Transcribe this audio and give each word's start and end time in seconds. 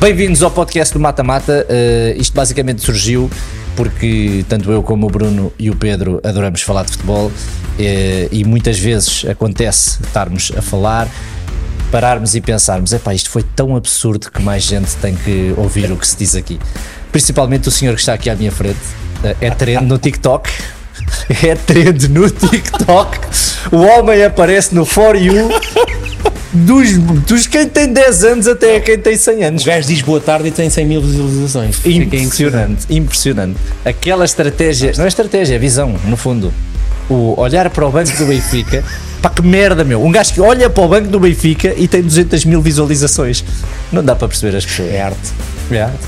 Bem-vindos 0.00 0.44
ao 0.44 0.50
podcast 0.52 0.94
do 0.94 1.00
Mata 1.00 1.24
Mata. 1.24 1.66
Uh, 1.68 2.20
isto 2.20 2.32
basicamente 2.32 2.80
surgiu 2.82 3.28
porque 3.74 4.44
tanto 4.48 4.70
eu 4.70 4.80
como 4.80 5.08
o 5.08 5.10
Bruno 5.10 5.52
e 5.58 5.70
o 5.70 5.74
Pedro 5.74 6.20
adoramos 6.22 6.62
falar 6.62 6.84
de 6.84 6.92
futebol 6.92 7.26
uh, 7.26 7.32
e 8.30 8.44
muitas 8.44 8.78
vezes 8.78 9.24
acontece 9.28 10.00
estarmos 10.00 10.52
a 10.56 10.62
falar, 10.62 11.08
pararmos 11.90 12.36
e 12.36 12.40
pensarmos: 12.40 12.92
epá, 12.92 13.12
isto 13.12 13.28
foi 13.28 13.42
tão 13.42 13.74
absurdo 13.74 14.30
que 14.30 14.40
mais 14.40 14.62
gente 14.62 14.94
tem 14.98 15.16
que 15.16 15.52
ouvir 15.56 15.90
o 15.90 15.96
que 15.96 16.06
se 16.06 16.16
diz 16.16 16.36
aqui. 16.36 16.60
Principalmente 17.10 17.66
o 17.66 17.70
senhor 17.72 17.94
que 17.94 18.00
está 18.00 18.14
aqui 18.14 18.30
à 18.30 18.36
minha 18.36 18.52
frente, 18.52 18.78
uh, 19.24 19.36
é 19.40 19.50
trend 19.50 19.84
no 19.84 19.98
TikTok. 19.98 20.48
É 21.42 21.54
trend 21.54 22.08
no 22.08 22.28
TikTok. 22.28 23.18
O 23.70 23.78
homem 23.78 24.24
aparece 24.24 24.74
no 24.74 24.84
For 24.84 25.14
You 25.14 25.48
dos, 26.52 26.96
dos 26.98 27.46
quem 27.46 27.68
tem 27.68 27.92
10 27.92 28.24
anos 28.24 28.48
até 28.48 28.80
quem 28.80 28.98
tem 28.98 29.16
100 29.16 29.44
anos. 29.44 29.62
O 29.62 29.66
gajo 29.66 29.88
diz 29.88 30.00
boa 30.02 30.20
tarde 30.20 30.48
e 30.48 30.50
tem 30.50 30.70
100 30.70 30.86
mil 30.86 31.00
visualizações. 31.00 31.84
Impressionante, 31.84 32.86
impressionante. 32.90 33.58
Aquela 33.84 34.24
estratégia, 34.24 34.92
não 34.96 35.04
é 35.04 35.08
estratégia, 35.08 35.56
é 35.56 35.58
visão, 35.58 35.94
no 36.04 36.16
fundo. 36.16 36.52
O 37.08 37.40
olhar 37.40 37.68
para 37.70 37.86
o 37.86 37.90
banco 37.90 38.16
do 38.16 38.26
Benfica, 38.26 38.84
pá 39.22 39.30
que 39.30 39.42
merda, 39.42 39.84
meu. 39.84 40.04
Um 40.04 40.10
gajo 40.10 40.32
que 40.32 40.40
olha 40.40 40.68
para 40.68 40.82
o 40.82 40.88
banco 40.88 41.08
do 41.08 41.20
Benfica 41.20 41.74
e 41.76 41.88
tem 41.88 42.02
200 42.02 42.44
mil 42.44 42.60
visualizações. 42.60 43.44
Não 43.92 44.04
dá 44.04 44.14
para 44.14 44.28
perceber 44.28 44.56
as 44.56 44.64
pessoas. 44.64 44.90
É 44.90 45.02
arte. 45.02 45.32
É 45.70 45.82
arte. 45.82 45.98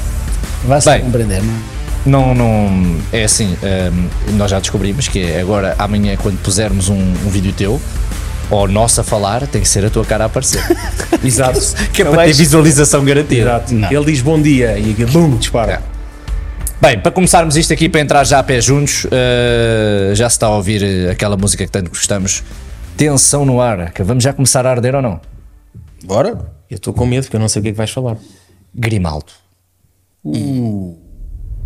Vai-se 0.67 0.99
compreender, 1.01 1.43
não 1.43 1.53
é? 1.55 1.81
Não, 2.07 2.35
não, 2.35 2.97
é 3.13 3.25
assim, 3.25 3.57
um, 3.63 4.37
nós 4.37 4.51
já 4.51 4.59
descobrimos 4.59 5.07
que 5.07 5.23
é 5.23 5.41
agora, 5.41 5.75
amanhã, 5.79 6.17
quando 6.17 6.39
pusermos 6.39 6.89
um, 6.89 6.97
um 6.97 7.29
vídeo 7.29 7.53
teu, 7.53 7.81
ou 8.51 8.67
nosso 8.67 9.01
a 9.01 9.05
falar, 9.05 9.47
tem 9.47 9.61
que 9.61 9.69
ser 9.69 9.85
a 9.85 9.91
tua 9.91 10.05
cara 10.05 10.25
a 10.25 10.27
aparecer. 10.27 10.63
Exato. 11.25 11.61
que 11.93 12.03
é 12.03 12.05
para 12.05 12.25
ter 12.25 12.35
visualização 12.35 13.05
garantida. 13.05 13.43
Exato. 13.43 13.75
Ele 13.75 14.05
diz 14.05 14.21
bom 14.21 14.41
dia 14.41 14.79
e 14.79 14.93
aquilo, 14.93 15.11
bum, 15.11 15.37
dispara. 15.37 15.73
É. 15.75 16.01
Bem, 16.81 16.99
para 16.99 17.13
começarmos 17.13 17.57
isto 17.57 17.73
aqui, 17.75 17.89
para 17.89 18.01
entrar 18.01 18.25
já 18.25 18.39
a 18.39 18.43
pé 18.43 18.61
juntos, 18.61 19.05
uh, 19.05 20.15
já 20.15 20.29
se 20.31 20.37
está 20.37 20.47
a 20.47 20.57
ouvir 20.57 21.11
aquela 21.11 21.37
música 21.37 21.65
que 21.65 21.71
tanto 21.71 21.91
gostamos. 21.91 22.43
Tensão 22.97 23.45
no 23.45 23.61
ar. 23.61 23.93
Que 23.93 24.03
vamos 24.03 24.25
já 24.25 24.33
começar 24.33 24.67
a 24.67 24.71
arder 24.71 24.95
ou 24.95 25.03
não? 25.03 25.21
Bora? 26.05 26.39
Eu 26.71 26.77
estou 26.77 26.95
com 26.95 27.05
medo 27.05 27.25
porque 27.25 27.37
eu 27.37 27.41
não 27.41 27.49
sei 27.49 27.61
o 27.61 27.63
que 27.63 27.69
é 27.69 27.73
que 27.73 27.77
vais 27.77 27.91
falar. 27.91 28.17
Grimaldo. 28.75 29.31
Uh. 30.25 30.97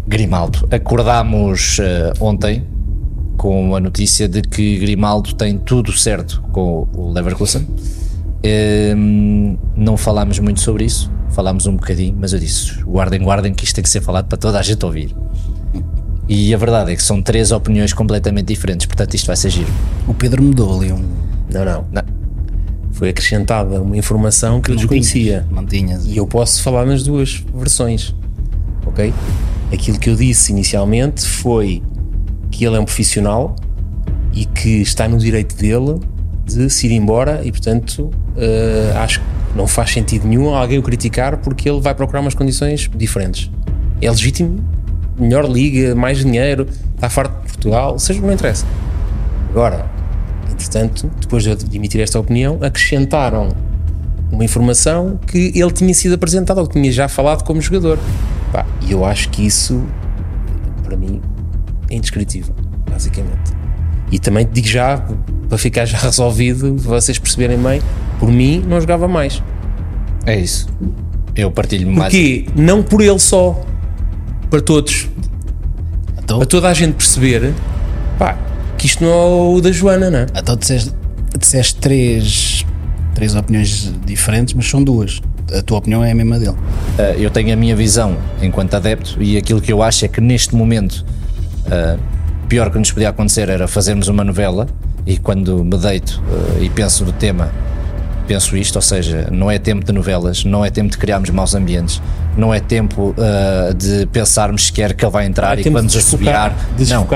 Grimaldo. 0.07 0.69
Acordámos 0.71 1.79
uh, 1.79 2.25
ontem 2.25 2.67
com 3.37 3.75
a 3.75 3.81
notícia 3.81 4.29
de 4.29 4.43
que 4.43 4.79
Grimaldo 4.79 5.35
tem 5.35 5.59
tudo 5.59 5.93
certo 5.93 6.43
com 6.53 6.89
o 6.95 7.13
Leverkusen. 7.13 7.67
Um, 8.97 9.57
não 9.75 9.97
falámos 9.97 10.39
muito 10.39 10.61
sobre 10.61 10.85
isso, 10.85 11.11
falámos 11.31 11.67
um 11.67 11.77
bocadinho, 11.77 12.17
mas 12.19 12.33
eu 12.33 12.39
disse: 12.39 12.83
guardem, 12.83 13.23
guardem, 13.23 13.55
que 13.55 13.65
isto 13.65 13.75
tem 13.75 13.83
que 13.83 13.89
ser 13.89 14.01
falado 14.01 14.27
para 14.27 14.37
toda 14.37 14.59
a 14.59 14.63
gente 14.63 14.85
ouvir. 14.85 15.15
E 16.29 16.55
a 16.55 16.57
verdade 16.57 16.93
é 16.93 16.97
que 16.97 17.03
são 17.03 17.21
três 17.23 17.53
opiniões 17.53 17.93
completamente 17.93 18.47
diferentes, 18.47 18.87
portanto 18.87 19.15
isto 19.15 19.27
vai 19.27 19.37
ser 19.37 19.51
giro. 19.51 19.73
O 20.07 20.15
Pedro 20.15 20.43
mudou 20.43 20.79
ali 20.79 20.93
um. 20.93 21.03
Não, 21.53 21.65
não. 21.65 21.87
não. 21.93 22.03
Foi 22.93 23.09
acrescentada 23.09 23.83
uma 23.83 23.97
informação 23.97 24.61
que 24.61 24.71
eu 24.71 24.77
desconhecia. 24.77 25.47
Não 25.51 25.67
tinhas. 25.67 26.07
E 26.07 26.17
eu 26.17 26.27
posso 26.27 26.63
falar 26.63 26.87
nas 26.87 27.03
duas 27.03 27.45
versões. 27.55 28.15
Ok? 28.87 29.13
Aquilo 29.73 29.99
que 29.99 30.09
eu 30.09 30.15
disse 30.15 30.53
inicialmente 30.53 31.27
foi 31.27 31.83
que 32.55 32.65
ele 32.65 32.77
é 32.77 32.81
um 32.81 32.85
profissional 32.85 33.57
e 34.33 34.45
que 34.45 34.81
está 34.81 35.09
no 35.09 35.19
direito 35.19 35.57
dele 35.57 35.99
de 36.45 36.71
se 36.71 36.87
ir 36.87 36.93
embora 36.93 37.41
e, 37.45 37.51
portanto, 37.51 38.11
uh, 38.37 38.99
acho 38.99 39.21
que 39.21 39.27
não 39.57 39.67
faz 39.67 39.91
sentido 39.91 40.27
nenhum 40.27 40.55
alguém 40.55 40.79
o 40.79 40.83
criticar 40.83 41.39
porque 41.39 41.69
ele 41.69 41.81
vai 41.81 41.95
procurar 41.95 42.21
umas 42.21 42.35
condições 42.35 42.89
diferentes. 42.95 43.51
É 44.01 44.09
legítimo, 44.09 44.63
melhor 45.19 45.49
liga, 45.49 45.97
mais 45.97 46.19
dinheiro, 46.19 46.69
está 46.95 47.11
farto 47.11 47.35
de 47.43 47.53
Portugal, 47.55 47.99
seja, 47.99 48.21
não 48.21 48.33
interessa. 48.33 48.65
Agora, 49.51 49.87
entretanto, 50.51 51.11
depois 51.21 51.43
de 51.43 51.77
emitir 51.77 52.01
esta 52.01 52.21
opinião, 52.21 52.59
acrescentaram 52.61 53.49
uma 54.31 54.45
informação 54.45 55.19
que 55.27 55.53
ele 55.55 55.71
tinha 55.73 55.95
sido 55.95 56.15
apresentado 56.15 56.59
ou 56.59 56.67
que 56.69 56.75
tinha 56.75 56.93
já 56.93 57.09
falado 57.09 57.43
como 57.43 57.61
jogador. 57.61 57.99
E 58.87 58.93
eu 58.93 59.05
acho 59.05 59.29
que 59.31 59.45
isso, 59.45 59.83
para 60.85 60.97
mim, 60.97 61.21
é 61.91 61.95
indescritível, 61.95 62.55
basicamente. 62.91 63.53
E 64.11 64.19
também 64.19 64.45
te 64.45 64.53
digo 64.53 64.69
já, 64.69 65.05
para 65.49 65.59
ficar 65.59 65.85
já 65.85 65.99
resolvido, 66.05 66.77
vocês 66.77 67.19
perceberem 67.19 67.59
bem, 67.59 67.81
por 68.19 68.31
mim 68.31 68.63
não 68.67 68.81
jogava 68.81 69.09
mais. 69.09 69.43
É 70.27 70.39
isso. 70.39 70.69
Eu 71.35 71.51
partilho 71.51 71.91
mais. 71.91 72.13
Porquê? 72.13 72.47
Não 72.55 72.83
por 72.83 73.01
ele 73.01 73.19
só, 73.19 73.61
para 74.49 74.61
todos. 74.61 75.09
Então? 76.23 76.39
Para 76.39 76.47
toda 76.47 76.69
a 76.69 76.75
gente 76.75 76.95
perceber 76.95 77.53
pá, 78.19 78.39
que 78.79 78.87
isto 78.87 79.03
não 79.03 79.11
é 79.11 79.57
o 79.57 79.61
da 79.61 79.73
Joana, 79.73 80.11
não 80.11 80.19
é? 80.21 80.27
Então 80.37 80.57
disseste, 80.57 80.93
disseste 81.39 81.77
três, 81.77 82.65
três 83.15 83.35
opiniões 83.35 83.93
diferentes, 84.07 84.55
mas 84.55 84.69
são 84.69 84.83
duas. 84.83 85.21
A 85.53 85.63
tua 85.63 85.79
opinião 85.79 86.03
é 86.03 86.11
a 86.11 86.15
mesma 86.15 86.39
dele. 86.39 86.57
Uh, 86.99 87.19
eu 87.19 87.31
tenho 87.31 87.53
a 87.53 87.57
minha 87.57 87.77
visão 87.77 88.17
enquanto 88.41 88.75
adepto 88.75 89.23
e 89.23 89.37
aquilo 89.37 89.61
que 89.61 89.73
eu 89.73 89.83
acho 89.83 90.05
é 90.05 90.09
que 90.09 90.21
neste 90.21 90.55
momento 90.55 91.05
Uh, 91.67 91.99
pior 92.49 92.71
que 92.71 92.79
nos 92.79 92.93
podia 92.93 93.09
acontecer 93.09 93.49
era 93.49 93.67
fazermos 93.67 94.09
uma 94.09 94.23
novela 94.23 94.67
e 95.07 95.17
quando 95.17 95.65
me 95.65 95.77
deito 95.77 96.23
uh, 96.29 96.63
e 96.63 96.69
penso 96.71 97.05
no 97.05 97.13
tema, 97.13 97.51
penso 98.27 98.57
isto, 98.57 98.77
ou 98.77 98.83
seja, 98.83 99.29
não 99.31 99.51
é 99.51 99.59
tempo 99.59 99.85
de 99.85 99.93
novelas, 99.93 100.45
não 100.45 100.65
é 100.65 100.71
tempo 100.71 100.91
de 100.91 100.99
criarmos 100.99 101.31
maus 101.31 101.55
ambientes, 101.55 102.01
não 102.37 102.53
é 102.53 102.61
tempo 102.61 103.15
uh, 103.17 103.75
de 103.75 104.07
pensarmos 104.07 104.67
sequer 104.67 104.95
que 104.95 105.05
ele 105.05 105.13
vai 105.13 105.27
entrar 105.27 105.57
é 105.57 105.61
e 105.61 105.65
que 105.65 105.71
vamos 105.71 105.95
assobiar. 105.97 106.55
Não, 106.89 107.07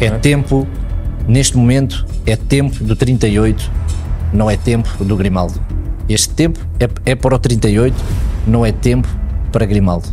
é, 0.00 0.06
é 0.06 0.10
tempo, 0.10 0.66
neste 1.26 1.56
momento, 1.56 2.06
é 2.26 2.36
tempo 2.36 2.82
do 2.82 2.96
38, 2.96 3.70
não 4.32 4.50
é 4.50 4.56
tempo 4.56 5.04
do 5.04 5.16
Grimaldo. 5.16 5.60
Este 6.08 6.28
tempo 6.30 6.60
é, 6.78 6.88
é 7.10 7.14
para 7.14 7.34
o 7.34 7.38
38, 7.38 7.94
não 8.46 8.64
é 8.64 8.72
tempo 8.72 9.08
para 9.50 9.64
Grimaldo. 9.66 10.08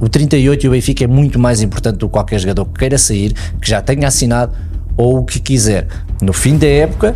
O 0.00 0.08
38 0.08 0.64
e 0.64 0.68
o 0.68 0.72
Benfica 0.72 1.04
é 1.04 1.06
muito 1.06 1.38
mais 1.38 1.60
importante 1.60 1.98
do 1.98 2.06
que 2.06 2.12
qualquer 2.12 2.38
jogador 2.38 2.64
que 2.64 2.78
queira 2.78 2.96
sair, 2.96 3.34
que 3.60 3.68
já 3.68 3.82
tenha 3.82 4.08
assinado 4.08 4.52
ou 4.96 5.18
o 5.18 5.24
que 5.24 5.38
quiser. 5.38 5.86
No 6.22 6.32
fim 6.32 6.56
da 6.56 6.66
época, 6.66 7.14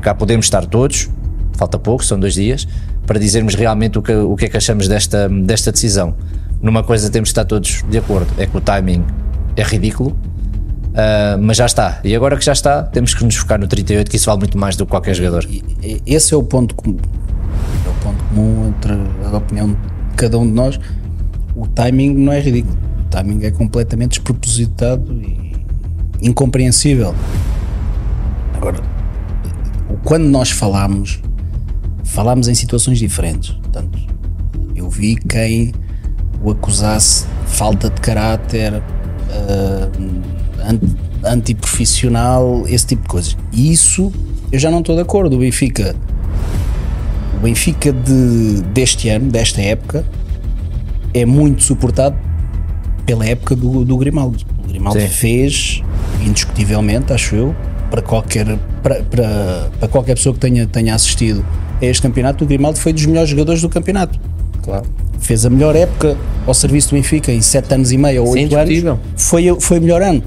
cá 0.00 0.14
podemos 0.14 0.46
estar 0.46 0.64
todos, 0.64 1.10
falta 1.52 1.78
pouco, 1.78 2.02
são 2.02 2.18
dois 2.18 2.34
dias, 2.34 2.66
para 3.06 3.18
dizermos 3.18 3.54
realmente 3.54 3.98
o 3.98 4.02
que, 4.02 4.14
o 4.14 4.34
que 4.34 4.46
é 4.46 4.48
que 4.48 4.56
achamos 4.56 4.88
desta, 4.88 5.28
desta 5.28 5.70
decisão. 5.70 6.14
Numa 6.62 6.82
coisa 6.82 7.10
temos 7.10 7.28
de 7.28 7.32
estar 7.32 7.44
todos 7.44 7.84
de 7.88 7.98
acordo, 7.98 8.28
é 8.38 8.46
que 8.46 8.56
o 8.56 8.60
timing 8.60 9.04
é 9.56 9.62
ridículo, 9.62 10.16
Uh, 10.90 11.38
mas 11.40 11.56
já 11.56 11.66
está. 11.66 12.00
E 12.02 12.16
agora 12.16 12.36
que 12.36 12.44
já 12.44 12.52
está, 12.52 12.82
temos 12.82 13.14
que 13.14 13.24
nos 13.24 13.36
focar 13.36 13.60
no 13.60 13.68
38, 13.68 14.10
que 14.10 14.16
isso 14.16 14.26
vale 14.26 14.40
muito 14.40 14.58
mais 14.58 14.74
do 14.74 14.84
que 14.84 14.90
qualquer 14.90 15.14
jogador. 15.14 15.46
Esse 16.04 16.34
é 16.34 16.36
o 16.36 16.42
ponto 16.42 16.74
comum, 16.74 16.96
é 17.86 17.88
o 17.88 17.92
ponto 18.02 18.24
comum 18.24 18.68
entre 18.68 18.98
a 19.24 19.36
opinião 19.36 19.68
de 19.68 19.76
cada 20.16 20.36
um 20.36 20.44
de 20.44 20.52
nós 20.52 20.80
o 21.54 21.66
timing 21.66 22.14
não 22.14 22.32
é 22.32 22.40
ridículo. 22.40 22.76
O 23.06 23.10
timing 23.10 23.44
é 23.44 23.50
completamente 23.50 24.12
despropositado 24.12 25.12
e 25.12 25.50
incompreensível. 26.22 27.14
Agora, 28.54 28.80
quando 30.04 30.24
nós 30.24 30.50
falamos, 30.50 31.20
falamos 32.04 32.48
em 32.48 32.54
situações 32.54 32.98
diferentes. 32.98 33.50
Portanto, 33.50 33.98
eu 34.74 34.88
vi 34.88 35.16
quem 35.16 35.72
o 36.42 36.50
acusasse 36.50 37.26
de 37.46 37.52
falta 37.52 37.90
de 37.90 38.00
caráter, 38.00 38.74
uh, 38.74 38.82
antiprofissional, 41.24 42.64
esse 42.66 42.86
tipo 42.86 43.02
de 43.02 43.08
coisas. 43.08 43.36
E 43.52 43.72
isso 43.72 44.12
eu 44.52 44.58
já 44.58 44.70
não 44.70 44.80
estou 44.80 44.96
de 44.96 45.02
acordo. 45.02 45.36
O 45.36 45.38
Benfica, 45.38 45.94
o 47.36 47.40
Benfica 47.40 47.92
de, 47.92 48.62
deste 48.72 49.08
ano, 49.08 49.30
desta 49.30 49.60
época, 49.60 50.04
é 51.12 51.24
muito 51.24 51.62
suportado 51.62 52.16
pela 53.04 53.26
época 53.26 53.56
do, 53.56 53.84
do 53.84 53.96
Grimaldo. 53.96 54.38
O 54.64 54.68
Grimaldo 54.68 55.00
Sim. 55.00 55.08
fez, 55.08 55.82
indiscutivelmente, 56.24 57.12
acho 57.12 57.34
eu, 57.34 57.54
para 57.90 58.02
qualquer, 58.02 58.46
para, 58.82 59.02
para, 59.02 59.70
para, 59.78 59.88
qualquer 59.88 60.14
pessoa 60.14 60.32
que 60.32 60.40
tenha, 60.40 60.66
tenha 60.66 60.94
assistido 60.94 61.44
a 61.80 61.84
este 61.84 62.02
campeonato, 62.02 62.44
o 62.44 62.46
Grimaldo 62.46 62.78
foi 62.78 62.92
dos 62.92 63.04
melhores 63.06 63.28
jogadores 63.28 63.60
do 63.60 63.68
campeonato. 63.68 64.18
Claro. 64.62 64.86
Fez 65.18 65.44
a 65.44 65.50
melhor 65.50 65.74
época 65.74 66.16
ao 66.46 66.54
serviço 66.54 66.90
do 66.90 66.94
Benfica 66.94 67.32
em 67.32 67.42
7 67.42 67.74
anos 67.74 67.92
e 67.92 67.98
meio 67.98 68.22
ou 68.22 68.30
8 68.30 68.56
anos. 68.56 69.00
Foi, 69.16 69.56
foi 69.60 69.78
o 69.78 69.82
melhor 69.82 70.02
ano. 70.02 70.22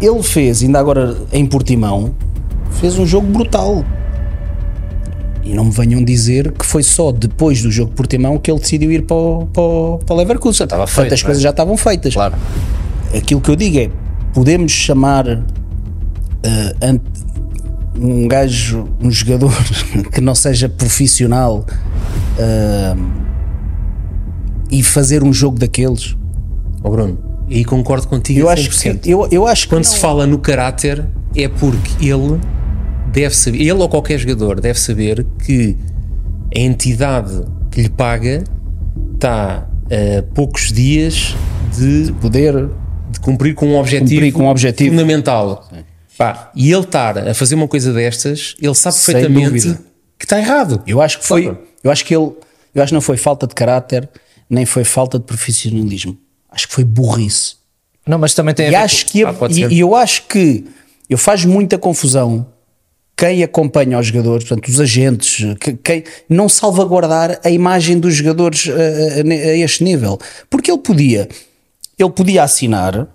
Ele 0.00 0.22
fez, 0.22 0.62
ainda 0.62 0.80
agora 0.80 1.16
em 1.32 1.46
Portimão, 1.46 2.12
fez 2.72 2.98
um 2.98 3.06
jogo 3.06 3.26
brutal 3.26 3.84
e 5.44 5.54
não 5.54 5.64
me 5.64 5.70
venham 5.70 6.02
dizer 6.04 6.52
que 6.52 6.64
foi 6.64 6.82
só 6.82 7.10
depois 7.10 7.62
do 7.62 7.70
jogo 7.70 7.90
de 7.90 7.96
Portimão 7.96 8.38
que 8.38 8.50
ele 8.50 8.60
decidiu 8.60 8.92
ir 8.92 9.02
para 9.02 9.16
o, 9.16 9.46
para 9.46 9.62
o, 9.62 9.98
para 9.98 10.14
o 10.14 10.18
Leverkusen. 10.18 10.64
Estava 10.64 10.86
feito, 10.86 11.14
as 11.14 11.20
é? 11.20 11.24
coisas 11.24 11.42
já 11.42 11.50
estavam 11.50 11.76
feitas. 11.76 12.14
Claro. 12.14 12.34
Aquilo 13.14 13.40
que 13.40 13.50
eu 13.50 13.56
digo 13.56 13.78
é, 13.78 13.90
podemos 14.32 14.72
chamar 14.72 15.26
uh, 15.28 15.42
um 17.98 18.26
gajo, 18.26 18.88
um 19.00 19.10
jogador 19.10 19.52
que 20.12 20.20
não 20.20 20.34
seja 20.34 20.68
profissional 20.68 21.66
ah, 22.38 22.96
e 24.70 24.82
fazer 24.82 25.22
um 25.22 25.32
jogo 25.32 25.58
daqueles. 25.58 26.16
Ó 26.82 26.90
Bruno, 26.90 27.18
e 27.48 27.58
aí 27.58 27.64
concordo 27.64 28.08
contigo 28.08 28.40
Eu 28.40 28.48
a 28.48 28.54
acho 28.54 28.70
100%. 28.70 29.00
que, 29.00 29.10
eu, 29.10 29.28
eu 29.30 29.46
acho 29.46 29.64
que 29.64 29.74
Quando 29.74 29.84
não. 29.84 29.92
se 29.92 29.98
fala 29.98 30.26
no 30.26 30.38
caráter, 30.38 31.04
é 31.36 31.48
porque 31.48 32.06
ele 32.06 32.40
deve 33.12 33.34
saber, 33.36 33.60
ele 33.60 33.72
ou 33.72 33.88
qualquer 33.88 34.18
jogador 34.18 34.60
deve 34.60 34.78
saber 34.80 35.26
que 35.44 35.76
a 36.54 36.58
entidade 36.60 37.44
que 37.70 37.82
lhe 37.82 37.88
paga 37.88 38.44
está 39.14 39.68
a 39.86 40.22
poucos 40.34 40.72
dias 40.72 41.34
de, 41.76 42.12
poder 42.20 42.68
de 43.10 43.20
cumprir 43.20 43.54
com 43.54 43.66
um 43.66 43.76
objetivo, 43.78 44.10
Cumprir 44.14 44.32
com 44.32 44.42
um 44.44 44.48
objetivo. 44.48 44.90
fundamental. 44.90 45.68
Pá, 46.18 46.50
e 46.54 46.70
ele 46.72 46.82
estar 46.82 47.16
a 47.18 47.34
fazer 47.34 47.54
uma 47.54 47.66
coisa 47.68 47.92
destas, 47.92 48.54
ele 48.60 48.74
sabe 48.74 48.96
Sem 48.96 49.14
perfeitamente 49.14 49.46
dúvida. 49.50 49.80
que 50.18 50.24
está 50.24 50.38
errado. 50.38 50.82
Eu 50.86 51.00
acho 51.00 51.18
que 51.20 51.26
foi. 51.26 51.44
Sabe? 51.46 51.58
Eu 51.82 51.90
acho 51.90 52.04
que 52.04 52.14
ele. 52.14 52.30
Eu 52.74 52.82
acho 52.82 52.90
que 52.90 52.94
não 52.94 53.00
foi 53.00 53.16
falta 53.16 53.46
de 53.46 53.54
caráter, 53.54 54.08
nem 54.48 54.64
foi 54.66 54.84
falta 54.84 55.18
de 55.18 55.24
profissionalismo. 55.24 56.16
Acho 56.50 56.68
que 56.68 56.74
foi 56.74 56.84
burrice. 56.84 57.56
Não, 58.06 58.18
mas 58.18 58.34
também 58.34 58.54
tem 58.54 58.66
a 58.66 58.68
E 58.68 58.70
ver 58.72 58.76
acho 58.76 59.04
com- 59.06 59.10
que 59.12 59.24
Ah, 59.24 59.32
pode 59.32 59.62
e, 59.64 59.74
e 59.74 59.80
eu 59.80 59.94
acho 59.94 60.26
que 60.26 60.64
eu 61.08 61.16
faz 61.18 61.44
muita 61.44 61.78
confusão 61.78 62.46
quem 63.22 63.40
acompanha 63.44 64.00
os 64.00 64.08
jogadores, 64.08 64.48
portanto, 64.48 64.66
os 64.66 64.80
agentes, 64.80 65.54
que- 65.60 65.74
quem 65.74 66.02
não 66.28 66.48
salvaguardar 66.48 67.38
a 67.44 67.50
imagem 67.50 68.00
dos 68.00 68.14
jogadores 68.16 68.68
a, 68.68 68.72
a- 68.72 69.50
a 69.52 69.56
este 69.58 69.84
nível. 69.84 70.18
Porque 70.50 70.68
ele 70.72 70.80
podia, 70.80 71.28
ele 71.96 72.10
podia 72.10 72.42
assinar 72.42 73.06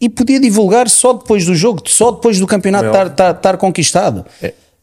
e 0.00 0.08
podia 0.08 0.38
divulgar 0.38 0.88
só 0.88 1.12
depois 1.12 1.44
do 1.44 1.56
jogo, 1.56 1.82
só 1.88 2.12
depois 2.12 2.38
do 2.38 2.46
campeonato 2.46 2.84
estar, 2.86 3.06
estar- 3.08 3.30
estar 3.32 3.56
conquistado. 3.56 4.24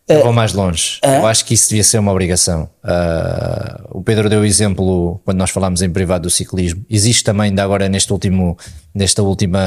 Eu 0.07 0.24
vou 0.24 0.34
mais 0.34 0.54
longe. 0.54 1.00
Eu 1.04 1.25
acho 1.25 1.44
que 1.46 1.56
isso 1.56 1.69
devia 1.69 1.84
ser 1.84 1.98
uma 1.98 2.12
obrigação. 2.12 2.69
Ah, 2.84 3.81
o 3.90 4.04
Pedro 4.04 4.30
deu 4.30 4.42
o 4.42 4.46
exemplo 4.46 5.19
quando 5.25 5.38
nós 5.38 5.50
falámos 5.50 5.81
em 5.81 5.90
privado 5.90 6.24
do 6.24 6.30
ciclismo. 6.30 6.86
Existe 6.90 7.24
também, 7.24 7.46
ainda 7.46 7.63
agora 7.63 7.90
neste 7.90 8.13
último, 8.13 8.56
nesta 8.94 9.24
última 9.24 9.62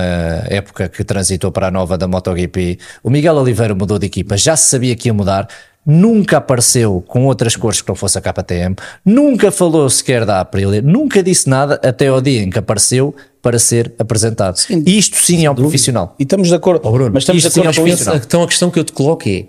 época 0.49 0.88
que 0.88 1.02
transitou 1.02 1.50
para 1.50 1.67
a 1.67 1.70
nova 1.70 1.99
da 1.99 2.06
MotoGP, 2.06 2.79
o 3.02 3.11
Miguel 3.11 3.35
Oliveira 3.35 3.75
mudou 3.75 3.99
de 3.99 4.06
equipa, 4.06 4.37
já 4.37 4.56
se 4.56 4.70
sabia 4.70 4.94
que 4.94 5.08
ia 5.08 5.14
mudar. 5.14 5.49
Nunca 5.85 6.37
apareceu 6.37 7.02
com 7.08 7.25
outras 7.25 7.56
cores 7.56 7.81
que 7.81 7.88
não 7.88 7.94
fosse 7.94 8.19
a 8.19 8.20
KTM, 8.20 8.76
nunca 9.02 9.50
falou 9.50 9.88
sequer 9.88 10.26
da 10.26 10.38
Aprilia, 10.38 10.82
nunca 10.82 11.23
disse 11.23 11.49
nada 11.49 11.81
até 11.82 12.08
ao 12.08 12.20
dia 12.20 12.43
em 12.43 12.50
que 12.50 12.58
apareceu 12.58 13.17
para 13.40 13.58
ser 13.58 13.94
apresentado. 13.99 14.58
Isto 14.85 15.17
sim 15.17 15.46
é 15.46 15.50
um 15.50 15.55
profissional. 15.55 16.14
E 16.19 16.25
estamos 16.25 16.49
de 16.49 16.55
acordo, 16.55 16.82
mas 17.11 17.23
estamos 17.23 17.40
de 17.40 17.49
Isto 17.49 17.55
sim, 17.55 17.61
acordo 17.61 17.81
a 17.81 17.82
com 17.82 17.88
isso. 17.88 18.11
Então 18.11 18.43
a 18.43 18.46
questão 18.46 18.70
que 18.70 18.79
eu 18.79 18.85
te 18.85 18.93
coloco 18.93 19.26
é: 19.26 19.46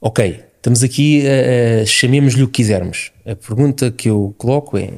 ok, 0.00 0.40
estamos 0.56 0.82
aqui, 0.82 1.22
a, 1.26 1.82
a, 1.82 1.86
chamemos-lhe 1.86 2.42
o 2.42 2.46
que 2.46 2.54
quisermos. 2.62 3.12
A 3.26 3.34
pergunta 3.36 3.90
que 3.90 4.08
eu 4.08 4.34
coloco 4.38 4.76
é: 4.78 4.90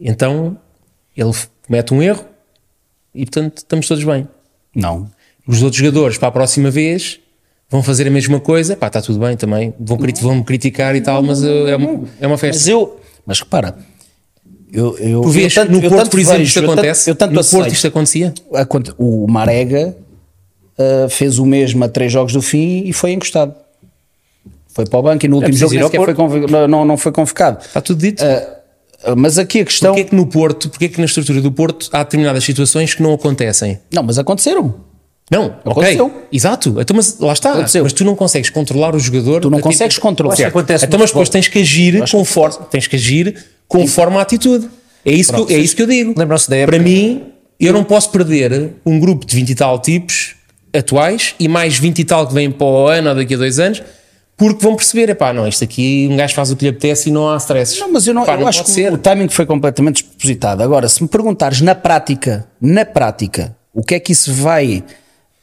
então 0.00 0.56
ele 1.16 1.32
comete 1.66 1.94
um 1.94 2.02
erro 2.02 2.24
e 3.14 3.24
portanto 3.24 3.58
estamos 3.58 3.88
todos 3.88 4.04
bem. 4.04 4.28
Não. 4.74 5.10
Os 5.46 5.62
outros 5.62 5.78
jogadores 5.80 6.18
para 6.18 6.28
a 6.28 6.32
próxima 6.32 6.70
vez 6.70 7.20
vão 7.70 7.82
fazer 7.82 8.06
a 8.06 8.10
mesma 8.10 8.38
coisa, 8.40 8.76
pá, 8.76 8.88
está 8.88 9.00
tudo 9.00 9.18
bem 9.18 9.36
também, 9.36 9.72
vão, 9.80 9.96
crit- 9.96 10.20
vão-me 10.20 10.44
criticar 10.44 10.94
e 10.94 11.00
tal, 11.00 11.22
mas 11.22 11.42
uh, 11.42 11.66
é, 11.68 11.76
uma, 11.76 12.04
é 12.20 12.26
uma 12.26 12.36
festa. 12.38 12.58
Mas 12.58 12.68
eu, 12.68 13.00
mas 13.24 13.40
repara, 13.40 13.76
eu, 14.72 14.96
eu, 14.98 15.20
tu 15.22 15.28
vês, 15.30 15.56
eu 15.56 15.62
tanto- 15.64 15.72
no 15.72 15.80
Porto, 15.80 15.96
tanto 15.96 16.10
por 16.10 16.20
exemplo, 16.20 16.38
vejo, 16.38 16.48
isto 16.48 16.58
eu 16.58 16.62
tanto- 16.62 16.72
acontece? 16.74 17.10
Eu 17.10 17.14
tanto, 17.14 17.32
no. 17.34 17.44
Porto 17.44 17.72
isto 17.72 17.86
acontecia? 17.86 18.34
Aconte- 18.54 18.92
O 18.98 19.26
Marega 19.28 19.96
uh, 20.78 21.08
fez 21.08 21.38
o 21.38 21.46
mesmo 21.46 21.82
a 21.84 21.88
três 21.88 22.12
jogos 22.12 22.32
do 22.32 22.42
fim 22.42 22.82
e 22.84 22.92
foi 22.92 23.12
encostado. 23.12 23.54
Foi 24.76 24.84
para 24.84 24.98
o 24.98 25.02
banco 25.02 25.24
e 25.24 25.28
no 25.28 25.36
último 25.36 25.48
preciso 25.52 25.74
jogo 25.74 25.96
nem 25.96 26.04
sequer 26.06 26.28
foi 26.48 26.68
não, 26.68 26.84
não, 26.84 26.96
foi 26.98 27.10
convocado. 27.10 27.64
Está 27.64 27.80
tudo 27.80 27.98
dito. 27.98 28.22
Uh, 28.22 29.16
mas 29.16 29.38
aqui 29.38 29.60
a 29.60 29.64
questão. 29.64 29.94
Porquê 29.94 30.02
é 30.02 30.10
que 30.10 30.14
no 30.14 30.26
Porto, 30.26 30.68
porquê 30.68 30.84
é 30.84 30.88
que 30.88 30.98
na 30.98 31.06
estrutura 31.06 31.40
do 31.40 31.50
Porto 31.50 31.88
há 31.92 32.02
determinadas 32.02 32.44
situações 32.44 32.92
que 32.92 33.02
não 33.02 33.14
acontecem? 33.14 33.78
Não, 33.90 34.02
mas 34.02 34.18
aconteceram. 34.18 34.74
Não, 35.30 35.56
Aconteceu. 35.64 36.06
ok. 36.06 36.16
Exato. 36.30 36.76
Então, 36.78 36.94
mas 36.94 37.18
lá 37.18 37.32
está. 37.32 37.52
Aconteceu. 37.52 37.84
Mas 37.84 37.94
tu 37.94 38.04
não 38.04 38.14
consegues 38.14 38.50
controlar 38.50 38.94
o 38.94 38.98
jogador. 38.98 39.40
Tu 39.40 39.48
não 39.48 39.60
consegues 39.60 39.96
controlar. 39.96 40.36
Certo. 40.36 40.50
Acontece 40.50 40.84
Então, 40.84 41.00
mas 41.00 41.08
depois 41.08 41.30
tens 41.30 41.48
que 41.48 41.58
agir 41.58 42.04
conforme, 42.10 42.58
tens 42.70 42.86
que 42.86 42.96
agir 42.96 43.34
conforme 43.66 44.18
a 44.18 44.20
atitude. 44.20 44.68
É 45.06 45.10
isso, 45.10 45.32
que 45.32 45.40
eu, 45.40 45.48
é 45.56 45.58
isso 45.58 45.74
que 45.74 45.80
eu 45.80 45.86
digo. 45.86 46.12
Lembram-se 46.14 46.50
da 46.50 46.56
época- 46.56 46.76
Para 46.76 46.84
mim, 46.84 47.32
eu 47.58 47.72
não 47.72 47.82
posso 47.82 48.10
perder 48.10 48.74
um 48.84 49.00
grupo 49.00 49.24
de 49.24 49.34
20 49.34 49.50
e 49.50 49.54
tal 49.54 49.78
tipos 49.80 50.34
atuais 50.74 51.34
e 51.40 51.48
mais 51.48 51.78
20 51.78 52.00
e 52.00 52.04
tal 52.04 52.26
que 52.26 52.34
vêm 52.34 52.50
para 52.50 52.66
o 52.66 52.86
ano 52.86 53.08
ou 53.08 53.14
daqui 53.14 53.34
a 53.34 53.38
dois 53.38 53.58
anos. 53.58 53.82
Porque 54.36 54.62
vão 54.62 54.76
perceber, 54.76 55.08
epá, 55.08 55.32
não, 55.32 55.48
isto 55.48 55.64
aqui 55.64 56.06
um 56.10 56.16
gajo 56.16 56.34
faz 56.34 56.50
o 56.50 56.56
que 56.56 56.64
lhe 56.64 56.68
apetece 56.70 57.08
e 57.08 57.12
não 57.12 57.30
há 57.30 57.36
stresses. 57.38 57.78
Não, 57.80 57.90
mas 57.90 58.06
eu, 58.06 58.12
não, 58.12 58.24
Pá, 58.24 58.34
eu 58.38 58.46
acho 58.46 58.58
pode 58.58 58.70
que 58.70 58.74
ser. 58.74 58.92
o 58.92 58.98
timing 58.98 59.28
foi 59.30 59.46
completamente 59.46 60.02
despropositado. 60.02 60.62
Agora, 60.62 60.88
se 60.90 61.02
me 61.02 61.08
perguntares 61.08 61.62
na 61.62 61.74
prática, 61.74 62.46
na 62.60 62.84
prática, 62.84 63.56
o 63.72 63.82
que 63.82 63.94
é 63.94 64.00
que 64.00 64.12
isso 64.12 64.34
vai 64.34 64.84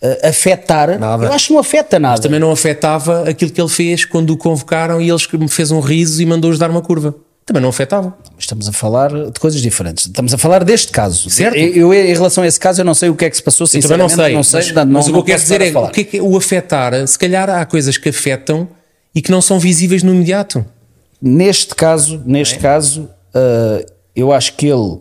uh, 0.01 0.27
afetar, 0.27 0.99
Nada. 0.99 1.25
eu 1.25 1.33
acho 1.33 1.47
que 1.47 1.53
não 1.53 1.59
afeta 1.59 1.99
nada. 1.99 2.21
Também 2.21 2.39
não 2.39 2.51
afetava 2.51 3.27
aquilo 3.27 3.49
que 3.49 3.59
ele 3.59 3.69
fez 3.69 4.05
quando 4.05 4.29
o 4.29 4.37
convocaram 4.37 5.01
e 5.01 5.09
eles 5.09 5.27
me 5.31 5.47
fez 5.49 5.71
um 5.71 5.79
riso 5.79 6.21
e 6.21 6.25
mandou-os 6.27 6.59
dar 6.59 6.69
uma 6.69 6.81
curva. 6.81 7.15
Também 7.47 7.61
não 7.63 7.69
afetava. 7.69 8.15
Estamos 8.37 8.69
a 8.69 8.71
falar 8.71 9.09
de 9.31 9.39
coisas 9.39 9.59
diferentes. 9.59 10.05
Estamos 10.05 10.33
a 10.35 10.37
falar 10.37 10.63
deste 10.63 10.91
caso. 10.91 11.29
Certo. 11.31 11.57
Eu, 11.57 11.91
eu, 11.91 11.93
em 11.93 12.13
relação 12.13 12.43
a 12.43 12.47
esse 12.47 12.59
caso, 12.59 12.79
eu 12.81 12.85
não 12.85 12.93
sei 12.93 13.09
o 13.09 13.15
que 13.15 13.25
é 13.25 13.29
que 13.29 13.35
se 13.35 13.43
passou. 13.43 13.65
Eu 13.73 13.81
também 13.81 13.97
não 13.97 14.07
Sinceramente, 14.07 14.15
sei. 14.29 14.35
não 14.35 14.43
sei. 14.43 14.59
mas, 14.59 14.65
portanto, 14.67 14.89
mas 14.91 14.93
não- 14.93 15.01
o 15.01 15.05
que 15.05 15.11
não 15.11 15.19
eu 15.19 15.23
quero 15.25 15.41
dizer 15.41 15.61
é 15.61 15.77
o 15.79 15.89
que 15.89 16.01
é 16.01 16.03
que 16.03 16.21
o 16.21 16.37
afetar, 16.37 17.07
se 17.07 17.17
calhar 17.19 17.49
há 17.49 17.65
coisas 17.65 17.97
que 17.97 18.07
afetam 18.09 18.69
e 19.13 19.21
que 19.21 19.31
não 19.31 19.41
são 19.41 19.59
visíveis 19.59 20.03
no 20.03 20.13
imediato. 20.13 20.65
Neste 21.21 21.75
caso, 21.75 22.21
neste 22.25 22.59
caso, 22.59 23.03
uh, 23.03 23.91
eu 24.15 24.31
acho 24.31 24.55
que 24.55 24.67
ele, 24.67 24.99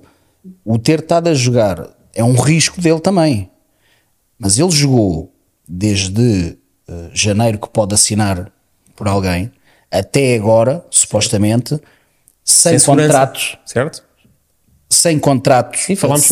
o 0.64 0.78
ter 0.78 1.00
estado 1.00 1.28
a 1.28 1.34
jogar, 1.34 1.88
é 2.14 2.22
um 2.22 2.34
risco 2.34 2.80
dele 2.80 3.00
também. 3.00 3.50
Mas 4.38 4.58
ele 4.58 4.70
jogou 4.70 5.32
desde 5.68 6.56
uh, 6.88 7.10
janeiro 7.12 7.58
que 7.58 7.68
pode 7.68 7.94
assinar 7.94 8.52
por 8.94 9.08
alguém 9.08 9.50
até 9.90 10.36
agora, 10.36 10.84
supostamente, 10.90 11.78
sem, 12.44 12.78
contratos, 12.80 13.58
Certo? 13.66 14.02
sem 14.88 15.18
contratos 15.18 15.82
Sim, 15.82 15.96
falámos 15.96 16.26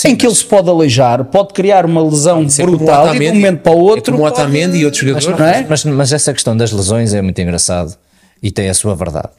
certo, 0.00 0.12
em 0.12 0.16
que 0.16 0.26
ele 0.26 0.34
se 0.34 0.44
pode 0.44 0.68
aleijar, 0.68 1.24
pode 1.24 1.52
criar 1.54 1.84
uma 1.86 2.02
lesão 2.02 2.38
é 2.58 2.62
o 2.62 2.66
brutal 2.66 3.14
e 3.14 3.18
de 3.18 3.28
um 3.30 3.34
momento 3.34 3.60
para 3.62 3.72
o 3.72 3.78
outro. 3.80 4.12
É 4.14 4.16
como 4.16 4.26
o 4.26 4.30
pode- 4.30 4.40
Otamendi 4.42 4.78
e 4.78 4.84
outros 4.84 5.02
jogadores. 5.02 5.38
não 5.38 5.46
é? 5.46 5.66
Mas, 5.68 5.84
mas 5.84 6.12
essa 6.12 6.32
questão 6.32 6.56
das 6.56 6.70
lesões 6.72 7.14
é 7.14 7.20
muito 7.22 7.40
engraçado 7.40 7.96
e 8.42 8.50
tem 8.50 8.68
a 8.68 8.74
sua 8.74 8.94
verdade. 8.94 9.30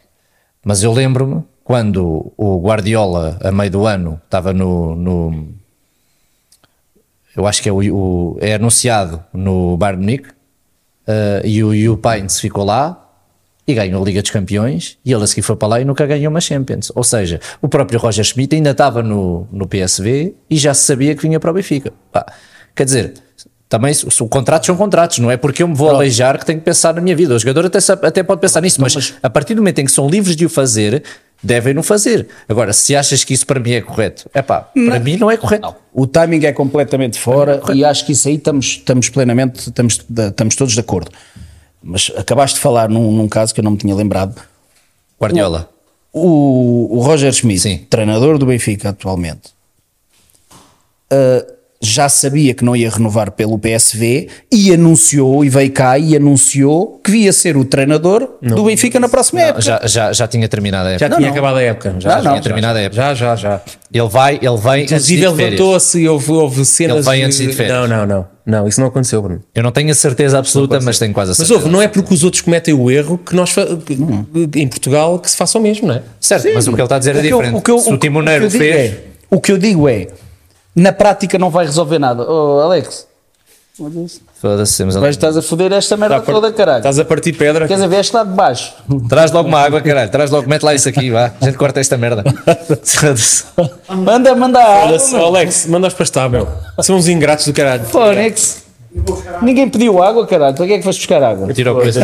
Mas 0.63 0.83
eu 0.83 0.91
lembro-me 0.91 1.43
quando 1.63 2.31
o 2.35 2.59
Guardiola, 2.61 3.37
a 3.43 3.51
meio 3.51 3.71
do 3.71 3.85
ano, 3.85 4.19
estava 4.25 4.51
no. 4.53 4.95
no- 4.95 5.47
eu 7.35 7.47
acho 7.47 7.61
que 7.61 7.69
é, 7.69 7.71
o, 7.71 7.77
o- 7.95 8.37
é 8.41 8.55
anunciado 8.55 9.23
no 9.33 9.77
Bayern 9.77 10.01
Munique 10.01 10.29
eh, 11.07 11.41
e 11.45 11.63
o 11.63 11.69
Hugh 11.69 11.97
Pines 11.97 12.39
ficou 12.39 12.65
lá 12.65 13.08
e 13.69 13.73
ganhou 13.75 14.01
a 14.01 14.05
Liga 14.05 14.21
dos 14.21 14.31
Campeões 14.31 14.97
e 15.05 15.13
ele 15.13 15.23
a 15.23 15.27
seguir 15.27 15.43
foi 15.43 15.55
para 15.55 15.67
lá 15.67 15.81
e 15.81 15.85
nunca 15.85 16.05
ganhou 16.05 16.31
uma 16.31 16.41
Champions. 16.41 16.91
Ou 16.95 17.03
seja, 17.03 17.39
o 17.61 17.67
próprio 17.69 17.99
Roger 17.99 18.23
Schmidt 18.25 18.55
ainda 18.55 18.71
estava 18.71 19.03
no, 19.03 19.47
no 19.51 19.67
PSV 19.67 20.33
e 20.49 20.57
já 20.57 20.73
se 20.73 20.83
sabia 20.83 21.13
que 21.15 21.21
vinha 21.21 21.39
para 21.39 21.51
o 21.51 21.53
Benfica. 21.53 21.93
Pá, 22.11 22.25
quer 22.75 22.85
dizer, 22.85 23.13
também 23.69 23.93
se- 23.93 24.07
contratos 24.27 24.65
são 24.65 24.75
contratos, 24.75 25.19
não 25.19 25.29
é 25.29 25.37
porque 25.37 25.61
eu 25.61 25.67
me 25.67 25.75
vou 25.75 25.89
aleijar 25.91 26.39
que 26.39 26.45
tenho 26.45 26.57
que 26.57 26.65
pensar 26.65 26.93
na 26.95 27.01
minha 27.01 27.15
vida. 27.15 27.35
O 27.35 27.39
jogador 27.39 27.67
até, 27.67 27.77
até 28.07 28.23
pode 28.23 28.41
pensar 28.41 28.61
nisso, 28.61 28.81
mas, 28.81 29.13
a 29.21 29.29
partir 29.29 29.53
do 29.53 29.61
momento 29.61 29.79
em 29.79 29.85
que 29.85 29.91
são 29.91 30.09
livres 30.09 30.35
de 30.35 30.45
o 30.45 30.49
fazer, 30.49 31.03
devem 31.43 31.73
no 31.75 31.83
fazer. 31.83 32.27
Agora, 32.47 32.73
se 32.73 32.95
achas 32.95 33.23
que 33.23 33.33
isso 33.33 33.45
para 33.45 33.59
mim 33.59 33.71
é 33.73 33.81
correto, 33.81 34.27
é 34.33 34.41
pá, 34.41 34.67
para 34.87 34.99
mim 34.99 35.17
não 35.17 35.29
é 35.29 35.37
correto. 35.37 35.75
O 35.93 36.07
timing 36.07 36.45
é 36.45 36.51
completamente 36.51 37.19
fora 37.19 37.61
e 37.75 37.85
acho 37.85 38.05
que 38.05 38.13
isso 38.13 38.27
aí 38.27 38.35
estamos, 38.35 38.65
estamos 38.65 39.07
plenamente, 39.09 39.59
estamos, 39.69 39.99
estamos 40.27 40.55
todos 40.55 40.73
de 40.73 40.79
acordo. 40.79 41.11
Mas 41.81 42.11
acabaste 42.15 42.55
de 42.55 42.61
falar 42.61 42.89
num, 42.89 43.11
num 43.11 43.27
caso 43.27 43.53
que 43.53 43.59
eu 43.59 43.63
não 43.63 43.71
me 43.71 43.77
tinha 43.77 43.95
lembrado. 43.95 44.41
Guardiola. 45.19 45.69
O, 46.11 46.97
o 46.97 47.01
Roger 47.01 47.31
Schmidt, 47.31 47.61
Sim. 47.61 47.77
treinador 47.89 48.37
do 48.37 48.45
Benfica 48.45 48.89
atualmente, 48.89 49.53
uh, 51.13 51.58
já 51.81 52.09
sabia 52.09 52.53
que 52.53 52.63
não 52.63 52.75
ia 52.75 52.89
renovar 52.89 53.31
pelo 53.31 53.57
PSV 53.57 54.27
e 54.51 54.73
anunciou, 54.73 55.45
e 55.45 55.49
veio 55.49 55.71
cá 55.71 55.97
e 55.97 56.13
anunciou 56.13 56.99
que 57.01 57.11
ia 57.13 57.31
ser 57.31 57.55
o 57.55 57.63
treinador 57.63 58.37
do 58.41 58.65
Benfica 58.65 58.99
na 58.99 59.07
próxima 59.07 59.41
época. 59.41 59.61
Já, 59.61 59.81
já, 59.85 60.11
já 60.11 60.27
tinha 60.27 60.47
terminado 60.49 60.89
a 60.89 60.91
época. 60.91 61.07
Já 61.07 61.15
tinha 61.15 61.27
não. 61.27 61.33
acabado 61.33 61.55
a 61.57 61.61
época. 61.61 61.95
Já, 61.99 62.09
Não, 62.09 62.17
já 62.17 62.23
não. 62.23 62.31
tinha 62.33 62.41
terminado 62.43 62.77
a 62.79 62.81
época. 62.81 62.95
Já, 63.01 63.13
já, 63.13 63.35
já. 63.37 63.61
Ele 63.93 64.07
vai, 64.09 64.35
ele 64.41 64.57
vem 64.57 64.83
Inclusive 64.83 65.23
ele 65.25 65.33
levantou-se 65.33 65.99
e 66.01 66.09
houve, 66.09 66.31
houve 66.31 66.65
cenas. 66.65 67.07
Ele 67.07 67.15
vem 67.15 67.23
antes 67.25 67.37
de 67.37 67.53
férias. 67.53 67.77
Não, 67.79 67.87
não, 67.87 68.05
não. 68.05 68.27
Não, 68.45 68.67
isso 68.67 68.81
não 68.81 68.87
aconteceu, 68.87 69.21
Bruno. 69.21 69.41
Eu 69.55 69.63
não 69.63 69.71
tenho 69.71 69.91
a 69.91 69.93
certeza 69.93 70.37
absoluta, 70.37 70.81
mas 70.81 70.99
tenho 70.99 71.13
quase 71.13 71.29
a 71.29 71.31
Mas 71.31 71.37
certeza. 71.37 71.59
houve, 71.59 71.69
não 71.71 71.81
é 71.81 71.87
porque 71.87 72.13
os 72.13 72.23
outros 72.23 72.41
cometem 72.41 72.73
o 72.73 72.89
erro 72.91 73.17
que 73.17 73.35
nós 73.35 73.53
que- 73.53 74.59
em 74.59 74.67
Portugal 74.67 75.17
que 75.19 75.29
se 75.29 75.37
faça 75.37 75.57
o 75.57 75.61
mesmo, 75.61 75.87
não 75.87 75.95
é? 75.95 76.01
Certo, 76.19 76.47
mas 76.53 76.67
o 76.67 76.71
que 76.73 76.75
ele 76.77 76.83
está 76.83 76.95
a 76.95 76.99
dizer 76.99 77.15
é 77.15 77.19
O 77.19 77.21
que 77.21 77.27
eu- 77.27 77.37
diferente. 77.37 77.57
o 77.57 77.61
que 77.61 77.71
eu- 77.71 77.79
Se 77.79 77.89
o 77.89 77.93
o 77.93 77.97
timoneiro 77.97 78.49
fez, 78.49 78.75
é- 78.91 78.97
o 79.29 79.39
que 79.39 79.51
eu 79.51 79.57
digo 79.59 79.87
é, 79.87 80.07
na 80.75 80.91
prática 80.91 81.37
não 81.37 81.49
vai 81.49 81.65
resolver 81.65 81.99
nada. 81.99 82.23
Oh, 82.29 82.59
Alex, 82.61 83.07
Foda-se, 84.41 84.83
Mas 84.83 84.95
estás 85.11 85.37
a 85.37 85.41
foder 85.41 85.71
esta 85.71 85.95
merda 85.95 86.15
Tá 86.15 86.21
a 86.21 86.25
par- 86.25 86.35
toda, 86.35 86.51
caralho. 86.51 86.77
Estás 86.79 86.99
a 86.99 87.05
partir 87.05 87.31
pedra. 87.31 87.65
Queres 87.65 87.81
a 87.81 87.87
ver 87.87 87.99
este 88.01 88.13
lá 88.13 88.25
de 88.25 88.31
baixo? 88.33 88.73
Traz 89.07 89.31
logo 89.31 89.47
uma 89.47 89.59
água, 89.59 89.79
caralho. 89.79 90.09
Traz 90.11 90.29
logo, 90.31 90.49
mete 90.49 90.63
lá 90.63 90.73
isso 90.75 90.89
aqui, 90.89 91.09
vá. 91.09 91.31
A 91.39 91.45
gente 91.45 91.57
corta 91.57 91.79
esta 91.79 91.97
merda. 91.97 92.23
Foda-se. 92.83 93.45
Manda, 93.89 94.35
manda 94.35 94.59
a 94.59 94.83
água, 94.83 94.97
meu. 95.11 95.25
Alex, 95.27 95.65
manda-os 95.67 95.93
para 95.93 96.03
estar, 96.03 96.29
meu. 96.29 96.45
São 96.81 96.97
uns 96.97 97.07
ingratos 97.07 97.45
do 97.45 97.53
caralho. 97.53 97.85
Fónix. 97.85 98.63
Ninguém 99.41 99.69
pediu 99.69 100.03
água, 100.03 100.27
caralho. 100.27 100.55
Para 100.57 100.65
que 100.65 100.73
é 100.73 100.77
que 100.77 100.83
foste 100.83 100.99
buscar 100.99 101.23
água? 101.23 101.53
Tira 101.53 101.71
o 101.71 101.75
coisa. 101.75 102.03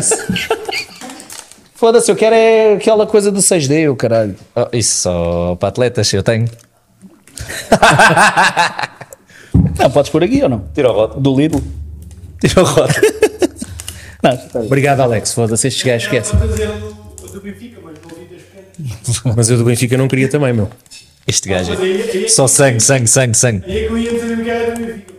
Foda-se, 1.73 2.09
eu 2.09 2.15
quero 2.15 2.35
é 2.35 2.73
aquela 2.75 3.05
coisa 3.05 3.29
do 3.31 3.39
6D, 3.41 3.91
o 3.91 3.95
caralho. 3.97 4.35
Oh, 4.55 4.67
isso 4.71 5.01
só 5.01 5.55
para 5.59 5.69
atletas, 5.69 6.11
eu 6.13 6.23
tenho. 6.23 6.47
Não, 9.79 9.89
podes 9.91 10.11
pôr 10.11 10.23
aqui 10.23 10.41
ou 10.43 10.49
não? 10.49 10.65
Tira 10.73 10.89
o 10.89 10.93
rótulo. 10.93 11.21
Do 11.21 11.35
Lidl. 11.35 11.61
Tira 12.39 12.61
o 12.61 12.65
rótulo. 12.65 13.07
Não. 14.23 14.63
Obrigado, 14.63 15.01
Alex. 15.01 15.33
Foda-se, 15.33 15.67
estes 15.67 15.83
gajos 15.83 16.03
esquecem. 16.03 16.39
Mas 19.35 19.49
eu 19.49 19.57
do 19.57 19.63
Benfica 19.63 19.97
não 19.97 20.07
queria 20.07 20.27
também, 20.27 20.53
meu. 20.53 20.69
Este 21.27 21.49
gajo. 21.49 21.73
Só 22.27 22.47
sangue, 22.47 22.79
sangue, 22.79 23.07
sangue, 23.07 23.35
sangue. 23.35 23.63
aí 23.65 23.85
é 23.85 23.87
que 23.87 23.93
eu 23.93 23.97
ia 23.97 24.11
dizer 24.11 24.37
o 24.37 24.43
que 24.43 24.49
era 24.49 24.73
do 24.73 24.85
Benfica. 24.85 25.15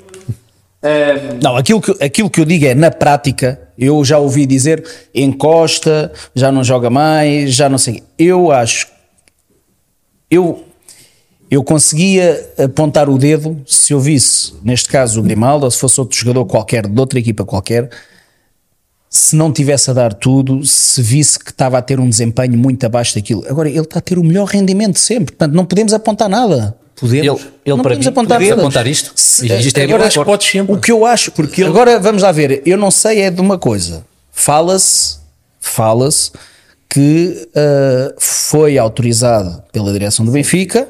Não, 1.42 1.56
aquilo 1.56 1.80
que, 1.80 2.04
aquilo 2.04 2.30
que 2.30 2.40
eu 2.40 2.44
digo 2.44 2.66
é, 2.66 2.74
na 2.74 2.90
prática, 2.90 3.60
eu 3.76 4.04
já 4.04 4.18
ouvi 4.18 4.46
dizer, 4.46 4.84
encosta, 5.14 6.12
já 6.34 6.52
não 6.52 6.62
joga 6.62 6.90
mais, 6.90 7.54
já 7.54 7.68
não 7.68 7.78
sei. 7.78 8.02
Eu 8.18 8.52
acho, 8.52 8.86
eu, 10.30 10.64
eu 11.50 11.62
conseguia 11.62 12.48
apontar 12.58 13.08
o 13.08 13.16
dedo 13.18 13.60
se 13.66 13.92
eu 13.92 14.00
visse, 14.00 14.54
neste 14.64 14.88
caso, 14.88 15.20
o 15.20 15.22
Grimaldo, 15.22 15.64
ou 15.64 15.70
se 15.70 15.78
fosse 15.78 16.00
outro 16.00 16.18
jogador 16.18 16.44
qualquer, 16.46 16.86
de 16.86 16.98
outra 17.00 17.18
equipa 17.18 17.44
qualquer, 17.44 17.88
se 19.08 19.36
não 19.36 19.52
tivesse 19.52 19.90
a 19.90 19.94
dar 19.94 20.12
tudo, 20.12 20.64
se 20.64 21.00
visse 21.00 21.38
que 21.38 21.50
estava 21.50 21.78
a 21.78 21.82
ter 21.82 22.00
um 22.00 22.08
desempenho 22.08 22.58
muito 22.58 22.84
abaixo 22.84 23.14
daquilo. 23.14 23.44
Agora, 23.48 23.68
ele 23.68 23.80
está 23.80 23.98
a 23.98 24.02
ter 24.02 24.18
o 24.18 24.24
melhor 24.24 24.46
rendimento 24.46 24.98
sempre, 24.98 25.34
portanto, 25.34 25.54
não 25.54 25.64
podemos 25.64 25.92
apontar 25.94 26.28
nada. 26.28 26.76
Podemos. 26.96 27.40
Ele, 27.40 27.48
ele 27.64 27.76
Não 27.76 27.76
para 27.76 27.82
podemos 27.94 28.06
mim, 28.06 28.10
apontar 28.10 28.38
podemos 28.38 28.58
apontar 28.58 28.86
isto. 28.86 29.12
Se- 29.14 29.46
isto 29.46 29.78
é 29.78 29.82
agora 29.82 29.94
agora, 29.96 30.08
acho 30.08 30.18
que 30.18 30.24
podes 30.24 30.50
sempre. 30.50 30.74
O 30.74 30.80
que 30.80 30.90
eu 30.90 31.04
acho, 31.06 31.30
porque 31.32 31.62
agora 31.62 32.00
vamos 32.00 32.22
lá 32.22 32.32
ver, 32.32 32.62
eu 32.66 32.76
não 32.76 32.90
sei 32.90 33.20
é 33.20 33.30
de 33.30 33.40
uma 33.40 33.58
coisa. 33.58 34.04
Fala-se, 34.32 35.18
fala-se 35.60 36.32
que 36.88 37.48
ah, 37.54 38.14
foi 38.18 38.78
autorizado 38.78 39.62
pela 39.72 39.92
direção 39.92 40.24
do 40.24 40.32
Benfica, 40.32 40.88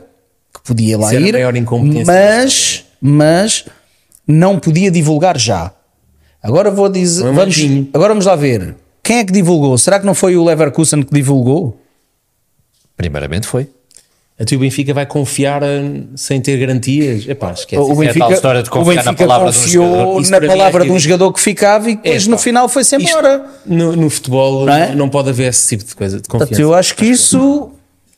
podia 0.66 0.99
lá 0.99 1.14
ir, 1.14 1.35
mas, 2.04 2.85
mas 3.00 3.64
não 4.26 4.58
podia 4.58 4.90
divulgar 4.90 5.38
já. 5.38 5.73
Agora 6.42 6.70
vou 6.70 6.88
dizer, 6.88 7.25
Não 7.25 7.30
é 7.30 7.35
vamos, 7.35 7.56
agora 7.92 8.08
vamos 8.11 8.26
lá 8.26 8.37
ver. 8.37 8.75
Quem 9.02 9.18
é 9.18 9.25
que 9.25 9.32
divulgou? 9.32 9.76
Será 9.78 10.00
que 10.00 10.06
não 10.06 10.14
foi 10.14 10.37
o 10.37 10.44
Leverkusen 10.44 11.02
que 11.02 11.14
divulgou? 11.14 11.80
Primeiramente 12.96 13.46
foi. 13.46 13.68
A 14.38 14.44
tua 14.44 14.58
Benfica 14.58 14.92
vai 14.92 15.06
confiar 15.06 15.62
eh, 15.62 16.02
sem 16.14 16.40
ter 16.42 16.58
garantias? 16.58 17.26
Epá, 17.26 17.52
esquece. 17.52 17.80
O 17.80 18.02
é 18.02 18.11
a 18.11 18.14
tal 18.14 18.32
história 18.32 18.62
de 18.62 18.68
o 18.68 18.73
confiar 18.73 18.96
na 19.04 19.12
Benfica 19.12 19.26
palavra 19.26 19.50
de 19.50 19.56
um 19.56 19.62
confiou 19.62 19.87
jogador. 19.96 20.20
Isso 20.20 20.30
na 20.30 20.37
é 20.37 20.46
palavra 20.46 20.85
de 20.85 20.90
um 20.90 20.99
jogador 20.99 21.32
que 21.32 21.40
ficava 21.40 21.90
e 21.90 21.96
depois 21.96 22.26
É, 22.26 22.30
no 22.30 22.37
final 22.38 22.68
foi-se 22.68 22.96
Isto- 22.96 23.08
embora. 23.08 23.46
No, 23.64 23.96
no 23.96 24.11
futebol 24.11 24.66
Não 24.66 24.94
não, 24.94 25.06
é? 25.06 25.08
pode 25.08 25.30
haver 25.30 25.49
esse 25.49 25.68
tipo 25.68 25.88
de 25.88 25.94
coisa, 25.96 26.16
de 26.20 26.28
Portanto, 26.28 26.49
confiança. 26.50 26.62
eu 26.62 26.75
acho 26.75 26.94
que 26.96 27.06
isso 27.06 27.70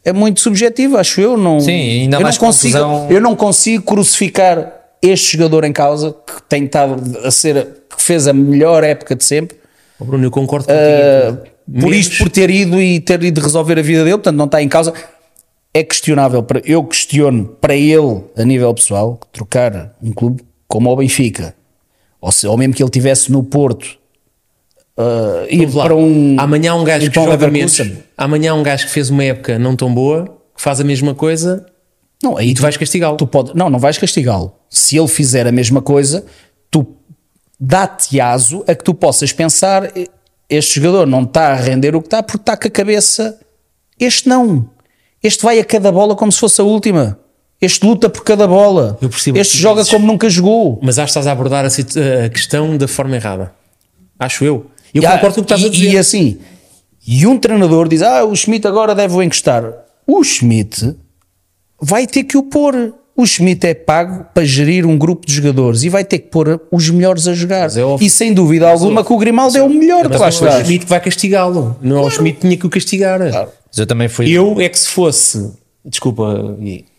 é 0.08 0.12
muito 0.12 0.40
subjetivo, 0.40 0.96
acho 0.96 1.20
eu. 1.20 1.36
Não, 1.36 1.60
Sim, 1.60 2.02
ainda 2.02 2.16
eu 2.16 2.20
mais 2.22 2.36
não 2.38 2.46
consigo, 2.46 2.78
confusão. 2.78 3.06
Eu 3.10 3.20
não 3.20 3.36
consigo 3.36 3.82
crucificar 3.84 4.72
este 5.02 5.36
jogador 5.36 5.64
em 5.64 5.72
causa 5.72 6.14
que 6.26 6.42
tem 6.48 6.64
estado 6.64 7.18
a 7.24 7.30
ser, 7.30 7.66
que 7.96 8.02
fez 8.02 8.26
a 8.26 8.32
melhor 8.32 8.82
época 8.84 9.14
de 9.14 9.24
sempre, 9.24 9.56
Oh, 10.00 10.04
Bruno, 10.04 10.24
eu 10.24 10.30
concordo 10.30 10.64
contigo. 10.66 10.82
uh, 10.84 11.36
por 11.80 11.90
Menos- 11.90 11.96
isto, 12.06 12.18
por 12.18 12.30
ter 12.30 12.48
ido 12.50 12.80
e 12.80 13.00
ter 13.00 13.20
ido 13.24 13.40
resolver 13.40 13.76
a 13.78 13.82
vida 13.82 14.04
dele, 14.04 14.16
portanto, 14.16 14.36
não 14.36 14.44
está 14.44 14.62
em 14.62 14.68
causa. 14.68 14.92
É 15.74 15.82
questionável, 15.82 16.40
para, 16.42 16.62
eu 16.64 16.82
questiono 16.84 17.44
para 17.60 17.74
ele, 17.74 18.22
a 18.36 18.44
nível 18.44 18.72
pessoal, 18.74 19.18
trocar 19.32 19.92
um 20.00 20.12
clube 20.12 20.42
como 20.68 20.88
o 20.90 20.96
Benfica, 20.96 21.52
ou, 22.20 22.30
se, 22.30 22.46
ou 22.46 22.56
mesmo 22.56 22.74
que 22.74 22.82
ele 22.82 22.90
tivesse 22.90 23.30
no 23.32 23.42
Porto, 23.42 23.98
uh, 24.98 25.46
ir 25.48 25.58
Vamos 25.60 25.74
lá. 25.74 25.84
para 25.84 25.96
um. 25.96 26.36
Amanhã 26.38 26.72
há 26.72 26.74
um 26.74 26.84
gajo 26.84 27.06
ir 27.06 27.10
que 27.10 27.14
joga 27.14 27.48
menos. 27.48 27.80
Amanhã 28.16 28.52
há 28.52 28.54
um 28.54 28.62
gajo 28.62 28.86
que 28.86 28.92
fez 28.92 29.08
uma 29.10 29.24
época 29.24 29.58
não 29.58 29.76
tão 29.76 29.92
boa, 29.94 30.24
que 30.54 30.60
faz 30.62 30.80
a 30.80 30.84
mesma 30.84 31.14
coisa 31.14 31.64
Não, 32.22 32.36
aí 32.36 32.50
e 32.50 32.54
tu 32.54 32.62
vais 32.62 32.76
castigá-lo. 32.76 33.16
tu 33.16 33.26
pode, 33.26 33.56
não, 33.56 33.70
não 33.70 33.78
vais 33.78 33.96
castigá-lo. 33.96 34.52
Se 34.68 34.98
ele 34.98 35.08
fizer 35.08 35.46
a 35.46 35.52
mesma 35.52 35.80
coisa, 35.80 36.24
tu 36.70 36.86
dá-te 37.58 38.20
aso 38.20 38.64
a 38.66 38.74
que 38.74 38.82
tu 38.84 38.92
possas 38.92 39.32
pensar: 39.32 39.90
este 40.50 40.80
jogador 40.80 41.06
não 41.06 41.22
está 41.22 41.52
a 41.52 41.54
render 41.54 41.94
o 41.94 42.00
que 42.00 42.08
está 42.08 42.22
porque 42.22 42.42
está 42.42 42.56
com 42.56 42.66
a 42.68 42.70
cabeça. 42.70 43.38
Este 43.98 44.28
não. 44.28 44.68
Este 45.22 45.42
vai 45.42 45.58
a 45.58 45.64
cada 45.64 45.90
bola 45.90 46.14
como 46.14 46.30
se 46.30 46.38
fosse 46.38 46.60
a 46.60 46.64
última. 46.64 47.18
Este 47.60 47.84
luta 47.84 48.08
por 48.08 48.22
cada 48.22 48.46
bola. 48.46 48.96
Este 49.34 49.58
joga 49.58 49.82
dizes. 49.82 49.92
como 49.92 50.06
nunca 50.06 50.30
jogou. 50.30 50.78
Mas 50.80 50.96
acho 50.96 51.06
que 51.06 51.10
estás 51.10 51.26
a 51.26 51.32
abordar 51.32 51.64
a, 51.64 51.68
a 51.68 52.28
questão 52.28 52.76
da 52.76 52.86
forma 52.86 53.16
errada. 53.16 53.52
Acho 54.16 54.44
eu. 54.44 54.66
Eu 54.94 55.02
E 55.02 55.06
há- 55.06 55.12
concordo 55.12 55.34
com 55.36 55.40
o 55.40 55.44
que 55.44 55.52
estás 55.52 55.64
a 55.64 55.68
dizer. 55.74 55.90
E 55.92 55.98
assim, 55.98 56.38
e 57.06 57.26
um 57.26 57.38
treinador 57.38 57.88
diz: 57.88 58.02
Ah, 58.02 58.24
o 58.24 58.34
Schmidt 58.34 58.66
agora 58.66 58.94
deve 58.94 59.14
o 59.14 59.22
encostar. 59.22 59.72
O 60.06 60.22
Schmidt 60.24 60.94
vai 61.80 62.06
ter 62.06 62.24
que 62.24 62.36
o 62.36 62.42
pôr. 62.44 62.94
O 63.16 63.26
Schmidt 63.26 63.66
é 63.66 63.74
pago 63.74 64.26
para 64.32 64.44
gerir 64.44 64.86
um 64.86 64.96
grupo 64.96 65.26
de 65.26 65.34
jogadores 65.34 65.82
e 65.82 65.88
vai 65.88 66.04
ter 66.04 66.20
que 66.20 66.28
pôr 66.28 66.60
os 66.70 66.88
melhores 66.88 67.26
a 67.26 67.34
jogar. 67.34 67.68
é 67.68 67.80
e 68.00 68.08
sem 68.08 68.32
dúvida 68.32 68.68
alguma 68.70 69.04
que 69.04 69.12
o 69.12 69.18
Grimaldo 69.18 69.58
é 69.58 69.62
o 69.62 69.68
melhor 69.68 70.02
que 70.08 70.16
Mas 70.16 70.40
lá 70.40 70.50
é 70.52 70.60
o. 70.60 70.64
Schmidt 70.64 70.84
que 70.84 70.90
vai 70.90 71.00
castigá-lo. 71.00 71.76
Não 71.82 71.98
é 71.98 72.00
o 72.02 72.10
Schmidt 72.10 72.36
que 72.36 72.40
tinha 72.42 72.56
que 72.56 72.64
o 72.66 72.70
castigar. 72.70 73.18
Mas 73.18 73.76
eu 73.78 73.86
também 73.88 74.06
fui. 74.08 74.30
Eu 74.30 74.60
é 74.60 74.68
que 74.68 74.78
se 74.78 74.88
fosse. 74.88 75.50
Desculpa. 75.84 76.56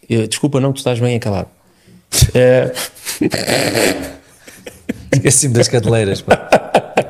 Eu- 0.09 0.27
desculpa, 0.27 0.59
não, 0.59 0.73
tu 0.73 0.77
estás 0.79 0.99
bem 0.99 1.15
acalado. 1.15 1.47
Eh, 2.33 2.69
Esqueci-me 5.13 5.53
das 5.53 5.67
cadeleiras. 5.67 6.21
pá. 6.21 6.49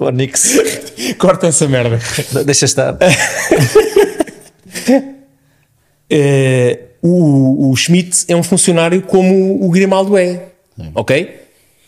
Fónix. 0.00 0.56
corta 1.20 1.48
essa 1.48 1.68
merda. 1.68 1.98
Deixa 2.46 2.64
estar. 2.64 2.96
Eh, 6.08 6.78
o, 7.02 7.70
o 7.70 7.76
Schmidt 7.76 8.24
é 8.28 8.34
um 8.34 8.42
funcionário 8.42 9.02
como 9.02 9.62
o 9.62 9.68
Grimaldo 9.70 10.16
é. 10.16 10.46
Ok? 10.94 11.38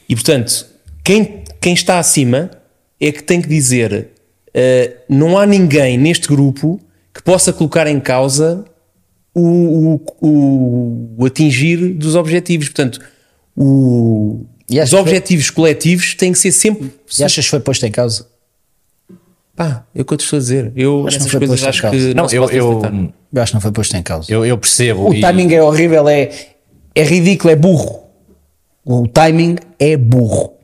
E 0.08 0.14
portanto, 0.14 0.66
quem, 1.02 1.42
quem 1.58 1.72
está 1.72 1.98
acima 1.98 2.50
é 3.00 3.10
que 3.10 3.22
tem 3.22 3.40
que 3.40 3.48
dizer: 3.48 4.08
eh, 4.52 4.96
não 5.08 5.38
há 5.38 5.46
ninguém 5.46 5.96
neste 5.96 6.28
grupo 6.28 6.78
que 7.14 7.22
possa 7.22 7.50
colocar 7.50 7.86
em 7.86 7.98
causa 7.98 8.62
o, 9.34 9.40
o, 9.40 10.00
o- 10.20 11.14
o 11.16 11.24
atingir 11.24 11.94
dos 11.94 12.14
objetivos. 12.14 12.68
Portanto, 12.68 13.00
o- 13.56 14.44
E 14.72 14.80
os 14.80 14.90
que- 14.90 14.96
objetivos 14.96 15.50
coletivos 15.50 16.14
têm 16.14 16.32
que 16.32 16.38
ser 16.38 16.52
sempre. 16.52 16.90
E 17.18 17.24
achas 17.24 17.44
que 17.44 17.50
foi 17.50 17.60
posto 17.60 17.84
em 17.86 17.90
causa? 17.90 18.26
Pá, 19.54 19.84
é 19.94 20.00
o 20.00 20.04
que 20.04 20.14
eu 20.14 20.16
te 20.16 20.24
estou 20.24 20.38
a 20.38 20.40
dizer. 20.40 20.72
Eu 20.74 20.98
não 20.98 21.04
nessas 21.04 21.30
foi 21.30 21.46
posto 21.46 21.64
em 21.64 21.68
acho 21.68 21.82
causa. 21.82 21.96
que 21.98 22.14
Não, 22.14 22.28
se 22.28 22.36
eu, 22.36 22.50
eu. 22.50 22.82
Eu 23.32 23.42
acho 23.42 23.52
que 23.52 23.54
não 23.54 23.60
foi 23.60 23.72
posto 23.72 23.96
em 23.96 24.02
causa. 24.02 24.32
eu, 24.32 24.44
eu 24.46 24.56
percebo. 24.56 25.08
O 25.10 25.14
e- 25.14 25.20
timing 25.20 25.52
é 25.52 25.62
horrível, 25.62 26.08
é, 26.08 26.30
é 26.94 27.04
ridículo, 27.04 27.50
é 27.52 27.56
burro. 27.56 28.02
O 28.84 29.06
timing 29.06 29.56
é 29.78 29.96
burro. 29.96 30.54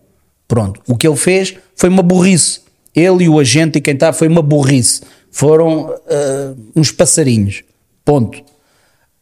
Pronto. 0.49 0.81
O 0.89 0.97
que 0.97 1.07
ele 1.07 1.17
fez 1.17 1.55
foi 1.77 1.91
uma 1.91 2.03
burrice. 2.03 2.61
Ele 2.95 3.25
e 3.25 3.29
o 3.29 3.39
agente 3.39 3.79
e 3.79 3.81
quem 3.81 3.95
está 3.95 4.13
foi 4.13 4.27
uma 4.27 4.41
burrice. 4.43 5.03
Foram 5.31 5.95
ah, 6.09 6.55
uns 6.75 6.91
passarinhos. 6.91 7.63
Ponto. 8.05 8.43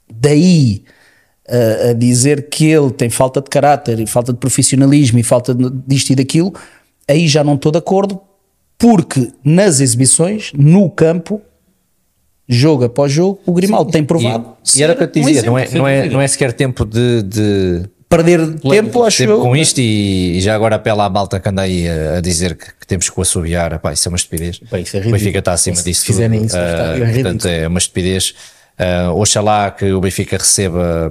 Daí 0.08 0.84
ah, 1.48 1.90
a 1.90 1.92
dizer 1.92 2.48
que 2.48 2.66
ele 2.66 2.90
tem 2.90 3.08
falta 3.10 3.40
de 3.40 3.48
caráter 3.50 3.98
e 4.00 4.06
falta 4.06 4.32
de 4.32 4.38
profissionalismo 4.38 5.18
e 5.18 5.22
falta 5.22 5.54
disto 5.86 6.10
e 6.10 6.14
daquilo, 6.14 6.52
aí 7.08 7.26
já 7.28 7.42
não 7.44 7.54
estou 7.54 7.70
de 7.72 7.78
acordo, 7.78 8.20
porque 8.78 9.30
nas 9.44 9.80
exibições, 9.80 10.52
no 10.54 10.90
campo, 10.90 11.40
jogo 12.48 12.84
após 12.84 13.10
jogo, 13.10 13.40
o 13.46 13.52
Grimaldo 13.52 13.90
tem 13.90 14.04
provado. 14.04 14.56
E, 14.74 14.78
e 14.78 14.82
era 14.82 14.92
o 14.92 14.96
que 14.96 15.02
eu 15.02 15.08
te 15.10 15.20
um 15.20 15.24
dizia, 15.24 15.42
não 15.42 15.58
é, 15.58 15.68
não, 15.70 15.88
é, 15.88 16.08
não 16.08 16.20
é 16.20 16.28
sequer 16.28 16.52
tempo 16.52 16.84
de, 16.84 17.22
de 17.22 17.82
perder 18.08 18.54
tempo, 18.60 19.02
acho 19.02 19.18
tempo 19.18 19.32
eu. 19.32 19.40
com 19.40 19.56
isto 19.56 19.78
e, 19.80 20.36
e 20.36 20.40
já 20.40 20.54
agora 20.54 20.76
apela 20.76 21.04
à 21.06 21.10
malta 21.10 21.40
que 21.40 21.48
anda 21.48 21.62
aí 21.62 21.88
a, 21.88 22.18
a 22.18 22.20
dizer 22.20 22.54
que, 22.56 22.66
que 22.66 22.86
temos 22.86 23.10
que 23.10 23.18
o 23.18 23.22
assobiar. 23.22 23.78
Pá, 23.80 23.92
isso 23.92 24.06
é 24.06 24.10
uma 24.10 24.16
estupidez. 24.16 24.58
Pá, 24.70 24.78
isso 24.78 24.96
é 24.96 25.00
o 25.00 25.02
ridículo. 25.02 25.18
Benfica 25.18 25.38
está 25.40 25.52
acima 25.54 25.76
Se 25.76 25.84
disso. 25.84 26.04
fizerem 26.06 26.38
tudo. 26.40 26.46
isso, 26.48 26.56
está- 26.56 26.84
é 26.84 26.92
ridículo. 26.98 27.22
portanto, 27.22 27.46
é 27.48 27.66
uma 27.68 27.78
estupidez. 27.78 28.34
Uh, 28.78 29.10
oxalá 29.14 29.70
que 29.70 29.92
o 29.92 30.00
Benfica 30.00 30.36
receba 30.36 31.10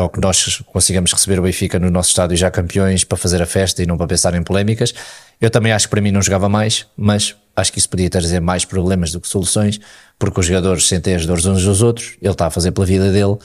ou 0.00 0.08
que 0.08 0.20
nós 0.20 0.62
consigamos 0.66 1.12
receber 1.12 1.40
o 1.40 1.42
Benfica 1.42 1.78
no 1.78 1.90
nosso 1.90 2.10
estádio 2.10 2.36
já 2.36 2.50
campeões 2.50 3.02
para 3.02 3.18
fazer 3.18 3.42
a 3.42 3.46
festa 3.46 3.82
e 3.82 3.86
não 3.86 3.96
para 3.96 4.06
pensar 4.06 4.32
em 4.34 4.42
polémicas. 4.42 4.94
Eu 5.40 5.50
também 5.50 5.72
acho 5.72 5.86
que 5.86 5.90
para 5.90 6.00
mim 6.00 6.12
não 6.12 6.22
jogava 6.22 6.48
mais, 6.48 6.86
mas 6.96 7.34
acho 7.54 7.72
que 7.72 7.78
isso 7.78 7.88
podia 7.88 8.08
trazer 8.08 8.38
mais 8.40 8.64
problemas 8.64 9.10
do 9.10 9.20
que 9.20 9.26
soluções, 9.26 9.80
porque 10.18 10.38
os 10.38 10.46
jogadores 10.46 10.86
sentem 10.86 11.16
as 11.16 11.26
dores 11.26 11.44
uns 11.46 11.64
dos 11.64 11.82
outros, 11.82 12.16
ele 12.22 12.30
está 12.30 12.46
a 12.46 12.50
fazer 12.50 12.70
pela 12.70 12.86
vida 12.86 13.10
dele. 13.10 13.36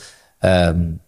Um, 0.44 1.00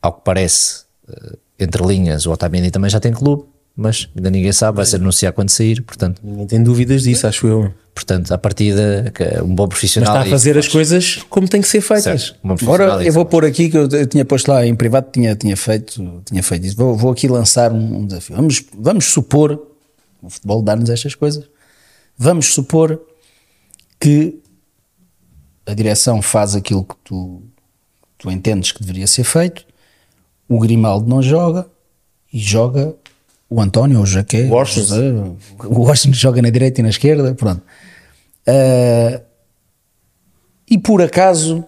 ao 0.00 0.12
que 0.12 0.22
parece, 0.24 0.84
eh, 1.08 1.36
entre 1.60 1.84
linhas, 1.86 2.26
o 2.26 2.32
Otamendi 2.32 2.72
também 2.72 2.90
já 2.90 2.98
tem 2.98 3.12
clube, 3.12 3.44
mas 3.76 4.08
ainda 4.14 4.30
ninguém 4.30 4.52
sabe, 4.52 4.76
vai 4.76 4.84
ser 4.86 4.96
anunciado 4.96 5.34
quando 5.34 5.48
sair, 5.48 5.82
portanto, 5.82 6.20
Ninguém 6.22 6.46
tem 6.46 6.62
dúvidas 6.62 7.02
disso, 7.04 7.26
acho 7.26 7.46
eu. 7.46 7.72
portanto 7.94 8.30
a 8.32 8.38
partida, 8.38 9.10
que 9.14 9.24
um 9.42 9.54
bom 9.54 9.64
Mas 9.64 9.70
profissional. 9.70 10.14
está 10.16 10.26
a 10.26 10.30
fazer 10.30 10.58
as 10.58 10.68
coisas 10.68 11.22
como 11.30 11.48
têm 11.48 11.60
que 11.60 11.68
ser 11.68 11.80
feitas. 11.80 12.22
Certo, 12.22 12.38
um 12.44 12.52
Agora 12.52 13.02
eu 13.04 13.12
vou 13.12 13.24
pôr 13.24 13.44
aqui 13.44 13.70
que 13.70 13.76
eu, 13.76 13.88
eu 13.88 14.06
tinha 14.06 14.24
posto 14.24 14.48
lá 14.50 14.66
em 14.66 14.74
privado, 14.74 15.08
tinha, 15.10 15.34
tinha, 15.34 15.56
feito, 15.56 16.22
tinha 16.24 16.42
feito 16.42 16.66
isso. 16.66 16.76
Vou, 16.76 16.96
vou 16.96 17.10
aqui 17.12 17.26
lançar 17.28 17.72
um, 17.72 17.98
um 18.00 18.06
desafio. 18.06 18.36
Vamos, 18.36 18.62
vamos 18.78 19.06
supor, 19.06 19.60
o 20.22 20.28
futebol 20.28 20.62
dá-nos 20.62 20.90
estas 20.90 21.14
coisas, 21.14 21.44
vamos 22.16 22.52
supor 22.52 23.00
que 23.98 24.38
a 25.64 25.72
direção 25.74 26.20
faz 26.20 26.54
aquilo 26.54 26.84
que 26.84 26.94
tu, 27.04 27.42
tu 28.18 28.30
entendes 28.30 28.72
que 28.72 28.80
deveria 28.80 29.06
ser 29.06 29.24
feito, 29.24 29.64
o 30.48 30.58
Grimaldo 30.58 31.08
não 31.08 31.22
joga 31.22 31.66
e 32.32 32.38
joga 32.38 32.94
o 33.54 33.60
António 33.60 34.00
o 34.00 34.06
Jaqué. 34.06 34.48
Washington. 34.48 35.36
José, 35.58 35.68
O 35.68 35.82
Washington 35.82 36.14
joga 36.16 36.42
na 36.42 36.50
direita 36.50 36.80
e 36.80 36.82
na 36.82 36.88
esquerda, 36.90 37.34
pronto. 37.34 37.62
Ah, 38.46 39.20
e 40.70 40.78
por 40.78 41.02
acaso 41.02 41.64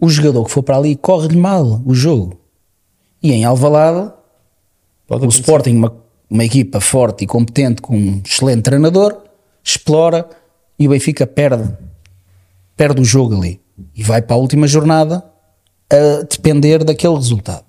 o 0.00 0.08
jogador 0.08 0.44
que 0.44 0.50
for 0.50 0.62
para 0.62 0.76
ali 0.76 0.96
corre-lhe 0.96 1.36
mal 1.36 1.82
o 1.84 1.94
jogo. 1.94 2.40
E 3.22 3.32
em 3.32 3.44
Alvalade, 3.44 4.12
Pode 5.06 5.22
o 5.22 5.24
acontecer. 5.24 5.40
Sporting, 5.40 5.76
uma, 5.76 5.92
uma 6.30 6.44
equipa 6.44 6.80
forte 6.80 7.24
e 7.24 7.26
competente, 7.26 7.82
com 7.82 7.96
um 7.96 8.22
excelente 8.24 8.62
treinador, 8.62 9.18
explora 9.62 10.26
e 10.78 10.86
o 10.86 10.90
Benfica 10.90 11.26
perde. 11.26 11.70
Perde 12.76 13.02
o 13.02 13.04
jogo 13.04 13.36
ali. 13.36 13.60
E 13.94 14.02
vai 14.02 14.22
para 14.22 14.36
a 14.36 14.38
última 14.38 14.66
jornada 14.66 15.22
a 15.90 16.22
depender 16.22 16.82
daquele 16.84 17.16
resultado. 17.16 17.64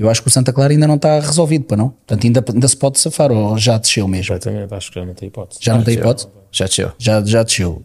Eu 0.00 0.08
acho 0.08 0.22
que 0.22 0.28
o 0.28 0.30
Santa 0.30 0.50
Clara 0.50 0.72
ainda 0.72 0.86
não 0.88 0.94
está 0.94 1.20
resolvido, 1.20 1.66
para 1.66 1.76
não? 1.76 1.90
Portanto, 1.90 2.24
ainda, 2.24 2.42
ainda 2.54 2.66
se 2.66 2.74
pode 2.76 2.98
safar, 2.98 3.30
ou 3.30 3.58
já 3.58 3.76
desceu 3.76 4.08
mesmo? 4.08 4.32
Completamente, 4.34 4.72
acho 4.74 4.90
que 4.90 4.98
já 4.98 5.04
não 5.04 5.12
tem 5.12 5.28
hipótese. 5.28 5.60
Já 5.62 5.74
não 5.76 5.84
tem 5.84 5.94
hipótese? 5.94 6.28
Já 6.50 6.64
desceu. 6.64 6.92
Já, 6.98 7.22
já 7.22 7.42
desceu. 7.42 7.82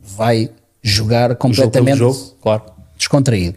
Vai 0.00 0.48
jogar 0.80 1.30
O 1.30 1.32
jogo 1.32 1.40
completamente 1.40 1.98
jogo, 1.98 2.36
claro. 2.40 2.62
descontraído. 2.96 3.56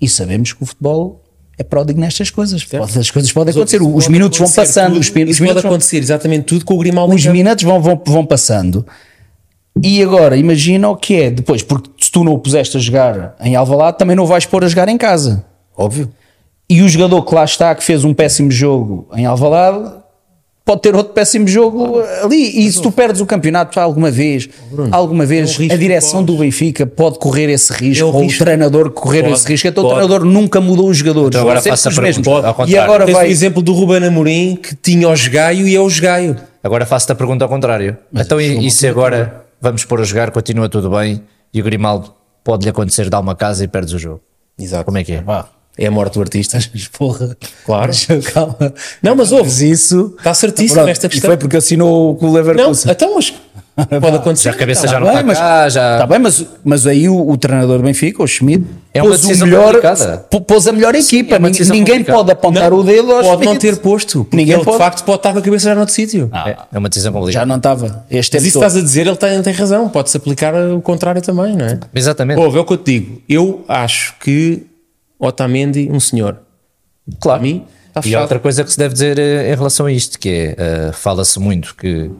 E 0.00 0.08
sabemos 0.08 0.52
que 0.52 0.62
o 0.64 0.66
futebol 0.66 1.22
é 1.56 1.62
pródigo 1.62 2.00
nestas 2.00 2.28
coisas. 2.28 2.64
Pode- 2.64 2.98
as 2.98 3.10
coisas 3.10 3.30
podem 3.30 3.52
acontecer. 3.54 3.80
Os 3.80 3.92
Pode 3.92 4.10
minutos 4.10 4.38
vão 4.40 4.50
passando. 4.50 4.88
tudo. 4.94 5.00
Os, 5.00 5.10
pode 5.10 5.24
minutos, 5.40 5.62
vão, 5.62 5.70
acontecer 5.70 5.98
exatamente 5.98 6.44
tudo 6.44 6.64
com 6.64 6.74
o 6.74 6.78
Grimaldo. 6.78 7.14
os 7.14 7.24
minutos 7.26 7.62
vão, 7.62 7.80
vão, 7.80 8.02
vão 8.04 8.26
passando. 8.26 8.84
E 9.80 10.02
agora, 10.02 10.36
imagina 10.36 10.88
o 10.88 10.96
que 10.96 11.14
é 11.14 11.30
depois, 11.30 11.62
porque 11.62 11.88
se 12.02 12.10
tu 12.10 12.24
não 12.24 12.32
o 12.32 12.38
puseste 12.40 12.76
a 12.76 12.80
jogar 12.80 13.36
em 13.40 13.54
Alvalade, 13.54 13.96
também 13.98 14.16
não 14.16 14.24
o 14.24 14.26
vais 14.26 14.44
pôr 14.44 14.64
a 14.64 14.68
jogar 14.68 14.88
em 14.88 14.98
casa. 14.98 15.44
Óbvio. 15.76 16.10
E 16.70 16.82
o 16.82 16.88
jogador 16.88 17.22
que 17.24 17.34
lá 17.34 17.44
está, 17.44 17.74
que 17.74 17.82
fez 17.82 18.04
um 18.04 18.14
péssimo 18.14 18.50
jogo 18.50 19.08
em 19.16 19.26
Alvalade, 19.26 19.90
pode 20.64 20.82
ter 20.82 20.94
outro 20.94 21.12
péssimo 21.12 21.48
jogo 21.48 22.00
ali. 22.22 22.64
E 22.64 22.70
se 22.70 22.80
tu 22.80 22.92
perdes 22.92 23.20
o 23.20 23.26
campeonato 23.26 23.80
alguma 23.80 24.08
vez, 24.08 24.48
alguma 24.92 25.26
vez, 25.26 25.50
é 25.58 25.62
risco 25.62 25.74
a 25.74 25.76
direção 25.76 26.22
do 26.22 26.36
Benfica 26.36 26.86
pode 26.86 27.18
correr 27.18 27.50
esse 27.50 27.72
risco, 27.72 28.02
É 28.04 28.06
ou 28.06 28.20
risco. 28.22 28.40
o 28.40 28.44
treinador 28.44 28.90
correr 28.92 29.22
Pode, 29.22 29.34
esse 29.34 29.48
risco. 29.48 29.66
Então 29.66 29.82
o 29.84 29.88
pode. 29.88 29.98
treinador 30.06 30.24
nunca 30.24 30.60
mudou 30.60 30.88
os 30.88 30.96
jogadores. 30.98 31.30
Então 31.30 31.40
agora 31.40 31.60
Sempre 31.60 31.70
faço 31.72 31.88
a 31.88 31.90
os 31.90 31.98
mesmos. 31.98 32.24
pergunta, 32.28 32.48
ao 32.62 32.68
E 32.68 32.78
agora 32.78 33.04
Tens 33.04 33.16
vai. 33.16 33.26
o 33.26 33.30
exemplo 33.32 33.62
do 33.62 33.72
Ruben 33.72 34.04
Amorim 34.06 34.54
que 34.54 34.76
tinha 34.76 35.08
o 35.08 35.14
Gaio 35.28 35.66
e 35.66 35.74
é 35.74 35.80
o 35.80 35.88
Gaio. 36.00 36.36
Agora 36.62 36.86
faço-te 36.86 37.10
a 37.10 37.14
pergunta 37.16 37.44
ao 37.44 37.48
contrário. 37.48 37.96
então, 38.14 38.40
e, 38.40 38.64
e 38.66 38.70
se 38.70 38.86
agora 38.86 39.44
vamos 39.60 39.84
pôr 39.84 40.00
a 40.00 40.04
jogar, 40.04 40.30
continua 40.30 40.68
tudo 40.68 40.88
bem 40.90 41.20
e 41.52 41.60
o 41.60 41.64
Grimaldo 41.64 42.14
pode-lhe 42.44 42.70
acontecer 42.70 43.10
dar 43.10 43.18
uma 43.18 43.34
casa 43.34 43.64
e 43.64 43.66
perdes 43.66 43.92
o 43.94 43.98
jogo? 43.98 44.20
Exato. 44.56 44.84
Como 44.84 44.98
é 44.98 45.02
que 45.02 45.14
é? 45.14 45.24
É 45.82 45.86
a 45.86 45.90
morte 45.90 46.14
do 46.14 46.20
artista. 46.20 46.58
Mas, 46.74 46.88
Porra. 46.88 47.36
Claro. 47.64 47.92
Calma. 48.34 48.74
Não, 49.02 49.16
mas 49.16 49.32
ouve. 49.32 49.44
Mas 49.44 49.60
isso. 49.62 50.14
Está 50.18 50.34
certíssimo 50.34 50.74
Pronto, 50.74 50.86
nesta 50.88 51.06
E 51.06 51.10
questão. 51.10 51.30
foi 51.30 51.36
porque 51.38 51.56
assinou 51.56 52.14
com 52.16 52.26
o 52.26 52.28
Não, 52.28 52.34
Leverkusen. 52.34 52.90
então, 52.92 53.14
mas 53.14 53.32
pode 53.98 54.16
acontecer. 54.16 54.50
Já 54.50 54.54
a 54.54 54.58
cabeça 54.58 54.82
Tá 54.82 54.88
já 54.88 55.00
não 55.00 55.06
bem, 55.06 55.14
está 55.16 55.26
mas- 55.26 55.38
cá, 55.38 55.68
já... 55.70 55.92
Está 55.94 56.06
bem, 56.06 56.18
mas, 56.18 56.44
mas 56.62 56.86
aí 56.86 57.08
o, 57.08 57.30
o 57.30 57.36
treinador 57.38 57.78
do 57.78 57.84
Benfica, 57.84 58.22
o 58.22 58.26
Schmidt, 58.26 58.66
É 58.92 59.00
uma 59.00 59.08
pôs, 59.10 59.24
o 59.24 59.26
decisão 59.26 59.46
melhor, 59.48 59.64
complicada. 59.66 60.18
pôs 60.46 60.66
a 60.66 60.72
melhor 60.72 60.94
equipa. 60.94 61.36
é 61.36 61.38
uma 61.38 61.48
Nin- 61.48 61.52
decisão 61.52 61.74
Ninguém 61.76 61.94
complicada. 62.00 62.18
pode 62.18 62.30
apontar 62.32 62.70
Não, 62.70 62.78
o 62.78 62.82
dedo 62.84 63.12
ao 63.12 63.22
Pode 63.22 63.44
não 63.46 63.56
ter 63.56 63.76
posto. 63.78 64.24
Porque 64.24 64.36
Ninguém 64.36 64.56
ele, 64.56 64.64
pode. 64.64 64.76
de 64.76 64.82
facto, 64.84 65.04
pode 65.04 65.18
estar 65.18 65.32
com 65.32 65.38
a 65.38 65.42
cabeça 65.42 65.64
já 65.70 65.74
noutro 65.74 65.94
sítio. 65.94 66.30
É, 66.44 66.56
é 66.74 66.78
uma 66.78 66.90
decisão 66.90 67.10
Já 67.12 67.18
complicada. 67.18 67.46
não 67.46 67.56
estava. 67.56 68.04
Este 68.10 68.16
Mas 68.16 68.28
tempo 68.28 68.44
isso 68.44 68.52
todo. 68.58 68.66
estás 68.66 68.76
a 68.76 68.82
dizer, 68.84 69.06
ele 69.06 69.16
tem, 69.16 69.40
tem 69.42 69.52
razão. 69.54 69.88
Pode-se 69.88 70.16
aplicar 70.18 70.54
o 70.54 70.82
contrário 70.82 71.22
também, 71.22 71.56
não 71.56 71.64
é? 71.64 71.78
Exatamente. 71.94 72.38
Ouve, 72.38 72.58
é 72.58 72.60
o 72.60 72.64
que 72.66 72.72
eu 72.74 72.76
te 72.76 72.92
digo. 72.98 73.22
Eu 73.26 73.64
acho 73.66 74.14
que 74.20 74.66
Otamendi, 75.20 75.88
um 75.92 76.00
senhor. 76.00 76.40
Claro. 77.20 77.40
Para 77.40 77.48
mim, 77.48 77.64
está 77.88 78.00
E 78.00 78.02
fechado. 78.04 78.22
outra 78.22 78.38
coisa 78.38 78.64
que 78.64 78.72
se 78.72 78.78
deve 78.78 78.94
dizer 78.94 79.18
eh, 79.18 79.52
em 79.52 79.54
relação 79.54 79.86
a 79.86 79.92
isto, 79.92 80.18
que 80.18 80.28
é, 80.28 80.54
eh, 80.56 80.92
fala-se 80.92 81.38
muito 81.38 81.76
que 81.76 82.10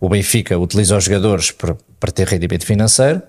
o 0.00 0.08
Benfica 0.08 0.58
utiliza 0.58 0.96
os 0.96 1.04
jogadores 1.04 1.50
para, 1.50 2.12
ter 2.12 2.26
rendimento 2.26 2.64
financeiro, 2.64 3.22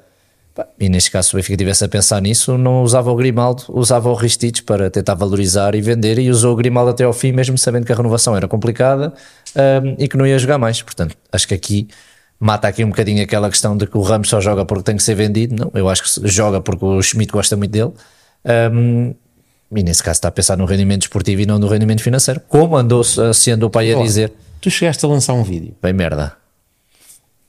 e 0.79 0.89
neste 0.89 1.11
caso 1.11 1.29
se 1.29 1.35
o 1.35 1.37
Benfica 1.37 1.53
estivesse 1.53 1.85
a 1.85 1.87
pensar 1.89 2.21
nisso, 2.21 2.57
não 2.57 2.81
usava 2.81 3.11
o 3.11 3.15
Grimaldo, 3.15 3.63
usava 3.69 4.09
o 4.09 4.13
Ristich 4.15 4.63
para 4.63 4.89
tentar 4.89 5.13
valorizar 5.13 5.75
e 5.75 5.81
vender, 5.81 6.17
e 6.17 6.29
usou 6.29 6.53
o 6.53 6.55
Grimaldo 6.55 6.91
até 6.91 7.03
ao 7.03 7.13
fim, 7.13 7.31
mesmo 7.31 7.57
sabendo 7.57 7.85
que 7.85 7.91
a 7.91 7.95
renovação 7.95 8.35
era 8.35 8.47
complicada 8.47 9.13
ahm, 9.55 9.95
e 9.99 10.07
que 10.07 10.17
não 10.17 10.25
ia 10.25 10.37
jogar 10.39 10.57
mais. 10.57 10.81
Portanto, 10.81 11.15
acho 11.31 11.47
que 11.47 11.53
aqui 11.53 11.87
mata 12.39 12.67
aqui 12.67 12.83
um 12.83 12.89
bocadinho 12.89 13.23
aquela 13.23 13.49
questão 13.49 13.75
de 13.77 13.85
que 13.87 13.97
o 13.97 14.01
Ramos 14.01 14.29
só 14.29 14.39
joga 14.41 14.65
porque 14.65 14.83
tem 14.83 14.95
que 14.95 15.03
ser 15.03 15.15
vendido. 15.15 15.55
Não, 15.55 15.71
eu 15.73 15.87
acho 15.89 16.03
que 16.03 16.27
joga 16.27 16.59
porque 16.59 16.85
o 16.85 17.01
Schmidt 17.01 17.31
gosta 17.31 17.55
muito 17.55 17.71
dele. 17.71 17.91
Ahm, 18.45 19.13
e 19.75 19.83
nesse 19.83 20.01
caso 20.01 20.17
está 20.17 20.29
a 20.29 20.31
pensar 20.31 20.57
no 20.57 20.65
rendimento 20.65 21.03
esportivo 21.03 21.41
e 21.41 21.45
não 21.45 21.59
no 21.59 21.67
rendimento 21.67 22.01
financeiro. 22.01 22.39
Como 22.47 22.77
andou 22.77 23.03
se 23.03 23.51
andou 23.51 23.67
o 23.67 23.71
pai 23.71 23.93
a 23.93 24.01
dizer, 24.01 24.31
Tu 24.61 24.69
chegaste 24.71 25.05
a 25.05 25.09
lançar 25.09 25.33
um 25.33 25.43
vídeo. 25.43 25.75
bem 25.81 25.93
merda. 25.93 26.33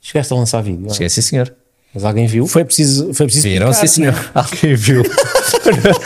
Chegaste 0.01 0.33
a 0.33 0.35
lançar 0.35 0.61
vídeo. 0.61 0.81
não 0.81 0.89
é? 0.89 0.91
Esquece, 0.91 1.21
senhor. 1.21 1.53
Mas 1.93 2.03
alguém 2.05 2.27
viu? 2.27 2.45
Foi 2.45 2.63
preciso. 2.63 3.13
Foi 3.13 3.25
preciso 3.25 3.47
Viram, 3.47 3.73
sim, 3.73 3.87
senhor. 3.87 4.13
né? 4.13 4.25
Alguém 4.35 4.75
viu. 4.75 5.01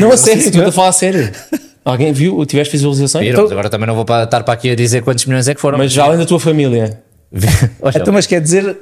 Não, 0.00 0.12
a 0.12 0.16
sério, 0.16 0.40
estou 0.40 0.66
a 0.66 0.72
falar 0.72 0.88
a 0.88 0.92
sério. 0.92 1.30
Alguém 1.84 2.12
viu? 2.12 2.44
Tiveste 2.46 2.72
visualizações? 2.72 3.24
Viram, 3.26 3.42
mas 3.44 3.52
agora 3.52 3.70
também 3.70 3.86
não 3.86 3.94
vou 3.94 4.04
para, 4.04 4.24
estar 4.24 4.42
para 4.42 4.54
aqui 4.54 4.70
a 4.70 4.74
dizer 4.74 5.02
quantos 5.02 5.24
milhões 5.26 5.48
é 5.48 5.54
que 5.54 5.60
foram. 5.60 5.78
Mas 5.78 5.92
já 5.92 6.04
além 6.04 6.18
da 6.18 6.26
tua 6.26 6.40
família. 6.40 7.02
Olha, 7.80 7.98
Então, 7.98 8.12
mas 8.12 8.26
quer 8.26 8.40
dizer, 8.40 8.76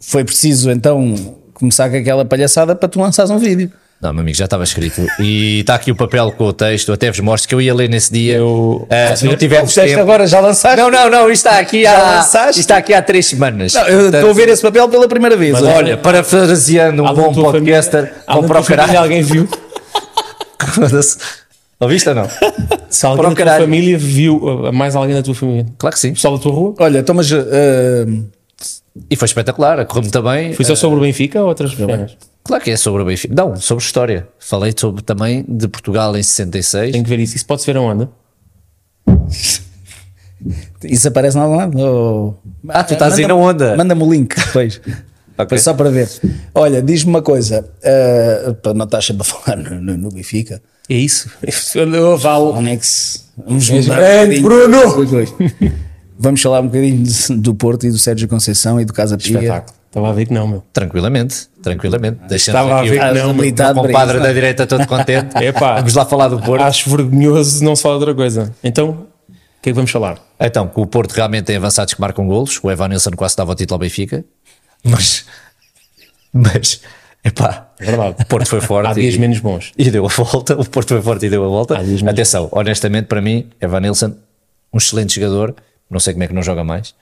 foi 0.00 0.24
preciso 0.24 0.70
então 0.70 1.14
começar 1.54 1.88
com 1.90 1.96
aquela 1.96 2.24
palhaçada 2.24 2.74
para 2.74 2.88
tu 2.88 2.98
lançares 3.00 3.30
um 3.30 3.38
vídeo. 3.38 3.70
Não, 4.02 4.14
meu 4.14 4.22
amigo, 4.22 4.36
já 4.38 4.44
estava 4.46 4.64
escrito. 4.64 5.06
E 5.20 5.60
está 5.60 5.74
aqui 5.74 5.90
o 5.92 5.94
papel 5.94 6.32
com 6.32 6.44
o 6.46 6.52
texto. 6.54 6.90
Até 6.90 7.10
vos 7.10 7.20
mostro 7.20 7.46
que 7.48 7.54
eu 7.54 7.60
ia 7.60 7.74
ler 7.74 7.86
nesse 7.90 8.10
dia. 8.10 8.36
Eu- 8.36 8.86
Ah, 8.88 9.14
se 9.14 9.26
não 9.26 9.36
tivemos 9.36 9.68
Disseste 9.68 9.90
tempo. 9.90 10.00
agora, 10.00 10.26
já 10.26 10.40
lançaste? 10.40 10.78
Não, 10.78 10.90
não, 10.90 11.10
não. 11.10 11.30
Isto 11.30 11.46
está 11.48 11.58
aqui 11.60 11.82
Já 11.82 12.20
há, 12.20 12.48
isto 12.50 12.60
está 12.60 12.78
aqui 12.78 12.94
há 12.94 13.02
três 13.02 13.26
semanas. 13.26 13.74
Não, 13.74 13.86
eu 13.86 14.06
estou 14.08 14.30
a 14.30 14.32
ver 14.32 14.48
esse 14.48 14.62
papel 14.62 14.88
pela 14.88 15.06
primeira 15.06 15.36
vez. 15.36 15.52
Mas 15.52 15.62
olha. 15.64 15.98
Parafraseando 15.98 17.02
um 17.04 17.12
bom 17.14 17.32
podcaster, 17.34 18.04
família- 18.06 18.24
além 18.26 18.40
com 18.42 18.42
da 18.42 18.48
para 18.48 18.54
tua 18.54 18.60
o 18.60 18.64
família, 18.64 18.86
caralho. 18.86 18.98
alguém 19.00 19.22
viu? 19.22 19.48
Ouviste 21.78 22.08
ou 22.08 22.14
não? 22.14 22.28
Se 22.88 23.06
alguém 23.06 23.22
Para 23.22 23.26
o 23.26 23.30
da 23.30 23.36
tua 23.36 23.44
caralho. 23.44 23.64
família 23.64 23.98
viu, 23.98 24.36
uh, 24.36 24.72
mais 24.72 24.96
alguém 24.96 25.14
da 25.14 25.22
tua 25.22 25.34
família? 25.34 25.66
Claro 25.78 25.94
que 25.94 26.00
sim. 26.00 26.12
Pessoal 26.14 26.36
da 26.38 26.42
tua 26.42 26.52
rua? 26.52 26.74
Olha, 26.78 26.98
então, 26.98 27.14
mas 27.14 27.30
eh, 27.30 28.06
E 29.10 29.16
foi 29.16 29.26
espetacular, 29.26 29.84
correu 29.86 30.02
muito 30.02 30.22
bem. 30.22 30.52
Foi 30.54 30.64
só 30.64 30.74
sobre 30.74 30.98
o 30.98 31.02
Benfica 31.02 31.40
ou 31.40 31.48
outras 31.48 31.72
cenas? 31.72 32.16
Claro 32.44 32.64
que 32.64 32.70
é 32.70 32.76
sobre 32.76 33.02
o 33.02 33.04
Benfica. 33.04 33.34
Não, 33.34 33.54
sobre 33.56 33.84
história. 33.84 34.26
Falei 34.38 34.72
sobre 34.76 35.02
também 35.02 35.44
de 35.48 35.68
Portugal 35.68 36.16
em 36.16 36.22
66. 36.22 36.92
Tenho 36.92 37.04
que 37.04 37.10
ver 37.10 37.18
isso. 37.20 37.36
Isso 37.36 37.46
pode-se 37.46 37.66
ver 37.66 37.76
aonde? 37.78 38.08
isso 40.84 41.08
aparece 41.08 41.36
lado? 41.36 41.78
Ou- 41.78 42.40
Ah, 42.68 42.82
tu 42.84 42.94
estás 42.94 43.18
aí 43.18 43.26
na 43.26 43.34
onda. 43.34 43.76
Manda-me 43.76 44.02
o 44.02 44.10
link 44.12 44.34
depois. 44.36 44.80
Ok. 45.38 45.56
Foi 45.56 45.58
só 45.58 45.72
para 45.72 45.88
ver. 45.88 46.06
Olha, 46.54 46.82
diz-me 46.82 47.08
uma 47.08 47.22
coisa, 47.22 47.66
eh, 47.82 48.54
para 48.62 48.74
não 48.74 48.84
estar 48.84 49.00
sempre 49.00 49.22
a 49.22 49.24
falar 49.32 49.56
no, 49.56 49.80
no- 49.80 49.96
no 49.96 50.10
Benfica. 50.10 50.60
É 50.86 50.92
isso. 50.94 51.30
Eu 51.74 52.18
valo. 52.18 52.52
Onyx. 52.58 53.24
Vamos 53.46 53.70
mudar 53.70 53.94
um 53.94 53.96
grande, 53.96 54.40
bocadinho. 54.42 54.92
Pois, 54.92 55.08
pois. 55.10 55.34
Vamos 56.18 56.42
falar 56.42 56.60
um 56.60 56.66
bocadinho 56.66 57.04
do 57.38 57.54
Porto 57.54 57.86
e 57.86 57.90
do 57.90 57.96
Sérgio 57.96 58.28
Conceição 58.28 58.78
e 58.78 58.84
do 58.84 58.92
Casa 58.92 59.16
Pia. 59.16 59.32
Espetáculo. 59.38 59.79
Estava 59.90 60.10
a 60.10 60.12
ver 60.12 60.26
que 60.26 60.32
não, 60.32 60.46
meu. 60.46 60.62
Tranquilamente, 60.72 61.48
tranquilamente. 61.60 62.20
Deixando 62.28 62.54
Estava 62.54 62.74
a 62.76 62.80
aqui 62.80 62.90
ver 62.90 62.96
o 62.96 63.08
que 63.08 63.18
não, 63.18 63.34
meu. 63.34 63.48
o 63.48 63.86
compadre 63.86 64.20
da 64.20 64.32
direita 64.32 64.64
todo 64.64 64.86
contente. 64.86 65.36
Epá. 65.42 65.74
Vamos 65.76 65.94
lá 65.94 66.06
falar 66.06 66.28
do 66.28 66.38
Porto. 66.40 66.62
Acho 66.62 66.88
vergonhoso 66.88 67.64
não 67.64 67.74
se 67.74 67.82
falar 67.82 67.96
de 67.96 68.00
outra 68.02 68.14
coisa. 68.14 68.54
Então, 68.62 68.90
o 68.90 68.96
que 69.60 69.70
é 69.70 69.72
que 69.72 69.72
vamos 69.72 69.90
falar? 69.90 70.18
Então, 70.38 70.68
que 70.68 70.80
o 70.80 70.86
Porto 70.86 71.10
realmente 71.10 71.46
tem 71.46 71.56
avançados 71.56 71.92
que 71.92 72.00
marcam 72.00 72.24
golos. 72.28 72.60
O 72.62 72.70
Evanilson 72.70 73.10
quase 73.16 73.36
dava 73.36 73.50
o 73.50 73.54
título 73.56 73.74
ao 73.74 73.78
Benfica. 73.80 74.24
Mas, 74.84 75.24
mas, 76.32 76.82
epá, 77.24 77.70
É 77.80 77.84
verdade. 77.86 78.14
o 78.20 78.26
Porto 78.26 78.46
foi 78.48 78.60
forte. 78.62 78.90
Há 78.90 78.94
dias 78.94 79.14
e, 79.16 79.18
menos 79.18 79.40
bons. 79.40 79.72
E 79.76 79.90
deu 79.90 80.06
a 80.06 80.08
volta. 80.08 80.54
O 80.54 80.64
Porto 80.64 80.90
foi 80.90 81.02
forte 81.02 81.26
e 81.26 81.30
deu 81.30 81.44
a 81.44 81.48
volta. 81.48 81.74
Há 81.76 81.82
dias 81.82 82.00
menos 82.00 82.12
Atenção, 82.14 82.48
honestamente, 82.52 83.06
para 83.06 83.20
mim, 83.20 83.50
Evanilson, 83.60 84.14
um 84.72 84.78
excelente 84.78 85.16
jogador. 85.20 85.52
Não 85.90 85.98
sei 85.98 86.12
como 86.14 86.22
é 86.22 86.28
que 86.28 86.32
não 86.34 86.42
joga 86.44 86.62
mais. 86.62 86.94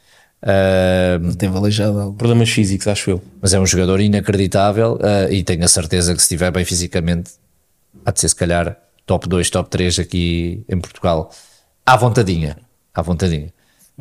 Ah, 0.43 1.19
Teve 1.37 1.57
aleijado 1.57 1.99
algo. 1.99 2.17
Problemas 2.17 2.49
físicos, 2.51 2.87
acho 2.87 3.11
eu. 3.11 3.23
mas 3.41 3.53
é 3.55 3.61
um 3.61 3.67
jogador 3.67 4.01
inacreditável 4.01 4.99
ah, 5.03 5.31
e 5.31 5.43
tenho 5.43 5.65
a 5.65 5.69
certeza 5.69 6.13
que 6.15 6.19
se 6.21 6.25
estiver 6.27 6.51
bem 6.51 6.65
fisicamente 6.65 7.33
há 8.05 8.11
de 8.13 8.21
ser 8.21 8.29
se 8.29 8.37
calhar 8.37 8.77
top 9.07 9.29
2, 9.29 9.51
top 9.51 9.69
3 9.71 9.99
aqui 10.01 10.63
em 10.69 10.79
Portugal 10.81 11.31
À 11.85 11.97
vontadinha. 11.97 12.57
À 12.95 13.03
vontadinha. 13.03 13.53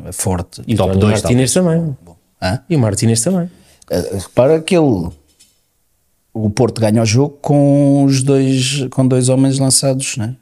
É 0.04 0.12
forte. 0.12 0.62
E 0.66 0.74
o 0.74 0.76
Top 0.76 0.90
Tony 0.90 1.00
dois, 1.00 1.22
Martínez 1.22 1.52
também. 1.52 1.96
Hã? 2.40 2.60
E 2.70 2.76
o 2.76 2.78
Martínez 2.78 3.20
também. 3.20 3.50
Uh, 3.90 4.18
Repara 4.18 4.60
que 4.60 4.76
ele. 4.76 5.08
O 6.32 6.50
Porto 6.50 6.80
ganha 6.80 7.02
o 7.02 7.06
jogo 7.06 7.36
com 7.42 8.04
os 8.04 8.22
dois, 8.22 8.86
com 8.90 9.08
dois 9.08 9.28
homens 9.28 9.58
lançados, 9.58 10.16
né? 10.16 10.36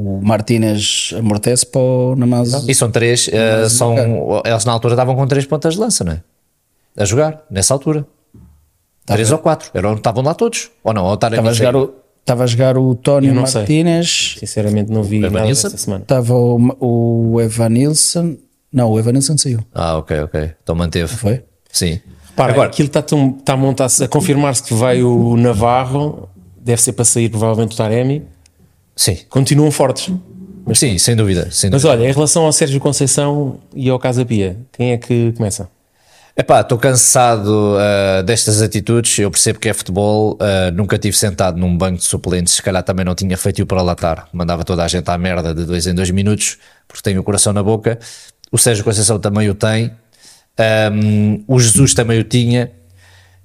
O 0.00 0.20
Martínez 0.22 1.12
amortece 1.18 1.66
para 1.66 1.80
o 1.80 2.14
Namaz. 2.16 2.52
E 2.68 2.74
são 2.74 2.88
três, 2.90 3.28
eh, 3.32 3.68
são, 3.68 3.96
eles 4.44 4.64
na 4.64 4.72
altura 4.72 4.94
estavam 4.94 5.16
com 5.16 5.26
três 5.26 5.44
pontas 5.44 5.74
de 5.74 5.80
lança, 5.80 6.04
não 6.04 6.12
é? 6.12 6.22
A 6.96 7.04
jogar, 7.04 7.42
nessa 7.50 7.74
altura. 7.74 8.06
três 9.04 9.32
ou 9.32 9.38
quatro. 9.38 9.70
Eram, 9.74 9.94
estavam 9.94 10.22
lá 10.22 10.34
todos. 10.34 10.70
Ou 10.84 10.92
não? 10.94 11.04
Ou 11.04 11.14
Estava 11.14 11.48
a 11.50 11.52
jogar 11.52 11.74
o, 11.76 11.94
estava 12.20 12.44
a 12.44 12.46
jogar 12.46 12.78
o 12.78 12.94
Tony 12.94 13.28
não 13.32 13.44
sei. 13.46 13.62
Martínez, 13.62 14.36
Sinceramente, 14.38 14.92
não 14.92 15.02
vi 15.02 15.18
nada 15.18 15.48
esta 15.48 15.70
semana. 15.76 16.02
estava 16.02 16.34
o, 16.34 16.76
o 17.34 17.40
Evan 17.40 17.70
Nilsson. 17.70 18.36
Não, 18.72 18.90
o 18.92 18.98
Evan 18.98 19.12
Nilsson 19.12 19.36
saiu. 19.36 19.60
Ah, 19.74 19.96
ok, 19.98 20.20
ok. 20.20 20.52
Então 20.62 20.74
manteve. 20.76 21.08
Foi? 21.08 21.42
Sim. 21.72 22.00
Para, 22.36 22.52
Agora, 22.52 22.68
aquilo 22.68 22.86
está, 22.86 23.02
tão- 23.02 23.34
está 23.38 23.54
a 23.54 23.56
montar-se, 23.56 24.04
a 24.04 24.08
confirmar-se 24.08 24.62
que 24.62 24.74
vai 24.74 25.02
o 25.02 25.36
Navarro, 25.36 26.28
deve 26.56 26.80
ser 26.80 26.92
para 26.92 27.04
sair 27.04 27.28
provavelmente 27.28 27.74
o 27.74 27.76
Taremi. 27.76 28.22
Sim. 28.98 29.18
Continuam 29.28 29.70
fortes. 29.70 30.12
Sim, 30.74 30.98
sem 30.98 31.16
dúvida. 31.16 31.48
Sem 31.50 31.70
Mas 31.70 31.82
dúvida. 31.82 32.02
olha, 32.02 32.10
em 32.10 32.12
relação 32.12 32.44
ao 32.44 32.52
Sérgio 32.52 32.78
Conceição 32.78 33.58
e 33.74 33.88
ao 33.88 33.98
Casa 33.98 34.24
Pia, 34.26 34.58
quem 34.72 34.92
é 34.92 34.98
que 34.98 35.32
começa? 35.32 35.68
Epá, 36.36 36.60
estou 36.60 36.78
cansado 36.78 37.76
ah, 37.78 38.22
destas 38.22 38.60
atitudes. 38.62 39.18
Eu 39.18 39.30
percebo 39.30 39.58
que 39.58 39.68
é 39.68 39.72
futebol. 39.74 40.36
ah, 40.40 40.70
nunca 40.70 40.98
tive 40.98 41.16
sentado 41.16 41.58
num 41.58 41.76
banco 41.76 41.98
de 41.98 42.04
suplentes. 42.04 42.54
Se 42.54 42.62
calhar 42.62 42.82
também 42.82 43.04
não 43.04 43.14
tinha 43.14 43.36
feito 43.36 43.64
para 43.66 43.80
latar. 43.82 44.28
Mandava 44.32 44.62
toda 44.62 44.84
a 44.84 44.88
gente 44.88 45.08
à 45.08 45.16
merda 45.16 45.54
de 45.54 45.64
dois 45.64 45.86
em 45.86 45.94
dois 45.94 46.10
minutos, 46.10 46.58
porque 46.86 47.02
tenho 47.02 47.20
o 47.20 47.24
coração 47.24 47.52
na 47.52 47.62
boca. 47.62 47.98
O 48.52 48.58
Sérgio 48.58 48.84
Conceição 48.84 49.18
também 49.18 49.48
o 49.48 49.54
tem. 49.54 49.90
Ahm, 50.58 51.42
o 51.48 51.58
Jesus 51.58 51.94
também 51.94 52.20
o 52.20 52.24
tinha. 52.24 52.70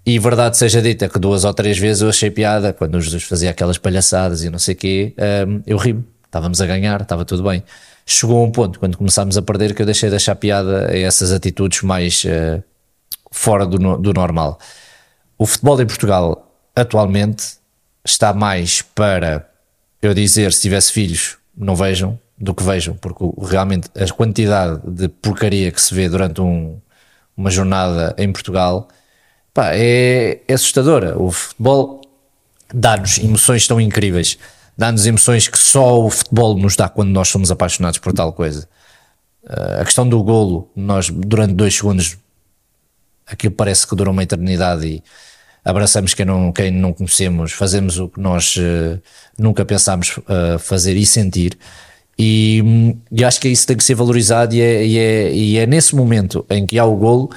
E 0.05 0.19
verdade 0.19 0.57
seja 0.57 0.81
dita 0.81 1.07
que 1.07 1.17
duas 1.17 1.45
ou 1.45 1.53
três 1.53 1.77
vezes 1.77 2.01
eu 2.01 2.09
achei 2.09 2.29
piada 2.29 2.73
quando 2.73 2.95
o 2.95 3.01
Jesus 3.01 3.23
fazia 3.23 3.51
aquelas 3.51 3.77
palhaçadas 3.77 4.43
e 4.43 4.49
não 4.49 4.59
sei 4.59 4.73
o 4.73 4.77
quê. 4.77 5.13
ahm, 5.17 5.61
eu 5.65 5.77
ri 5.77 6.03
Estávamos 6.33 6.59
a 6.61 6.65
ganhar, 6.65 6.99
estava 6.99 7.23
tudo 7.23 7.43
bem. 7.43 7.63
Chegou 8.07 8.43
um 8.43 8.49
ponto, 8.51 8.79
quando 8.79 8.97
começámos 8.97 9.37
a 9.37 9.41
perder, 9.43 9.75
que 9.75 9.83
eu 9.83 9.85
deixei 9.85 10.09
de 10.09 10.15
achar 10.15 10.33
piada 10.35 10.87
a 10.89 10.97
essas 10.97 11.31
atitudes 11.31 11.83
mais 11.83 12.23
ah, 12.27 12.59
fora 13.31 13.67
do, 13.67 13.77
do 13.99 14.13
normal. 14.13 14.57
O 15.37 15.45
futebol 15.45 15.79
em 15.79 15.85
Portugal 15.85 16.51
atualmente 16.75 17.57
está 18.03 18.33
mais 18.33 18.81
para 18.81 19.47
eu 20.01 20.11
dizer 20.15 20.51
se 20.53 20.61
tivesse 20.61 20.91
filhos 20.91 21.37
não 21.55 21.75
vejam 21.75 22.19
do 22.35 22.55
que 22.55 22.63
vejam, 22.63 22.95
porque 22.95 23.23
realmente 23.39 23.87
a 23.95 24.11
quantidade 24.11 24.81
de 24.87 25.07
porcaria 25.07 25.71
que 25.71 25.79
se 25.79 25.93
vê 25.93 26.09
durante 26.09 26.41
um- 26.41 26.79
uma 27.37 27.51
jornada 27.51 28.15
em 28.17 28.33
Portugal 28.33 28.87
pá, 29.53 29.71
é, 29.73 30.41
é 30.47 30.53
assustadora. 30.53 31.17
O 31.21 31.31
futebol 31.31 32.01
dá-nos 32.73 33.17
emoções 33.19 33.67
tão 33.67 33.79
incríveis, 33.79 34.37
dá-nos 34.77 35.05
emoções 35.05 35.47
que 35.47 35.57
só 35.57 35.99
o 35.99 36.09
futebol 36.09 36.57
nos 36.57 36.75
dá 36.75 36.89
quando 36.89 37.09
nós 37.09 37.27
somos 37.27 37.51
apaixonados 37.51 37.99
por 37.99 38.13
tal 38.13 38.33
coisa. 38.33 38.67
Ah, 39.47 39.81
a 39.81 39.85
questão 39.85 40.07
do 40.07 40.21
golo, 40.23 40.69
nós 40.75 41.09
durante 41.09 41.53
dois 41.53 41.75
segundos 41.75 42.17
aquilo 43.27 43.53
parece 43.53 43.87
que 43.87 43.95
dura 43.95 44.11
uma 44.11 44.23
eternidade 44.23 44.85
e 44.85 45.03
abraçamos 45.63 46.13
quem 46.13 46.25
não, 46.25 46.51
quem 46.51 46.71
não 46.71 46.93
conhecemos, 46.93 47.53
fazemos 47.53 47.97
o 47.97 48.09
que 48.09 48.19
nós 48.19 48.55
eh, 48.59 48.99
nunca 49.37 49.63
pensámos 49.63 50.19
eh, 50.27 50.57
fazer 50.57 50.97
e 50.97 51.05
sentir. 51.05 51.57
E, 52.19 52.61
hum, 52.63 52.97
e 53.11 53.23
acho 53.23 53.39
que 53.39 53.47
isso 53.47 53.65
tem 53.65 53.77
que 53.77 53.83
ser 53.83 53.95
valorizado, 53.95 54.53
e 54.53 54.61
é, 54.61 54.85
e, 54.85 54.97
é, 54.97 55.33
e 55.33 55.57
é 55.57 55.65
nesse 55.65 55.95
momento 55.95 56.45
em 56.49 56.65
que 56.65 56.77
há 56.77 56.85
o 56.85 56.95
golo 56.95 57.29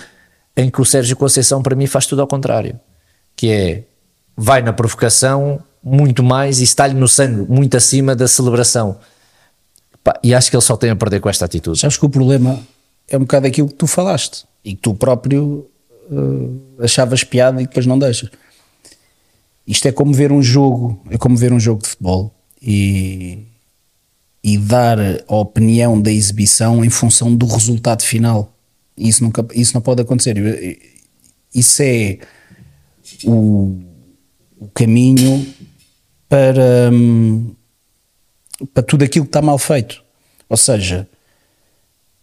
em 0.57 0.71
que 0.71 0.81
o 0.81 0.85
Sérgio 0.85 1.17
Conceição, 1.17 1.63
para 1.63 1.77
mim, 1.77 1.87
faz 1.87 2.07
tudo 2.07 2.23
ao 2.23 2.27
contrário, 2.27 2.79
que 3.37 3.51
é 3.51 3.85
vai 4.37 4.63
na 4.63 4.73
provocação 4.73 5.61
muito 5.83 6.23
mais 6.23 6.61
e 6.61 6.65
está-lhe 6.65 6.95
no 6.95 7.09
sangue 7.09 7.51
muito 7.51 7.77
acima 7.77 8.15
da 8.15 8.27
celebração. 8.27 8.99
E 10.23 10.35
acho 10.35 10.51
que 10.51 10.57
ele 10.57 10.63
só 10.63 10.77
tem 10.77 10.91
a 10.91 10.97
perder 10.97 11.21
com 11.21 11.29
esta 11.29 11.45
atitude. 11.45 11.79
Sabes 11.79 11.97
que 11.97 12.05
o 12.05 12.09
problema 12.09 12.61
é 13.09 13.17
um 13.17 13.21
bocado 13.21 13.47
aquilo 13.47 13.69
que 13.69 13.75
tu 13.75 13.87
falaste 13.87 14.45
e 14.65 14.75
que 14.75 14.81
tu 14.81 14.95
próprio 14.95 15.69
eh, 16.11 16.85
achavas 16.85 17.25
piada 17.25 17.61
e 17.61 17.67
depois 17.67 17.87
não 17.87 17.99
deixas. 17.99 18.31
Isto 19.67 19.89
é 19.89 19.93
como 19.93 20.13
ver 20.13 20.31
um 20.31 20.43
jogo, 20.43 21.01
é 21.11 21.19
como 21.19 21.37
ver 21.37 21.53
um 21.53 21.59
jogo 21.59 21.83
de 21.83 21.89
futebol 21.89 22.33
e, 22.63 23.47
e 24.43 24.57
dar 24.59 24.99
a 25.27 25.35
opinião 25.37 26.01
da 26.01 26.11
exibição 26.11 26.85
em 26.85 26.91
função 26.91 27.35
do 27.35 27.47
resultado 27.47 28.03
final. 28.03 28.53
Isso, 28.97 29.23
nunca, 29.23 29.47
isso 29.55 29.75
não 29.75 29.81
pode 29.81 30.03
acontecer. 30.03 30.37
Isso 31.55 31.83
é 31.83 32.19
o, 33.25 33.79
o 34.59 34.69
caminho 34.69 35.47
para, 36.29 36.91
hum, 36.93 37.55
para 38.73 38.83
tudo 38.83 39.05
aquilo 39.05 39.25
que 39.25 39.31
está 39.31 39.43
mal 39.43 39.59
feito. 39.59 40.03
Ou 40.49 40.57
seja, 40.57 41.09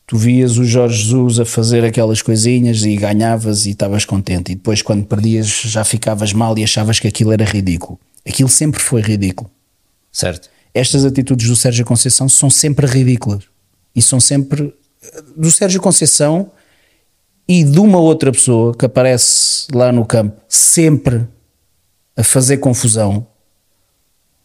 tu 0.08 0.18
vias 0.18 0.58
o 0.58 0.66
Jorge 0.66 1.04
Jesus 1.04 1.40
a 1.40 1.46
fazer 1.46 1.84
aquelas 1.84 2.22
coisinhas 2.22 2.84
e 2.84 2.96
ganhavas 2.96 3.66
e 3.66 3.72
estavas 3.72 4.06
contente, 4.06 4.52
e 4.52 4.56
depois, 4.56 4.82
quando 4.82 5.06
perdias, 5.06 5.48
já 5.48 5.84
ficavas 5.84 6.34
mal 6.34 6.58
e 6.58 6.64
achavas 6.64 7.00
que 7.00 7.08
aquilo 7.08 7.32
era 7.32 7.46
ridículo. 7.46 8.00
Aquilo 8.26 8.50
sempre 8.50 8.82
foi 8.82 9.02
ridículo. 9.02 9.50
Certo? 10.12 10.50
Estas 10.74 11.06
atitudes 11.06 11.48
do 11.48 11.56
Sérgio 11.56 11.86
Conceição 11.86 12.28
são 12.28 12.50
sempre 12.50 12.88
ridículas 12.88 13.44
e 13.96 14.02
são 14.02 14.20
sempre 14.20 14.74
do 15.36 15.52
Sérgio 15.52 15.82
Conceição 15.82 16.52
e 17.48 17.64
de 17.64 17.80
uma 17.80 17.98
outra 18.00 18.32
pessoa 18.32 18.74
que 18.74 18.86
aparece 18.86 19.68
lá 19.74 19.92
no 19.92 20.06
campo, 20.06 20.36
sempre 20.48 21.28
a 22.16 22.24
fazer 22.24 22.58
confusão. 22.58 23.28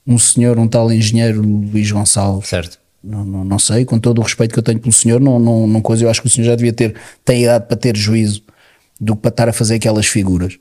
Um 0.06 0.18
senhor, 0.18 0.58
um 0.58 0.66
tal 0.66 0.90
engenheiro 0.90 1.42
Luís 1.42 1.90
Gonçalves, 1.90 2.48
Certo. 2.48 2.78
não, 3.04 3.24
não, 3.24 3.44
não 3.44 3.58
sei, 3.58 3.84
com 3.84 3.98
todo 3.98 4.18
o 4.20 4.22
respeito 4.22 4.52
que 4.54 4.58
eu 4.58 4.62
tenho 4.62 4.80
pelo 4.80 4.92
senhor, 4.92 5.20
não, 5.20 5.38
não, 5.38 5.66
não 5.66 5.82
coisa, 5.82 6.04
eu 6.04 6.10
acho 6.10 6.22
que 6.22 6.26
o 6.26 6.30
senhor 6.30 6.46
já 6.46 6.54
devia 6.56 6.72
ter, 6.72 6.94
tem 7.24 7.42
idade 7.44 7.66
para 7.66 7.76
ter 7.76 7.94
juízo 7.96 8.42
do 8.98 9.14
que 9.14 9.22
para 9.22 9.28
estar 9.28 9.48
a 9.50 9.52
fazer 9.52 9.74
aquelas 9.74 10.06
figuras. 10.06 10.58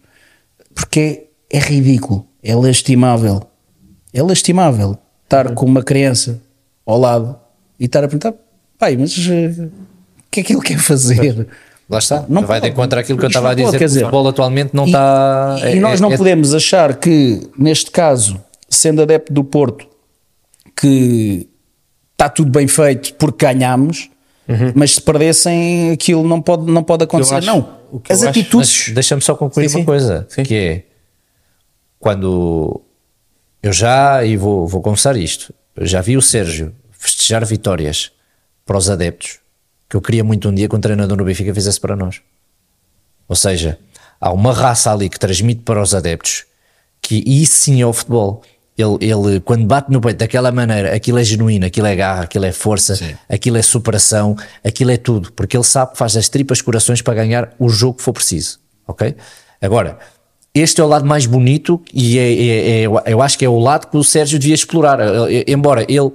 Porque 0.76 1.30
é, 1.50 1.58
é 1.58 1.60
ridículo, 1.60 2.28
é 2.44 2.54
lastimável. 2.56 3.42
É 4.14 4.22
lastimável 4.22 4.98
estar 5.24 5.54
com 5.54 5.66
uma 5.66 5.82
criança 5.82 6.42
ao 6.86 7.00
lado 7.00 7.40
e 7.80 7.86
estar 7.86 8.04
a 8.04 8.08
perguntar, 8.08 8.34
pai, 8.78 8.98
mas 8.98 9.18
eh, 9.30 9.64
o 9.64 9.72
que 10.30 10.42
é 10.42 10.44
que 10.44 10.54
ele 10.54 10.62
quer 10.62 10.78
fazer? 10.80 11.48
Lá 11.90 12.00
está. 12.00 12.26
Não 12.28 12.42
vai 12.46 12.58
de 12.60 12.68
pode. 12.68 12.74
encontro 12.74 13.00
àquilo 13.00 13.18
que 13.18 13.26
eu 13.26 13.28
estava 13.30 13.52
a 13.52 13.56
não 13.56 13.64
pode, 13.64 13.72
dizer. 13.78 13.86
o 13.86 13.88
dizer, 13.88 14.00
futebol 14.02 14.28
atualmente 14.28 14.72
não 14.74 14.84
E- 14.84 14.88
está. 14.88 15.56
E, 15.60 15.64
é- 15.64 15.76
nós 15.76 16.00
é- 16.00 16.02
não 16.04 16.12
é- 16.12 16.18
podemos 16.18 16.54
achar 16.54 16.96
que, 16.98 17.50
neste 17.58 17.90
caso, 17.92 18.42
sendo 18.70 19.02
adepto 19.02 19.32
do 19.32 19.44
Porto, 19.44 19.88
que 20.76 21.48
está 22.12 22.28
tudo 22.30 22.52
bem 22.52 22.68
feito 22.68 23.14
porque 23.16 23.46
ganhamos, 23.46 24.10
mas 24.76 24.96
se 24.96 25.02
perdessem 25.02 25.92
aquilo 25.92 26.28
não 26.28 26.42
pode, 26.42 26.70
não 26.72 26.84
pode 26.84 27.04
acontecer. 27.06 27.36
acho- 27.36 27.48
não, 27.48 27.60
Uhum. 27.92 28.02
as 28.10 28.22
atitudes. 28.24 28.90
Deixa-me 28.94 29.22
só 29.22 29.36
concluir 29.36 29.70
Sim, 29.70 29.78
uma 29.80 29.86
coisa, 29.86 30.26
Sim. 30.30 30.44
que 30.44 30.56
é 30.56 30.84
quando 32.00 32.82
eu 33.64 33.74
já, 33.74 34.24
e 34.26 34.38
vou, 34.38 34.68
vou 34.68 34.82
confessar 34.82 35.16
isto, 35.18 35.54
já 35.82 36.02
vi 36.02 36.18
o 36.18 36.22
Sérgio 36.22 36.74
festejar 36.92 37.46
vitórias 37.46 38.12
para 38.66 38.78
os 38.78 38.90
adeptos, 38.90 39.40
que 39.90 39.96
eu 39.96 40.02
queria 40.02 40.24
muito 40.24 40.50
um 40.50 40.54
dia 40.54 40.68
que 40.68 40.76
um 40.76 40.80
treinador 40.82 41.18
no 41.18 41.24
Benfica 41.24 41.54
fizesse 41.54 41.80
para 41.80 41.96
nós. 41.96 42.22
Ou 43.28 43.36
seja, 43.36 43.78
há 44.20 44.32
uma 44.32 44.54
raça 44.54 44.92
ali 44.92 45.10
que 45.10 45.20
transmite 45.20 45.62
para 45.62 45.82
os 45.82 45.94
adeptos 45.94 46.46
que 47.02 47.24
isso 47.26 47.54
sim 47.56 47.82
é 47.82 47.86
o 47.86 47.94
futebol. 47.94 48.42
Ele, 48.78 48.98
ele, 49.02 49.40
quando 49.40 49.66
bate 49.66 49.92
no 49.92 50.00
peito 50.00 50.18
daquela 50.18 50.52
maneira, 50.52 50.94
aquilo 50.94 51.18
é 51.18 51.24
genuíno, 51.24 51.66
aquilo 51.66 51.88
é 51.88 51.96
garra, 51.96 52.24
aquilo 52.24 52.46
é 52.46 52.52
força, 52.52 53.00
aquilo 53.28 53.58
é 53.58 53.62
superação, 53.62 54.36
aquilo 54.64 54.92
é 54.92 54.98
tudo, 54.98 55.32
porque 55.34 55.58
ele 55.58 55.64
sabe 55.64 55.94
que 55.94 55.98
faz 55.98 56.14
das 56.14 56.30
tripas 56.30 56.62
corações 56.62 57.02
para 57.02 57.16
ganhar 57.16 57.56
o 57.58 57.70
jogo 57.70 57.98
que 57.98 58.04
for 58.04 58.14
preciso. 58.14 58.60
Ok? 58.86 59.16
Agora, 59.60 59.98
este 60.54 60.80
é 60.80 60.84
o 60.84 60.88
lado 60.88 61.06
mais 61.06 61.26
bonito 61.26 61.82
e 61.92 62.20
é, 62.20 62.34
é- 62.34 62.82
é- 62.84 63.14
eu- 63.14 63.22
acho 63.22 63.38
que 63.38 63.46
é 63.46 63.50
o 63.50 63.58
lado 63.58 63.88
que 63.88 63.98
o 63.98 64.04
Sérgio 64.04 64.38
devia 64.38 64.54
explorar. 64.56 65.00
Ele- 65.00 65.44
Embora 65.48 65.84
ele, 65.88 66.12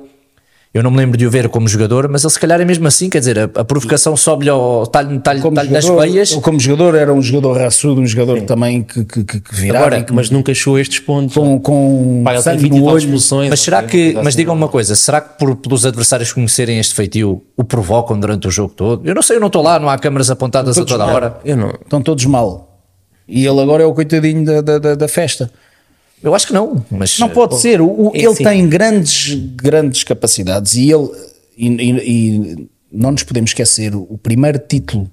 eu 0.74 0.82
não 0.82 0.90
me 0.90 0.96
lembro 0.96 1.18
de 1.18 1.26
o 1.26 1.30
ver 1.30 1.48
como 1.50 1.68
jogador, 1.68 2.08
mas 2.08 2.24
ele 2.24 2.32
se 2.32 2.40
calhar 2.40 2.58
é 2.60 2.64
mesmo 2.64 2.86
assim, 2.88 3.10
quer 3.10 3.18
dizer, 3.18 3.38
a, 3.38 3.44
a 3.44 3.64
provocação 3.64 4.16
sobe-lhe 4.16 4.48
ao 4.48 4.86
talho, 4.86 5.20
talho, 5.20 5.42
Como 5.42 5.54
talho 5.54 5.68
das 5.70 5.84
jogador, 5.84 6.10
veias. 6.10 6.34
como 6.36 6.58
jogador 6.58 6.94
era 6.94 7.12
um 7.12 7.20
jogador 7.20 7.58
raçudo, 7.58 8.00
um 8.00 8.06
jogador 8.06 8.40
também 8.42 8.82
que, 8.82 9.04
que, 9.04 9.22
que, 9.24 9.40
que 9.40 9.54
virava 9.54 9.86
Agora, 9.86 10.02
que- 10.02 10.12
Mas 10.14 10.30
nunca 10.30 10.52
achou 10.52 10.78
estes 10.78 10.98
pontos. 11.00 11.34
com, 11.34 11.60
com 11.60 12.22
Pá, 12.24 12.32
ele 12.34 12.42
tem 12.42 12.52
sangue 12.54 12.62
20 12.62 12.72
e 12.76 12.80
no 12.80 12.86
olho. 12.86 12.98
expulsões. 12.98 13.50
Mas 13.50 13.60
será 13.60 13.82
que, 13.82 14.14
mas 14.24 14.34
digam 14.34 14.54
uma 14.54 14.68
coisa, 14.68 14.94
será 14.94 15.20
que 15.20 15.38
por, 15.38 15.54
pelos 15.56 15.84
adversários 15.84 16.32
conhecerem 16.32 16.78
este 16.78 16.94
feitio 16.94 17.42
o 17.56 17.64
provocam 17.64 18.18
durante 18.18 18.48
o 18.48 18.50
jogo 18.50 18.72
todo? 18.74 19.06
Eu 19.06 19.14
não 19.14 19.20
sei, 19.22 19.36
eu 19.36 19.40
não 19.40 19.48
estou 19.48 19.62
lá, 19.62 19.78
não 19.78 19.90
há 19.90 19.98
câmaras 19.98 20.30
apontadas 20.30 20.78
a 20.78 20.84
toda 20.86 21.04
a 21.04 21.06
hora. 21.06 21.36
Eu 21.44 21.56
não. 21.56 21.68
Estão 21.70 22.00
todos 22.00 22.24
mal. 22.24 22.80
E 23.28 23.46
ele 23.46 23.60
agora 23.60 23.82
é 23.82 23.86
o 23.86 23.92
coitadinho 23.92 24.44
da, 24.44 24.60
da, 24.62 24.78
da- 24.78 24.94
da 24.94 25.08
festa. 25.08 25.50
Eu 26.22 26.34
acho 26.34 26.46
que 26.46 26.52
não, 26.52 26.84
mas 26.90 27.18
Não 27.18 27.28
pode 27.28 27.58
ser. 27.58 27.80
O, 27.80 27.86
o- 28.08 28.12
ele 28.14 28.34
tem 28.36 28.68
grandes, 28.68 29.34
grandes 29.56 30.04
capacidades 30.04 30.74
e 30.74 30.90
ele, 30.92 31.10
e, 31.56 31.68
e- 31.68 32.10
e 32.60 32.68
não 32.92 33.10
nos 33.10 33.22
podemos 33.22 33.50
esquecer 33.50 33.94
o 33.94 34.16
primeiro 34.18 34.58
título 34.58 35.10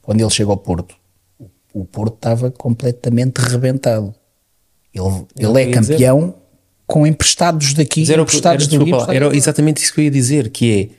quando 0.00 0.20
ele 0.20 0.30
chega 0.30 0.50
ao 0.50 0.56
Porto. 0.56 0.94
O, 1.38 1.50
o 1.80 1.84
Porto 1.84 2.14
estava 2.14 2.50
completamente 2.50 3.38
rebentado. 3.38 4.14
Ele, 4.94 5.26
ele 5.38 5.62
é 5.62 5.68
ia 5.68 5.80
dizer. 5.80 5.92
campeão 5.94 6.34
com 6.86 7.06
emprestados 7.06 7.74
daqui, 7.74 8.00
era, 8.02 8.14
que- 8.16 8.22
emprestados 8.22 8.66
era, 8.66 8.74
emprestados 8.76 9.14
era 9.14 9.24
dali. 9.26 9.36
exatamente 9.36 9.82
isso 9.82 9.92
que 9.92 10.00
eu 10.00 10.04
ia 10.04 10.10
dizer, 10.10 10.48
que 10.50 10.90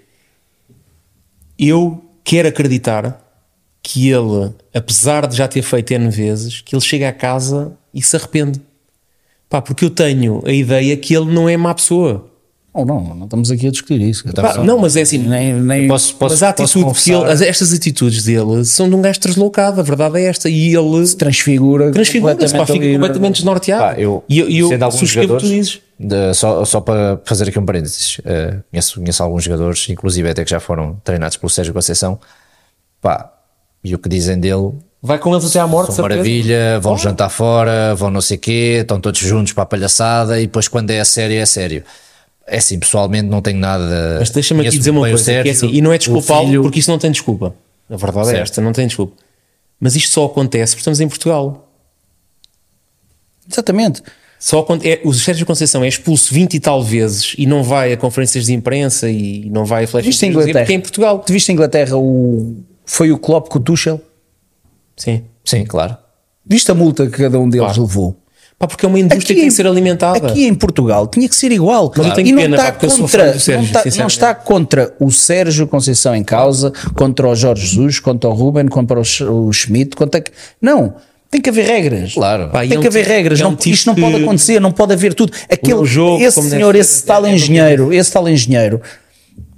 é 1.57 1.65
eu 1.67 2.03
quero 2.23 2.47
acreditar 2.47 3.25
que 3.81 4.09
ele, 4.09 4.53
apesar 4.73 5.25
de 5.27 5.35
já 5.35 5.47
ter 5.47 5.61
feito 5.61 5.91
N 5.91 6.09
vezes, 6.09 6.61
que 6.61 6.75
ele 6.75 6.81
chega 6.81 7.09
a 7.09 7.13
casa 7.13 7.73
e 7.93 8.01
se 8.01 8.15
arrepende. 8.15 8.61
Pá, 9.49 9.61
porque 9.61 9.83
eu 9.85 9.89
tenho 9.89 10.43
a 10.45 10.51
ideia 10.51 10.95
que 10.95 11.15
ele 11.15 11.31
não 11.33 11.49
é 11.49 11.57
má 11.57 11.73
pessoa. 11.73 12.25
Não, 12.75 12.85
não, 12.85 13.15
não 13.15 13.23
estamos 13.25 13.49
aqui 13.51 13.67
a 13.67 13.71
discutir 13.71 13.99
isso. 13.99 14.23
Pá, 14.33 14.59
não, 14.63 14.77
mas 14.77 14.95
é 14.95 15.01
assim, 15.01 15.17
Nem, 15.17 15.53
nem, 15.55 15.87
Posso, 15.87 16.13
posso, 16.15 16.35
mas 16.35 16.43
a 16.43 16.49
atitude 16.49 16.71
que 16.71 16.77
ele, 17.11 17.19
confessar- 17.19 17.47
estas 17.49 17.73
atitudes 17.73 18.23
dele 18.23 18.63
são 18.63 18.87
de 18.87 18.95
um 18.95 19.01
gajo 19.01 19.19
deslocado, 19.19 19.79
a 19.81 19.83
verdade 19.83 20.19
é 20.19 20.25
esta. 20.25 20.47
E 20.49 20.73
ele 20.75 21.05
se 21.05 21.17
transfigura, 21.17 21.91
transfigura-se, 21.91 22.55
pá, 22.55 22.65
fica 22.65 22.91
completamente 22.93 23.35
desnorteado. 23.37 23.83
Pá, 23.95 23.99
eu, 23.99 24.23
e 24.29 24.37
eu, 24.39 24.49
eu 24.49 24.69
subscrevo 24.91 24.99
que 24.99 24.99
tu 24.99 25.05
jogadores, 25.07 25.49
dizes. 25.49 25.79
de- 25.99 26.33
só, 26.35 26.63
só 26.63 26.79
para 26.79 27.19
fazer 27.25 27.49
aqui 27.49 27.57
um 27.59 27.65
parênteses, 27.65 28.21
eh, 28.23 28.59
conheço, 28.71 28.99
conheço 28.99 29.23
alguns 29.23 29.43
jogadores, 29.43 29.89
inclusive 29.89 30.29
até 30.29 30.45
que 30.45 30.51
já 30.51 30.59
foram 30.59 30.95
treinados 31.03 31.35
pelo 31.37 31.49
Sérgio 31.49 31.73
Conceição, 31.73 32.19
pá, 33.01 33.33
e 33.83 33.95
o 33.95 33.99
que 33.99 34.07
dizem 34.07 34.39
dele 34.39 34.71
Vai 35.01 35.17
com 35.17 35.33
eles 35.33 35.45
até 35.49 35.59
à 35.59 35.65
morte, 35.67 35.93
são 35.93 36.03
maravilha, 36.03 36.77
vão 36.81 36.97
jantar 36.97 37.29
fora, 37.29 37.95
vão 37.95 38.09
não 38.11 38.19
sei 38.19 38.37
quê, 38.37 38.79
estão 38.81 38.99
todos 38.99 39.19
juntos 39.19 39.53
para 39.53 39.63
a 39.63 39.65
palhaçada 39.65 40.39
e 40.41 40.45
depois 40.45 40.67
quando 40.67 40.91
é 40.91 40.99
a 40.99 41.05
sério, 41.05 41.37
é 41.37 41.45
sério. 41.45 41.83
É 42.45 42.57
assim, 42.57 42.77
pessoalmente 42.77 43.27
não 43.29 43.41
tenho 43.41 43.59
nada. 43.59 44.17
Mas 44.19 44.29
deixa-me 44.29 44.67
aqui 44.67 44.77
dizer 44.77 44.89
uma 44.91 45.01
o 45.01 45.09
coisa, 45.09 45.41
que 45.41 45.47
é 45.49 45.51
assim, 45.51 45.69
e 45.69 45.81
não 45.81 45.91
é 45.93 45.95
o 45.95 45.97
desculpá-lo 45.99 46.47
filho- 46.47 46.61
porque 46.63 46.79
isso 46.79 46.91
não 46.91 46.97
tem 46.99 47.11
desculpa. 47.11 47.55
A 47.89 47.95
verdade 47.95 48.19
é 48.27 48.31
Certo. 48.31 48.41
esta, 48.43 48.61
não 48.61 48.73
tem 48.73 48.87
desculpa. 48.87 49.13
Mas 49.79 49.95
isto 49.95 50.11
só 50.11 50.25
acontece 50.25 50.73
porque 50.73 50.81
estamos 50.81 50.99
em 50.99 51.07
Portugal. 51.07 51.69
Exatamente. 53.49 54.01
Só 54.37 54.59
aconte- 54.59 54.87
é, 54.89 55.01
o 55.03 55.13
Sérgio 55.13 55.45
Conceição 55.45 55.83
é 55.83 55.87
expulso 55.87 56.33
20 56.33 56.53
e 56.55 56.59
tal 56.59 56.83
vezes 56.83 57.35
e 57.37 57.45
não 57.45 57.61
vai 57.63 57.91
a 57.93 57.97
conferências 57.97 58.45
de 58.45 58.53
imprensa 58.53 59.09
e 59.09 59.49
não 59.49 59.65
vai 59.65 59.83
a 59.83 59.87
flash 59.87 60.05
Viste 60.05 60.25
a 60.25 60.29
news 60.29 60.43
Inglaterra? 60.43 60.63
porque 60.65 60.73
é 60.73 60.75
em 60.75 60.79
Portugal. 60.81 61.19
Tu 61.19 61.33
viste 61.33 61.49
a 61.51 61.53
Inglaterra 61.53 61.97
o, 61.97 62.55
foi 62.85 63.11
o 63.11 63.17
Klopp 63.17 63.47
com 63.49 63.59
o 63.59 63.61
Tuchel? 63.61 64.01
Sim. 64.99 65.23
Sim, 65.43 65.65
claro. 65.65 65.97
Viste 66.45 66.69
a 66.69 66.75
multa 66.75 67.07
que 67.07 67.17
cada 67.17 67.39
um 67.39 67.49
deles 67.49 67.65
Claro. 67.67 67.81
levou? 67.83 68.15
Pá, 68.57 68.67
porque 68.67 68.85
é 68.85 68.89
uma 68.89 68.99
indústria 68.99 69.35
que 69.35 69.41
tem 69.41 69.49
que 69.49 69.55
ser 69.55 69.65
alimentada. 69.65 70.27
Aqui 70.27 70.45
em 70.45 70.53
Portugal 70.53 71.07
tinha 71.07 71.29
que 71.29 71.35
ser 71.35 71.49
igual. 71.51 71.91
Mas 71.95 72.13
tenho 72.13 72.27
e 72.27 72.31
não 72.33 72.41
pena, 72.41 72.55
está 72.57 72.65
pá, 72.65 72.71
porque 72.73 72.85
eu 72.87 72.89
sou 72.89 73.01
contra, 73.05 73.39
Sérgio, 73.39 73.53
não, 73.55 73.63
está, 73.81 73.99
não 74.01 74.07
está 74.07 74.35
contra 74.35 74.95
o 74.99 75.09
Sérgio 75.11 75.65
Conceição 75.65 76.13
em 76.13 76.23
causa, 76.25 76.73
contra 76.93 77.29
o 77.29 77.35
Jorge 77.35 77.65
Jesus, 77.65 77.99
contra 78.01 78.29
o 78.29 78.33
Ruben, 78.33 78.67
contra 78.67 78.99
o, 78.99 79.47
o 79.47 79.53
Schmidt, 79.53 79.95
contra 79.95 80.19
que- 80.19 80.31
não. 80.61 80.93
Tem 81.31 81.39
que 81.39 81.49
haver 81.49 81.65
regras. 81.67 82.13
Claro. 82.15 82.49
Pá, 82.49 82.65
é 82.65 82.67
Tem 82.67 82.77
um 82.77 82.81
que 82.81 82.87
haver 82.87 83.03
tipo- 83.03 83.13
regras. 83.13 83.39
é 83.39 83.45
um 83.45 83.49
não, 83.51 83.55
tipo 83.55 83.73
isto 83.75 83.85
não 83.85 83.95
pode 83.95 84.15
acontecer, 84.23 84.59
não 84.59 84.71
pode 84.71 84.93
haver 84.93 85.13
tudo. 85.13 85.31
Aquele, 85.49 85.85
jogo, 85.85 86.21
esse 86.23 86.37
deve 86.41 86.49
senhor, 86.49 86.75
esse 86.75 87.03
tal 87.05 87.25
é- 87.25 87.29
é- 87.29 87.33
engenheiro, 87.35 87.93
esse 87.93 88.11
tal 88.11 88.27
engenheiro, 88.27 88.81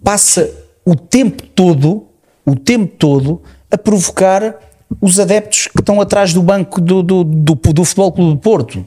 passa 0.03 0.49
o 0.85 0.95
tempo 0.95 1.43
todo, 1.55 2.05
o 2.45 2.55
tempo 2.55 2.93
todo, 2.97 3.41
a 3.71 3.77
provocar 3.77 4.55
os 4.99 5.19
adeptos 5.19 5.67
que 5.67 5.79
estão 5.79 6.01
atrás 6.01 6.33
do 6.33 6.41
banco 6.41 6.81
do, 6.81 7.01
do, 7.01 7.23
do, 7.23 7.55
do 7.55 7.85
Futebol 7.85 8.11
Clube 8.11 8.31
do 8.33 8.39
Porto. 8.39 8.85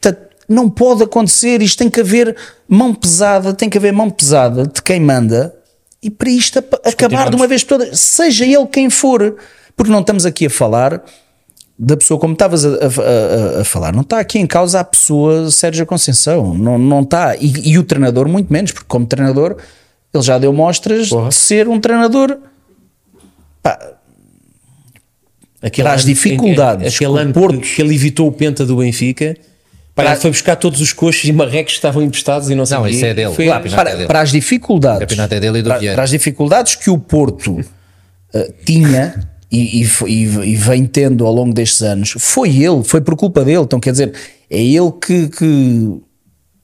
Portanto, 0.00 0.28
não 0.48 0.68
pode 0.68 1.02
acontecer, 1.04 1.62
isto 1.62 1.78
tem 1.78 1.88
que 1.88 2.00
haver 2.00 2.36
mão 2.68 2.92
pesada, 2.94 3.54
tem 3.54 3.70
que 3.70 3.78
haver 3.78 3.92
mão 3.92 4.10
pesada 4.10 4.66
de 4.66 4.82
quem 4.82 5.00
manda 5.00 5.54
e 6.02 6.10
para 6.10 6.28
isto 6.30 6.58
acabar 6.84 7.30
de 7.30 7.36
uma 7.36 7.46
vez 7.46 7.62
por 7.62 7.78
todas, 7.78 7.98
seja 8.00 8.44
ele 8.44 8.66
quem 8.66 8.90
for, 8.90 9.36
porque 9.76 9.90
não 9.92 10.00
estamos 10.00 10.26
aqui 10.26 10.46
a 10.46 10.50
falar 10.50 11.00
da 11.78 11.96
pessoa 11.96 12.18
como 12.20 12.32
estavas 12.34 12.64
a, 12.64 12.68
a- 12.68 12.72
a- 12.72 13.60
a 13.60 13.64
falar, 13.64 13.92
não 13.94 14.02
está 14.02 14.18
aqui 14.18 14.38
em 14.38 14.46
causa 14.46 14.80
a 14.80 14.84
pessoa 14.84 15.50
Sérgio 15.50 15.86
Conceição, 15.86 16.52
não, 16.54 16.76
não 16.76 17.00
está, 17.02 17.34
e, 17.36 17.70
e 17.70 17.78
o 17.78 17.82
treinador 17.84 18.28
muito 18.28 18.52
menos, 18.52 18.72
porque 18.72 18.86
como 18.88 19.06
treinador 19.06 19.56
ele 20.12 20.22
já 20.22 20.38
deu 20.38 20.52
mostras 20.52 21.08
Porra. 21.08 21.28
de 21.30 21.34
ser 21.34 21.68
um 21.68 21.80
treinador 21.80 22.36
pá, 23.62 23.78
Aquele 25.62 25.86
Para 25.86 25.94
as 25.94 26.04
dificuldades 26.04 26.94
aquele 26.94 27.18
ano 27.20 27.32
Porto- 27.32 27.60
que, 27.60 27.80
ele 27.80 27.94
evitou 27.94 28.26
o 28.28 28.32
penta 28.32 28.66
do 28.66 28.76
Benfica. 28.76 29.36
Para- 29.94 30.16
foi 30.16 30.30
buscar 30.30 30.56
todos 30.56 30.80
os 30.80 30.92
coxos 30.92 31.24
e 31.24 31.32
marrecos 31.32 31.74
que 31.74 31.78
estavam 31.78 32.02
emprestados 32.02 32.50
e 32.50 32.54
não 32.54 32.64
sei 32.66 32.76
Não, 32.78 32.88
isso 32.88 33.04
é 33.04 33.14
dele. 33.14 33.32
Foi- 33.34 33.44
Claro, 33.44 33.62
campeonato 33.62 33.80
é 33.80 33.84
para, 33.84 33.96
dele. 33.96 34.06
para 34.08 34.20
as 34.22 34.32
dificuldades 34.32 35.18
é 35.18 35.40
dele 35.40 35.62
para, 35.62 35.78
para 35.94 36.02
as 36.02 36.10
dificuldades 36.10 36.74
que 36.74 36.90
o 36.90 36.98
Porto 36.98 37.60
eh, 38.34 38.52
tinha 38.64 39.14
e, 39.52 39.82
e- 39.82 40.10
e 40.50 40.56
vem 40.56 40.86
tendo 40.86 41.26
ao 41.26 41.32
longo 41.34 41.52
destes 41.52 41.82
anos 41.82 42.14
foi 42.18 42.48
ele, 42.56 42.82
foi 42.82 43.02
por 43.02 43.14
culpa 43.14 43.44
dele 43.44 43.60
então 43.64 43.78
quer 43.78 43.90
dizer, 43.92 44.14
é 44.50 44.58
ele 44.62 44.90
que, 44.92 45.28
que 45.28 46.00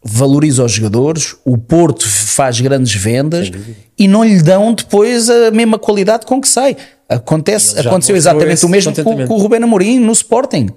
valoriza 0.02 0.64
os 0.64 0.72
jogadores 0.72 1.37
o 1.44 1.58
Porto 1.58 2.08
faz 2.08 2.61
grandes 2.61 2.94
vendas 2.94 3.50
e 3.98 4.08
não 4.08 4.24
lhe 4.24 4.40
dão 4.42 4.72
depois 4.72 5.28
a 5.28 5.50
mesma 5.50 5.78
qualidade 5.78 6.24
com 6.24 6.40
que 6.40 6.48
sai 6.48 6.76
Acontece, 7.08 7.78
aconteceu 7.80 8.14
exatamente 8.16 8.64
o 8.66 8.68
mesmo 8.68 8.94
com, 8.94 9.26
com 9.26 9.34
o 9.34 9.38
Rubén 9.38 9.62
Amorim 9.62 9.98
no 9.98 10.12
Sporting 10.12 10.68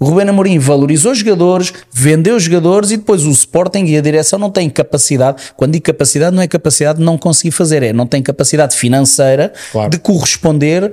o 0.00 0.04
Rubén 0.04 0.28
Amorim 0.28 0.58
valorizou 0.60 1.10
os 1.10 1.18
jogadores, 1.18 1.72
vendeu 1.92 2.36
os 2.36 2.44
jogadores 2.44 2.92
e 2.92 2.96
depois 2.96 3.24
o 3.24 3.30
Sporting 3.30 3.84
e 3.86 3.96
a 3.96 4.00
direção 4.00 4.38
não 4.38 4.48
têm 4.48 4.70
capacidade. 4.70 5.42
Quando 5.56 5.72
digo 5.72 5.84
capacidade, 5.84 6.34
não 6.36 6.42
é 6.42 6.46
capacidade 6.46 7.00
de 7.00 7.04
não 7.04 7.18
conseguir 7.18 7.50
fazer, 7.50 7.82
é 7.82 7.92
não 7.92 8.06
tem 8.06 8.22
capacidade 8.22 8.76
financeira 8.76 9.52
Claro. 9.72 9.90
de 9.90 9.98
corresponder 9.98 10.92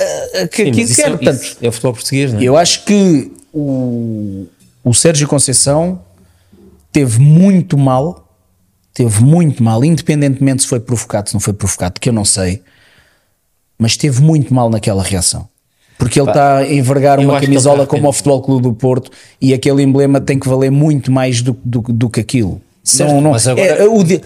a, 0.00 0.42
a 0.42 0.48
que 0.48 0.64
Sim, 0.64 0.70
aquilo 0.70 0.94
quer. 0.94 1.02
é, 1.02 1.10
Portanto, 1.10 1.56
é 1.60 1.68
o 1.68 1.72
futebol 1.72 1.92
português, 1.92 2.32
não 2.32 2.40
é? 2.40 2.44
eu 2.44 2.56
acho 2.56 2.84
que 2.84 3.30
o, 3.52 4.46
o 4.82 4.94
Sérgio 4.94 5.28
Conceição 5.28 6.00
teve 6.90 7.20
muito 7.20 7.76
mal, 7.76 8.34
teve 8.94 9.22
muito 9.22 9.62
mal, 9.62 9.84
independentemente 9.84 10.62
se 10.62 10.68
foi 10.68 10.80
provocado, 10.80 11.28
se 11.28 11.34
não 11.34 11.40
foi 11.40 11.52
provocado, 11.52 12.00
que 12.00 12.08
eu 12.08 12.14
não 12.14 12.24
sei, 12.24 12.62
mas 13.78 13.96
teve 13.96 14.20
muito 14.20 14.52
mal 14.52 14.68
naquela 14.68 15.02
reação. 15.02 15.48
Porque 15.98 16.20
ele 16.20 16.28
está 16.28 16.58
a 16.58 16.72
envergar 16.72 17.18
uma 17.18 17.40
camisola 17.40 17.86
como 17.86 18.08
o 18.08 18.12
Futebol 18.12 18.40
Clube 18.42 18.62
do 18.62 18.72
Porto 18.72 19.10
e 19.40 19.52
aquele 19.52 19.82
emblema 19.82 20.20
tem 20.20 20.38
que 20.38 20.48
valer 20.48 20.70
muito 20.70 21.10
mais 21.10 21.42
do, 21.42 21.56
do, 21.64 21.80
do 21.80 22.08
que 22.10 22.20
aquilo. 22.20 22.60
Certo, 22.84 23.12
não, 23.14 23.20
não, 23.20 23.30
mas 23.32 23.48
agora- 23.48 23.66
é, 23.66 23.84
o 23.88 24.04
de- 24.04 24.20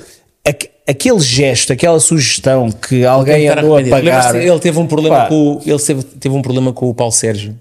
aque- 0.47 0.71
aquele 0.87 1.19
gesto, 1.21 1.73
aquela 1.73 1.99
sugestão 1.99 2.71
que 2.71 3.05
alguém 3.07 3.49
andou 3.49 3.77
a 3.79 3.83
pagar. 3.85 4.35
Ele 4.37 4.59
teve 4.61 4.79
um 4.79 4.87
problema 4.87 5.17
Pá. 5.17 5.27
com 5.29 5.55
o, 5.57 5.63
ele 5.65 5.79
teve, 5.79 6.03
teve 6.03 6.35
um 6.35 6.43
problema 6.43 6.73
com 6.75 6.91
o 6.91 6.95
Paulo 6.95 7.13
Sérgio. 7.13 7.57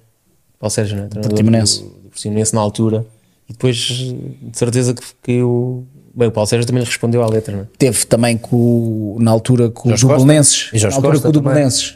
Paulo 0.60 0.72
Sérgio, 0.72 0.98
não 0.98 1.06
é? 1.06 1.08
Portimonense. 1.08 1.80
Do, 1.80 1.86
do 1.90 2.10
Portimonense 2.10 2.54
na 2.54 2.62
altura. 2.62 3.06
E 3.50 3.54
depois, 3.54 3.76
de 3.78 4.18
certeza 4.54 4.94
que, 4.94 5.02
que 5.24 5.42
o. 5.42 5.84
Bem, 6.14 6.28
o 6.28 6.32
Paulo 6.32 6.48
Sérgio 6.48 6.66
também 6.68 6.82
lhe 6.84 6.88
respondeu 6.90 7.24
à 7.24 7.28
letra, 7.28 7.56
não 7.56 7.64
é? 7.64 7.68
Teve 7.78 8.06
também 8.06 8.38
com, 8.38 8.56
o- 8.56 9.18
na 9.20 9.32
altura 9.32 9.70
com 9.70 9.90
Jorge 9.90 10.06
o 10.06 10.08
Costa. 10.10 10.20
Dublenenses. 10.22 10.70
E 10.74 10.78
Jorge 10.78 10.88
na 10.88 10.98
altura 10.98 11.12
Costa 11.14 11.24
com 11.24 11.30
o 11.30 11.32
também. 11.34 11.50
Dublenenses. 11.54 11.96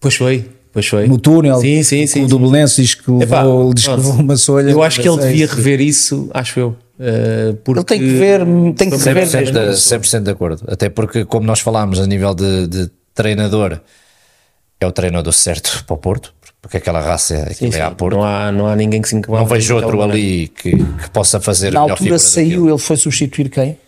Pois 0.00 0.14
foi, 0.14 0.44
pois 0.72 0.86
foi. 0.86 1.06
No 1.08 1.18
túnel. 1.18 1.58
Sim, 1.60 1.82
sim, 1.82 2.06
sim. 2.06 2.24
O 2.24 2.28
Dublenenses 2.28 2.76
diz 2.76 2.94
que 2.94 3.10
Epá, 3.22 3.42
levou, 3.42 3.72
diz 3.74 3.84
que 3.84 3.90
levou 3.94 4.12
uma 4.14 4.36
solha. 4.36 4.70
Eu 4.70 4.82
acho 4.82 5.00
que 5.00 5.08
ele 5.08 5.18
devia 5.18 5.46
rever 5.46 5.80
isso, 5.80 6.28
acho 6.34 6.60
eu. 6.60 6.68
uh, 7.00 7.54
porque 7.64 7.78
Ele 7.80 7.84
tem 7.84 7.98
que 8.00 8.14
ver, 8.18 8.40
tem 8.76 8.90
que 8.90 8.96
rever 8.96 9.26
100%, 9.26 9.52
mesmo. 9.52 10.00
de, 10.02 10.08
100 10.08 10.22
de 10.22 10.30
acordo. 10.30 10.62
Até 10.68 10.88
porque, 10.90 11.24
como 11.24 11.46
nós 11.46 11.60
falámos 11.60 11.98
a 11.98 12.06
nível 12.06 12.34
de, 12.34 12.66
de 12.66 12.90
treinador, 13.14 13.80
é 14.78 14.86
o 14.86 14.92
treinador 14.92 15.32
certo 15.32 15.82
para 15.86 15.94
o 15.94 15.96
Porto, 15.96 16.34
porque 16.66 16.78
aquela 16.78 17.00
raça 17.00 17.34
é, 17.34 17.52
Sim, 17.54 17.68
é 17.68 17.70
sim, 17.72 17.80
a 17.80 17.90
Porto. 17.92 18.16
Não 18.16 18.24
há, 18.24 18.50
não 18.50 18.66
há 18.66 18.74
ninguém 18.76 19.00
que 19.00 19.08
se 19.08 19.16
enquadre 19.16 19.40
Não 19.40 19.46
vejo 19.48 19.74
outro 19.76 20.02
ali 20.02 20.48
que, 20.48 20.72
que 20.76 21.10
possa 21.12 21.40
fazer 21.40 21.72
Na 21.72 21.80
altura 21.80 22.18
saiu, 22.18 22.48
daquilo. 22.48 22.70
ele 22.70 22.78
foi 22.78 22.96
substituir 22.96 23.48
quem? 23.48 23.78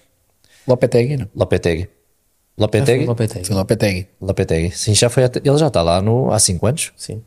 Lopetegui, 0.66 1.16
não? 1.16 1.28
Lopetegui. 1.34 1.88
Ah, 1.88 2.62
Lopetegui? 2.62 2.98
foi 2.98 3.06
Lopetegui. 3.06 3.44
Foi 3.46 3.56
Lopetegui. 3.56 4.06
Lopetegui. 4.20 4.70
Sim, 4.72 4.94
já 4.94 5.08
foi 5.08 5.24
até- 5.24 5.40
ele 5.44 5.58
já 5.58 5.68
está 5.68 5.82
lá 5.82 6.00
no, 6.02 6.30
há 6.32 6.38
5 6.38 6.66
anos. 6.66 6.92
Sim. 6.96 7.22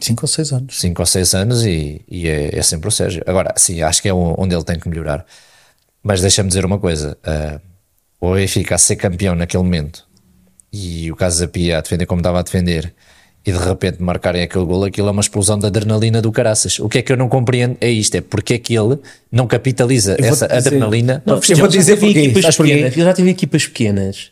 5 0.00 0.22
ou 0.24 0.28
6 0.28 0.52
anos. 0.52 0.78
5 0.80 1.02
ou 1.02 1.06
6 1.06 1.34
anos 1.34 1.64
e, 1.64 2.02
e 2.08 2.28
é, 2.28 2.58
é 2.58 2.62
sempre 2.62 2.88
o 2.88 2.92
Sérgio. 2.92 3.22
Agora, 3.26 3.52
sim, 3.56 3.80
acho 3.82 4.02
que 4.02 4.08
é 4.08 4.14
onde 4.14 4.54
ele 4.54 4.64
tem 4.64 4.78
que 4.78 4.88
melhorar. 4.88 5.24
Mas 6.02 6.20
deixa-me 6.20 6.48
dizer 6.48 6.64
uma 6.64 6.78
coisa: 6.78 7.16
ah, 7.24 7.60
o 8.20 8.34
Benfica 8.34 8.74
a 8.74 8.78
ser 8.78 8.96
campeão 8.96 9.34
naquele 9.34 9.62
momento 9.62 10.06
e 10.72 11.10
o 11.10 11.16
Casa 11.16 11.48
Pia 11.48 11.78
a 11.78 11.80
defender 11.80 12.06
como 12.06 12.20
estava 12.20 12.38
a 12.40 12.42
defender 12.42 12.94
e 13.46 13.52
de 13.52 13.58
repente 13.58 14.02
marcarem 14.02 14.42
aquele 14.42 14.64
gol, 14.64 14.84
aquilo 14.84 15.06
é 15.08 15.10
uma 15.10 15.20
explosão 15.20 15.56
de 15.58 15.66
adrenalina 15.66 16.20
do 16.20 16.32
caraças. 16.32 16.78
O 16.80 16.88
que 16.88 16.98
é 16.98 17.02
que 17.02 17.12
eu 17.12 17.16
não 17.16 17.28
compreendo 17.28 17.76
é 17.80 17.88
isto: 17.90 18.14
é 18.16 18.20
porque 18.20 18.54
é 18.54 18.58
que 18.58 18.74
ele 18.76 18.98
não 19.30 19.46
capitaliza 19.46 20.16
essa 20.18 20.46
dizer- 20.48 20.56
adrenalina 20.58 21.22
Não, 21.24 21.40
eu 21.48 21.56
vou 21.56 21.68
dizer 21.68 21.94
já 21.96 22.00
teve 22.00 22.32
porquê. 22.56 22.70
ele 22.72 22.90
já 23.04 23.12
teve 23.12 23.30
equipas 23.30 23.64
pequenas 23.66 24.30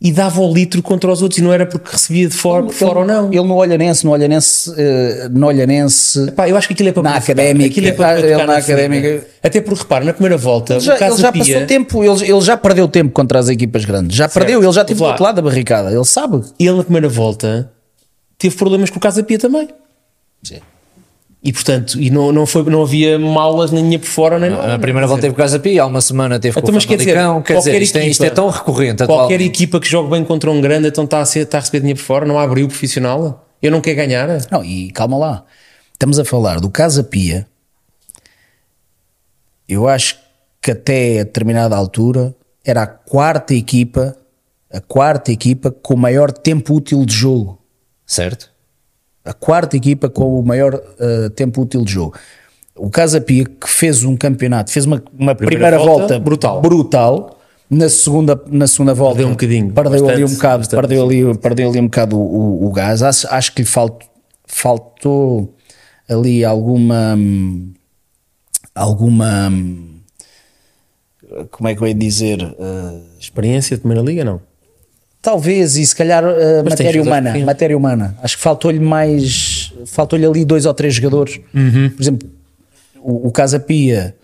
e 0.00 0.10
dava 0.12 0.40
o 0.40 0.52
litro 0.52 0.82
contra 0.82 1.10
os 1.10 1.22
outros 1.22 1.38
e 1.38 1.42
não 1.42 1.52
era 1.52 1.64
porque 1.64 1.88
recebia 1.92 2.28
de 2.28 2.34
fora, 2.34 2.66
de 2.66 2.74
fora 2.74 2.98
ou 3.00 3.04
não. 3.06 3.28
Ele 3.28 3.42
no 3.42 3.54
Olhanense, 3.54 4.04
no 4.04 4.10
Olhanense, 4.12 4.70
eh, 4.76 5.28
no 5.30 5.46
Olhanense, 5.46 6.30
Pá, 6.32 6.48
eu 6.48 6.56
acho 6.56 6.66
que 6.68 6.74
aquilo 6.74 6.88
é 6.88 6.92
para 6.92 7.02
Na 7.04 7.16
académica, 7.16 7.70
Aquilo 7.70 7.86
é 7.88 7.92
para, 7.92 8.18
para 8.18 8.26
ele 8.26 8.36
na 8.36 8.46
na 8.46 8.56
académica- 8.56 9.26
Até 9.42 9.60
porque 9.60 9.82
repara, 9.82 10.04
na 10.04 10.12
primeira 10.12 10.36
volta, 10.36 10.78
já, 10.80 10.94
ele 11.06 11.16
já 11.16 11.32
Pia, 11.32 11.44
passou 11.44 11.66
tempo, 11.66 12.02
ele, 12.04 12.30
ele 12.30 12.40
já 12.40 12.56
perdeu 12.56 12.88
tempo 12.88 13.12
contra 13.12 13.38
as 13.38 13.48
equipas 13.48 13.84
grandes, 13.84 14.16
já 14.16 14.28
perdeu, 14.28 14.62
ele 14.62 14.72
já 14.72 14.80
esteve 14.82 14.98
do 14.98 15.04
outro 15.04 15.22
lado 15.22 15.36
da 15.36 15.42
barricada, 15.42 15.90
ele 15.92 16.04
sabe. 16.04 16.42
ele 16.58 16.72
na 16.76 16.82
primeira 16.82 17.08
volta 17.08 17.70
teve 18.44 18.56
problemas 18.56 18.90
com 18.90 18.98
o 18.98 19.00
Casa 19.00 19.22
Pia 19.22 19.38
também. 19.38 19.68
E 21.42 21.52
portanto, 21.52 21.98
e 22.00 22.10
não, 22.10 22.32
não, 22.32 22.46
foi, 22.46 22.62
não 22.64 22.82
havia 22.82 23.18
malas 23.18 23.70
nem 23.70 23.98
por 23.98 24.06
fora, 24.06 24.38
nem 24.38 24.50
nada. 24.50 24.66
Na 24.66 24.78
primeira 24.78 25.06
volta 25.06 25.22
teve 25.22 25.34
Casa 25.34 25.58
Pia, 25.58 25.82
há 25.82 25.86
uma 25.86 26.00
semana 26.00 26.38
teve 26.38 26.52
Então, 26.52 26.62
com 26.62 26.70
o 26.70 26.74
mas 26.74 26.84
quer 26.84 26.96
dizer. 26.96 27.14
Quer 27.14 27.18
dizer, 27.20 27.42
qualquer 27.70 27.82
isto, 27.82 27.96
é, 27.98 28.06
isto 28.08 28.22
é 28.22 28.26
equipa- 28.26 28.34
tão 28.42 28.48
recorrente. 28.50 29.04
Qualquer 29.06 29.40
equipa 29.40 29.80
que 29.80 29.86
jogue 29.88 30.10
bem 30.10 30.24
contra 30.24 30.50
um 30.50 30.60
grande, 30.60 30.88
então 30.88 31.04
está 31.04 31.20
a, 31.20 31.24
ser, 31.24 31.40
está 31.40 31.58
a 31.58 31.60
receber 31.60 31.80
dinheiro 31.80 31.98
por 32.00 32.04
fora, 32.06 32.26
não 32.26 32.38
abriu 32.38 32.66
profissional. 32.68 33.46
Eu 33.62 33.70
não 33.70 33.80
quero 33.80 33.96
ganhar. 33.96 34.28
Não, 34.50 34.62
e 34.64 34.90
calma 34.92 35.16
lá, 35.18 35.44
estamos 35.92 36.18
a 36.18 36.24
falar 36.24 36.60
do 36.60 36.70
Casa 36.70 37.02
Pia, 37.04 37.46
eu 39.68 39.88
acho 39.88 40.18
que 40.60 40.70
até 40.70 41.20
a 41.20 41.24
determinada 41.24 41.76
altura 41.76 42.34
era 42.64 42.82
a 42.82 42.86
quarta 42.86 43.54
equipa, 43.54 44.16
a 44.72 44.80
quarta 44.80 45.30
equipa 45.32 45.70
com 45.70 45.94
o 45.94 45.98
maior 45.98 46.32
tempo 46.32 46.74
útil 46.74 47.04
de 47.04 47.14
jogo. 47.14 47.58
Certo? 48.06 48.54
a 49.24 49.32
quarta 49.32 49.76
equipa 49.76 50.08
com 50.08 50.38
o 50.38 50.44
maior 50.44 50.74
uh, 50.74 51.30
tempo 51.30 51.62
útil 51.62 51.82
de 51.82 51.92
jogo. 51.92 52.14
O 52.76 52.90
Casa 52.90 53.20
Pia, 53.20 53.44
que 53.44 53.68
fez 53.68 54.04
um 54.04 54.16
campeonato, 54.16 54.70
fez 54.70 54.84
uma, 54.84 55.02
uma 55.18 55.34
primeira, 55.34 55.78
volta, 55.78 55.92
volta, 55.92 56.18
brutal. 56.18 56.60
brutal, 56.60 57.40
na 57.70 57.88
segunda, 57.88 58.40
na 58.50 58.66
segunda 58.66 58.92
volta 58.92 59.14
Perdeu 59.14 59.28
um 59.28 59.32
bocadinho, 59.32 59.72
perdeu 59.72 59.92
ali 59.92 60.02
um 60.02 60.06
bastante, 60.06 60.34
bocado, 60.34 60.58
bastante. 60.58 60.80
perdeu 60.80 61.04
ali, 61.04 61.38
perdeu 61.38 61.70
ali 61.70 61.80
um 61.80 61.84
bocado 61.84 62.18
o, 62.18 62.64
o, 62.64 62.66
o 62.66 62.72
gás. 62.72 63.02
Acho, 63.02 63.26
acho 63.28 63.54
que 63.54 63.62
lhe 63.62 63.68
faltou, 63.68 64.08
faltou 64.44 65.54
ali 66.08 66.44
alguma 66.44 67.16
alguma 68.74 69.50
como 71.50 71.68
é 71.68 71.74
que 71.74 71.82
eu 71.82 71.86
ia 71.86 71.94
dizer 71.94 72.42
Uh, 72.42 73.02
Experiência 73.18 73.76
de 73.76 73.80
primeira 73.80 74.04
liga, 74.04 74.24
não. 74.24 74.40
Talvez, 75.24 75.76
e 75.78 75.86
se 75.86 75.96
calhar 75.96 76.22
uh, 76.22 76.62
matéria 76.68 77.02
humana, 77.02 77.38
matéria 77.38 77.76
humana. 77.78 78.14
Acho 78.22 78.36
que 78.36 78.42
faltou-lhe 78.42 78.78
mais, 78.78 79.72
faltou-lhe 79.86 80.26
ali 80.26 80.44
dois 80.44 80.66
ou 80.66 80.74
três 80.74 80.94
jogadores. 80.94 81.40
Uhum. 81.54 81.88
Por 81.88 82.02
exemplo, 82.02 82.28
o, 83.00 83.28
o 83.28 83.32
Casa 83.32 83.58
Pia 83.58 84.14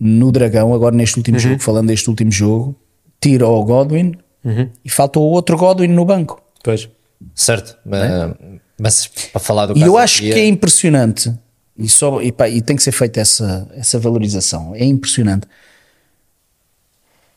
no 0.00 0.32
Dragão, 0.32 0.74
agora 0.74 0.96
neste 0.96 1.14
Uhum. 1.16 1.20
último 1.20 1.38
jogo, 1.38 1.60
falando 1.60 1.86
deste 1.86 2.10
último 2.10 2.32
jogo, 2.32 2.74
tira 3.20 3.46
o 3.46 3.64
Godwin 3.64 4.16
Uhum. 4.44 4.68
e 4.84 4.90
faltou 4.90 5.22
outro 5.22 5.56
Godwin 5.56 5.86
no 5.86 6.04
banco. 6.04 6.42
Pois. 6.64 6.88
Certo. 7.32 7.78
Mas, 7.86 8.34
mas 8.76 9.06
para 9.06 9.40
falar 9.40 9.66
do 9.66 9.78
E 9.78 9.82
eu 9.82 9.96
acho 9.96 10.20
Pia- 10.20 10.34
que 10.34 10.40
é 10.40 10.46
impressionante, 10.48 11.32
e, 11.78 11.88
só, 11.88 12.20
e, 12.20 12.32
pá, 12.32 12.48
e 12.48 12.60
tem 12.60 12.74
que 12.74 12.82
ser 12.82 12.90
feita 12.92 13.20
essa, 13.20 13.68
essa 13.76 14.00
valorização. 14.00 14.74
É 14.74 14.84
impressionante. 14.84 15.46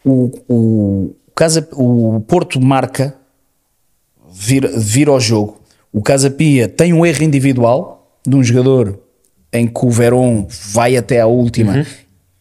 O, 0.03 0.31
o, 0.49 1.15
Casa, 1.37 1.69
o 1.73 2.19
Porto 2.21 2.59
marca, 2.59 3.13
vira, 4.33 4.71
vira 4.75 5.11
ao 5.11 5.19
jogo. 5.19 5.61
O 5.93 6.01
Casa 6.01 6.31
Pia 6.31 6.67
tem 6.67 6.93
um 6.93 7.05
erro 7.05 7.23
individual 7.23 8.11
de 8.27 8.35
um 8.35 8.43
jogador 8.43 8.99
em 9.53 9.67
que 9.67 9.85
o 9.85 9.91
Verón 9.91 10.47
vai 10.71 10.97
até 10.97 11.21
à 11.21 11.27
última, 11.27 11.85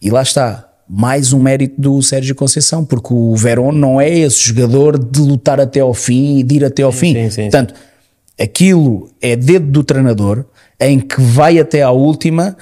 e 0.00 0.10
lá 0.10 0.22
está. 0.22 0.62
Mais 0.88 1.32
um 1.34 1.40
mérito 1.40 1.78
do 1.78 2.00
Sérgio 2.00 2.34
Conceição, 2.34 2.84
porque 2.86 3.12
o 3.12 3.36
Verón 3.36 3.72
não 3.72 4.00
é 4.00 4.08
esse 4.08 4.38
jogador 4.48 4.98
de 4.98 5.20
lutar 5.20 5.60
até 5.60 5.80
ao 5.80 5.92
fim 5.92 6.38
e 6.38 6.42
de 6.42 6.54
ir 6.54 6.64
até 6.64 6.82
ao 6.82 6.92
fim. 6.92 7.12
sim, 7.12 7.24
sim, 7.24 7.30
sim. 7.30 7.42
Portanto, 7.42 7.74
aquilo 8.40 9.10
é 9.20 9.36
dedo 9.36 9.66
do 9.66 9.84
treinador 9.84 10.46
em 10.80 10.98
que 11.00 11.20
vai 11.20 11.58
até 11.58 11.82
à 11.82 11.90
última. 11.90 12.56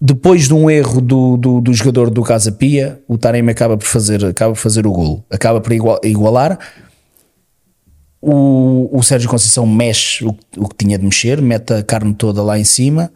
Depois 0.00 0.48
de 0.48 0.54
um 0.54 0.70
erro 0.70 1.00
do, 1.00 1.36
do, 1.36 1.60
do 1.60 1.74
jogador 1.74 2.08
do 2.08 2.22
Casa 2.22 2.50
Pia, 2.50 3.02
o 3.06 3.18
Taremi 3.18 3.50
acaba 3.50 3.76
por 3.76 3.86
fazer, 3.86 4.24
acaba 4.24 4.54
por 4.54 4.58
fazer 4.60 4.86
o 4.86 4.92
golo, 4.92 5.22
acaba 5.28 5.60
por 5.60 5.72
igual- 5.72 6.00
igualar. 6.02 6.58
O, 8.22 8.88
o 8.96 9.02
Sérgio 9.02 9.28
Conceição 9.28 9.66
mexe 9.66 10.24
o, 10.24 10.34
o 10.56 10.68
que 10.68 10.84
tinha 10.84 10.98
de 10.98 11.04
mexer, 11.04 11.40
mete 11.42 11.72
a 11.74 11.82
carne 11.82 12.14
toda 12.14 12.42
lá 12.42 12.58
em 12.58 12.64
cima 12.64 13.12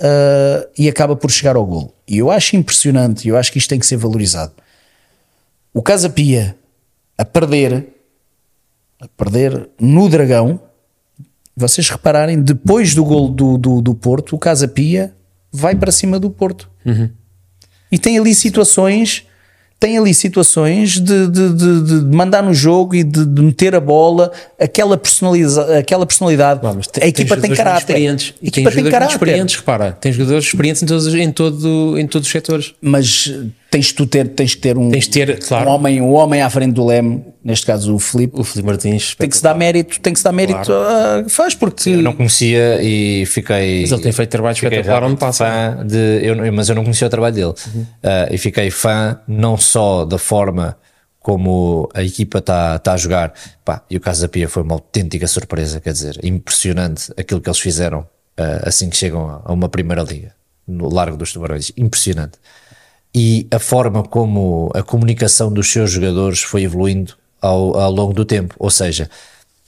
ah, 0.00 0.66
e 0.76 0.88
acaba 0.88 1.14
por 1.14 1.30
chegar 1.30 1.54
ao 1.54 1.64
golo. 1.64 1.94
E 2.06 2.18
eu 2.18 2.30
acho 2.30 2.56
impressionante, 2.56 3.28
eu 3.28 3.36
acho 3.36 3.52
que 3.52 3.58
isto 3.58 3.68
tem 3.68 3.78
que 3.78 3.86
ser 3.86 3.96
valorizado. 3.96 4.52
O 5.72 5.82
Casa 5.82 6.10
Pia 6.10 6.56
a 7.16 7.24
perder, 7.24 7.86
a 9.00 9.06
perder 9.16 9.68
no 9.80 10.08
Dragão, 10.08 10.60
vocês 11.56 11.88
repararem, 11.88 12.42
depois 12.42 12.92
do 12.92 13.04
gol 13.04 13.28
do, 13.28 13.56
do, 13.56 13.80
do 13.80 13.94
Porto, 13.94 14.34
o 14.34 14.38
Casa 14.38 14.66
Pia 14.66 15.14
vai 15.54 15.76
para 15.76 15.92
cima 15.92 16.18
do 16.18 16.28
Porto. 16.28 16.68
E 17.92 17.98
tem 17.98 18.18
ali 18.18 18.34
situações, 18.34 19.24
tem 19.78 19.96
ali 19.96 20.12
situações 20.12 20.98
de, 20.98 21.28
de, 21.28 21.52
de, 21.52 21.82
de 21.82 22.16
mandar 22.16 22.42
no 22.42 22.52
jogo 22.52 22.94
e 22.94 23.04
de, 23.04 23.24
meter 23.40 23.74
a 23.74 23.80
bola, 23.80 24.32
aquela, 24.58 24.96
personaliza, 24.96 25.78
aquela 25.78 26.04
personalidade. 26.04 26.60
Mas 26.62 26.88
a 27.00 27.06
equipa 27.06 27.36
tem 27.36 27.50
muito 27.50 27.56
caráter. 27.56 27.92
E 27.92 27.94
tem 27.94 28.06
equipa 28.08 28.36
tem 28.42 28.62
jogadores 28.62 28.80
muito 28.80 28.90
caráter. 28.90 29.14
experientes, 29.14 29.56
repara. 29.56 29.92
Tem 29.92 30.12
jogadores 30.12 30.44
experientes 30.44 30.82
em 30.82 30.86
todos, 30.86 31.14
em 31.14 31.32
todo, 31.32 31.98
em 31.98 32.06
todos 32.08 32.26
os 32.26 32.32
setores. 32.32 32.74
Mas 32.80 33.32
tens, 33.74 33.92
tu 33.92 34.06
ter, 34.06 34.28
tens 34.28 34.54
que 34.54 34.60
ter 34.60 34.78
um, 34.78 34.88
Tens 34.88 35.04
de 35.08 35.10
ter, 35.10 35.38
claro. 35.40 35.68
um, 35.68 35.72
homem, 35.72 36.00
um 36.00 36.12
homem 36.12 36.40
à 36.42 36.48
frente 36.48 36.72
do 36.74 36.86
Leme, 36.86 37.24
neste 37.42 37.66
caso 37.66 37.92
o 37.92 37.98
Filipe. 37.98 38.38
O 38.40 38.44
Felipe 38.44 38.68
Martins. 38.68 39.16
Tem 39.16 39.28
que 39.28 39.36
se 39.36 39.42
dar 39.42 39.54
mérito, 39.54 39.98
tem 40.00 40.12
que 40.12 40.18
se 40.20 40.24
dar 40.24 40.30
mérito. 40.32 40.72
a- 40.72 41.24
faz 41.28 41.54
porque 41.56 41.90
Eu 41.90 42.02
não 42.02 42.12
conhecia 42.12 42.80
e 42.80 43.26
fiquei. 43.26 43.80
Mas 43.82 43.90
ele 43.90 44.02
tem 44.02 44.12
feito 44.12 44.30
trabalho 44.30 44.54
espetacular 44.54 45.02
onde 45.02 45.16
passa. 45.16 45.44
Fã 45.44 45.84
de, 45.86 46.20
eu, 46.22 46.52
mas 46.52 46.68
eu 46.68 46.76
não 46.76 46.84
conhecia 46.84 47.06
o 47.08 47.10
trabalho 47.10 47.34
dele. 47.34 47.54
Ah, 48.02 48.28
e 48.30 48.38
fiquei 48.38 48.70
fã 48.70 49.18
não 49.26 49.56
só 49.56 50.04
da 50.04 50.18
forma 50.18 50.76
como 51.18 51.88
a 51.94 52.02
equipa 52.04 52.38
está 52.38 52.78
tá 52.78 52.92
a 52.92 52.96
jogar. 52.96 53.32
Pá, 53.64 53.82
e 53.90 53.96
o 53.96 54.00
Casa 54.00 54.28
Pia 54.28 54.48
foi 54.48 54.62
uma 54.62 54.74
autêntica 54.74 55.26
surpresa, 55.26 55.80
quer 55.80 55.92
dizer, 55.92 56.20
impressionante 56.22 57.12
aquilo 57.16 57.40
que 57.40 57.48
eles 57.48 57.58
fizeram 57.58 58.06
ah, 58.38 58.60
assim 58.68 58.88
que 58.88 58.96
chegam 58.96 59.28
a, 59.28 59.42
a 59.44 59.52
uma 59.52 59.68
primeira 59.68 60.02
liga, 60.02 60.32
no 60.68 60.88
Largo 60.92 61.16
dos 61.16 61.32
Tubarões. 61.32 61.72
Impressionante. 61.76 62.38
E 63.14 63.46
a 63.50 63.58
forma 63.58 64.02
como 64.02 64.70
a 64.74 64.82
comunicação 64.82 65.52
dos 65.52 65.70
seus 65.70 65.90
jogadores 65.90 66.42
foi 66.42 66.64
evoluindo 66.64 67.14
ao, 67.40 67.78
ao 67.78 67.90
longo 67.92 68.12
do 68.12 68.24
tempo. 68.24 68.54
Ou 68.58 68.70
seja, 68.70 69.08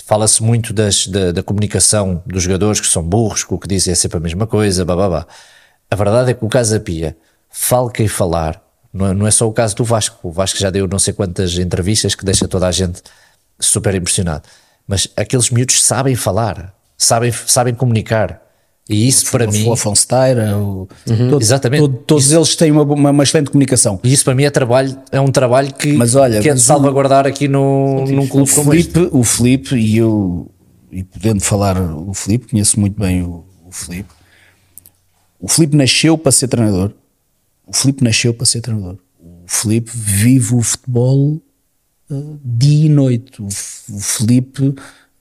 fala-se 0.04 0.42
muito 0.42 0.72
das, 0.72 1.06
da, 1.06 1.30
da 1.30 1.42
comunicação 1.42 2.22
dos 2.26 2.42
jogadores 2.42 2.80
que 2.80 2.86
são 2.88 3.02
burros, 3.02 3.44
que 3.44 3.54
o 3.54 3.58
que 3.58 3.68
dizem 3.68 3.92
é 3.92 3.94
sempre 3.94 4.18
a 4.18 4.20
mesma 4.20 4.46
coisa, 4.46 4.84
babá. 4.84 5.26
A 5.88 5.94
verdade 5.94 6.30
é 6.32 6.34
que 6.34 6.44
o 6.44 6.48
Casa 6.48 6.80
Pia, 6.80 7.16
falca 7.48 8.02
e 8.02 8.08
falar, 8.08 8.60
não 8.92 9.06
é, 9.06 9.14
não 9.14 9.26
é 9.26 9.30
só 9.30 9.48
o 9.48 9.52
caso 9.52 9.76
do 9.76 9.84
Vasco. 9.84 10.28
O 10.28 10.32
Vasco 10.32 10.58
já 10.58 10.70
deu 10.70 10.88
não 10.88 10.98
sei 10.98 11.14
quantas 11.14 11.56
entrevistas 11.58 12.14
que 12.14 12.24
deixa 12.24 12.48
toda 12.48 12.66
a 12.66 12.72
gente 12.72 13.02
super 13.60 13.94
impressionado. 13.94 14.48
Mas 14.86 15.08
aqueles 15.16 15.50
miúdos 15.50 15.82
sabem 15.82 16.14
falar, 16.14 16.74
sabem, 16.96 17.30
sabem 17.32 17.74
comunicar. 17.74 18.42
E 18.88 19.08
isso 19.08 19.30
para 19.32 19.46
mim. 19.48 19.64
o 19.66 19.72
Afonso 19.72 20.06
Taira, 20.06 20.56
o, 20.56 20.86
todo- 21.04 21.42
Exatamente. 21.42 21.80
todo- 21.80 21.96
todos 22.06 22.30
eles 22.32 22.54
têm 22.54 22.70
uma, 22.70 22.82
uma, 22.84 23.10
uma 23.10 23.22
excelente 23.24 23.50
comunicação. 23.50 23.98
E 24.04 24.12
isso 24.12 24.24
para 24.24 24.34
mim 24.34 24.44
é 24.44 24.50
trabalho, 24.50 24.96
é 25.10 25.20
um 25.20 25.26
trabalho 25.32 25.74
que, 25.74 25.92
Mas 25.94 26.14
olha, 26.14 26.40
que 26.40 26.48
é 26.48 26.54
de 26.54 26.60
o- 26.60 26.62
salvaguardar 26.62 27.26
aqui 27.26 27.48
no, 27.48 28.04
num 28.06 28.22
O 28.22 28.28
clube 28.28 28.52
como 28.54 28.72
este. 28.74 28.92
Felipe, 28.92 29.16
o 29.16 29.24
Felipe 29.24 29.74
e 29.76 29.96
eu, 29.98 30.48
e 30.92 31.02
podendo 31.02 31.40
falar 31.40 31.76
o 31.80 32.14
Felipe, 32.14 32.48
conheço 32.50 32.78
muito 32.78 32.96
bem 32.98 33.22
o, 33.24 33.44
o 33.66 33.72
Felipe. 33.72 34.10
O 35.40 35.48
Felipe 35.48 35.76
nasceu 35.76 36.16
para 36.16 36.30
ser 36.32 36.46
treinador. 36.48 36.92
O 37.66 37.72
Felipe 37.74 38.04
nasceu 38.04 38.32
para 38.32 38.46
ser 38.46 38.60
treinador. 38.60 38.96
O 39.20 39.48
Felipe 39.48 39.90
vive 39.92 40.54
o 40.54 40.62
futebol 40.62 41.42
uh, 42.10 42.38
dia 42.44 42.86
e 42.86 42.88
noite. 42.88 43.42
O, 43.42 43.46
o 43.46 44.00
Felipe 44.00 44.74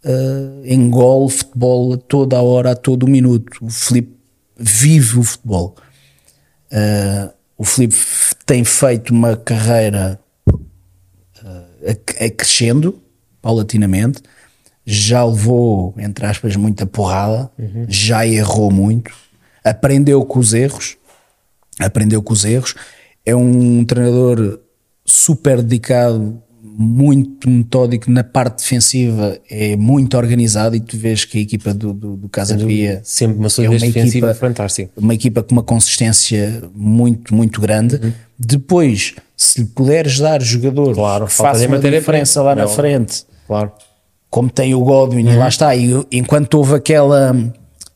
uh, 0.06 0.65
engole 0.65 1.30
futebol 1.30 1.94
a 1.94 1.98
toda 1.98 2.38
a 2.38 2.41
hora, 2.41 2.72
a 2.72 2.76
todo 2.76 3.04
o 3.04 3.10
minuto. 3.10 3.65
O 3.65 3.70
Felipe 3.70 4.15
vive 4.58 5.20
o 5.20 5.24
futebol. 5.24 5.76
Uh, 6.72 7.34
o 7.58 7.63
Felipe 7.63 7.96
tem 8.46 8.63
feito 8.63 9.13
uma 9.13 9.36
carreira 9.36 10.20
a, 11.86 12.26
a 12.26 12.30
crescendo 12.30 13.02
paulatinamente, 13.41 14.22
já 14.86 15.24
levou, 15.24 15.93
entre 15.97 16.26
aspas, 16.26 16.56
muita 16.56 16.86
porrada, 16.86 17.51
já 17.88 18.26
errou 18.26 18.72
muito, 18.72 19.12
aprendeu 19.64 20.26
com 20.26 20.39
os 20.39 20.53
erros, 20.53 20.97
aprendeu 21.80 22.22
com 22.24 22.34
os 22.34 22.43
erros, 22.43 22.76
é 23.26 23.36
um 23.36 23.86
treinador 23.86 24.60
super 25.06 25.62
dedicado, 25.62 26.41
muito 26.78 27.49
metódico 27.49 28.11
na 28.11 28.23
parte 28.23 28.57
defensiva, 28.63 29.38
é 29.49 29.76
muito 29.76 30.17
organizado 30.17 30.76
e 30.76 30.80
tu 30.80 30.97
vês 30.97 31.23
que 31.26 31.38
a 31.38 31.41
equipa 31.41 31.73
do, 31.73 31.93
do, 31.93 32.15
do 32.17 32.30
Casa 32.30 32.57
Pia 32.57 32.99
Sempre 33.03 33.38
uma 33.38 33.47
é 33.47 33.69
uma 33.69 33.86
equipa- 33.86 34.34
fantástica. 34.34 34.91
uma 34.97 35.13
equipa 35.13 35.41
com 35.41 35.53
uma 35.53 35.63
consistência 35.63 36.63
muito, 36.76 37.34
muito 37.34 37.61
grande. 37.61 38.13
Depois, 38.38 39.15
se 39.38 39.61
lhe 39.61 39.65
puderes 39.67 40.19
dar 40.19 40.41
jogador 40.41 40.93
Claro, 40.93 41.28
que 41.28 41.34
uma 41.67 41.80
diferença 41.80 42.41
lá 42.41 42.53
na 42.55 42.63
Não. 42.63 42.69
frente, 42.69 43.26
Claro. 43.47 43.71
como 44.30 44.49
tem 44.49 44.76
o 44.76 44.82
Godwin, 44.82 45.28
e 45.30 45.36
lá 45.36 45.47
está. 45.47 45.76
E 45.76 45.91
enquanto 46.11 46.55
houve 46.55 46.76
aquela, 46.76 47.34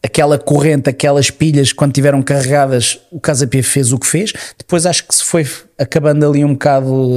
aquela 0.04 0.38
corrente, 0.40 0.90
aquelas 0.90 1.30
pilhas, 1.30 1.74
quando 1.74 1.92
tiveram 1.94 2.22
carregadas, 2.22 3.00
o 3.12 3.20
Casa 3.20 3.46
Pia 3.46 3.64
fez 3.64 3.92
o 3.92 4.00
que 4.00 4.08
fez. 4.08 4.32
Depois 4.58 4.86
acho 4.86 5.06
que 5.08 5.14
se 5.14 5.24
foi 5.24 5.46
acabando 5.78 6.26
ali 6.28 6.44
um 6.46 6.54
bocado 6.54 7.16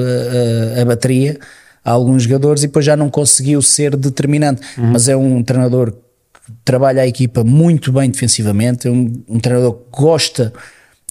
a, 0.76 0.78
a- 0.78 0.82
a 0.82 0.84
bateria 0.84 1.38
a 1.84 1.90
alguns 1.90 2.24
jogadores 2.24 2.62
e 2.62 2.66
depois 2.66 2.84
já 2.84 2.96
não 2.96 3.08
conseguiu 3.10 3.60
ser 3.62 3.96
determinante. 3.96 4.62
Mas 4.76 5.08
é 5.08 5.16
um 5.16 5.42
treinador 5.42 5.92
que 5.92 6.52
trabalha 6.64 7.02
a 7.02 7.06
equipa 7.06 7.44
muito 7.44 7.92
bem 7.92 8.10
defensivamente, 8.10 8.88
é 8.88 8.90
um, 8.90 9.12
um 9.28 9.38
treinador 9.38 9.74
que 9.74 10.00
gosta. 10.02 10.52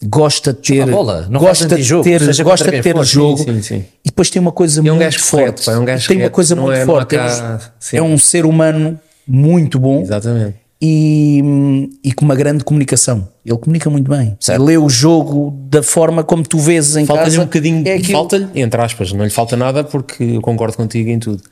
Gosta 0.04 0.52
de 0.52 0.60
ter, 0.62 0.88
bola, 0.88 1.28
gosta 1.32 1.68
de 1.68 1.76
antijogo, 1.76 2.04
ter, 2.04 2.20
gosta 2.44 2.72
de 2.72 2.82
ter 2.82 2.92
for. 2.96 3.06
jogo 3.06 3.38
Sim, 3.38 3.46
sim, 3.46 3.62
sim. 3.62 3.86
e 4.04 4.10
depois 4.10 4.32
tem 4.32 4.42
uma 4.42 4.52
coisa 4.52 4.80
é 4.80 4.92
um 4.92 4.96
muito 4.96 5.20
forte. 5.20 5.64
pá, 5.64 5.74
é 5.74 5.78
um 5.78 5.86
tem 5.86 6.18
uma 6.18 6.24
reto, 6.24 6.32
coisa 6.32 6.56
não 6.56 6.64
muito 6.64 6.76
é 6.80 6.86
forte. 6.88 7.16
É 7.16 7.22
um- 7.22 7.98
é 7.98 8.02
um 8.02 8.18
ser 8.18 8.48
humano 8.48 9.00
muito 9.28 9.78
bom 9.78 10.02
Exatamente. 10.02 10.56
E, 10.82 11.90
e 12.04 12.12
com 12.14 12.26
uma 12.26 12.36
grande 12.36 12.64
comunicação. 12.64 13.28
Ele 13.46 13.58
comunica 13.58 13.90
muito 13.90 14.10
bem. 14.10 14.36
Certo. 14.40 14.64
Lê 14.64 14.78
o 14.78 14.90
jogo 14.90 15.52
da 15.70 15.84
forma 15.84 16.24
como 16.24 16.44
tu 16.44 16.58
vês 16.58 16.96
em 16.96 17.06
Falta-lhe 17.06 17.30
casa. 17.32 17.42
um 17.42 17.46
bocadinho, 17.46 17.88
é 17.88 17.94
aquilo. 17.94 18.12
falta-lhe, 18.14 18.48
entre 18.56 18.82
aspas, 18.82 19.12
não 19.14 19.24
lhe 19.24 19.30
falta 19.30 19.56
nada 19.56 19.84
porque 19.84 20.24
eu 20.24 20.42
concordo 20.42 20.76
contigo 20.76 21.10
em 21.10 21.20
tudo. 21.20 21.44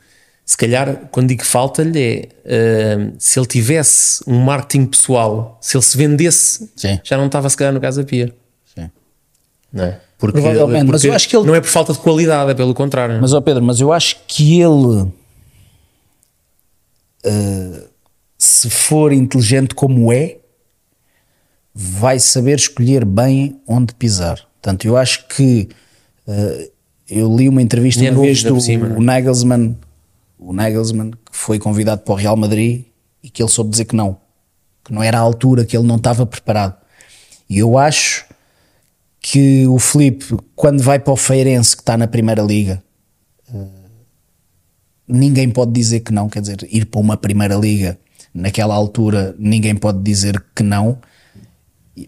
Se 0.44 0.56
calhar, 0.56 1.08
quando 1.12 1.28
digo 1.28 1.44
falta-lhe, 1.44 2.28
é 2.44 2.98
ah, 2.98 3.12
se 3.18 3.38
ele 3.38 3.46
tivesse 3.46 4.24
um 4.26 4.40
marketing 4.40 4.86
pessoal, 4.86 5.56
se 5.60 5.76
ele 5.76 5.84
se 5.84 5.96
vendesse, 5.96 6.68
Sim. 6.74 6.98
já 7.04 7.16
não 7.16 7.26
estava 7.26 7.48
se 7.48 7.56
calhar 7.56 7.72
no 7.72 7.80
Casa 7.80 8.02
Pia. 8.02 8.34
Sim. 8.74 8.90
Não 9.72 9.84
é? 9.84 10.00
Porque, 10.18 10.40
Provavelmente, 10.40 10.86
mas 10.86 11.00
porque 11.00 11.08
eu 11.08 11.14
acho 11.14 11.28
que 11.28 11.36
ele- 11.36 11.46
não 11.46 11.54
é 11.54 11.60
por 11.60 11.68
falta 11.70 11.92
de 11.92 11.98
qualidade, 12.00 12.50
é 12.50 12.54
pelo 12.54 12.74
contrário. 12.74 13.18
Mas, 13.20 13.32
ó 13.32 13.40
Pedro, 13.40 13.62
mas 13.62 13.80
eu 13.80 13.92
acho 13.92 14.16
que 14.26 14.60
ele, 14.60 15.06
eh, 17.24 17.84
se 18.50 18.68
for 18.68 19.12
inteligente 19.12 19.74
como 19.74 20.12
é, 20.12 20.38
vai 21.72 22.18
saber 22.18 22.56
escolher 22.56 23.04
bem 23.04 23.60
onde 23.66 23.94
pisar. 23.94 24.40
Portanto, 24.60 24.84
eu 24.84 24.96
acho 24.96 25.28
que 25.28 25.68
eh, 26.26 26.70
eu 27.08 27.34
li 27.34 27.48
uma 27.48 27.62
entrevista 27.62 28.02
uma 28.02 28.20
vez 28.20 28.42
do 28.42 28.60
cima, 28.60 28.88
é? 28.88 28.90
o 28.96 29.00
Nagelsmann, 29.00 29.78
o 30.36 30.52
Nagelsmann, 30.52 31.12
que 31.12 31.36
foi 31.36 31.60
convidado 31.60 32.02
para 32.02 32.12
o 32.12 32.16
Real 32.16 32.36
Madrid 32.36 32.84
e 33.22 33.30
que 33.30 33.40
ele 33.40 33.48
soube 33.48 33.70
dizer 33.70 33.84
que 33.84 33.94
não, 33.94 34.18
que 34.84 34.92
não 34.92 35.02
era 35.02 35.18
a 35.18 35.20
altura, 35.20 35.64
que 35.64 35.76
ele 35.76 35.86
não 35.86 35.96
estava 35.96 36.26
preparado. 36.26 36.74
E 37.48 37.58
eu 37.58 37.78
acho 37.78 38.26
que 39.20 39.64
o 39.68 39.78
Felipe, 39.78 40.36
quando 40.56 40.82
vai 40.82 40.98
para 40.98 41.12
o 41.12 41.16
Feirense, 41.16 41.76
que 41.76 41.82
está 41.82 41.96
na 41.96 42.08
Primeira 42.08 42.42
Liga, 42.42 42.82
eh, 43.54 43.66
ninguém 45.06 45.48
pode 45.48 45.70
dizer 45.70 46.00
que 46.00 46.12
não. 46.12 46.28
Quer 46.28 46.40
dizer, 46.40 46.68
ir 46.68 46.86
para 46.86 47.00
uma 47.00 47.16
Primeira 47.16 47.54
Liga 47.54 47.96
naquela 48.34 48.74
altura, 48.74 49.34
ninguém 49.38 49.74
pode 49.74 50.02
dizer 50.02 50.42
que 50.54 50.62
não. 50.62 50.98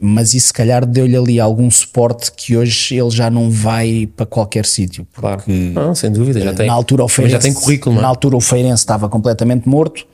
Mas 0.01 0.33
isso, 0.33 0.47
se 0.47 0.53
calhar, 0.53 0.87
deu-lhe 0.87 1.17
ali 1.17 1.41
algum 1.41 1.71
suporte 1.71 2.33
que 2.33 2.57
hoje 2.57 2.97
ele 2.97 3.11
já 3.11 3.29
não 3.29 3.51
vai 3.51 4.09
para 4.17 4.25
qualquer 4.25 4.65
sítio. 4.65 5.07
claro. 5.13 5.43
Não, 5.47 5.95
sem 5.95 6.11
dúvida, 6.11 6.41
já 6.41 6.55
tem. 6.55 6.67
na 6.67 6.73
altura 6.73 7.05
o 7.05 7.09
Feirense, 7.09 7.35
já 7.35 7.41
tem 7.41 7.53
currículo, 7.53 7.97
não 7.97 8.03
na 8.03 8.09
é? 8.09 8.11
altura 8.11 8.37
o 8.37 8.41
Feirense 8.41 8.83
estava 8.83 9.09
completamente 9.09 9.69
morto 9.69 10.07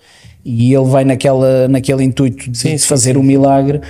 e 0.45 0.75
ele 0.75 0.87
vai 0.87 1.05
naquela, 1.05 1.69
naquele 1.69 2.03
intuito 2.03 2.51
de 2.51 2.59
Sim, 2.59 2.77
sim, 2.77 2.89
fazer 2.89 3.17
um 3.17 3.23
milagre 3.23 3.81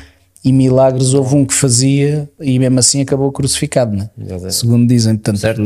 e 0.45 0.53
milagres 0.53 1.15
houve 1.15 1.35
um 1.35 1.45
que 1.45 1.55
fazia 1.55 2.29
e 2.41 2.59
mesmo 2.59 2.79
assim 2.79 3.01
acabou 3.01 3.31
crucificado, 3.33 3.97
né? 3.97 4.11
Segundo 4.51 4.87
dizem, 4.87 5.17
portanto 5.17 5.61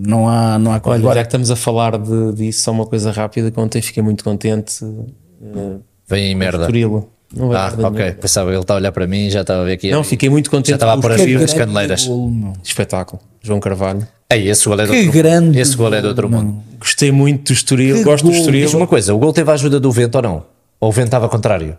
não 0.00 0.28
há, 0.28 0.58
não 0.58 0.72
há 0.72 0.80
Olha, 0.84 0.98
Agora, 0.98 1.16
já 1.16 1.22
que 1.22 1.28
estamos 1.28 1.50
a 1.50 1.56
falar 1.56 1.98
de, 1.98 2.32
disso, 2.32 2.62
só 2.62 2.72
uma 2.72 2.86
coisa 2.86 3.10
rápida, 3.10 3.50
que 3.50 3.60
ontem 3.60 3.80
fiquei 3.80 4.02
muito 4.02 4.24
contente. 4.24 4.84
Uh, 4.84 5.80
Vem 6.08 6.32
em 6.32 6.34
merda. 6.34 6.66
Turilo. 6.66 7.10
Não 7.34 7.52
Ah, 7.52 7.72
ok. 7.76 8.12
Pensava 8.12 8.50
ele 8.50 8.60
estava 8.60 8.78
a 8.78 8.80
olhar 8.80 8.92
para 8.92 9.06
mim 9.06 9.26
e 9.26 9.30
já 9.30 9.42
estava 9.42 9.60
a 9.60 9.64
ver 9.64 9.72
aqui. 9.72 9.90
Não, 9.90 10.02
fiquei 10.02 10.30
muito 10.30 10.50
contente. 10.50 10.70
Já 10.70 10.76
estava 10.76 10.94
a 10.94 10.98
pôr 10.98 11.12
as 11.12 11.20
tiros. 11.20 11.42
as 11.42 11.52
caneleiras. 11.54 12.06
golo, 12.06 12.30
meu. 12.30 12.52
Espetáculo. 12.64 13.20
João 13.42 13.60
Carvalho. 13.60 14.06
Ei, 14.30 14.48
esse 14.48 14.66
gol 14.68 14.80
é 14.80 14.84
de 14.84 14.90
Que 14.90 14.98
outro 14.98 15.12
grande 15.12 15.46
mundo. 15.46 15.56
Esse 15.58 15.76
gol 15.76 15.94
é 15.94 16.00
de 16.00 16.06
outro 16.06 16.28
mundo. 16.30 16.62
Gostei 16.78 17.12
muito 17.12 17.48
do 17.48 17.52
Estoril. 17.52 17.96
Que 17.96 18.04
Gosto 18.04 18.24
do 18.24 18.30
gol. 18.30 18.38
Estoril. 18.38 18.64
Diz 18.64 18.74
uma 18.74 18.86
coisa, 18.86 19.14
o 19.14 19.18
gol 19.18 19.32
teve 19.32 19.50
a 19.50 19.54
ajuda 19.54 19.78
do 19.78 19.90
vento 19.92 20.14
ou 20.16 20.22
não? 20.22 20.44
Ou 20.80 20.88
o 20.88 20.92
vento 20.92 21.06
estava 21.06 21.28
contrário? 21.28 21.76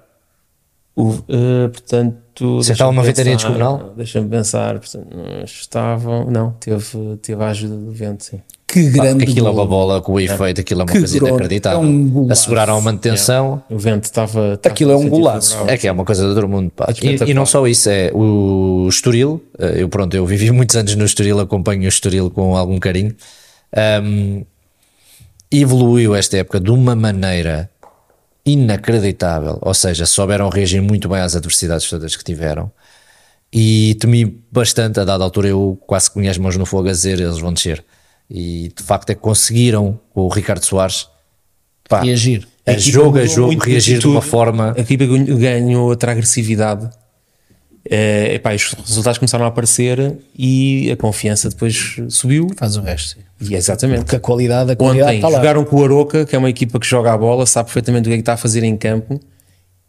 O, 0.95 1.13
eh, 1.29 1.67
portanto, 1.69 2.55
Você 2.57 2.73
estava 2.73 2.91
numa 2.91 3.03
ventania 3.03 3.33
pensar, 3.33 3.47
descomunal? 3.49 3.93
Deixa-me 3.95 4.29
pensar. 4.29 4.79
Portanto, 4.79 5.07
não 5.15 5.43
estavam. 5.43 6.29
Não, 6.29 6.51
teve, 6.59 7.17
teve 7.21 7.43
a 7.43 7.47
ajuda 7.47 7.75
do 7.75 7.91
vento, 7.91 8.23
sim. 8.23 8.41
Que 8.71 8.91
Pá, 8.91 9.03
grande 9.03 9.23
aquilo 9.23 9.47
é 9.47 9.51
uma 9.51 9.65
bola 9.65 10.01
com 10.01 10.13
o 10.13 10.19
efeito, 10.19 10.61
aquilo 10.61 10.81
é 10.81 10.83
uma 10.83 10.91
Que 10.91 10.99
coisa 10.99 11.17
grosso. 11.17 11.29
inacreditável. 11.33 11.79
É 11.79 11.83
um. 11.83 12.27
Asseguraram 12.29 12.77
a 12.77 12.81
manutenção. 12.81 13.63
O 13.69 13.77
vento 13.77 14.03
estava. 14.03 14.59
Aquilo 14.63 14.91
é 14.91 14.95
um 14.97 15.09
golaço. 15.09 15.57
É 15.67 15.77
que 15.77 15.87
é 15.87 15.91
uma 15.91 16.05
coisa 16.05 16.21
de 16.23 16.29
outro 16.29 16.47
mundo. 16.47 16.71
Pá. 16.75 16.87
E, 17.01 17.29
e 17.31 17.33
não 17.33 17.45
só 17.45 17.65
isso, 17.67 17.89
é 17.89 18.11
o 18.13 18.87
Estoril. 18.87 19.43
eh, 19.57 19.81
Eu, 19.81 19.89
pronto, 19.89 20.15
eu 20.15 20.25
vivi 20.25 20.51
muitos 20.51 20.75
anos 20.75 20.95
no 20.95 21.03
Estoril, 21.05 21.39
acompanho 21.39 21.83
o 21.83 21.87
Estoril 21.87 22.29
com 22.29 22.55
algum 22.55 22.79
carinho. 22.79 23.15
Ahm, 23.75 24.43
evoluiu 25.51 26.13
esta 26.15 26.37
época 26.37 26.59
de 26.59 26.69
uma 26.71 26.95
maneira 26.95 27.69
inacreditável. 28.45 29.57
Ou 29.61 29.73
seja, 29.73 30.05
souberam 30.05 30.49
reagir 30.49 30.81
muito 30.81 31.07
bem 31.09 31.19
às 31.19 31.35
adversidades 31.35 31.89
todas 31.89 32.15
que 32.15 32.23
tiveram. 32.23 32.71
E 33.51 33.95
temi 33.99 34.39
bastante, 34.51 34.99
a 34.99 35.03
dada 35.05 35.23
altura, 35.23 35.47
eu 35.47 35.77
quase 35.87 36.09
que 36.09 36.13
punha 36.15 36.29
as 36.29 36.37
mãos 36.37 36.55
no 36.55 36.65
fogo 36.65 36.87
a 36.87 36.91
dizer 36.91 37.19
eles 37.19 37.39
vão 37.39 37.51
descer. 37.53 37.83
E 38.29 38.71
de 38.75 38.83
facto 38.83 39.09
é 39.09 39.15
que 39.15 39.21
conseguiram 39.21 39.99
com 40.13 40.21
o 40.21 40.27
Ricardo 40.29 40.63
Soares 40.63 41.07
pá, 41.87 42.01
Reagir. 42.01 42.47
a 42.65 42.73
equipa 42.73 42.91
jogo 42.91 43.17
a 43.17 43.21
mudou 43.21 43.35
jogo 43.35 43.63
reagir 43.63 43.97
de 43.99 44.05
uma 44.07 44.17
atitude. 44.19 44.31
forma 44.31 44.73
A 44.77 44.81
equipa 44.81 45.05
ganhou- 45.05 45.87
outra 45.89 46.11
agressividade. 46.11 46.89
Eh, 47.89 48.35
epá, 48.35 48.53
os 48.53 48.73
resultados 48.73 49.17
começaram 49.17 49.45
a 49.45 49.47
aparecer 49.47 50.17
e 50.37 50.91
a 50.91 50.97
confiança 50.97 51.49
depois 51.49 51.95
subiu. 52.09 52.47
faz 52.55 52.75
o 52.77 52.81
resto 52.81 53.15
sim. 53.15 53.49
E 53.49 53.55
exatamente. 53.55 53.99
porque 54.01 54.17
a 54.17 54.19
qualidade, 54.19 54.71
a 54.71 54.75
qualidade 54.75 55.07
Ontem 55.07 55.15
está 55.15 55.29
lá 55.29 55.37
jogaram 55.37 55.63
com 55.65 55.77
o 55.77 55.83
Aroca, 55.83 56.25
que 56.25 56.35
é 56.35 56.39
uma 56.39 56.49
equipa 56.49 56.77
que 56.79 56.85
joga 56.85 57.13
a 57.13 57.17
bola, 57.17 57.45
sabe 57.45 57.67
perfeitamente 57.67 58.07
o 58.07 58.09
que 58.09 58.13
é 58.13 58.17
que 58.17 58.21
está 58.21 58.33
a 58.33 58.37
fazer 58.37 58.63
em 58.63 58.75
campo 58.77 59.19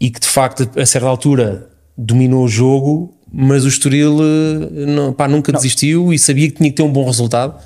e 0.01 0.09
que 0.09 0.21
de 0.21 0.29
facto 0.29 0.71
a 0.81 0.87
certa 0.87 1.09
altura 1.09 1.69
dominou 1.99 2.45
o 2.45 2.49
jogo, 2.49 3.13
mas 3.31 3.65
o 3.65 3.69
Estoril 3.69 4.19
eh, 4.23 4.87
não, 4.87 5.13
pá, 5.13 5.27
nunca 5.29 5.53
desistiu 5.53 6.13
e 6.13 6.19
sabia 6.19 6.49
que 6.49 6.57
tinha 6.59 6.71
que 6.71 6.77
ter 6.77 6.83
um 6.85 6.93
bom 6.93 7.05
resultado. 7.05 7.61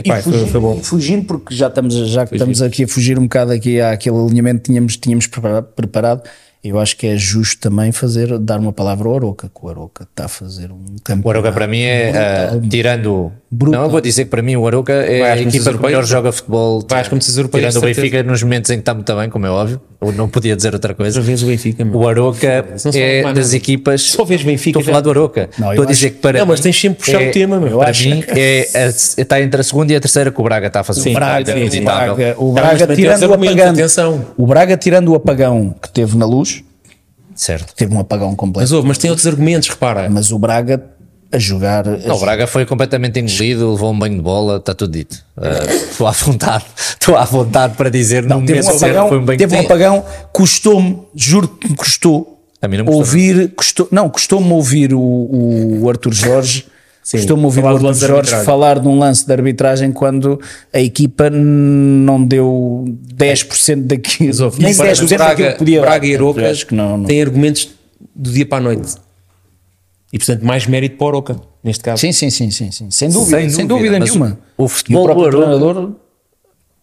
E, 0.00 0.08
pá, 0.08 0.18
E 0.18 0.22
foi, 0.22 0.32
fugindo, 0.32 0.48
foi 0.50 0.60
bom. 0.60 0.76
fugindo, 0.82 1.24
porque 1.26 1.54
já 1.54 1.68
estamos, 1.68 1.94
já 1.94 2.26
que 2.26 2.34
estamos 2.34 2.60
aqui 2.62 2.84
a 2.84 2.88
fugir 2.88 3.18
um 3.18 3.22
bocado 3.22 3.52
aqui 3.52 3.80
àquele 3.80 4.16
alinhamento 4.16 4.62
que 4.62 4.66
tínhamos, 4.70 4.96
tínhamos 4.96 5.26
prepara- 5.26 5.62
preparado, 5.62 6.22
eu 6.62 6.78
acho 6.78 6.96
que 6.96 7.06
é 7.06 7.16
justo 7.16 7.58
também 7.60 7.90
fazer, 7.92 8.38
dar 8.38 8.58
uma 8.60 8.72
palavra 8.72 9.08
ao 9.08 9.14
Aroca, 9.16 9.48
que 9.48 9.64
o 9.64 9.68
Aroca 9.68 10.04
está 10.04 10.26
a 10.26 10.28
fazer 10.28 10.70
um 10.70 10.84
campo. 11.02 11.26
O 11.26 11.30
Aroca 11.30 11.50
para 11.52 11.66
mim 11.66 11.80
é, 11.82 12.10
ah, 12.14 12.60
tirando. 12.68 13.32
Brutal. 13.52 13.80
Não, 13.80 13.86
eu 13.88 13.90
vou 13.90 14.00
dizer 14.00 14.24
que 14.26 14.30
para 14.30 14.42
mim 14.42 14.54
o 14.54 14.64
Aroca 14.64 14.92
é 14.92 15.18
Vai 15.20 15.32
às 15.32 15.38
a 15.38 15.42
equipa 15.42 15.72
que 15.72 15.82
melhor 15.82 16.04
joga 16.04 16.30
futebol. 16.30 16.86
Vai 16.88 17.00
às 17.00 17.08
competições 17.08 17.36
europeias, 17.36 17.74
Tirando 17.74 17.82
o. 17.82 17.86
Benfica 17.94 18.22
nos 18.22 18.42
momentos 18.44 18.70
em 18.70 18.74
que 18.74 18.80
está 18.80 18.94
muito 18.94 19.12
bem, 19.16 19.28
como 19.28 19.44
é 19.46 19.50
óbvio. 19.50 19.80
Eu 20.00 20.12
não 20.12 20.28
podia 20.28 20.54
dizer 20.54 20.72
outra 20.72 20.94
coisa. 20.94 21.18
Outra 21.18 21.26
vez 21.26 21.42
o 21.42 21.46
Benfica. 21.46 21.84
meu. 21.84 21.98
O 21.98 22.08
Aroca 22.08 22.46
é 22.46 23.22
mais 23.22 23.34
das 23.34 23.46
nada. 23.46 23.56
equipas. 23.56 24.02
Só 24.02 24.24
vês 24.24 24.42
Benfica, 24.44 24.78
Estou 24.78 24.82
a 24.82 24.84
falar 24.94 25.00
do 25.00 25.10
Aroca. 25.10 25.50
Não, 25.58 25.66
eu 25.68 25.72
Estou 25.72 25.84
a 25.84 25.88
dizer 25.90 26.06
acho- 26.06 26.14
que 26.14 26.20
para 26.22 26.38
Não, 26.38 26.46
mas 26.46 26.60
mim 26.60 26.62
tens 26.64 26.80
sempre 26.80 26.98
puxado 27.04 27.24
o 27.24 27.30
tema, 27.32 27.58
meu. 27.58 27.70
Eu 27.70 27.78
Para 27.80 27.90
acho 27.90 28.08
mim 28.08 28.22
é, 28.28 28.68
a- 28.72 28.86
está 29.20 29.40
entre 29.42 29.60
a 29.60 29.64
segunda 29.64 29.92
e 29.92 29.96
a 29.96 30.00
terceira 30.00 30.30
que 30.30 30.40
o 30.40 30.44
Braga 30.44 30.68
está 30.68 30.80
a 30.80 30.84
fazer. 30.84 31.00
Sim, 31.00 31.12
trabalho 31.14 31.44
sim, 31.46 31.52
sim. 31.52 31.58
inacreditável. 31.58 32.14
Braga, 32.14 32.34
o 32.38 32.52
Braga 32.52 32.78
também 32.78 32.86
tem 32.86 33.04
tirando 33.04 33.22
o 33.30 33.34
apagão. 33.34 34.26
O 34.36 34.46
Braga 34.46 34.76
tirando 34.76 35.08
o 35.08 35.14
apagão 35.16 35.74
que 35.82 35.90
teve 35.90 36.16
na 36.16 36.24
luz, 36.24 36.49
Certo. 37.40 37.74
teve 37.74 37.94
um 37.94 37.98
apagão 37.98 38.36
completo. 38.36 38.60
Mas 38.60 38.70
houve, 38.70 38.86
mas 38.86 38.98
tem 38.98 39.08
outros 39.08 39.26
argumentos, 39.26 39.66
repara. 39.70 40.10
Mas 40.10 40.30
o 40.30 40.38
Braga 40.38 40.84
a 41.32 41.38
jogar. 41.38 41.88
a 41.88 41.96
Não, 41.96 42.16
o 42.16 42.20
Braga 42.20 42.46
foi 42.46 42.66
completamente 42.66 43.18
engolido, 43.18 43.72
levou 43.72 43.92
um 43.92 43.98
banho 43.98 44.16
de 44.16 44.20
bola, 44.20 44.58
está 44.58 44.74
tudo 44.74 44.92
dito. 44.92 45.24
Ah, 45.38 45.64
Estou 45.72 46.06
à 46.06 46.10
vontade, 46.10 46.64
estou 47.00 47.16
à 47.16 47.24
vontade 47.24 47.76
para 47.78 47.88
dizer 47.88 48.24
Não, 48.24 48.40
no 48.42 48.46
teve 48.46 48.62
um 48.62 48.76
apagão, 48.76 49.08
foi 49.08 49.18
um 49.18 49.24
banho 49.24 49.38
teve 49.38 49.56
um 49.56 49.60
apagão, 49.60 50.04
custou-me, 50.34 50.98
juro 51.14 51.48
que 51.48 51.70
me 51.70 51.76
custou, 51.76 52.44
A 52.60 52.68
mim 52.68 52.76
não 52.76 52.84
me 52.84 52.90
custou 52.90 52.98
ouvir, 53.06 53.48
custou, 53.54 53.88
não, 53.90 54.10
custou-me 54.10 54.52
ouvir 54.52 54.92
o, 54.92 55.00
o 55.00 55.88
Arthur 55.88 56.12
Jorge, 56.12 56.66
custou-me 57.10 57.44
ouvir 57.44 57.64
o 57.64 57.68
Arthur 57.68 57.92
de 57.92 57.98
Jorge 58.00 58.14
arbitragem. 58.14 58.44
falar 58.46 58.78
de 58.78 58.86
um 58.88 58.98
lance 58.98 59.26
de 59.26 59.32
arbitragem 59.32 59.92
quando 59.92 60.40
a 60.72 60.80
equipa 60.80 61.28
não 61.30 62.24
deu 62.24 62.84
10% 63.16 63.82
daquilo, 63.86 64.28
Mas 64.28 64.40
houve, 64.40 64.62
nem 64.62 64.74
parece 64.76 65.02
10% 65.02 65.08
que 65.08 65.14
o 65.14 65.18
daquilo 65.18 65.36
Braga, 65.36 65.52
que 65.52 65.58
podia 65.58 65.80
Braga 65.80 66.06
e 66.06 66.14
Aroca 66.14 66.50
Acho 66.50 66.66
que 66.66 66.74
não, 66.74 66.98
não. 66.98 67.04
têm 67.06 67.22
argumentos 67.22 67.68
do 68.14 68.30
dia 68.30 68.46
para 68.46 68.58
a 68.58 68.60
noite. 68.60 68.94
E 70.12 70.18
portanto, 70.18 70.42
mais 70.44 70.66
mérito 70.66 70.96
para 70.96 71.04
o 71.04 71.08
Aroca, 71.08 71.40
neste 71.62 71.82
caso. 71.84 72.00
Sim, 72.00 72.12
sim, 72.12 72.30
sim, 72.30 72.50
sim, 72.50 72.70
sim, 72.70 72.90
sem 72.90 73.08
dúvida, 73.08 73.38
sem 73.40 73.50
Sem 73.50 73.66
dúvida, 73.66 73.96
dúvida, 73.96 73.98
mas 74.00 74.10
nenhuma. 74.10 74.38
o- 74.58 74.64
o 74.64 74.68
futebol 74.68 75.02
E 75.02 75.04
próprio 75.06 75.30
do 75.30 75.36
Aroca- 75.38 75.58
treinador 75.58 75.92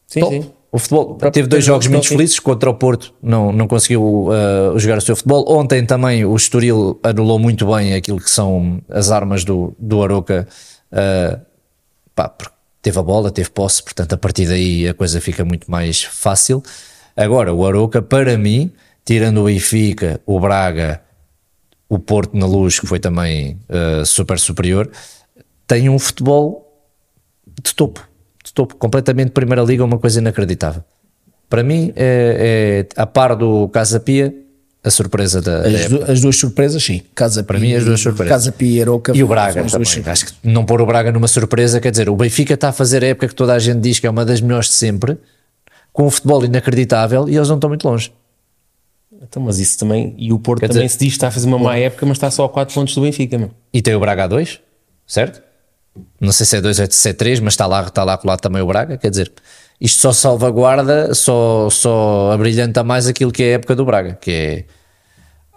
sim. 0.08 0.20
Top. 0.22 0.36
sim. 0.42 0.50
O 0.78 0.80
futebol 0.80 1.16
teve 1.32 1.48
dois 1.48 1.66
jogos 1.66 1.88
muito 1.88 2.08
felizes 2.08 2.40
contra 2.40 2.70
o 2.70 2.74
Porto, 2.76 3.12
não, 3.20 3.52
não 3.52 3.68
conseguiu 3.68 4.28
uh, 4.28 4.78
jogar 4.78 5.00
o 5.00 5.02
seu 5.02 5.16
futebol. 5.16 5.44
Ontem 5.48 5.84
também 5.84 6.24
o 6.24 6.36
Estoril 6.36 7.00
anulou 7.02 7.40
muito 7.40 7.66
bem 7.66 7.96
aquilo 7.96 8.20
que 8.20 8.30
são 8.30 8.80
as 8.88 9.10
armas 9.10 9.44
do, 9.44 9.74
do 9.80 10.04
Aroca, 10.04 10.48
uh, 10.92 11.42
pá, 12.14 12.30
porque 12.30 12.54
teve 12.80 13.00
a 13.00 13.02
bola, 13.02 13.32
teve 13.32 13.50
posse, 13.50 13.82
portanto 13.82 14.14
a 14.14 14.18
partir 14.18 14.46
daí 14.46 14.88
a 14.88 14.94
coisa 14.94 15.20
fica 15.20 15.44
muito 15.44 15.70
mais 15.72 16.04
fácil. 16.04 16.62
Agora, 17.16 17.52
o 17.52 17.66
Aroca, 17.66 18.00
para 18.00 18.38
mim, 18.38 18.72
tirando 19.04 19.42
o 19.42 19.46
Benfica, 19.46 20.22
o 20.28 20.40
Braga, 20.40 21.02
o 21.90 21.98
Porto 21.98 22.38
na 22.38 22.46
luz, 22.46 22.80
que 22.80 22.86
foi 22.86 23.00
também 23.00 23.60
uh, 23.68 24.06
super 24.06 24.38
superior, 24.38 24.92
tem 25.66 25.90
um 25.90 25.98
futebol 25.98 26.72
de 27.64 27.74
topo, 27.74 28.07
topo, 28.58 28.76
completamente 28.76 29.32
Primeira 29.32 29.62
Liga, 29.64 29.84
uma 29.84 29.98
coisa 30.00 30.20
inacreditável. 30.20 30.84
Para 31.50 31.64
mim, 31.64 31.94
é, 31.96 32.86
é 32.96 33.02
a 33.02 33.06
par 33.06 33.36
do 33.36 33.68
Casa 33.70 34.00
Pia, 34.00 34.34
a 34.84 34.90
surpresa 34.90 35.42
da, 35.42 35.62
da 35.62 35.68
As, 35.70 35.76
época. 35.86 36.06
du- 36.06 36.12
as 36.12 36.22
duas 36.22 36.36
surpresas, 36.38 36.84
sim. 36.84 37.02
Casa 37.16 37.44
Para 37.44 37.60
mim, 37.60 37.74
as 37.74 37.86
duas 37.86 38.00
surpresas. 38.02 38.30
Casa 38.30 38.52
Pia 38.52 38.80
e 38.80 38.82
Aroca. 38.82 39.12
E 39.16 39.24
o 39.24 39.28
Braga 39.28 39.64
também. 39.64 40.04
Acho 40.06 40.26
que 40.26 40.34
não 40.44 40.66
pôr 40.66 40.82
o 40.82 40.86
Braga 40.86 41.12
numa 41.12 41.28
surpresa, 41.28 41.80
quer 41.80 41.92
dizer, 41.92 42.10
o 42.10 42.16
Benfica 42.16 42.54
está 42.54 42.70
a 42.70 42.72
fazer 42.74 43.04
a 43.04 43.08
época 43.08 43.28
que 43.30 43.36
toda 43.36 43.54
a 43.54 43.60
gente 43.60 43.80
diz 43.80 44.00
que 44.00 44.08
é 44.08 44.10
uma 44.10 44.26
das 44.26 44.42
melhores 44.42 44.68
de 44.68 44.74
sempre, 44.76 45.18
com 45.94 46.06
um 46.08 46.10
futebol 46.12 46.44
inacreditável 46.44 47.28
e 47.30 47.36
eles 47.36 47.48
não 47.48 47.56
estão 47.56 47.70
muito 47.70 47.88
longe. 47.88 48.12
Então, 49.22 49.42
mas 49.42 49.58
isso 49.60 49.80
também. 49.80 50.14
E 50.18 50.32
o 50.32 50.40
Porto 50.40 50.60
Quer 50.62 50.68
também 50.68 50.84
dizer- 50.86 50.94
se 50.98 51.00
diz 51.06 51.14
que 51.14 51.18
está 51.18 51.28
a 51.30 51.32
fazer 51.32 51.48
uma 51.48 51.58
má 51.58 51.78
época, 51.78 52.06
mas 52.06 52.18
está 52.18 52.30
só 52.30 52.46
a 52.46 52.50
4 52.50 52.74
pontos 52.74 52.94
do 52.94 53.02
Benfica, 53.02 53.38
meu. 53.38 53.52
E 53.74 53.82
tem 53.82 53.96
o 53.96 54.00
Braga 54.00 54.26
a 54.26 54.28
2, 54.28 54.60
certo? 55.06 55.42
Não 56.20 56.32
sei 56.32 56.46
se 56.46 56.58
é 56.58 56.62
2 56.62 56.80
ou 56.80 56.88
se 56.90 57.10
é 57.10 57.14
3, 57.14 57.40
mas 57.40 57.54
está 57.54 57.66
lá, 57.66 57.82
está 57.84 58.04
lá 58.04 58.18
colado 58.18 58.40
também 58.42 58.62
o 58.62 58.66
Braga. 58.68 58.98
Quer 58.98 59.10
dizer, 59.10 59.32
isto 59.80 60.00
só 60.00 60.12
salvaguarda, 60.12 61.14
só, 61.14 61.70
só 61.70 62.32
abrilhanta 62.32 62.84
mais 62.84 63.08
aquilo 63.08 63.32
que 63.32 63.44
é 63.44 63.46
a 63.52 63.56
época 63.56 63.76
do 63.76 63.86
Braga, 63.86 64.14
que 64.20 64.32
é. 64.32 64.66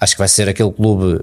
Acho 0.00 0.14
que 0.14 0.18
vai 0.18 0.28
ser 0.28 0.48
aquele 0.48 0.70
clube 0.72 1.20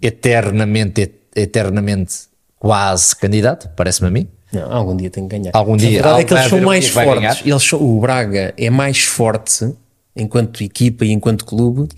eternamente, 0.00 1.10
eternamente 1.34 2.14
quase 2.58 3.16
candidato, 3.16 3.68
parece-me 3.76 4.08
a 4.08 4.10
mim. 4.10 4.28
Não, 4.52 4.70
algum 4.70 4.94
dia 4.96 5.08
tem 5.08 5.26
que 5.26 5.36
ganhar. 5.38 5.50
Algum 5.54 5.76
dia- 5.76 5.88
A 6.00 6.02
verdade 6.02 6.20
é 6.20 6.24
que 6.24 6.34
eles 6.34 6.44
são 6.50 6.60
mais 6.60 6.88
fortes. 6.88 7.42
Eles 7.46 7.62
são- 7.62 7.80
o 7.82 8.00
Braga 8.00 8.52
é 8.58 8.68
mais 8.70 9.00
forte 9.00 9.72
enquanto 10.14 10.62
equipa 10.62 11.04
e 11.06 11.10
enquanto 11.12 11.44
clube 11.46 11.88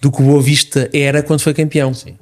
do 0.00 0.10
que 0.10 0.22
o 0.22 0.24
Boa 0.24 0.40
Vista 0.42 0.88
era 0.92 1.22
quando 1.22 1.40
foi 1.40 1.52
campeão. 1.52 1.92
Sim. 1.92 2.16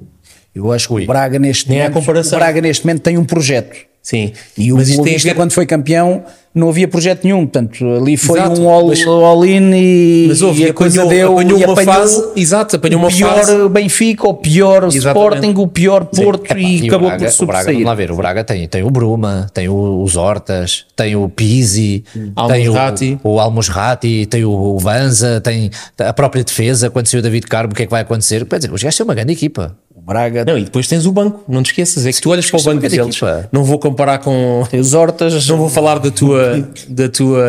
Eu 0.53 0.71
acho 0.71 0.87
que 0.87 0.93
o 1.03 1.05
Braga 1.05 1.39
neste 1.39 1.69
Nem 1.69 1.79
momento, 1.79 1.93
comparação. 1.93 2.37
o 2.37 2.39
Braga 2.39 2.61
neste 2.61 2.85
momento 2.85 3.01
tem 3.01 3.17
um 3.17 3.23
projeto. 3.23 3.89
Sim. 4.03 4.31
E 4.57 4.73
o 4.73 4.77
mas 4.77 4.87
isto 4.87 4.97
Boa 4.97 5.03
tem 5.05 5.13
a 5.13 5.15
Vista, 5.15 5.29
ver. 5.29 5.35
quando 5.35 5.51
foi 5.51 5.63
campeão, 5.67 6.23
não 6.55 6.69
havia 6.69 6.87
projeto 6.87 7.23
nenhum. 7.23 7.41
Portanto, 7.45 7.85
ali 7.85 8.17
foi 8.17 8.39
Exato, 8.39 8.59
um 8.59 8.67
all- 8.67 8.87
mas- 8.87 9.05
all-in 9.05 9.71
e, 9.75 10.25
Mas 10.27 10.41
houve, 10.41 10.63
e 10.63 10.69
a 10.69 10.73
coisa 10.73 11.05
deu 11.05 11.31
apanhou 11.33 11.59
e 11.59 11.63
uma 11.65 11.73
apanhou 11.73 11.93
fase- 11.93 12.31
exato, 12.35 12.75
apanhou 12.77 12.99
o 12.99 13.03
uma 13.03 13.11
pior 13.11 13.35
fase- 13.35 13.69
Benfica, 13.69 14.27
o 14.27 14.33
pior 14.33 14.85
Exatamente. 14.85 14.97
Sporting, 15.45 15.53
o 15.61 15.67
pior 15.67 16.05
Porto 16.05 16.57
e, 16.57 16.81
E 16.81 16.87
acabou 16.87 16.87
Braga, 16.87 16.91
por 16.91 16.99
o 16.99 17.07
Braga, 17.09 17.19
vamos 17.19 17.33
sobressair. 17.35 17.85
lá 17.85 17.93
ver, 17.93 18.11
o 18.11 18.15
Braga 18.15 18.43
tem, 18.43 18.67
tem 18.67 18.81
o 18.83 18.89
Bruma, 18.89 19.47
tem 19.53 19.69
o- 19.69 20.01
os 20.01 20.15
Hortas, 20.15 20.85
tem 20.95 21.15
o 21.15 21.29
Pizzi, 21.29 22.03
tem 22.11 22.23
o, 22.25 22.31
Al-Musrati. 22.35 23.19
o 23.23 23.39
Almusrati, 23.39 24.25
tem 24.25 24.43
o, 24.43 24.51
o 24.51 24.77
Banza, 24.81 25.39
tem 25.41 25.69
a 25.99 26.11
própria 26.11 26.43
defesa, 26.43 26.89
quando 26.89 27.05
saiu 27.05 27.19
o 27.19 27.23
David 27.23 27.45
Carmo, 27.45 27.71
o 27.71 27.75
que 27.75 27.83
é 27.83 27.85
que 27.85 27.91
vai 27.91 28.01
acontecer? 28.01 28.43
Quer 28.45 28.55
dizer, 28.57 28.73
os 28.73 28.81
gajos 28.81 28.97
são 28.97 29.05
uma 29.05 29.13
grande 29.13 29.31
equipa. 29.33 29.77
O 29.93 30.01
Braga 30.01 30.45
Não, 30.45 30.57
e 30.57 30.63
depois 30.63 30.87
tens 30.87 31.05
o 31.05 31.11
banco, 31.11 31.43
não 31.47 31.61
te 31.61 31.67
esqueças. 31.67 32.05
É 32.05 32.11
que 32.11 32.21
tu 32.21 32.29
olhas 32.29 32.49
para 32.49 32.59
o 32.59 32.63
banco 32.63 32.79
deles. 32.81 32.97
equipa. 32.97 33.49
Não 33.51 33.63
vou 33.63 33.77
comparar 33.77 34.19
com. 34.19 34.63
os 34.73 34.93
Hortas. 34.93 35.47
Não 35.47 35.57
vou 35.57 35.69
falar 35.69 35.99
da 35.99 36.09
tua, 36.09 36.67
da 36.87 37.09
tua 37.09 37.45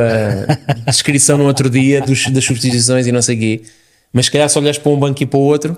descrição 0.86 1.38
no 1.38 1.44
outro 1.46 1.70
dia 1.70 2.00
dos, 2.00 2.28
das 2.30 2.44
substituições 2.44 3.06
e 3.06 3.12
não 3.12 3.22
sei 3.22 3.36
o 3.36 3.38
quê. 3.38 3.62
Mas 4.12 4.26
se 4.26 4.32
calhar 4.32 4.48
se 4.48 4.58
olhas 4.58 4.76
para 4.76 4.92
um 4.92 4.98
banco 4.98 5.22
e 5.22 5.26
para 5.26 5.38
o 5.38 5.42
outro, 5.42 5.76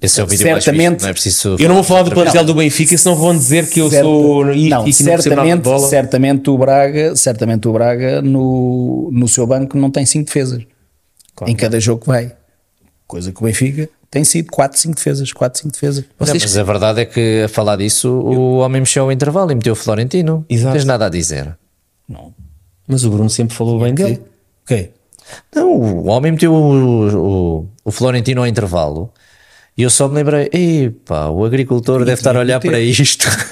Esse 0.00 0.20
é 0.20 0.24
o 0.24 0.26
vídeo 0.26 0.50
mais 0.50 0.64
Certamente. 0.64 0.90
visto, 0.94 1.02
não 1.02 1.08
é 1.08 1.12
preciso. 1.12 1.56
eu 1.58 1.68
não 1.68 1.76
vou 1.76 1.84
falar 1.84 2.02
do 2.02 2.10
plantel 2.10 2.44
do 2.44 2.54
Benfica, 2.54 2.98
senão 2.98 3.14
vão 3.16 3.34
dizer 3.34 3.68
que 3.70 3.80
eu 3.80 3.88
Certa- 3.88 4.04
sou 4.04 4.44
não, 4.44 4.52
e 4.52 4.64
que 4.64 4.70
não 4.70 4.92
certamente, 4.92 5.60
bola. 5.62 5.88
certamente 5.88 6.50
o 6.50 6.58
Braga, 6.58 7.14
certamente 7.16 7.66
o 7.68 7.72
Braga 7.72 8.20
no, 8.20 9.08
no 9.12 9.28
seu 9.28 9.46
banco 9.46 9.78
não 9.78 9.90
tem 9.90 10.04
cinco 10.04 10.26
defesas 10.26 10.62
em 11.46 11.54
cada 11.56 11.78
jogo 11.80 12.02
que 12.02 12.08
vai. 12.08 12.32
Coisa 13.06 13.30
que 13.32 13.40
o 13.40 13.44
Benfica 13.46 13.88
tem 14.12 14.24
sido 14.24 14.52
4, 14.52 14.78
5 14.78 14.94
defesas, 14.94 15.32
4, 15.32 15.62
5 15.62 15.72
defesas. 15.72 16.04
Não, 16.20 16.26
mas 16.26 16.56
a 16.58 16.62
verdade 16.62 17.00
é 17.00 17.04
que, 17.06 17.44
a 17.46 17.48
falar 17.48 17.76
disso, 17.76 18.10
o 18.10 18.58
homem 18.58 18.82
mexeu 18.82 19.04
ao 19.04 19.10
intervalo 19.10 19.50
e 19.50 19.54
meteu 19.54 19.72
o 19.72 19.76
Florentino. 19.76 20.44
Exato. 20.50 20.66
Não 20.66 20.72
tens 20.74 20.84
nada 20.84 21.06
a 21.06 21.08
dizer. 21.08 21.56
Mas 22.86 23.04
o 23.04 23.10
Bruno 23.10 23.30
sempre 23.30 23.56
falou 23.56 23.80
bem 23.80 23.94
dele. 23.94 24.20
Ok. 24.64 24.92
Não, 25.56 25.72
o 25.72 26.08
homem 26.08 26.32
meteu 26.32 26.52
o, 26.52 27.08
o, 27.08 27.68
o 27.86 27.90
Florentino 27.90 28.42
ao 28.42 28.46
intervalo 28.46 29.10
e 29.78 29.82
eu 29.82 29.88
só 29.88 30.06
me 30.08 30.16
lembrei, 30.16 30.50
epá, 30.52 31.28
o 31.28 31.42
agricultor 31.46 32.00
deve 32.00 32.12
estar 32.20 32.36
a 32.36 32.40
olhar 32.40 32.60
para 32.60 32.78
isto. 32.78 33.26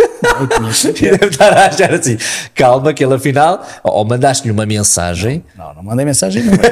e 0.88 1.10
deve 1.10 1.26
estar 1.26 1.52
a 1.56 1.66
achar 1.66 1.92
assim, 1.94 2.16
calma, 2.54 2.92
que 2.92 3.04
ele 3.04 3.14
afinal, 3.14 3.66
ou 3.82 4.04
mandaste-lhe 4.04 4.50
uma 4.52 4.66
mensagem, 4.66 5.42
Não, 5.56 5.74
não 5.74 5.82
mandei 5.82 6.04
mensagem 6.04 6.42
nenhuma. 6.42 6.62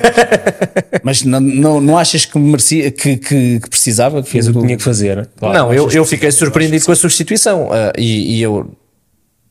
Mas 1.03 1.23
não, 1.23 1.41
não, 1.41 1.81
não 1.81 1.99
achas 1.99 2.25
que, 2.25 2.39
merecia, 2.39 2.91
que, 2.91 3.17
que, 3.17 3.61
que 3.61 3.69
precisava? 3.71 4.23
Que 4.23 4.31
Fez 4.31 4.49
o 4.49 4.53
que 4.53 4.61
tinha 4.61 4.77
que 4.77 4.83
fazer. 4.83 5.29
Claro. 5.39 5.57
não, 5.59 5.73
eu, 5.75 5.91
eu 5.91 6.05
fiquei 6.05 6.31
surpreendido 6.31 6.85
com 6.85 6.93
a 6.93 6.97
substituição 6.97 7.69
ah, 7.73 7.93
e, 7.97 8.37
e 8.37 8.43
eu, 8.43 8.71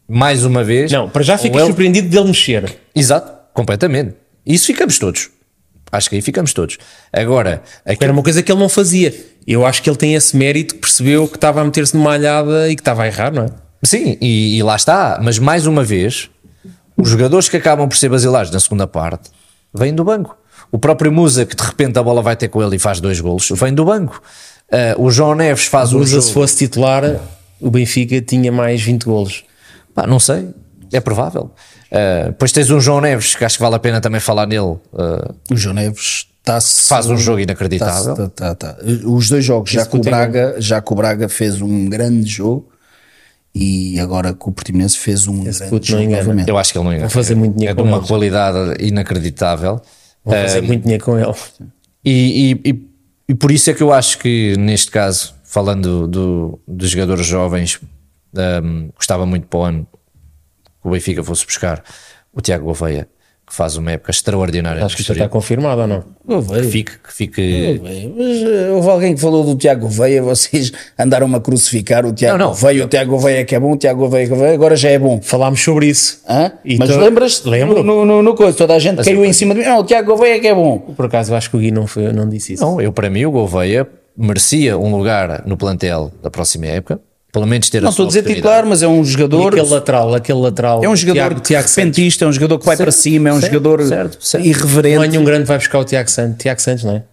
mais 0.07 0.45
uma 0.45 0.63
vez, 0.63 0.91
Não, 0.91 1.09
para 1.09 1.23
já 1.23 1.37
fiquei 1.37 1.59
ele- 1.59 1.67
surpreendido 1.67 2.09
dele 2.09 2.25
mexer. 2.27 2.75
Exato, 2.95 3.31
completamente. 3.53 4.13
Isso 4.45 4.65
ficamos 4.67 4.97
todos. 4.99 5.29
Acho 5.91 6.09
que 6.09 6.15
aí 6.17 6.21
ficamos 6.21 6.53
todos. 6.53 6.77
Agora, 7.13 7.61
aqui, 7.85 8.03
Era 8.03 8.11
uma 8.11 8.21
coisa 8.23 8.43
que 8.43 8.51
ele 8.51 8.59
não 8.59 8.67
fazia. 8.69 9.13
Eu 9.47 9.65
acho 9.65 9.81
que 9.81 9.89
ele 9.89 9.95
tem 9.97 10.15
esse 10.15 10.35
mérito 10.35 10.75
que 10.75 10.81
percebeu 10.81 11.27
que 11.27 11.35
estava 11.37 11.61
a 11.61 11.63
meter-se 11.63 11.95
numa 11.95 12.11
alhada 12.13 12.69
e 12.69 12.75
que 12.75 12.81
estava 12.81 13.03
a 13.03 13.07
errar, 13.07 13.31
não 13.31 13.43
é? 13.43 13.49
Sim, 13.83 14.17
e, 14.21 14.57
e 14.57 14.63
lá 14.63 14.75
está. 14.75 15.19
Mas 15.21 15.39
mais 15.39 15.65
uma 15.67 15.83
vez, 15.83 16.29
os 16.97 17.09
jogadores 17.09 17.47
que 17.49 17.57
acabam 17.57 17.87
por 17.87 17.97
ser 17.97 18.09
basilares 18.09 18.51
na 18.51 18.59
segunda 18.59 18.87
parte 18.87 19.29
vêm 19.73 19.93
do 19.93 20.03
banco. 20.03 20.37
O 20.71 20.77
próprio 20.77 21.11
Musa, 21.11 21.45
que 21.45 21.55
de 21.55 21.63
repente 21.63 21.97
a 21.97 22.03
bola 22.03 22.21
vai 22.21 22.35
ter 22.35 22.47
com 22.49 22.61
ele 22.61 22.75
e 22.75 22.79
faz 22.79 22.99
dois 22.99 23.19
golos, 23.21 23.49
vem 23.55 23.73
do 23.73 23.85
banco. 23.85 24.21
Ah, 24.71 24.95
o 24.97 25.09
João 25.09 25.33
Neves 25.35 25.65
faz 25.65 25.93
um 25.93 25.99
Usa 25.99 26.11
jogo. 26.11 26.23
se 26.23 26.33
fosse 26.33 26.57
titular, 26.57 27.03
o 27.61 27.71
Benfica 27.71 28.19
tinha 28.21 28.51
mais 28.51 28.81
20 28.81 29.03
golos. 29.05 29.43
Pá, 29.95 30.05
não 30.05 30.19
sei, 30.19 30.49
é 30.91 30.99
provável. 30.99 31.51
Ah, 31.91 32.25
depois 32.27 32.51
tens 32.51 32.69
um 32.69 32.81
João 32.81 32.99
Neves, 32.99 33.35
que 33.35 33.45
acho 33.45 33.55
que 33.57 33.63
vale 33.63 33.75
a 33.75 33.79
pena 33.79 34.01
também 34.01 34.19
falar 34.19 34.45
nele. 34.45 34.75
ah, 34.97 35.31
O 35.51 35.55
João 35.55 35.73
Neves 35.75 36.27
está-se. 36.39 36.87
faz 36.89 37.09
um 37.09 37.15
jogo 37.17 37.39
inacreditável. 37.39 38.15
tá- 38.15 38.29
tá- 38.29 38.55
tá. 38.55 38.77
Os 39.05 39.29
dois 39.29 39.45
jogos, 39.45 39.71
já 39.71 39.85
que, 39.85 39.95
o 39.95 40.01
Braga, 40.01 40.55
já 40.59 40.81
que 40.81 40.91
o 40.91 40.95
Braga 40.95 41.29
fez 41.29 41.61
um 41.61 41.85
grande 41.87 42.29
jogo 42.29 42.67
e 43.53 43.99
agora 43.99 44.33
que 44.33 44.47
o 44.47 44.51
Portimonense 44.51 44.97
fez 44.97 45.27
um 45.27 45.43
grande 45.43 45.59
puto 45.69 45.91
não 45.91 45.99
jogo 46.01 46.11
novamente. 46.11 46.49
Eu 46.49 46.57
acho 46.57 46.71
que 46.71 46.77
ele 46.77 46.85
não 46.85 46.91
engana. 46.93 47.07
Vou 47.07 47.13
fazer 47.15 47.35
muito 47.35 47.53
dinheiro 47.55 47.71
É 47.71 47.75
de 47.75 47.81
com 47.81 47.87
uma 47.87 47.97
ele. 47.97 48.07
qualidade 48.07 48.83
inacreditável. 48.85 49.81
Vou 50.23 50.33
fazer 50.35 50.61
muito 50.61 50.83
dinheiro 50.83 51.03
com 51.03 51.17
ele. 51.17 51.33
E, 52.05 52.51
e, 52.63 52.69
e, 52.69 52.87
e 53.29 53.35
por 53.35 53.51
isso 53.51 53.69
é 53.69 53.73
que 53.73 53.81
eu 53.81 53.91
acho 53.91 54.19
que, 54.19 54.55
neste 54.57 54.91
caso, 54.91 55.33
falando 55.43 56.07
do, 56.07 56.59
dos 56.67 56.89
jogadores 56.91 57.25
jovens, 57.25 57.79
hum, 58.63 58.89
gostava 58.95 59.25
muito 59.25 59.47
para 59.47 59.59
o 59.59 59.63
ano 59.63 59.87
que 60.81 60.87
o 60.87 60.91
Benfica 60.91 61.23
fosse 61.23 61.45
buscar 61.45 61.83
o 62.31 62.41
Tiago 62.41 62.65
Gouveia, 62.65 63.07
que 63.47 63.55
faz 63.55 63.77
uma 63.77 63.93
época 63.93 64.11
extraordinária. 64.11 64.83
Acho 64.85 64.97
que 64.97 65.03
já 65.03 65.13
está 65.13 65.29
confirmado 65.29 65.79
ou 65.81 65.87
não? 65.87 66.03
Oh, 66.27 66.41
que 66.41 66.63
fique, 66.63 66.91
que 66.99 67.13
fique 67.13 67.81
Mas 67.81 68.41
eh, 68.43 68.71
houve 68.73 68.89
alguém 68.89 69.15
que 69.15 69.21
falou 69.21 69.41
do 69.45 69.55
Tiago 69.55 69.87
Veia, 69.87 70.21
vocês 70.21 70.73
andaram 70.99 71.33
a 71.33 71.39
crucificar 71.39 72.05
o 72.05 72.11
Tiago 72.11 72.37
Não, 72.37 72.47
não. 72.47 72.53
Veia, 72.53 72.83
o 72.83 72.87
Tiago 72.89 73.17
Veia 73.17 73.45
que 73.45 73.55
é 73.55 73.59
bom, 73.59 73.71
o 73.71 73.77
Tiago 73.77 74.09
Veia 74.09 74.27
que 74.27 74.33
é 74.33 74.35
bom, 74.35 74.45
agora 74.53 74.75
já 74.75 74.89
é 74.89 74.99
bom. 74.99 75.21
Falámos 75.21 75.63
sobre 75.63 75.87
isso. 75.87 76.21
Hã? 76.27 76.51
E 76.65 76.77
Mas 76.77 76.89
to- 76.89 76.97
lembras-te? 76.99 77.47
Lembro. 77.47 77.81
No, 77.83 78.05
no, 78.05 78.21
no 78.21 78.35
coisa, 78.35 78.57
toda 78.57 78.75
a 78.75 78.79
gente 78.79 79.01
caiu 79.01 79.23
em 79.23 79.31
cima 79.31 79.53
de 79.53 79.61
mim. 79.61 79.65
Não, 79.65 79.79
o 79.79 79.83
Tiago 79.85 80.17
Veia 80.17 80.39
que 80.41 80.47
é 80.47 80.53
bom. 80.53 80.79
Por 80.79 81.05
acaso 81.05 81.31
eu 81.31 81.37
acho 81.37 81.49
que 81.49 81.55
o 81.55 81.59
Gui 81.59 81.71
não, 81.71 81.87
foi, 81.87 82.11
não 82.11 82.27
disse 82.27 82.53
isso. 82.53 82.63
Não, 82.63 82.81
eu 82.81 82.91
para 82.91 83.09
mim 83.09 83.23
o 83.25 83.31
Gouveia 83.31 83.87
merecia 84.17 84.77
um 84.77 84.93
lugar 84.93 85.43
no 85.47 85.55
plantel 85.55 86.11
da 86.21 86.29
próxima 86.29 86.65
época, 86.65 86.99
pelo 87.37 87.47
menos 87.47 87.69
ter 87.69 87.81
Não 87.81 87.89
a 87.89 87.91
estou 87.91 88.05
a 88.05 88.07
dizer 88.07 88.23
titular, 88.23 88.65
mas 88.65 88.81
é 88.81 88.87
um 88.87 89.01
E 89.01 89.05
jogador. 89.05 89.53
aquele 89.53 89.69
lateral, 89.69 90.15
aquele 90.15 90.39
lateral. 90.39 90.83
É 90.83 90.89
um 90.89 90.95
jogador 90.95 91.19
Tiago, 91.19 91.39
Tiago 91.41 91.67
Santos. 91.67 91.75
repentista, 91.77 92.25
é 92.25 92.27
um 92.27 92.33
jogador 92.33 92.59
que 92.59 92.65
vai 92.65 92.75
para 92.77 92.91
cima, 92.91 93.29
é 93.29 93.33
um 93.33 93.39
certo, 93.39 93.53
jogador 93.53 93.83
certo, 93.85 94.17
certo. 94.19 94.43
Não 94.43 94.45
há 94.45 94.47
irreverente. 94.49 95.07
nenhum 95.09 95.23
grande 95.23 95.43
vai 95.45 95.57
buscar 95.57 95.79
o 95.79 95.83
Tiago 95.85 96.09
Santos. 96.09 96.37
Tiago 96.39 96.61
Santos, 96.61 96.83
não 96.83 96.95
é? 96.95 97.03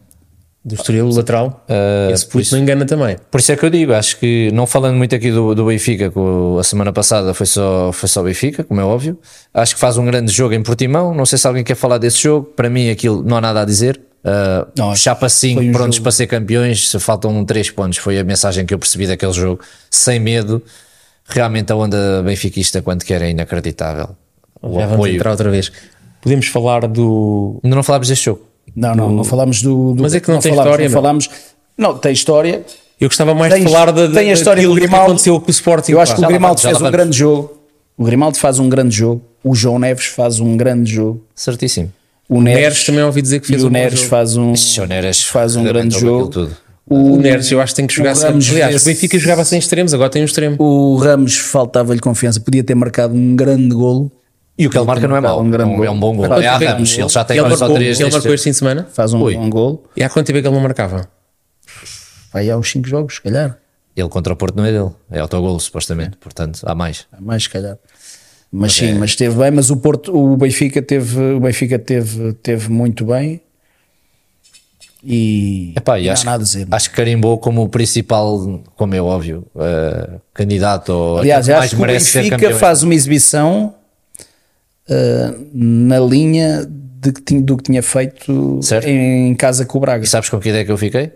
Do 0.64 0.76
Estoril, 0.76 1.06
o 1.06 1.14
lateral. 1.14 1.62
Esse 2.10 2.26
puto 2.26 2.48
não 2.52 2.58
engana 2.62 2.86
também. 2.86 3.18
Por 3.30 3.38
isso 3.38 3.52
é 3.52 3.56
que 3.56 3.66
eu 3.66 3.68
digo, 3.68 3.92
acho 3.92 4.18
que 4.18 4.50
não 4.54 4.66
falando 4.66 4.96
muito 4.96 5.14
aqui 5.14 5.30
do, 5.30 5.54
do 5.54 5.66
Benfica, 5.66 6.10
que 6.10 6.18
a 6.58 6.62
semana 6.62 6.90
passada 6.90 7.34
foi 7.34 7.44
só, 7.44 7.92
foi 7.92 8.08
só 8.08 8.22
Benfica, 8.22 8.64
como 8.64 8.80
é 8.80 8.84
óbvio, 8.84 9.18
acho 9.52 9.74
que 9.74 9.80
faz 9.80 9.98
um 9.98 10.06
grande 10.06 10.32
jogo 10.32 10.54
em 10.54 10.62
Portimão. 10.62 11.12
Não 11.12 11.26
sei 11.26 11.36
se 11.36 11.46
alguém 11.46 11.62
quer 11.62 11.74
falar 11.74 11.98
desse 11.98 12.22
jogo, 12.22 12.46
para 12.56 12.70
mim 12.70 12.88
aquilo 12.88 13.22
não 13.22 13.36
há 13.36 13.42
nada 13.42 13.60
a 13.60 13.64
dizer. 13.66 14.00
Uh, 14.24 14.66
Não, 14.76 14.96
chapa 14.96 15.28
5, 15.28 15.60
foi 15.60 15.68
um 15.68 15.72
prontos 15.72 15.96
jogo- 15.96 16.04
para 16.04 16.12
ser 16.12 16.26
campeões, 16.26 16.90
faltam 16.98 17.44
3 17.44 17.70
pontos, 17.70 17.98
foi 17.98 18.18
a 18.18 18.24
mensagem 18.24 18.64
que 18.64 18.72
eu 18.72 18.78
percebi 18.78 19.06
daquele 19.06 19.32
jogo, 19.32 19.60
sem 19.90 20.18
medo. 20.18 20.62
Realmente 21.28 21.70
a 21.72 21.76
onda 21.76 22.22
benfiquista, 22.24 22.80
quando 22.82 23.04
quer, 23.04 23.20
é 23.22 23.30
inacreditável. 23.30 24.10
O 24.62 24.78
Já 24.80 24.86
apoio. 24.92 25.14
entrar 25.16 25.30
outra 25.30 25.50
vez. 25.50 25.70
Podemos 26.22 26.46
falar 26.46 26.86
do. 26.86 27.60
Ainda 27.62 27.76
não 27.76 27.82
falámos 27.82 28.08
deste 28.08 28.24
jogo. 28.26 28.42
Não, 28.74 28.94
não, 28.94 29.10
não 29.10 29.24
falámos 29.24 29.60
do. 29.62 29.92
do- 29.94 30.02
Mas 30.02 30.14
é 30.14 30.20
que 30.20 30.30
não 30.30 30.38
tem 30.38 30.52
falámos, 30.52 30.70
história, 30.70 30.88
Não 30.88 30.94
não. 30.94 31.02
falámos. 31.02 31.30
Não, 31.76 31.98
tem 31.98 32.12
história. 32.12 32.64
Eu 33.00 33.08
gostava 33.08 33.34
mais 33.34 33.52
Tens- 33.52 33.66
de 33.66 33.70
falar 33.72 33.92
da, 33.92 34.08
tem 34.08 34.30
a 34.30 34.32
história 34.32 34.62
do 34.62 34.68
que 34.74 34.80
Grimaldo. 34.80 35.06
aconteceu 35.06 35.38
com 35.40 35.46
o 35.48 35.50
Sporting. 35.50 35.92
Eu 35.92 36.00
acho 36.00 36.14
que 36.14 36.24
o 36.24 36.26
Grimaldo 36.28 36.60
fez 36.60 36.80
um 36.80 36.90
grande 36.90 37.16
jogo. 37.18 37.58
O 37.96 38.04
Grimaldo 38.04 38.38
faz 38.38 38.58
um 38.58 38.68
grande 38.68 38.96
jogo. 38.96 39.20
O 39.42 39.54
João 39.54 39.78
Neves 39.78 40.06
faz 40.06 40.40
um 40.40 40.56
grande 40.56 40.90
jogo. 40.92 41.22
Certíssimo. 41.34 41.92
O, 42.28 42.38
O 42.38 42.42
Neres 42.42 42.84
também 42.84 43.02
ouvi 43.02 43.20
dizer 43.22 43.40
que 43.40 43.46
fez 43.48 43.60
e 43.60 43.64
o 43.64 43.68
um 43.68 43.70
bom 43.70 43.78
Neres 43.78 44.02
faz 44.04 44.36
um, 44.36 44.54
João 44.56 44.86
Neres 44.88 45.22
faz 45.24 45.56
um 45.56 45.64
grande 45.64 45.98
jogo. 45.98 46.28
tudo. 46.30 46.56
O 46.86 47.16
Neres, 47.16 47.50
eu 47.50 47.60
acho 47.60 47.72
que 47.72 47.76
tem 47.76 47.86
que 47.86 47.94
jogar 47.94 48.14
o. 48.14 48.20
Ramos 48.20 48.48
Aliás, 48.50 48.72
vê-se- 48.72 48.90
o 48.90 48.92
Benfica 48.92 49.18
jogava 49.18 49.44
sem 49.44 49.58
extremos, 49.58 49.94
agora 49.94 50.10
tem 50.10 50.20
um 50.22 50.24
extremo. 50.26 50.56
O 50.58 50.96
Ramos 50.96 51.36
faltava-lhe 51.38 52.00
confiança, 52.00 52.40
podia 52.40 52.62
ter 52.62 52.74
marcado 52.74 53.14
um 53.14 53.34
grande 53.34 53.74
golo. 53.74 54.10
E 54.56 54.66
o 54.66 54.70
que 54.70 54.78
ele 54.78 54.84
marca 54.86 55.08
não 55.08 55.16
é 55.16 55.20
mau. 55.20 55.40
Um 55.42 55.50
grande 55.50 55.72
é 55.72 55.76
gol. 55.76 55.90
um 55.90 55.98
bom 55.98 56.14
gol. 56.16 56.26
Quanto 56.28 56.42
É 56.42 56.48
Ramos, 56.48 56.96
ele 56.96 57.08
já 57.08 57.24
tem 57.24 57.38
ele 57.38 57.48
marcou, 57.48 57.74
três. 57.74 57.98
ele 58.00 58.10
marcou 58.10 58.34
este 58.34 58.44
fim 58.44 58.50
de 58.50 58.56
semana. 58.56 58.88
Faz 58.92 59.12
um 59.12 59.22
Ui. 59.22 59.34
bom 59.34 59.50
golo. 59.50 59.84
E 59.96 60.02
há 60.02 60.08
quanto 60.08 60.26
tempo 60.26 60.38
é 60.38 60.42
que 60.42 60.46
ele 60.48 60.54
não 60.54 60.62
marcava? 60.62 61.08
Vai 62.32 62.50
aos 62.50 62.70
5 62.70 62.86
jogos, 62.88 63.14
se 63.16 63.22
calhar. 63.22 63.58
Ele 63.96 64.08
contra 64.08 64.32
o 64.32 64.36
Porto 64.36 64.56
não 64.56 64.64
é 64.64 64.72
dele. 64.72 64.90
É 65.10 65.20
autogol, 65.20 65.58
supostamente. 65.60 66.16
Portanto, 66.18 66.60
há 66.64 66.74
mais. 66.74 67.06
Há 67.12 67.20
mais, 67.20 67.44
se 67.44 67.50
calhar. 67.50 67.76
Mas 68.56 68.72
sim, 68.74 68.92
mas 68.94 69.10
esteve 69.10 69.36
bem. 69.36 69.50
Mas 69.50 69.68
o 69.70 69.76
Porto, 69.76 70.16
o 70.16 70.36
Benfica 70.36 70.80
teve, 70.80 71.18
o 71.20 71.40
Benfica 71.40 71.76
teve, 71.78 72.32
teve 72.34 72.70
muito 72.70 73.04
bem. 73.04 73.40
E, 75.02 75.74
Epá, 75.76 75.98
e 75.98 76.06
não 76.06 76.12
acho, 76.12 76.24
nada 76.24 76.42
a 76.42 76.46
dizer. 76.46 76.66
acho 76.70 76.88
que 76.90 76.96
carimbou 76.96 77.36
como 77.38 77.62
o 77.62 77.68
principal, 77.68 78.62
como 78.76 78.94
é 78.94 79.02
óbvio, 79.02 79.44
eh, 79.56 80.18
candidato 80.32 80.90
ou 80.90 81.18
Aliás, 81.18 81.46
acho 81.50 81.70
que 81.70 81.76
o 81.76 81.80
merece 81.80 82.06
ser 82.06 82.22
Benfica 82.30 82.54
faz 82.56 82.82
uma 82.82 82.94
exibição 82.94 83.74
ah, 84.88 85.34
na 85.52 85.98
linha 85.98 86.64
de 86.66 87.12
que 87.12 87.20
tinha- 87.20 87.42
do 87.42 87.56
que 87.56 87.64
tinha 87.64 87.82
feito 87.82 88.62
Certo. 88.62 88.86
em 88.86 89.34
casa 89.34 89.66
com 89.66 89.76
o 89.76 89.80
Braga. 89.80 90.04
E 90.04 90.06
sabes 90.06 90.30
com 90.30 90.38
que 90.40 90.48
ideia 90.48 90.64
que 90.64 90.72
eu 90.72 90.78
fiquei? 90.78 91.12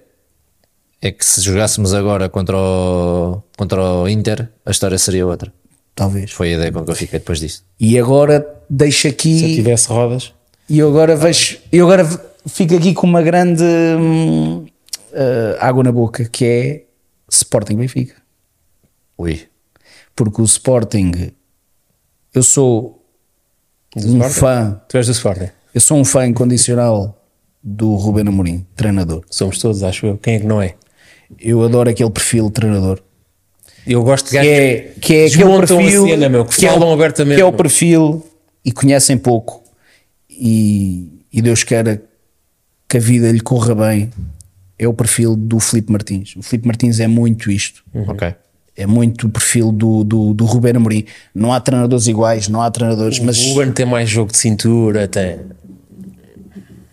É 1.01 1.11
que 1.11 1.25
se 1.25 1.41
jogássemos 1.41 1.95
agora 1.95 2.29
contra 2.29 2.59
o, 2.59 3.43
contra 3.57 3.81
o 3.83 4.07
Inter, 4.09 4.49
a 4.67 4.71
história 4.71 4.99
seria 4.99 5.27
outra. 5.27 5.51
Talvez. 5.99 6.31
Foi 6.31 6.53
a 6.53 6.57
ideia 6.57 6.71
com 6.73 6.85
que 6.85 6.91
eu 6.93 6.95
fiquei 6.95 7.19
depois 7.19 7.41
disso. 7.41 7.65
E 7.81 7.99
agora 7.99 8.47
deixo 8.71 9.01
Se 9.03 9.09
eu 9.09 9.13
aqui 9.13 9.55
tivesse 9.57 9.89
rodas. 9.89 10.33
e 10.69 10.79
eu 10.79 10.89
agora 10.89 11.17
vejo, 11.17 11.59
eu 11.73 11.85
agora 11.87 12.07
fico 12.47 12.77
aqui 12.77 12.95
com 12.95 13.05
uma 13.05 13.21
grande 13.21 13.65
hum, 13.99 14.65
ah, 15.13 15.57
água 15.67 15.83
na 15.83 15.91
boca 15.91 16.25
que 16.27 16.45
é 16.45 16.85
Sporting 17.29 17.75
Benfica. 17.77 18.15
Ui. 19.19 19.43
Porque 20.15 20.41
o 20.41 20.45
Sporting, 20.45 21.33
eu 22.33 22.45
sou 22.45 23.05
um 23.97 24.01
Sporting? 24.01 24.35
fã, 24.35 24.81
Tu 24.89 24.97
és 24.99 25.07
do 25.07 25.13
Sporting. 25.13 25.49
eu 25.75 25.81
sou 25.81 25.97
um 25.99 26.05
fã 26.05 26.25
incondicional 26.27 27.21
do 27.61 27.97
Ruben 27.97 28.29
Amorim, 28.29 28.65
treinador. 28.77 29.25
Somos 29.29 29.59
todos, 29.59 29.83
acho 29.83 30.07
eu. 30.07 30.17
Quem 30.19 30.37
é 30.37 30.39
que 30.41 30.47
não 30.47 30.63
é? 30.63 30.77
Eu 31.41 31.63
adoro 31.65 31.91
aquele 31.91 32.09
perfil 32.11 32.47
de 32.47 32.53
treinador. 32.53 33.01
Eu 33.89 34.03
gosto 34.05 34.27
de 34.31 34.33
Que 34.33 34.47
é, 34.47 34.93
que 35.01 35.15
é 35.15 35.25
aquele 35.27 35.37
desmontam 35.45 35.79
perfil 35.79 36.05
a 36.05 36.09
cena, 36.09 36.29
meu, 36.29 36.45
que, 36.45 36.67
é 36.67 36.71
o- 36.71 36.73
falam 36.75 36.93
abertamente. 36.93 37.37
que 37.37 37.43
é 37.43 37.45
o 37.45 37.53
perfil 37.53 38.27
e 38.65 38.71
conhecem 38.71 39.17
pouco 39.17 39.63
e, 40.31 41.09
e 41.33 41.41
Deus 41.41 41.65
queira 41.65 42.03
que 42.89 42.97
a 42.99 43.01
vida 43.01 43.31
lhe 43.33 43.41
corra 43.41 43.75
bem. 43.75 44.11
É 44.79 44.87
o 44.87 44.93
perfil 44.95 45.35
do 45.35 45.59
Filipe 45.59 45.91
Martins. 45.91 46.37
O 46.37 46.43
Filipe 46.43 46.67
Martins 46.69 47.01
é 47.01 47.07
muito 47.09 47.51
isto. 47.51 47.83
Ok. 48.07 48.33
É 48.77 48.87
muito 48.87 49.27
o 49.27 49.31
perfil 49.31 49.73
do, 49.73 50.05
do, 50.05 50.33
do 50.33 50.45
Ruben 50.45 50.77
Amorim. 50.77 51.05
Não 51.35 51.53
há 51.53 51.59
treinadores 51.61 52.07
iguais, 52.07 52.47
não 52.47 52.63
há 52.63 52.71
treinadores, 52.71 53.19
mas 53.19 53.39
O 53.45 53.55
Ruben 53.55 53.73
tem 53.73 53.85
mais 53.87 54.09
jogo 54.09 54.31
de 54.31 54.39
cintura, 54.39 55.09
tem. 55.09 55.39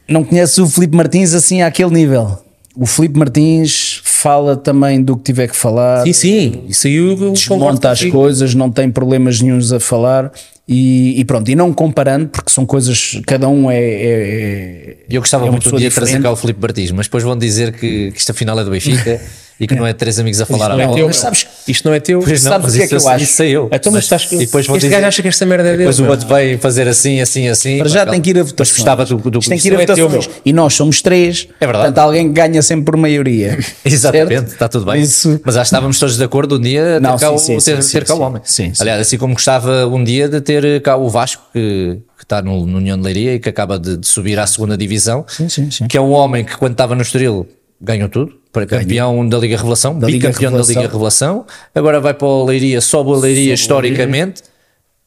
não 0.07 0.23
conheces 0.23 0.57
o 0.57 0.67
Filipe 0.67 0.95
Martins 0.95 1.33
assim 1.33 1.61
àquele 1.61 1.91
nível. 1.91 2.39
O 2.75 2.85
Filipe 2.85 3.17
Martins 3.17 4.01
fala 4.03 4.55
também 4.57 5.01
do 5.01 5.15
que 5.15 5.23
tiver 5.23 5.47
que 5.47 5.55
falar. 5.55 6.03
Sim, 6.03 6.13
sim. 6.13 6.63
Isso 6.67 6.87
aí 6.87 6.95
eu 6.95 7.31
desmonta 7.31 7.89
as 7.91 8.03
coisas, 8.05 8.53
não 8.53 8.69
tem 8.71 8.91
problemas 8.91 9.39
nenhums 9.41 9.71
a 9.71 9.79
falar 9.79 10.31
e, 10.67 11.19
e 11.19 11.23
pronto, 11.25 11.49
e 11.49 11.55
não 11.55 11.71
comparando, 11.71 12.27
porque 12.27 12.49
são 12.49 12.65
coisas, 12.65 13.19
cada 13.27 13.47
um 13.47 13.69
é. 13.69 13.77
é- 13.77 13.79
é- 13.79 14.97
E 15.07 15.15
eu 15.15 15.21
gostava 15.21 15.45
é 15.47 15.51
muito 15.51 15.63
de 15.77 15.89
trazer 15.89 16.21
cá 16.21 16.31
o 16.31 16.35
Filipe 16.35 16.59
Martins, 16.59 16.91
mas 16.91 17.05
depois 17.05 17.23
vão 17.23 17.37
dizer 17.37 17.71
que, 17.73 18.11
que 18.11 18.17
isto 18.17 18.31
afinal 18.31 18.59
é 18.59 18.63
do 18.63 18.71
Benfica 18.71 19.21
e 19.59 19.67
que 19.67 19.73
não 19.75 19.85
é 19.87 19.93
três 19.93 20.19
amigos 20.19 20.41
a 20.41 20.45
falar 20.45 20.71
à 20.71 20.75
Não 20.75 20.81
é 20.83 20.87
bola. 20.87 21.05
mas 21.07 21.17
sabes- 21.17 21.47
Isto 21.67 21.87
não 21.87 21.95
é 21.95 21.99
teu. 21.99 22.19
Pois 22.19 22.43
não, 22.43 22.51
sabes 22.51 22.65
mas 22.65 22.73
o 22.73 22.77
que 22.77 22.81
é 22.81 22.85
isso 22.85 22.95
que 22.97 23.03
eu 23.03 23.09
acho? 23.09 23.23
Isso 23.23 23.33
sei 23.33 23.49
eu. 23.51 23.69
Então, 23.71 23.91
mas 23.91 24.03
estás, 24.03 24.31
e 24.31 24.37
depois 24.37 24.65
vão 24.67 24.75
este 24.75 24.85
dizer, 24.87 24.95
gajo 24.97 25.07
acha 25.07 25.21
que 25.21 25.27
esta 25.27 25.45
merda 25.45 25.67
é 25.69 25.71
dele. 25.71 25.77
depois 25.79 25.99
o 25.99 26.01
meu. 26.03 26.11
outro 26.11 26.27
vai 26.27 26.57
fazer 26.57 26.87
assim, 26.87 27.21
assim, 27.21 27.47
assim. 27.47 27.77
Para 27.79 27.87
já 27.89 28.05
tem 28.05 28.21
que 28.21 28.29
ir 28.31 28.37
a 28.37 28.39
Mas 28.41 28.49
votações. 28.51 28.75
gostava 28.77 29.05
do, 29.05 29.17
do 29.17 29.39
Isto 29.39 29.49
tem 29.49 29.57
que 29.59 29.67
ir 29.67 29.75
a 29.77 29.81
é 29.81 29.85
teu, 29.85 30.09
votações. 30.09 30.27
meu. 30.27 30.35
E 30.45 30.53
nós 30.53 30.73
somos 30.73 31.01
três. 31.01 31.47
É 31.59 31.65
verdade. 31.65 31.85
Portanto, 31.87 31.97
alguém 32.05 32.31
ganha 32.33 32.61
sempre 32.61 32.85
por 32.85 32.97
maioria. 32.97 33.57
Exatamente, 33.85 34.33
Certo? 34.33 34.47
está 34.51 34.67
tudo 34.67 34.85
bem. 34.91 35.01
Isso. 35.01 35.39
Mas 35.43 35.55
já 35.55 35.61
estávamos 35.61 35.97
todos 35.99 36.17
de 36.17 36.23
acordo 36.23 36.57
um 36.57 36.59
dia 36.61 36.99
Não, 36.99 37.15
ter 37.17 37.25
cá, 37.25 37.37
sim, 37.37 37.55
o, 37.55 37.59
sim, 37.61 37.71
ter, 37.71 37.81
sim, 37.83 37.91
ter 37.93 38.01
sim, 38.01 38.07
cá 38.07 38.13
o 38.13 38.17
sim. 38.17 38.23
homem. 38.23 38.41
Sim, 38.45 38.73
sim. 38.73 38.81
Aliás, 38.81 39.01
assim 39.01 39.17
como 39.17 39.33
gostava 39.33 39.87
um 39.87 40.03
dia 40.03 40.27
de 40.27 40.41
ter 40.41 40.81
cá 40.81 40.95
o 40.97 41.09
Vasco, 41.09 41.41
que, 41.53 41.99
que 42.17 42.23
está 42.23 42.41
no, 42.41 42.65
no 42.65 42.77
União 42.77 42.97
de 42.97 43.03
Leiria 43.03 43.35
e 43.35 43.39
que 43.39 43.49
acaba 43.49 43.79
de, 43.79 43.97
de 43.97 44.07
subir 44.07 44.37
à 44.39 44.45
segunda 44.47 44.77
divisão, 44.77 45.25
Sim, 45.27 45.47
sim, 45.49 45.71
sim. 45.71 45.87
que 45.87 45.97
é 45.97 46.01
um 46.01 46.11
homem 46.11 46.43
que 46.43 46.57
quando 46.57 46.73
estava 46.73 46.93
no 46.95 47.01
Estoril 47.01 47.47
ganhou 47.81 48.07
tudo, 48.09 48.33
para 48.55 48.65
campeão 48.65 49.27
da 49.27 49.37
Liga 49.37 49.57
Revelação, 49.57 49.99
Da 49.99 50.07
Liga 50.07 50.27
bicampeão 50.29 50.51
da 50.51 50.57
Revelação. 50.59 50.81
Liga 50.81 50.93
Revelação, 50.93 51.45
agora 51.75 51.99
vai 51.99 52.13
para 52.13 52.27
o 52.27 52.45
Leiria, 52.45 52.79
sobe 52.79 53.09
o 53.09 53.15
Leiria 53.15 53.53
historicamente 53.53 54.41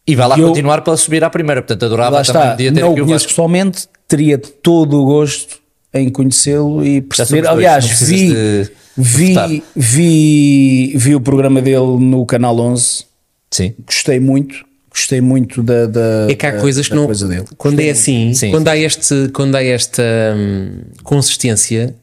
e 0.07 0.15
vai 0.15 0.29
lá 0.29 0.37
E 0.37 0.41
eu- 0.41 0.49
continuar 0.49 0.83
para 0.83 0.97
subir 0.97 1.25
à 1.25 1.31
primeira. 1.31 1.63
Portanto, 1.63 1.85
adorava 1.87 2.17
Lá 2.17 2.23
também 2.23 2.43
está, 2.43 2.55
dia 2.55 2.73
ter 2.73 2.81
não 2.81 2.89
o 2.91 2.93
aqui 2.93 3.01
o 3.03 3.07
conheço 3.07 3.27
pessoalmente, 3.29 3.87
teria 4.07 4.37
todo 4.39 5.01
o 5.01 5.07
gosto 5.07 5.57
em 5.95 6.09
conhecê-lo 6.11 6.85
e 6.85 7.01
perceber. 7.01 7.47
Aliás, 7.49 7.85
não 7.85 7.89
precisas 7.89 8.19
vi, 8.21 8.29
de 8.35 8.71
vi, 8.97 9.63
vi, 9.75 10.93
vi 10.97 11.15
o 11.15 11.21
programa 11.21 11.61
dele 11.63 11.97
no 11.99 12.25
Canal 12.27 12.59
11, 12.61 13.05
Sim. 13.51 13.75
gostei 13.87 14.21
muito, 14.21 14.65
gostei 14.91 15.21
muito 15.21 15.63
da, 15.63 15.87
da 15.87 16.27
É 16.29 16.35
que 16.35 16.47
há 16.47 16.51
da- 16.53 16.61
coisas 16.61 16.87
que 16.87 16.95
da 16.95 17.01
não. 17.01 17.07
coisa 17.07 17.27
dele. 17.27 17.45
Quando 17.57 17.81
é 17.81 17.91
assim, 17.91 18.35
Sim. 18.35 18.51
quando 18.51 18.69
há, 18.69 18.77
este, 18.77 19.31
quando 19.33 19.55
há 19.55 19.63
esta 19.65 20.03
hum, 20.37 20.81
consistência, 21.03 21.95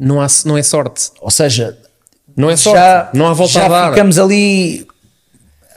não, 0.00 0.20
há, 0.20 0.26
não 0.46 0.56
é 0.58 0.62
sorte. 0.62 1.10
Ou 1.20 1.30
seja, 1.30 1.78
Não 2.36 2.48
é 2.50 2.56
sorte. 2.56 2.78
já, 2.80 3.10
não 3.14 3.26
há 3.26 3.32
volta 3.34 3.52
já 3.52 3.66
a 3.66 3.68
dar. 3.68 3.90
ficamos 3.90 4.18
ali. 4.18 4.86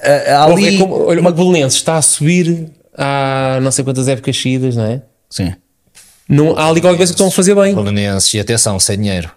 a- 0.02 0.38
a- 0.44 0.48
Ouve, 0.48 0.66
ali 0.68 0.76
é 0.76 0.80
como- 0.80 1.06
olha, 1.06 1.22
o 1.28 1.32
Belenenses 1.32 1.76
está 1.78 1.98
a 1.98 2.02
subir 2.02 2.70
há 2.98 3.60
não 3.62 3.72
sei 3.72 3.84
quantas 3.84 4.08
épocas 4.08 4.36
seguidas, 4.38 4.76
não 4.76 4.86
é? 4.86 5.02
Sim. 5.30 5.54
Não, 6.28 6.58
há 6.58 6.68
ali 6.70 6.80
qualquer 6.82 6.98
coisa 6.98 7.12
que 7.12 7.16
estão 7.16 7.28
a 7.28 7.32
fazer 7.32 7.54
bem. 7.56 7.76
Belenenses, 7.76 8.34
e 8.34 8.40
atenção, 8.40 8.80
sem 8.80 8.98
dinheiro. 8.98 9.30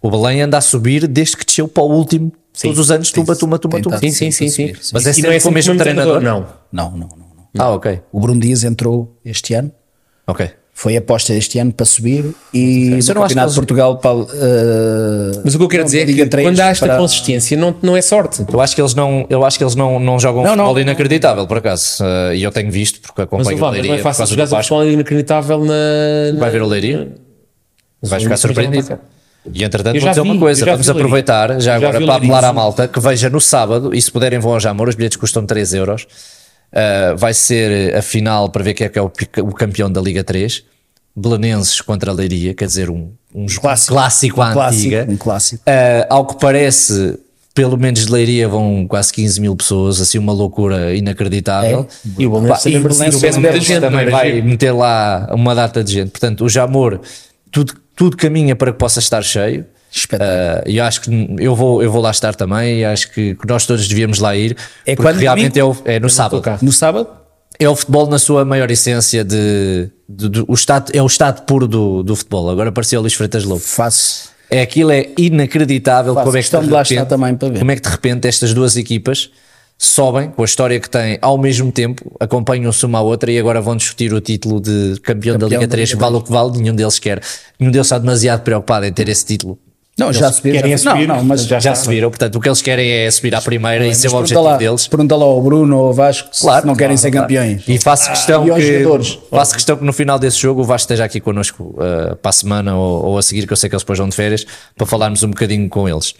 O 0.00 0.10
Belém 0.10 0.40
anda 0.42 0.56
a 0.56 0.60
subir 0.60 1.06
desde 1.08 1.36
que 1.36 1.44
desceu 1.44 1.66
para 1.66 1.82
o 1.82 1.90
último, 1.90 2.32
todos 2.60 2.78
os 2.78 2.90
anos, 2.90 3.10
tumba, 3.10 3.34
tumba, 3.34 3.58
tumba, 3.58 3.80
tumba. 3.80 3.98
Sim, 3.98 4.10
sim, 4.12 4.30
sim, 4.30 4.48
sempre 4.48 4.72
a 4.72 4.74
sim. 4.76 4.82
subir, 4.82 4.90
Mas 4.94 5.06
é 5.06 5.10
E 5.10 5.14
sempre 5.14 5.40
com 5.40 5.48
o 5.48 5.52
mesmo 5.52 5.76
treinador? 5.76 6.20
Não. 6.20 6.46
Não, 6.72 6.90
não, 6.92 6.98
não, 6.98 7.08
não. 7.08 7.48
Ah, 7.64 7.70
ok. 7.70 8.00
O 8.12 8.20
Bruno 8.20 8.40
Dias 8.40 8.62
entrou 8.62 9.16
este 9.24 9.54
ano, 9.54 9.72
Ok. 10.26 10.48
Foi 10.80 10.96
aposta 10.96 11.34
este 11.34 11.58
ano 11.58 11.72
para 11.72 11.84
subir 11.84 12.24
e 12.54 12.90
Mas 12.92 13.08
eu 13.08 13.16
no 13.16 13.22
acho 13.24 13.34
Campeonato 13.34 13.48
que 13.48 13.54
de 13.54 13.60
Portugal 13.66 13.96
para, 13.98 14.14
uh, 14.16 15.42
Mas 15.44 15.52
o 15.56 15.58
que 15.58 15.64
eu 15.64 15.68
quero 15.68 15.82
não, 15.82 15.86
dizer 15.86 16.02
é 16.02 16.06
que 16.06 16.26
3 16.26 16.46
quando 16.46 16.60
há 16.60 16.66
esta 16.68 16.86
para- 16.86 16.96
consistência, 16.98 17.56
não, 17.56 17.74
não 17.82 17.96
é 17.96 18.00
sorte. 18.00 18.44
Eu 18.48 18.60
acho 18.60 18.76
que 18.76 18.80
eles 18.80 18.94
não, 18.94 19.26
eu 19.28 19.44
acho 19.44 19.58
que 19.58 19.64
eles 19.64 19.74
não, 19.74 19.98
não 19.98 20.20
jogam 20.20 20.42
Não, 20.44 20.50
futebol 20.50 20.74
não. 20.74 20.80
inacreditável, 20.80 21.48
por 21.48 21.56
acaso. 21.58 22.04
Eh, 22.04 22.36
E 22.36 22.42
eu 22.44 22.52
tenho 22.52 22.70
visto, 22.70 23.00
porque 23.00 23.20
Mas, 23.22 23.26
acompanho 23.26 23.58
Val, 23.58 23.70
o 23.70 23.72
mas 23.72 23.80
Leiria 23.80 23.90
não 23.90 23.98
é 23.98 24.02
fácil 24.14 24.26
jogar 24.26 24.46
futebol 24.46 24.84
inacreditável 24.86 25.64
na. 25.64 26.32
na- 26.34 26.38
Vai 26.38 26.50
ver 26.50 26.62
o 26.62 26.66
Leiria? 26.68 27.08
Vais 28.00 28.22
ficar 28.22 28.34
Mas 28.34 28.40
já 28.40 28.46
surpreendido. 28.48 28.98
E 29.52 29.64
entretanto, 29.64 29.94
vou 29.94 30.00
já 30.02 30.10
dizer 30.10 30.22
vi, 30.22 30.30
uma 30.30 30.38
coisa: 30.38 30.64
já 30.64 30.72
vamos 30.72 30.88
o 30.88 30.92
aproveitar 30.92 31.48
já 31.54 31.58
Já 31.60 31.76
agora 31.76 32.04
o 32.04 32.06
para 32.06 32.14
apelar 32.16 32.44
à 32.44 32.52
malta 32.52 32.86
que 32.86 33.00
veja 33.00 33.28
no 33.28 33.40
sábado, 33.40 33.92
e 33.92 34.00
se 34.00 34.12
puderem 34.12 34.38
vão 34.38 34.52
ao 34.52 34.60
Jamor, 34.60 34.88
os 34.88 34.94
bilhetes 34.94 35.16
custam 35.16 35.44
3 35.44 35.74
euros. 35.74 36.06
Uh, 36.72 37.16
vai 37.16 37.32
ser 37.32 37.94
a 37.96 38.02
final 38.02 38.50
para 38.50 38.62
ver 38.62 38.74
quem 38.74 38.86
é 38.86 38.90
que 38.90 38.98
é 38.98 39.02
o, 39.02 39.10
o 39.42 39.52
campeão 39.52 39.90
da 39.90 40.00
Liga 40.00 40.22
3. 40.22 40.62
Belenenses 41.16 41.80
contra 41.80 42.10
a 42.10 42.14
Leiria, 42.14 42.54
quer 42.54 42.66
dizer, 42.66 42.90
um, 42.90 43.10
um 43.34 43.46
Clássico. 43.46 43.94
clássico, 43.94 44.40
à 44.40 44.50
Um 44.50 44.52
clássico, 44.52 44.94
antiga. 44.94 45.06
um 45.12 45.16
clássico. 45.16 45.62
Uh, 45.66 46.06
ao 46.08 46.26
que 46.26 46.38
parece, 46.38 47.18
pelo 47.54 47.76
menos 47.76 48.06
de 48.06 48.12
Leiria 48.12 48.46
vão 48.46 48.86
quase 48.86 49.12
15 49.12 49.40
mil 49.40 49.56
pessoas, 49.56 50.00
assim 50.00 50.18
uma 50.18 50.32
loucura 50.32 50.94
inacreditável. 50.94 51.88
E 52.16 52.26
o 52.26 52.30
Belenenses 52.30 52.62
Pá, 52.62 52.70
também 52.70 52.76
e 52.76 52.78
o 52.78 53.20
Belenenses 53.20 53.64
gente, 53.64 53.80
também 53.80 54.06
é? 54.06 54.10
vai 54.10 54.42
meter 54.42 54.72
lá 54.72 55.28
uma 55.32 55.54
data 55.54 55.82
de 55.82 55.92
gente. 55.92 56.10
Portanto, 56.10 56.44
o 56.44 56.48
Jamor, 56.48 57.00
tudo, 57.50 57.74
tudo 57.96 58.16
caminha 58.16 58.54
para 58.54 58.70
que 58.72 58.78
possa 58.78 59.00
estar 59.00 59.22
cheio. 59.22 59.64
Uh, 60.14 60.62
e 60.66 60.76
eu 60.78 60.84
acho 60.84 61.00
que 61.00 61.10
eu 61.38 61.54
vou, 61.56 61.82
eu 61.82 61.90
vou 61.90 62.00
lá 62.02 62.10
estar 62.10 62.34
também. 62.34 62.80
E 62.80 62.84
acho 62.84 63.10
que, 63.12 63.34
que 63.34 63.46
nós 63.48 63.64
todos 63.66 63.88
devíamos 63.88 64.18
lá 64.18 64.36
ir. 64.36 64.56
É 64.86 64.94
quando, 64.94 65.16
realmente 65.18 65.58
é, 65.58 65.64
o- 65.64 65.76
é 65.84 65.98
no 65.98 66.10
sábado. 66.10 66.42
No 66.62 66.72
sábado? 66.72 67.08
É 67.58 67.68
o 67.68 67.74
futebol 67.74 68.06
na 68.06 68.18
sua 68.18 68.44
maior 68.44 68.70
essência 68.70 69.24
de, 69.24 69.88
de- 70.08 70.28
de- 70.28 70.44
o 70.46 70.54
estado, 70.54 70.92
é 70.94 71.02
o 71.02 71.06
estado 71.06 71.42
puro 71.44 71.66
do, 71.66 72.02
do 72.02 72.14
futebol. 72.14 72.48
Agora 72.50 72.68
apareceu 72.68 72.98
o 73.00 73.02
Luís 73.02 73.14
Freitas 73.14 73.44
Lobo. 73.44 73.60
Faço. 73.60 74.28
É 74.50 74.62
aquilo 74.62 74.90
é 74.92 75.08
inacreditável 75.18 76.14
Faço 76.14 76.24
como 76.26 76.36
é 76.38 76.42
que 76.42 76.48
de 76.66 76.70
lá 76.70 76.82
estar 76.82 77.04
também 77.06 77.34
para 77.34 77.48
ver. 77.48 77.58
como 77.58 77.70
é 77.70 77.76
que 77.76 77.82
de 77.82 77.88
repente 77.88 78.26
estas 78.28 78.54
duas 78.54 78.76
equipas 78.76 79.30
sobem 79.76 80.30
com 80.30 80.42
a 80.42 80.44
história 80.44 80.80
que 80.80 80.88
têm 80.88 81.18
ao 81.20 81.36
mesmo 81.38 81.70
tempo, 81.70 82.16
acompanham-se 82.18 82.84
uma 82.86 82.98
à 82.98 83.02
outra 83.02 83.30
e 83.30 83.38
agora 83.38 83.60
vão 83.60 83.76
discutir 83.76 84.12
o 84.12 84.20
título 84.20 84.60
de 84.60 84.98
campeão, 85.02 85.34
da 85.36 85.40
Campeão 85.44 85.60
Liga 85.60 85.66
da 85.68 85.70
3, 85.70 85.90
Liga 85.90 86.00
vale 86.00 86.16
o 86.16 86.20
que 86.22 86.30
vale, 86.32 86.58
nenhum 86.58 86.74
deles 86.74 86.98
quer, 86.98 87.20
nenhum 87.60 87.70
deles 87.70 87.86
está 87.86 87.98
demasiado 87.98 88.40
preocupado 88.42 88.86
em 88.86 88.92
ter 88.92 89.08
esse 89.08 89.24
título. 89.24 89.58
Não, 89.98 90.12
já 90.12 90.30
subiram. 90.30 90.56
querem 90.56 90.76
já, 90.76 90.90
subir, 90.92 91.08
não, 91.08 91.16
não, 91.16 91.24
mas 91.24 91.44
já 91.44 91.58
Já 91.58 91.74
subiram, 91.74 92.08
portanto, 92.08 92.36
o 92.36 92.40
que 92.40 92.48
eles 92.48 92.62
querem 92.62 92.88
é 92.88 93.10
subir 93.10 93.34
à 93.34 93.40
primeira 93.42 93.86
e 93.86 93.94
ser 93.94 94.08
o 94.08 94.14
objetivo 94.14 94.42
lá, 94.42 94.56
deles. 94.56 94.86
Pergunta 94.86 95.16
lá 95.16 95.24
ao 95.24 95.42
Bruno 95.42 95.76
ou 95.76 95.86
ao 95.88 95.92
Vasco 95.92 96.28
se 96.30 96.42
Claro, 96.42 96.66
não 96.66 96.76
querem 96.76 96.96
ser 96.96 97.10
campeões. 97.10 97.64
E 97.66 97.78
faço 97.78 98.08
questão, 98.10 98.46
e 98.46 98.50
aos 98.50 98.60
que, 98.60 98.78
jogadores. 98.78 99.18
faço 99.28 99.54
questão 99.54 99.76
que 99.76 99.84
no 99.84 99.92
final 99.92 100.18
desse 100.18 100.38
jogo 100.38 100.60
o 100.60 100.64
Vasco 100.64 100.84
esteja 100.84 101.04
aqui 101.04 101.20
connosco 101.20 101.74
uh, 101.74 102.14
para 102.16 102.28
a 102.28 102.32
semana 102.32 102.76
ou, 102.76 103.06
ou 103.06 103.18
a 103.18 103.22
seguir, 103.22 103.46
que 103.46 103.52
eu 103.52 103.56
sei 103.56 103.68
que 103.68 103.74
eles 103.74 103.82
depois 103.82 103.98
vão 103.98 104.08
de 104.08 104.14
férias, 104.14 104.46
para 104.76 104.86
falarmos 104.86 105.22
um 105.24 105.30
bocadinho 105.30 105.68
com 105.68 105.88
eles. 105.88 106.14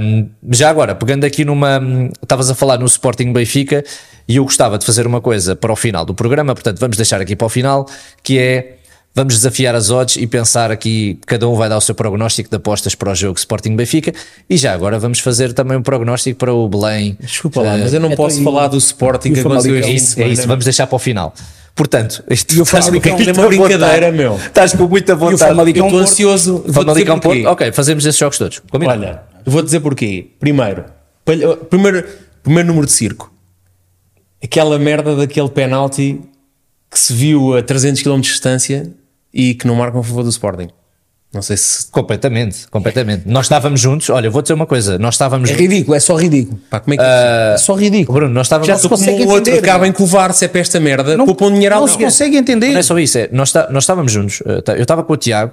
Um, 0.00 0.28
já 0.52 0.70
agora, 0.70 0.94
pegando 0.94 1.24
aqui 1.24 1.44
numa. 1.44 1.80
Estavas 2.22 2.50
a 2.50 2.54
falar 2.54 2.78
no 2.78 2.86
Sporting 2.86 3.32
Benfica 3.32 3.84
e 4.28 4.36
eu 4.36 4.44
gostava 4.44 4.78
de 4.78 4.86
fazer 4.86 5.06
uma 5.06 5.20
coisa 5.20 5.54
para 5.56 5.72
o 5.72 5.76
final 5.76 6.04
do 6.04 6.14
programa, 6.14 6.54
portanto, 6.54 6.78
vamos 6.78 6.96
deixar 6.96 7.20
aqui 7.20 7.36
para 7.36 7.46
o 7.46 7.50
final, 7.50 7.86
que 8.22 8.38
é. 8.38 8.76
Vamos 9.16 9.32
desafiar 9.36 9.74
as 9.74 9.90
odds 9.90 10.16
e 10.16 10.26
pensar 10.26 10.70
aqui, 10.70 11.18
cada 11.24 11.48
um 11.48 11.54
vai 11.54 11.70
dar 11.70 11.78
o 11.78 11.80
seu 11.80 11.94
prognóstico 11.94 12.50
de 12.50 12.56
apostas 12.56 12.94
para 12.94 13.10
o 13.10 13.14
jogo 13.14 13.38
Sporting 13.38 13.74
Benfica 13.74 14.12
e 14.48 14.58
já 14.58 14.74
agora 14.74 14.98
vamos 14.98 15.20
fazer 15.20 15.54
também 15.54 15.78
um 15.78 15.82
prognóstico 15.82 16.38
para 16.38 16.52
o 16.52 16.68
Belém. 16.68 17.16
Desculpa 17.18 17.62
lá, 17.62 17.78
mas 17.78 17.94
eu 17.94 18.00
não 18.00 18.10
posso 18.14 18.42
e- 18.42 18.44
falar 18.44 18.68
do 18.68 18.76
Sporting 18.76 19.32
que 19.32 19.40
aconteceu? 19.40 19.74
É 19.74 19.78
este 19.78 19.94
isso, 19.94 20.20
é 20.20 20.28
isso, 20.28 20.46
vamos 20.46 20.64
deixar 20.66 20.86
para 20.86 20.96
o 20.96 20.98
final. 20.98 21.32
Portanto, 21.74 22.22
isto 22.28 22.54
E 22.54 22.60
o 22.60 22.62
estás 22.64 22.90
com 22.90 22.94
É 22.96 23.32
uma 23.32 23.46
brincadeira, 23.48 23.78
vontade. 24.10 24.16
meu. 24.16 24.36
Estás 24.36 24.72
com 24.74 24.86
muita 24.86 25.12
E 25.12 25.14
o 25.14 25.18
vontade. 25.18 25.38
Famalicão 25.50 25.84
Eu 25.84 25.86
estou 25.88 26.00
Porto? 26.00 26.10
ansioso. 26.12 26.52
Vou 26.52 26.62
dizer 26.64 26.72
Famalicão 26.84 27.18
porquê. 27.18 27.42
Porto? 27.42 27.52
Ok, 27.52 27.72
fazemos 27.72 28.04
esses 28.04 28.18
jogos 28.18 28.36
todos. 28.38 28.62
Combinado? 28.70 29.00
Olha, 29.02 29.22
eu 29.46 29.50
vou 29.52 29.62
dizer 29.62 29.80
porquê. 29.80 30.28
Primeiro, 30.38 30.84
palha- 31.24 31.56
primeiro, 31.56 32.04
primeiro 32.42 32.68
número 32.68 32.86
de 32.86 32.92
circo. 32.92 33.32
Aquela 34.44 34.78
merda 34.78 35.16
daquele 35.16 35.48
penalti 35.48 36.20
que 36.90 36.98
se 36.98 37.12
viu 37.14 37.56
a 37.56 37.62
300 37.62 38.02
km 38.02 38.16
de 38.20 38.28
distância 38.28 38.90
e 39.36 39.54
que 39.54 39.66
não 39.66 39.74
marcam 39.74 40.00
a 40.00 40.04
favor 40.04 40.22
do 40.22 40.30
Sporting. 40.30 40.68
Não 41.34 41.42
sei 41.42 41.56
se. 41.56 41.90
Completamente, 41.90 42.66
completamente. 42.70 43.28
Nós 43.28 43.44
estávamos 43.46 43.78
juntos, 43.80 44.08
olha, 44.08 44.28
eu 44.28 44.32
vou 44.32 44.40
dizer 44.40 44.54
uma 44.54 44.64
coisa, 44.64 44.98
nós 44.98 45.14
estávamos 45.16 45.50
É 45.50 45.52
juntos. 45.52 45.68
ridículo, 45.68 45.94
é 45.94 46.00
só 46.00 46.14
ridículo. 46.16 46.58
Pá, 46.70 46.80
como 46.80 46.94
é 46.94 46.96
que 46.96 47.02
É 47.02 47.56
só 47.58 47.74
ridículo. 47.74 48.18
Bruno, 48.18 48.32
nós 48.32 48.46
estávamos 48.46 48.68
Já 48.68 48.78
se 48.78 48.88
consegue 48.88 49.24
o 49.24 49.28
outro 49.28 49.52
entender. 49.52 49.58
acabem 49.68 49.92
com 49.92 50.04
o 50.04 50.06
VAR, 50.06 50.32
se 50.32 50.44
é 50.46 50.48
para 50.48 50.60
esta 50.62 50.80
merda, 50.80 51.16
Não, 51.16 51.26
poupam 51.26 51.52
dinheiro 51.52 51.74
não 51.74 51.86
se 51.86 51.98
consegue 51.98 52.36
entender. 52.38 52.70
Não 52.70 52.78
é 52.78 52.82
só 52.82 52.98
isso, 52.98 53.18
é, 53.18 53.28
nós, 53.32 53.48
está- 53.50 53.68
nós 53.70 53.82
estávamos 53.82 54.10
juntos, 54.12 54.42
eh, 54.46 54.62
tá- 54.62 54.76
eu 54.76 54.82
estava 54.82 55.02
com 55.02 55.12
o 55.12 55.16
Tiago, 55.16 55.52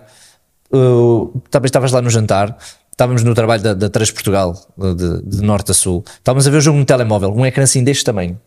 uh, 0.73 1.41
também 1.49 1.67
estavas 1.67 1.91
lá 1.91 2.01
no 2.01 2.09
jantar, 2.09 2.55
estávamos 2.91 3.23
no 3.23 3.33
trabalho 3.33 3.61
da, 3.63 3.73
da 3.73 3.89
Trans 3.89 4.11
Portugal, 4.11 4.55
de, 4.77 4.95
de- 4.95 5.21
de 5.37 5.41
norte 5.41 5.71
a 5.71 5.73
sul, 5.73 6.03
estávamos 6.17 6.47
a 6.47 6.51
ver 6.51 6.57
o 6.57 6.61
jogo 6.61 6.77
no 6.77 6.85
telemóvel, 6.85 7.33
um 7.35 7.45
ecrã 7.45 7.63
assim 7.63 7.83
deste 7.83 8.03
tamanho. 8.05 8.39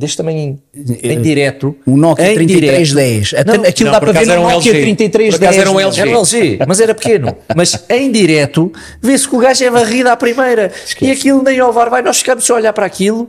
Deste 0.00 0.16
tamanho 0.16 0.58
em, 0.74 0.98
em 1.02 1.20
direto. 1.20 1.76
O 1.84 1.94
Nokia 1.96 2.32
em 2.32 2.34
3310. 2.34 3.34
Até- 3.34 3.58
Não, 3.58 3.64
Aquilo 3.66 3.86
não, 3.88 3.92
dá 3.92 4.00
para 4.00 4.12
ver 4.12 4.26
no 4.26 4.32
um 4.32 4.50
Nokia 4.50 4.72
LG. 4.72 4.80
3310. 4.96 5.34
Por 5.36 5.44
acaso 5.44 5.60
era 5.60 5.70
um. 5.70 5.78
LG. 5.80 6.00
Era 6.00 6.10
um 6.10 6.14
LG, 6.20 6.58
mas 6.66 6.80
era 6.80 6.94
pequeno. 6.94 7.36
Mas 7.54 7.84
em 7.90 8.10
direto, 8.10 8.72
vê-se 9.02 9.28
que 9.28 9.36
o 9.36 9.38
gajo 9.38 9.62
é 9.62 9.70
varrido 9.70 10.08
à 10.08 10.16
primeira. 10.16 10.72
E 11.02 11.10
aquilo 11.10 11.42
nem 11.42 11.58
ao 11.60 11.72
VAR 11.72 11.90
vai, 11.90 12.00
nós 12.00 12.18
ficamos 12.18 12.44
só 12.44 12.54
a 12.54 12.56
olhar 12.56 12.72
para 12.72 12.86
aquilo. 12.86 13.28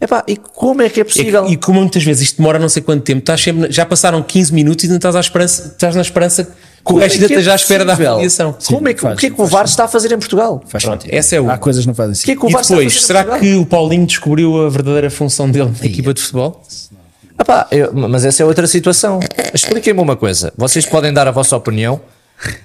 Epá, 0.00 0.24
e 0.26 0.36
como 0.36 0.82
é 0.82 0.88
que 0.88 1.00
é 1.00 1.02
É 1.02 1.04
possível? 1.04 1.44
que- 1.46 1.52
e 1.52 1.56
como 1.56 1.80
muitas 1.80 2.02
vezes 2.02 2.22
isto 2.22 2.36
demora 2.38 2.58
não 2.58 2.68
sei 2.68 2.82
quanto 2.82 3.02
tempo, 3.04 3.20
estás 3.20 3.40
sempre, 3.40 3.70
já 3.70 3.84
passaram 3.86 4.22
15 4.22 4.52
minutos 4.52 4.84
e 4.84 4.86
ainda 4.88 4.96
estás, 4.96 5.14
à 5.16 5.20
esperança, 5.20 5.68
estás 5.72 5.94
na 5.94 6.02
esperança 6.02 6.52
que 6.84 6.92
o 6.92 6.98
é 6.98 7.02
gajo 7.02 7.14
ainda 7.14 7.24
é 7.24 7.28
esteja 7.28 7.52
à 7.52 7.54
espera 7.54 7.84
da 7.84 7.92
avaliação. 7.92 8.56
Como 8.66 8.88
é 8.88 8.94
que, 8.94 9.06
o 9.06 9.16
que 9.16 9.26
é 9.26 9.30
que 9.30 9.40
o 9.40 9.46
VAR 9.46 9.64
está 9.64 9.84
a 9.84 9.88
fazer 9.88 10.10
em 10.12 10.18
Portugal? 10.18 10.62
Faz 10.66 10.84
Pronto, 10.84 11.06
essa 11.08 11.36
é 11.36 11.40
uma. 11.40 11.52
Há 11.52 11.58
coisas 11.58 11.82
que 11.82 11.88
não 11.88 11.94
fazem 11.94 12.12
O 12.12 12.16
que 12.24 12.30
é 12.32 12.34
sentido. 12.34 12.50
E 12.50 12.62
depois, 12.62 13.04
será 13.04 13.38
que 13.38 13.54
o 13.54 13.64
Paulinho 13.66 14.06
descobriu 14.06 14.66
a 14.66 14.68
verdadeira 14.68 15.10
função 15.10 15.50
dele 15.50 15.70
na 15.78 15.86
equipa 15.86 16.12
de 16.12 16.20
futebol? 16.20 16.62
Epá, 17.38 17.66
eu- 17.70 17.92
mas 17.94 18.24
essa 18.24 18.42
é 18.42 18.46
outra 18.46 18.66
situação. 18.66 19.20
Expliquem-me 19.54 20.00
uma 20.00 20.16
coisa. 20.16 20.52
Vocês 20.56 20.84
podem 20.86 21.12
dar 21.12 21.26
a 21.28 21.30
vossa 21.30 21.56
opinião 21.56 22.00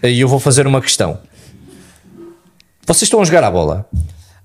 e 0.04 0.20
eu 0.20 0.28
vou 0.28 0.40
fazer 0.40 0.66
uma 0.68 0.82
questão. 0.82 1.20
Vocês 2.86 3.04
estão 3.04 3.22
a 3.22 3.26
jogar 3.26 3.44
a 3.44 3.52
bola. 3.52 3.86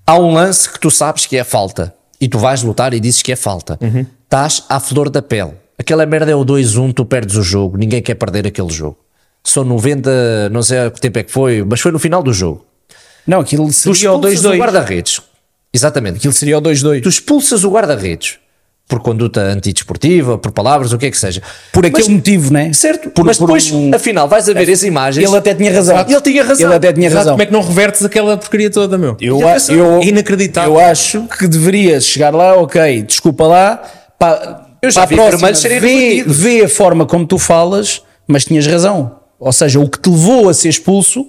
Há 0.05 0.17
um 0.19 0.33
lance 0.33 0.69
que 0.69 0.79
tu 0.79 0.91
sabes 0.91 1.25
que 1.25 1.37
é 1.37 1.43
falta 1.43 1.93
e 2.19 2.27
tu 2.27 2.37
vais 2.37 2.61
lutar 2.61 2.93
e 2.93 2.99
dizes 2.99 3.21
que 3.21 3.31
é 3.31 3.35
falta. 3.35 3.79
Estás 4.23 4.63
à 4.69 4.79
flor 4.79 5.09
da 5.09 5.21
pele. 5.21 5.53
Aquela 5.77 6.05
merda 6.05 6.31
é 6.31 6.35
o 6.35 6.43
2-1, 6.45 6.93
tu 6.93 7.05
perdes 7.05 7.35
o 7.35 7.43
jogo. 7.43 7.77
Ninguém 7.77 8.01
quer 8.01 8.15
perder 8.15 8.45
aquele 8.47 8.69
jogo. 8.71 8.97
São 9.45 9.63
90, 9.65 10.49
não 10.51 10.63
sei 10.63 10.79
há 10.79 10.91
que 10.91 11.01
tempo 11.01 11.19
é 11.19 11.23
que 11.23 11.31
foi, 11.31 11.63
mas 11.67 11.79
foi 11.81 11.91
no 11.91 11.99
final 11.99 12.23
do 12.23 12.31
jogo. 12.33 12.65
Não, 13.27 13.39
aquilo 13.41 13.71
seria 13.71 14.11
o 14.11 14.15
expulsas 14.15 14.45
o 14.45 14.49
2-2. 14.49 14.57
guarda-redes. 14.57 15.21
Exatamente. 15.73 16.17
Aquilo 16.17 16.33
seria 16.33 16.57
o 16.57 16.61
2-2. 16.61 17.01
Tu 17.01 17.09
expulsas 17.09 17.63
o 17.63 17.69
guarda-redes 17.71 18.37
por 18.87 18.99
conduta 18.99 19.41
antidesportiva, 19.41 20.37
por 20.37 20.51
palavras, 20.51 20.91
o 20.93 20.97
que 20.97 21.05
é 21.07 21.11
que 21.11 21.17
seja. 21.17 21.41
Por 21.71 21.85
aquele 21.85 22.03
Mas- 22.03 22.07
motivo, 22.15 22.53
né? 22.53 22.71
Certo, 22.73 23.09
Por- 23.09 23.25
mas 23.25 23.37
por 23.37 23.47
depois, 23.47 23.71
um- 23.71 23.93
afinal, 23.95 24.27
vais 24.27 24.47
a 24.49 24.53
ver 24.53 24.69
as 24.69 24.83
imagens. 24.83 25.25
Ele 25.27 25.37
até 25.37 25.55
tinha 25.55 25.73
razão. 25.73 25.97
Ele 26.07 26.21
tinha 26.21 26.43
razão. 26.43 26.67
Ele 26.67 26.75
até 26.75 26.93
tinha 26.93 27.07
Exato, 27.07 27.17
razão. 27.19 27.33
como 27.33 27.41
é 27.43 27.45
que 27.45 27.51
não 27.53 27.61
revertes 27.61 28.03
aquela 28.05 28.37
porcaria 28.37 28.69
toda, 28.69 28.97
meu? 28.97 29.15
Eu, 29.21 29.39
eu, 29.69 30.01
é 30.01 30.05
inacreditável. 30.05 30.73
Eu 30.73 30.79
acho 30.79 31.23
que 31.39 31.47
deverias 31.47 32.05
chegar 32.05 32.33
lá, 32.33 32.55
ok, 32.57 33.01
desculpa 33.03 33.47
lá, 33.47 33.81
pá, 34.19 34.67
Eu 34.81 34.91
já 34.91 35.01
para 35.07 35.23
a 35.25 35.29
vi 35.31 35.37
próxima, 35.39 35.79
vê, 35.79 36.23
vê 36.27 36.63
a 36.65 36.69
forma 36.69 37.05
como 37.05 37.25
tu 37.25 37.39
falas, 37.39 38.01
mas 38.27 38.43
tinhas 38.45 38.67
razão. 38.67 39.22
Ou 39.45 39.51
seja, 39.51 39.79
o 39.79 39.89
que 39.89 39.99
te 39.99 40.09
levou 40.09 40.47
a 40.47 40.53
ser 40.53 40.69
expulso 40.69 41.27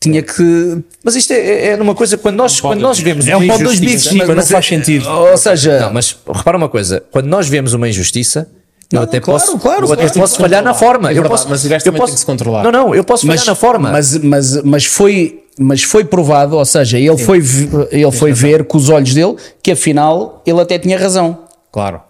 tinha 0.00 0.22
que. 0.22 0.82
Mas 1.04 1.14
isto 1.16 1.32
é, 1.32 1.68
é 1.68 1.76
numa 1.76 1.94
coisa, 1.94 2.16
quando 2.16 2.36
nós, 2.36 2.60
quando 2.60 2.80
nós 2.80 2.98
vemos 2.98 3.26
É 3.26 3.36
um 3.36 3.40
uma 3.40 3.52
ponto 3.54 3.64
dois 3.64 3.80
injustiça- 3.80 4.10
bicos, 4.14 4.28
mas 4.28 4.36
não 4.36 4.46
faz 4.46 4.66
sentido. 4.66 5.08
Ou 5.08 5.36
seja, 5.36 5.80
Não, 5.80 5.92
mas 5.92 6.16
repara 6.26 6.56
uma 6.56 6.68
coisa, 6.68 7.02
quando 7.10 7.26
nós 7.26 7.48
vemos 7.48 7.72
uma 7.74 7.88
injustiça, 7.88 8.48
eu 8.92 8.96
Não, 8.96 9.02
até 9.04 9.20
claro, 9.20 9.40
posso, 9.40 9.58
claro, 9.58 9.86
eu 9.86 9.92
até 9.92 10.02
claro. 10.06 10.20
posso 10.20 10.36
falhar 10.38 10.62
na 10.62 10.74
forma. 10.74 11.08
É 11.08 11.12
eu 11.12 11.14
verdade, 11.22 11.32
posso, 11.34 11.48
mas 11.48 11.64
eu 11.64 11.70
também 11.80 12.00
posso, 12.00 12.06
tem 12.12 12.14
que 12.14 12.20
se 12.20 12.26
controlar. 12.26 12.62
Não, 12.64 12.70
não, 12.72 12.94
eu 12.94 13.02
posso 13.04 13.26
falhar 13.26 13.38
mas, 13.38 13.46
na 13.46 13.54
forma. 13.54 13.90
mas, 13.90 14.16
mas, 14.18 14.62
mas 14.62 14.84
foi. 14.84 15.38
Mas 15.58 15.82
foi 15.82 16.02
provado, 16.02 16.56
ou 16.56 16.64
seja, 16.64 16.98
ele 16.98 17.18
foi, 17.18 17.38
v- 17.38 17.88
ele 17.90 18.10
foi 18.10 18.32
ver 18.32 18.64
com 18.64 18.78
os 18.78 18.88
olhos 18.88 19.12
dele 19.12 19.36
que 19.62 19.70
afinal 19.72 20.42
ele 20.46 20.58
até 20.60 20.78
tinha 20.78 20.98
razão. 20.98 21.40
Claro. 21.70 22.00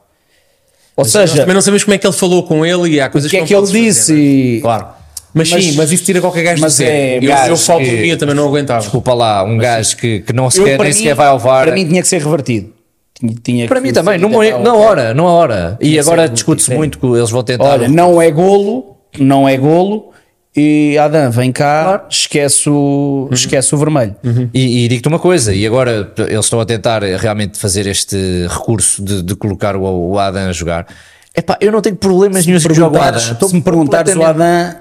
Ou 0.96 1.04
Nós 1.04 1.12
seja, 1.12 1.36
também 1.36 1.54
não 1.54 1.62
sabemos 1.62 1.84
como 1.84 1.94
é 1.94 1.98
que 1.98 2.06
ele 2.06 2.14
falou 2.14 2.42
com 2.42 2.64
ele 2.66 2.90
e 2.96 3.00
há 3.00 3.08
coisas 3.08 3.28
o 3.28 3.30
que 3.30 3.36
é 3.38 3.44
que 3.44 3.54
ele 3.54 3.60
podes 3.60 3.70
fazer, 3.72 3.84
disse? 3.84 4.12
não 4.12 4.18
é? 4.18 4.22
e- 4.22 4.60
Claro. 4.60 4.86
Mas, 5.34 5.50
Mas- 5.50 5.64
sim, 5.64 5.72
mas 5.76 5.90
isso 5.90 6.04
tira 6.04 6.20
qualquer 6.20 6.42
gajo 6.42 6.60
mas 6.60 6.74
sério. 6.74 6.92
é 6.92 7.16
eu, 7.16 7.22
eu 7.22 7.28
gajos 7.28 7.64
falo 7.66 7.80
que- 7.80 7.86
eu 8.08 8.18
também 8.18 8.34
não 8.34 8.46
aguentava. 8.46 8.80
Desculpa 8.80 9.14
lá, 9.14 9.42
um 9.42 9.56
gajo 9.56 9.96
que, 9.96 10.20
que 10.20 10.32
não 10.34 10.44
Eu, 10.44 10.50
sequer, 10.50 10.78
nem 10.78 10.88
mim- 10.88 10.92
sequer 10.92 11.14
vai 11.14 11.26
ao 11.28 11.38
VAR. 11.38 11.64
Para 11.64 11.74
mim 11.74 11.86
tinha 11.88 12.02
que 12.02 12.08
ser 12.08 12.20
revertido. 12.22 12.70
Tinha, 13.18 13.34
tinha 13.42 13.66
Para 13.68 13.80
que 13.80 13.86
mim 13.86 13.92
também, 13.94 14.18
numa, 14.18 14.44
na 14.58 14.70
ao- 14.70 14.78
hora, 14.78 15.14
na 15.14 15.22
hora. 15.22 15.78
E 15.80 15.98
agora 15.98 16.28
discute-se 16.28 16.68
sim. 16.70 16.74
muito 16.76 16.98
que 16.98 17.06
eles 17.06 17.30
vão 17.30 17.42
tentar. 17.42 17.64
Olha, 17.64 17.88
não 17.88 18.20
é 18.20 18.30
golo, 18.30 18.96
não 19.18 19.48
é 19.48 19.56
golo. 19.56 20.10
E 20.54 20.98
Adam, 20.98 21.30
vem 21.30 21.50
cá, 21.50 22.06
esquece, 22.10 22.68
o, 22.68 23.26
esquece 23.32 23.74
o 23.74 23.78
vermelho. 23.78 24.14
E, 24.52 24.84
e 24.84 24.88
digo-te 24.88 25.08
uma 25.08 25.18
coisa, 25.18 25.54
e 25.54 25.66
agora 25.66 26.12
eles 26.18 26.44
estão 26.44 26.60
a 26.60 26.66
tentar 26.66 27.02
realmente 27.02 27.58
fazer 27.58 27.86
este 27.86 28.46
recurso 28.48 29.02
de, 29.02 29.22
de 29.22 29.34
colocar 29.34 29.76
o, 29.76 29.82
o 29.82 30.18
Adam 30.18 30.48
a 30.48 30.52
jogar. 30.52 30.86
Epá, 31.34 31.56
eu 31.58 31.72
não 31.72 31.80
tenho 31.80 31.96
problemas 31.96 32.44
nenhum 32.44 32.58
que 32.60 32.80
o 32.80 33.02
Adam. 33.02 33.48
Se 33.48 33.54
me 33.54 33.62
perguntares, 33.62 34.14
o 34.14 34.22
Adam 34.22 34.74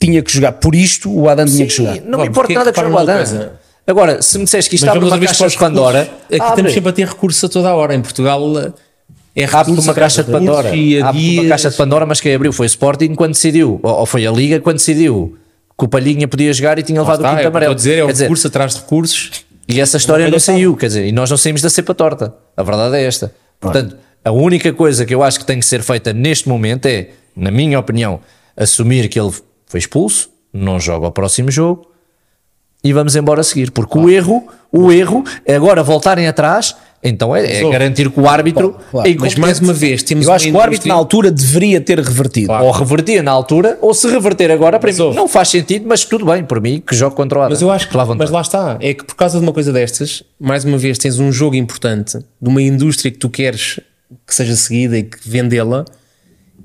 tinha 0.00 0.20
que 0.20 0.32
jogar. 0.32 0.52
Por 0.52 0.74
isto, 0.74 1.12
o 1.12 1.28
Adam 1.28 1.46
tinha 1.46 1.66
que 1.66 1.72
Sim, 1.72 1.84
jogar. 1.84 2.00
não 2.04 2.18
me 2.18 2.26
importa 2.26 2.52
nada 2.54 2.72
que 2.72 2.80
jogue 2.80 2.92
o 2.92 2.98
Adam. 2.98 3.16
coisa. 3.16 3.52
Agora, 3.86 4.20
se 4.20 4.36
me 4.36 4.44
disseste 4.44 4.68
que 4.68 4.74
isto 4.76 4.84
Mas 4.84 4.96
abre 4.96 5.08
uma 5.08 5.16
a 5.16 5.18
ver 5.18 5.26
caixa 5.26 5.38
para 5.38 5.46
os 5.46 5.52
de 5.52 5.58
Pandora. 5.58 6.02
Aqui 6.02 6.12
abre. 6.34 6.48
estamos 6.48 6.72
sempre 6.72 6.90
a 6.90 6.92
ter 6.92 7.06
recurso 7.06 7.46
a 7.46 7.48
toda 7.48 7.68
a 7.68 7.74
hora. 7.74 7.94
Em 7.94 8.02
Portugal 8.02 8.42
é 9.42 9.46
recurso 9.46 9.82
uma 9.82 9.94
caixa 9.94 10.24
de 10.24 10.30
Pandora. 10.30 10.68
Abre 10.68 11.38
uma 11.40 11.48
caixa 11.48 11.70
de 11.70 11.76
Pandora, 11.76 12.06
mas 12.06 12.20
quem 12.20 12.34
abriu 12.34 12.52
foi 12.52 12.66
o 12.66 12.68
Sporting 12.68 13.14
quando 13.14 13.32
decidiu, 13.32 13.78
ou, 13.82 14.00
ou 14.00 14.06
foi 14.06 14.26
a 14.26 14.32
Liga 14.32 14.60
quando 14.60 14.76
decidiu 14.76 15.36
que 15.78 15.84
o 15.84 15.88
Palhinha 15.88 16.26
podia 16.26 16.52
jogar 16.52 16.78
e 16.78 16.82
tinha 16.82 17.00
levado 17.00 17.20
está, 17.20 17.30
o 17.30 17.32
é 17.34 17.36
quinto 17.36 17.48
amarelo. 17.48 17.72
a 17.72 17.74
dizer, 17.74 17.98
é 17.98 18.04
o 18.04 18.08
dizer, 18.08 18.24
recurso 18.24 18.48
atrás 18.48 18.74
de 18.74 18.80
recursos. 18.80 19.30
E 19.68 19.80
essa 19.80 19.96
história 19.96 20.24
não 20.24 20.32
palhaçada. 20.32 20.58
saiu, 20.58 20.76
quer 20.76 20.86
dizer, 20.86 21.06
e 21.06 21.12
nós 21.12 21.30
não 21.30 21.36
saímos 21.36 21.62
da 21.62 21.70
cepa 21.70 21.94
torta. 21.94 22.34
A 22.56 22.62
verdade 22.62 22.96
é 22.96 23.04
esta. 23.04 23.32
Portanto, 23.60 23.96
a 24.24 24.32
única 24.32 24.72
coisa 24.72 25.06
que 25.06 25.14
eu 25.14 25.22
acho 25.22 25.38
que 25.38 25.44
tem 25.44 25.60
que 25.60 25.66
ser 25.66 25.82
feita 25.82 26.12
neste 26.12 26.48
momento 26.48 26.86
é, 26.86 27.10
na 27.36 27.50
minha 27.50 27.78
opinião, 27.78 28.20
assumir 28.56 29.08
que 29.08 29.20
ele 29.20 29.32
foi 29.66 29.78
expulso, 29.78 30.30
não 30.52 30.80
joga 30.80 31.06
ao 31.06 31.12
próximo 31.12 31.50
jogo 31.50 31.86
e 32.82 32.92
vamos 32.92 33.14
embora 33.14 33.40
a 33.40 33.44
seguir. 33.44 33.70
Porque 33.70 33.98
o 33.98 34.08
erro, 34.08 34.48
o 34.72 34.90
erro, 34.90 35.24
é 35.44 35.54
agora 35.54 35.82
voltarem 35.82 36.26
atrás, 36.26 36.74
então 37.02 37.34
é, 37.34 37.60
é 37.60 37.70
garantir 37.70 38.10
que 38.10 38.20
o 38.20 38.28
árbitro 38.28 38.76
Claro, 38.90 39.08
é 39.08 39.14
Mas 39.18 39.34
mais 39.36 39.60
uma 39.60 39.72
vez, 39.72 40.02
temos 40.02 40.26
Eu 40.26 40.32
acho 40.32 40.46
que 40.46 40.52
o 40.52 40.60
árbitro 40.60 40.88
na 40.88 40.94
altura 40.94 41.30
deveria 41.30 41.80
ter 41.80 41.98
revertido. 42.00 42.48
Claro. 42.48 42.64
ou 42.64 42.72
revertia 42.72 43.22
na 43.22 43.30
altura, 43.30 43.78
ou 43.80 43.94
se 43.94 44.08
reverter 44.08 44.50
agora, 44.50 44.78
para 44.78 44.92
mim 44.92 45.00
ouve. 45.00 45.16
não 45.16 45.28
faz 45.28 45.48
sentido, 45.48 45.84
mas 45.86 46.04
tudo 46.04 46.26
bem, 46.26 46.44
por 46.44 46.60
mim, 46.60 46.82
que 46.84 46.94
jogue 46.94 47.14
contra 47.14 47.38
o 47.38 47.42
Adam. 47.42 47.50
Mas 47.54 47.62
eu 47.62 47.70
acho 47.70 47.88
que, 47.88 47.96
Lá 47.96 48.04
vão 48.04 48.16
mas 48.16 48.30
lá 48.30 48.40
está, 48.40 48.76
é 48.80 48.94
que 48.94 49.04
por 49.04 49.14
causa 49.14 49.38
de 49.38 49.44
uma 49.44 49.52
coisa 49.52 49.72
destas, 49.72 50.22
mais 50.40 50.64
uma 50.64 50.76
vez 50.78 50.98
tens 50.98 51.18
um 51.18 51.30
jogo 51.30 51.54
importante 51.56 52.18
de 52.18 52.48
uma 52.48 52.60
indústria 52.62 53.10
que 53.10 53.18
tu 53.18 53.28
queres 53.30 53.80
que 54.26 54.34
seja 54.34 54.56
seguida 54.56 54.98
e 54.98 55.02
que 55.02 55.18
vendê-la, 55.28 55.84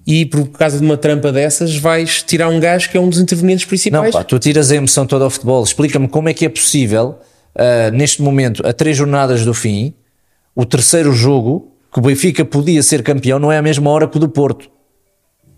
e 0.06 0.26
por 0.26 0.48
causa 0.50 0.80
de 0.80 0.86
uma 0.86 0.98
trampa 0.98 1.32
dessas 1.32 1.76
vais 1.78 2.24
tirar 2.24 2.50
um 2.50 2.60
gajo 2.60 2.90
que 2.90 2.98
é 2.98 3.00
um 3.00 3.08
dos 3.08 3.20
intervenientes 3.20 3.66
Não, 3.66 3.70
principais. 3.70 4.12
pá, 4.12 4.24
tu 4.24 4.38
tiras 4.40 4.72
a 4.72 4.76
emoção 4.76 5.06
toda 5.06 5.24
ao 5.24 5.30
futebol. 5.30 5.64
Explica-me 5.64 6.08
como 6.08 6.28
é 6.28 6.34
que 6.34 6.46
é 6.46 6.50
possível, 6.50 7.16
ah, 7.56 7.90
neste 7.92 8.22
momento, 8.22 8.66
a 8.68 8.74
três 8.74 8.98
jornadas 8.98 9.46
do 9.46 9.54
fim, 9.54 9.94
o 10.56 10.66
terceiro 10.66 11.12
jogo, 11.14 11.72
que 11.92 12.00
o 12.00 12.02
Benfica 12.02 12.44
podia 12.46 12.82
ser 12.84 13.04
campeão, 13.04 13.40
não 13.40 13.52
é 13.52 13.58
a 13.58 13.62
mesma 13.62 13.90
hora 13.90 14.08
que 14.08 14.18
o 14.18 14.20
do 14.20 14.30
Porto. 14.30 14.70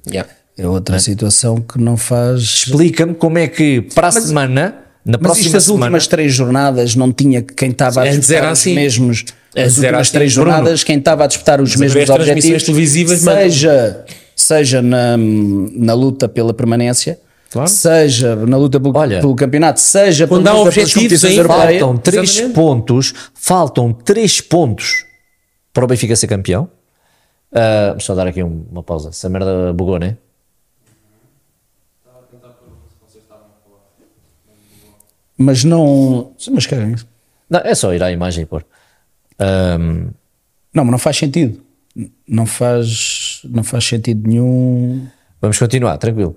Yeah. 0.07 0.29
É 0.57 0.67
outra 0.67 0.99
situação 0.99 1.57
que 1.61 1.77
não 1.79 1.97
faz. 1.97 2.41
Explica-me 2.41 3.13
como 3.13 3.37
é 3.37 3.47
que 3.47 3.81
para 3.93 4.07
a 4.07 4.11
semana, 4.11 4.75
na 5.05 5.17
Mas 5.17 5.21
próxima 5.21 5.59
semana, 5.59 5.83
últimas 5.85 6.07
três 6.07 6.33
jornadas 6.33 6.95
não 6.95 7.11
tinha 7.11 7.41
quem 7.41 7.71
estava 7.71 8.03
a 8.03 8.05
disputar 8.05 8.37
era 8.37 8.51
os 8.53 8.59
assim. 8.59 8.73
mesmos. 8.73 9.25
As 9.55 9.77
últimas 9.77 10.01
assim. 10.01 10.11
três 10.13 10.33
Bruno, 10.33 10.51
jornadas, 10.51 10.83
quem 10.83 10.97
estava 10.97 11.23
a 11.25 11.27
disputar 11.27 11.59
os 11.61 11.75
mesmos 11.75 12.09
objetivos, 12.09 12.63
televisivas, 12.63 13.23
mas- 13.23 13.53
seja, 13.53 14.05
seja 14.35 14.81
na, 14.81 15.17
na 15.17 15.93
luta 15.93 16.27
pela 16.29 16.53
permanência, 16.53 17.19
Claro. 17.49 17.69
seja 17.69 18.35
na 18.35 18.57
luta 18.57 18.79
pelo, 18.79 18.97
Olha, 18.97 19.21
pelo 19.21 19.35
campeonato, 19.35 19.79
seja 19.79 20.27
quando 20.27 20.43
pela 20.43 20.55
há 20.55 20.57
luta 20.59 20.69
objetivos 20.69 21.23
europeias. 21.23 21.79
faltam 21.79 21.97
3 21.97 22.29
Exatamente. 22.29 22.55
pontos, 22.55 23.13
faltam 23.33 23.93
3 23.93 24.41
pontos 24.41 25.05
para 25.73 25.85
o 25.85 25.87
Benfica 25.87 26.15
ser 26.15 26.27
campeão. 26.27 26.69
Ah, 27.53 27.87
vamos 27.89 28.03
só 28.03 28.13
dar 28.15 28.27
aqui 28.27 28.43
um- 28.43 28.65
uma 28.71 28.83
pausa. 28.83 29.09
Essa 29.09 29.29
merda 29.29 29.71
bugou, 29.73 29.97
né? 29.97 30.17
Mas 35.37 35.63
não. 35.63 36.31
Mas 36.51 36.65
caguem 36.65 36.93
isso. 36.93 37.07
Não, 37.49 37.59
é 37.59 37.75
só 37.75 37.93
ir 37.93 38.01
à 38.01 38.11
imagem 38.11 38.43
e 38.43 38.45
pôr. 38.45 38.65
Ahm, 39.37 40.09
Não, 40.73 40.83
mas 40.85 40.91
não 40.91 40.97
faz 40.99 41.17
sentido. 41.17 41.61
Não 42.27 42.45
faz, 42.45 43.41
não 43.45 43.63
faz 43.63 43.85
sentido 43.85 44.27
nenhum. 44.27 45.07
vamos 45.41 45.57
continuar, 45.59 45.97
tranquilo. 45.97 46.35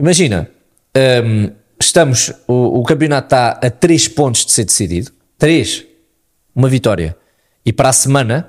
Imagina, 0.00 0.48
ahm, 0.96 1.50
estamos, 1.80 2.32
o, 2.48 2.80
o 2.80 2.82
campeonato 2.84 3.26
está 3.26 3.50
a 3.62 3.70
3 3.70 4.08
pontos 4.08 4.44
de 4.46 4.52
ser 4.52 4.64
decidido. 4.64 5.12
3. 5.38 5.84
Uma 6.54 6.68
vitória. 6.68 7.16
E 7.64 7.72
para 7.72 7.90
a 7.90 7.92
semana, 7.92 8.48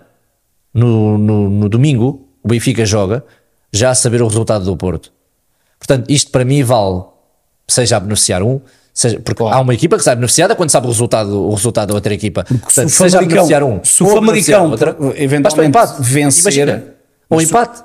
no, 0.73 1.17
no, 1.17 1.49
no 1.49 1.69
domingo, 1.69 2.27
o 2.41 2.47
Benfica 2.47 2.85
joga, 2.85 3.23
já 3.71 3.89
a 3.91 3.95
saber 3.95 4.21
o 4.21 4.27
resultado 4.27 4.65
do 4.65 4.75
Porto. 4.77 5.11
Portanto, 5.77 6.09
isto 6.09 6.31
para 6.31 6.45
mim 6.45 6.63
vale, 6.63 7.03
seja 7.67 7.97
a 7.97 7.99
beneficiar 7.99 8.41
um, 8.43 8.61
seja, 8.93 9.19
porque 9.19 9.43
há 9.43 9.59
uma 9.59 9.73
equipa 9.73 9.97
que 9.97 10.03
sai 10.03 10.15
beneficiada 10.15 10.55
quando 10.55 10.69
sabe 10.69 10.87
o 10.87 10.89
resultado, 10.89 11.41
o 11.47 11.53
resultado 11.53 11.89
da 11.89 11.95
outra 11.95 12.13
equipa. 12.13 12.43
Portanto, 12.45 12.89
se 12.89 12.95
seja 12.95 13.17
a 13.19 13.21
beneficiar 13.21 13.63
um, 13.63 13.83
se 13.83 14.03
o 14.03 14.07
Famalicão, 14.07 14.69
outra, 14.71 14.95
eventualmente, 15.15 15.59
o 15.59 15.63
empate. 15.67 16.01
vencer- 16.01 16.41
Imagina, 16.53 16.95
um 17.29 17.41
empate. 17.41 17.83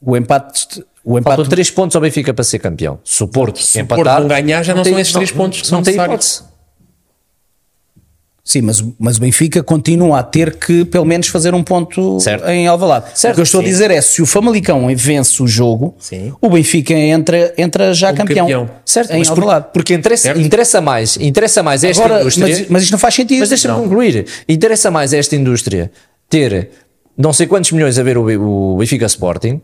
O 0.00 0.16
empate. 0.16 0.84
O 1.04 1.18
empate 1.18 1.36
Faltam 1.36 1.50
3 1.50 1.70
pontos 1.70 1.96
ao 1.96 2.02
Benfica 2.02 2.32
para 2.32 2.44
ser 2.44 2.58
campeão. 2.60 2.98
Se 3.04 3.22
o 3.24 3.28
Porto 3.28 3.60
Se 3.60 3.78
o 3.78 3.82
empatar, 3.82 4.04
Porto 4.04 4.20
não 4.20 4.28
ganhar, 4.28 4.62
já 4.62 4.74
não 4.74 4.82
tem- 4.82 4.92
são 4.92 5.00
esses 5.00 5.12
três 5.12 5.30
pontos 5.32 5.60
que 5.62 5.64
não 5.72 5.78
são 5.78 5.82
tem 5.82 5.94
necessários. 5.94 6.26
hipótese. 6.36 6.52
Sim, 8.44 8.62
mas, 8.62 8.84
mas 8.98 9.18
o 9.18 9.20
Benfica 9.20 9.62
continua 9.62 10.18
a 10.18 10.22
ter 10.22 10.56
que 10.56 10.84
pelo 10.84 11.04
menos 11.04 11.28
fazer 11.28 11.54
um 11.54 11.62
ponto 11.62 12.18
Certo. 12.18 12.48
em 12.48 12.66
Alvalade. 12.66 13.06
Certo, 13.14 13.34
o 13.34 13.36
que 13.36 13.40
eu 13.40 13.44
estou 13.44 13.60
sim. 13.60 13.66
a 13.66 13.70
dizer 13.70 13.90
é, 13.92 14.00
se 14.00 14.20
o 14.20 14.26
Famalicão 14.26 14.88
vence 14.96 15.40
o 15.40 15.46
jogo, 15.46 15.94
Sim. 16.00 16.32
o 16.40 16.50
Benfica 16.50 16.92
entra, 16.92 17.54
entra 17.56 17.94
já 17.94 18.12
campeão, 18.12 18.46
campeão. 18.46 18.70
Certo, 18.84 19.12
em 19.12 19.18
mas 19.20 19.28
por- 19.28 19.38
Alvalade. 19.38 19.66
porque 19.72 19.94
interessa, 19.94 20.22
Certo. 20.24 20.40
interessa 20.40 20.80
mais, 20.80 21.16
interessa 21.18 21.62
mais 21.62 21.84
esta 21.84 22.04
Agora, 22.04 22.20
indústria. 22.20 22.48
mas, 22.48 22.68
mas 22.68 22.82
isto 22.82 22.92
não 22.92 22.98
faz 22.98 23.14
sentido. 23.14 23.38
Mas 23.40 23.48
deixa-me 23.48 23.80
concluir. 23.80 24.26
Interessa 24.48 24.90
mais 24.90 25.14
a 25.14 25.18
esta 25.18 25.36
indústria 25.36 25.92
ter 26.28 26.70
não 27.16 27.32
sei 27.32 27.46
quantos 27.46 27.70
milhões 27.70 27.96
a 27.96 28.02
ver 28.02 28.18
o, 28.18 28.72
o 28.74 28.76
Benfica 28.78 29.06
Sporting, 29.06 29.60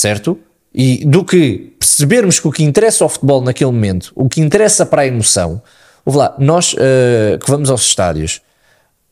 certo? 0.00 0.38
E 0.74 1.04
do 1.06 1.24
que 1.24 1.72
percebermos 1.78 2.38
que 2.38 2.46
o 2.48 2.52
que 2.52 2.62
interessa 2.62 3.02
ao 3.04 3.08
futebol 3.08 3.40
naquele 3.40 3.70
momento, 3.70 4.12
o 4.14 4.28
que 4.28 4.40
interessa 4.42 4.84
para 4.84 5.02
a 5.02 5.06
emoção, 5.06 5.62
ouve 6.04 6.18
lá, 6.18 6.34
nós 6.38 6.74
eh, 6.78 7.38
que 7.42 7.50
vamos 7.50 7.70
aos 7.70 7.80
estádios, 7.86 8.42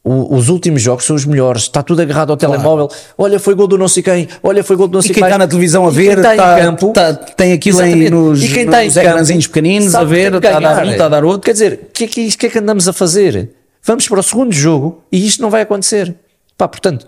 o- 0.06 0.36
os 0.36 0.50
últimos 0.50 0.82
jogos 0.82 1.06
são 1.06 1.16
os 1.16 1.24
melhores, 1.24 1.62
está 1.62 1.82
tudo 1.82 2.02
agarrado 2.02 2.28
ao 2.30 2.36
telemóvel. 2.36 2.90
Olha, 3.16 3.40
foi 3.40 3.54
gol 3.54 3.66
do 3.66 3.78
não 3.78 3.88
sei 3.88 4.02
quem, 4.02 4.28
olha, 4.42 4.62
foi 4.62 4.76
gol 4.76 4.86
do 4.88 4.92
não 4.94 5.00
sei 5.00 5.12
E 5.12 5.14
quem 5.14 5.22
quem. 5.22 5.28
está 5.30 5.38
na 5.38 5.46
televisão 5.48 5.86
a 5.86 5.90
ver, 5.90 6.02
quem 6.08 6.16
está 6.16 6.32
está- 6.34 6.58
em 6.60 6.62
campo, 6.64 6.88
está- 6.88 7.14
tem 7.14 7.52
aquilo 7.54 7.80
em- 7.80 7.84
Exatamente. 7.86 8.10
nos- 8.10 8.42
e 8.42 8.48
quem 8.52 8.64
está 8.66 8.82
em 8.82 8.86
nos 8.88 8.96
ecrãzinhos 8.98 9.46
pequeninos 9.46 9.94
a 9.94 10.04
ver, 10.04 10.34
está 10.34 10.56
a 10.58 10.60
dar 10.60 10.84
um, 10.86 10.90
está 10.90 11.06
a 11.06 11.08
dar 11.08 11.24
outro. 11.24 11.40
Quer 11.40 11.52
dizer, 11.52 11.72
o 11.88 11.92
que 11.94 12.04
é 12.04 12.06
que, 12.08 12.36
que 12.36 12.46
é 12.46 12.50
que 12.50 12.58
andamos 12.58 12.86
a 12.86 12.92
fazer? 12.92 13.52
Vamos 13.82 14.06
para 14.06 14.20
o 14.20 14.22
segundo 14.22 14.52
jogo 14.52 15.02
e 15.10 15.26
isto 15.26 15.40
não 15.40 15.48
vai 15.48 15.62
acontecer. 15.62 16.14
Pá, 16.58 16.68
portanto, 16.68 17.06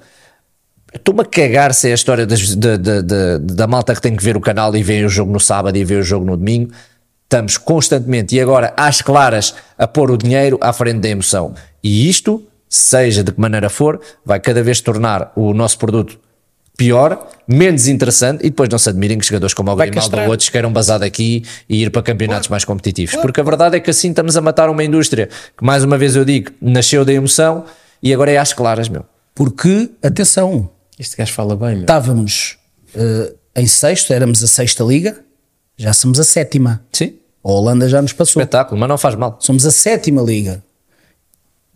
estou-me 0.95 1.23
a 1.23 1.25
cagar 1.25 1.75
se 1.75 1.89
é 1.89 1.93
a 1.93 1.95
história 1.95 2.27
das- 2.27 2.55
da, 2.55 2.77
da, 2.77 3.01
da, 3.01 3.39
da 3.39 3.67
malta 3.67 3.95
que 3.95 4.01
tem 4.01 4.15
que 4.17 4.23
ver 4.23 4.37
o 4.37 4.41
canal 4.41 4.75
e 4.77 4.83
ver 4.83 5.05
o 5.05 5.09
jogo 5.09 5.33
no 5.33 5.41
sábado 5.41 5.77
e 5.77 5.85
ver 5.85 5.97
o 6.01 6.03
jogo 6.03 6.25
no 6.25 6.37
domingo. 6.37 6.71
Estamos 7.25 7.59
constantemente 7.59 8.37
e 8.37 8.41
agora 8.41 8.73
às 8.77 9.03
claras 9.03 9.55
a 9.77 9.87
pôr 9.87 10.11
o 10.11 10.17
dinheiro 10.17 10.59
à 10.61 10.73
frente 10.73 11.01
da 11.01 11.09
emoção. 11.09 11.55
E 11.83 12.09
isto, 12.09 12.43
seja 12.69 13.25
de 13.25 13.33
que 13.33 13.41
maneira 13.41 13.69
for, 13.69 14.01
vai 14.25 14.39
cada 14.39 14.63
vez 14.63 14.81
tornar 14.81 15.33
o 15.35 15.53
nosso 15.53 15.77
produto 15.79 16.19
pior, 16.79 17.29
menos 17.49 17.89
interessante 17.89 18.41
e 18.47 18.51
depois 18.51 18.69
não 18.69 18.79
se 18.79 18.89
admirem 18.89 19.19
que 19.19 19.27
jogadores 19.27 19.55
como 19.55 19.71
o 19.71 19.77
Grimaldo 19.77 20.11
ou 20.27 20.31
outros 20.31 20.51
queiram 20.51 20.71
basar 20.73 20.99
daqui 20.99 21.43
e 21.69 21.83
ir 21.83 21.91
para 21.91 22.03
campeonatos 22.03 22.49
mais 22.49 22.65
competitivos. 22.65 23.17
Porque 23.17 23.41
a 23.41 23.45
verdade 23.45 23.77
é 23.77 23.81
que 23.81 23.91
assim 23.91 24.11
estamos 24.11 24.37
a 24.37 24.41
matar 24.43 24.69
uma 24.69 24.85
indústria 24.85 25.29
que, 25.57 25.65
mais 25.65 25.83
uma 25.83 25.97
vez 25.99 26.15
eu 26.15 26.25
digo, 26.25 26.51
nasceu 26.61 27.05
da 27.05 27.13
emoção 27.13 27.65
e 28.03 28.13
agora 28.13 28.31
é 28.31 28.37
às 28.37 28.53
claras, 28.53 28.89
meu. 28.91 29.05
Porque, 29.35 29.91
atenção, 30.03 30.69
Este 30.99 31.17
gajo 31.17 31.33
fala 31.33 31.55
bem, 31.57 31.73
meu. 31.73 31.81
estávamos 31.83 32.57
eh, 32.95 33.35
em 33.57 33.67
sexto, 33.67 34.13
éramos 34.13 34.43
a 34.43 34.47
sexta 34.47 34.83
liga, 34.85 35.19
já 35.77 35.93
somos 35.93 36.19
a 36.19 36.25
sétima. 36.25 36.83
Sim, 36.93 37.15
A 37.45 37.51
Holanda 37.51 37.89
já 37.89 38.01
nos 38.01 38.13
passou. 38.13 38.41
espetáculo, 38.41 38.79
mas 38.81 38.89
não 38.89 38.97
faz 38.99 39.15
mal. 39.15 39.37
Somos 39.41 39.67
a 39.67 39.71
sétima 39.71 40.23
liga. 40.23 40.63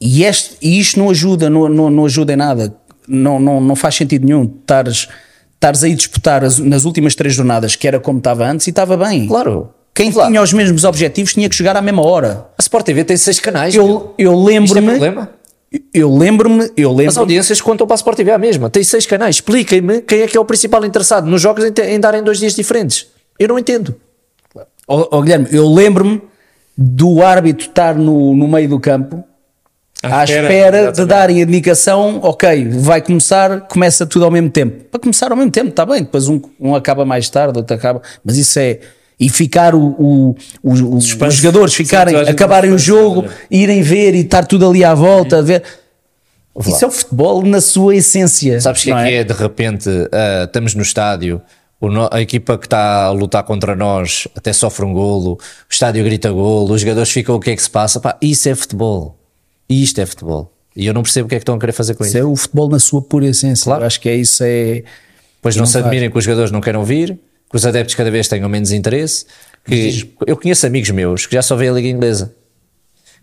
E, 0.01 0.25
este, 0.25 0.57
e 0.63 0.81
isto 0.81 0.99
não 0.99 1.11
ajuda, 1.11 1.51
não, 1.51 1.69
não, 1.69 1.91
não 1.91 2.05
ajuda 2.07 2.33
em 2.33 2.37
nada. 2.37 2.75
Não, 3.07 3.39
não, 3.39 3.61
não 3.61 3.77
faz 3.77 3.97
sentido 3.97 4.25
nenhum 4.25 4.45
estares, 4.45 5.09
estares 5.55 5.85
aí 5.85 5.93
a 5.93 5.97
disputar 5.97 6.43
as- 6.45 6.59
nas 6.59 6.85
últimas 6.87 7.15
três 7.15 7.35
jornadas, 7.35 7.77
que 7.77 7.87
era 7.87 8.01
como 8.01 8.19
estava 8.19 8.47
antes, 8.47 8.67
e 8.67 8.71
estava 8.71 8.97
bem. 8.97 9.27
Claro. 9.27 9.75
Quem 9.95 10.11
Claro. 10.11 10.31
tinha 10.31 10.41
os 10.41 10.53
mesmos 10.53 10.85
objetivos 10.85 11.35
tinha 11.35 11.49
que 11.49 11.55
jogar 11.57 11.77
à 11.77 11.83
mesma 11.83 12.01
hora. 12.07 12.47
A 12.57 12.63
Sport 12.63 12.87
TV 12.87 13.05
tem 13.05 13.17
seis 13.17 13.39
canais. 13.41 13.75
meu. 13.75 13.87
Eu, 13.87 14.15
eu 14.17 14.33
é 14.33 14.45
lembro-me. 14.45 14.87
problema. 14.93 15.31
Eu 15.95 16.17
lembro-me. 16.17 16.71
Eu 16.77 16.91
As 16.91 16.97
lembro 16.97 17.21
audiências 17.21 17.61
contam 17.61 17.87
para 17.87 17.95
a 17.95 17.97
Sport 17.97 18.17
TV 18.17 18.33
à 18.33 18.39
mesma. 18.39 18.69
Tem 18.69 18.83
seis 18.83 19.07
canais. 19.07 19.37
Expliquem-me 19.37 20.03
quem 20.03 20.23
é 20.23 20.27
que 20.27 20.37
é 20.37 20.41
o 20.41 20.45
principal 20.45 20.85
interessado 20.85 21.27
nos 21.27 21.41
jogos 21.41 21.65
em, 21.65 21.73
em 21.95 22.01
darem 22.01 22.23
dois 22.23 22.39
dias 22.39 22.55
diferentes. 22.55 23.07
Eu 23.39 23.49
não 23.49 23.59
entendo. 23.59 23.95
oh, 24.87 25.09
oh, 25.13 25.23
Guilherme, 25.23 25.47
eu 25.53 25.69
lembro-me 25.73 26.21
do 26.77 27.23
árbitro 27.23 27.69
estar 27.69 27.95
no, 27.95 28.35
no 28.35 28.49
meio 28.49 28.69
do 28.69 28.81
campo 28.81 29.25
à, 30.03 30.25
espera, 30.25 30.71
de 30.71 30.83
exatamente. 30.85 31.09
darem 31.09 31.41
a 31.41 31.43
indicação, 31.43 32.21
ok, 32.23 32.69
vai 32.71 33.03
começar, 33.03 33.61
começa 33.63 34.07
tudo 34.07 34.25
ao 34.25 34.31
mesmo 34.31 34.51
tempo. 34.51 34.85
Para 34.85 35.01
começar 35.01 35.31
ao 35.31 35.37
mesmo 35.37 35.53
tempo, 35.53 35.69
está 35.69 35.85
bem, 35.85 36.03
depois 36.03 36.27
um, 36.29 36.41
um 36.59 36.75
acaba 36.75 37.05
mais 37.05 37.29
tarde, 37.29 37.59
outro 37.59 37.77
acaba, 37.77 38.01
mas 38.25 38.37
isso 38.37 38.59
é. 38.59 38.81
E 39.21 39.29
ficar 39.29 39.75
o, 39.75 39.81
o- 39.81 40.37
o- 40.63 40.71
o- 40.73 40.97
os 40.97 41.05
Suspense. 41.05 41.37
jogadores 41.37 41.75
ficarem, 41.75 42.17
acabarem 42.17 42.73
o 42.73 42.79
jogo, 42.79 43.27
irem 43.51 43.83
ver 43.83 44.15
e 44.15 44.21
estar 44.21 44.47
tudo 44.47 44.67
ali 44.69 44.83
à 44.83 44.95
volta, 44.95 45.39
a 45.41 45.43
ver. 45.43 45.63
Isso 46.67 46.85
é 46.85 46.89
o 46.89 46.91
futebol 46.91 47.43
na 47.45 47.61
sua 47.61 47.95
essência. 47.97 48.61
Sabes 48.61 48.81
o 48.83 48.85
que 48.85 48.91
é 48.91 48.95
que 49.05 49.15
é? 49.17 49.25
De 49.25 49.33
repente, 49.35 49.89
ah, 50.11 50.45
estamos 50.45 50.75
no 50.75 50.83
estádio, 50.83 51.41
o 51.81 51.89
no- 51.89 52.09
a 52.11 52.21
equipa 52.21 52.59
que 52.59 52.67
está 52.67 53.05
a 53.05 53.11
lutar 53.11 53.43
contra 53.45 53.77
nós 53.77 54.27
até 54.35 54.53
sofre 54.53 54.85
um 54.85 54.93
golo, 54.93 55.33
o 55.35 55.39
estádio 55.71 56.03
grita 56.03 56.31
golo, 56.31 56.73
os 56.75 56.81
jogadores 56.81 57.11
ficam, 57.11 57.35
o 57.37 57.41
que 57.41 57.51
é 57.51 57.57
que 57.57 57.63
se 57.63 57.71
passa? 57.71 58.01
Pá, 58.01 58.17
isso 58.23 58.49
é 58.49 58.55
futebol. 58.55 59.17
Isto 59.69 60.01
é 60.01 60.07
futebol. 60.07 60.51
E 60.75 60.87
eu 60.87 60.95
não 60.95 61.03
percebo 61.03 61.27
o 61.27 61.29
que 61.29 61.35
é 61.35 61.39
que 61.39 61.43
estão 61.43 61.55
a 61.55 61.59
querer 61.59 61.73
fazer 61.73 61.95
com 61.95 62.05
isso. 62.05 62.17
Isso 62.17 62.19
é 62.19 62.25
o 62.29 62.35
futebol 62.35 62.69
na 62.69 62.79
sua 62.79 63.01
pura 63.03 63.27
essência. 63.27 63.65
Claro. 63.65 63.83
Eu 63.83 63.87
acho 63.87 64.01
que 64.01 64.09
é 64.09 64.17
isso. 64.17 64.43
É, 64.45 64.83
Pois 65.43 65.55
não, 65.57 65.61
não 65.63 65.67
se 65.67 65.75
faz. 65.75 65.85
admirem 65.85 66.11
que 66.11 66.19
os 66.19 66.25
jogadores 66.25 66.51
não 66.51 66.61
queiram 66.61 66.85
vir, 66.85 67.19
que 67.51 67.57
os 67.57 67.67
adeptos 67.67 67.95
cada 67.95 68.11
vez 68.11 68.29
tenham 68.29 68.49
menos 68.49 68.71
interesse. 68.71 69.27
Que 69.65 70.15
eu 70.27 70.37
conheço 70.37 70.67
amigos 70.67 70.91
meus 70.91 71.27
que 71.27 71.35
já 71.35 71.43
só 71.43 71.55
veem 71.55 71.71
a 71.71 71.75
Liga 71.75 71.89
Inglesa, 71.89 72.35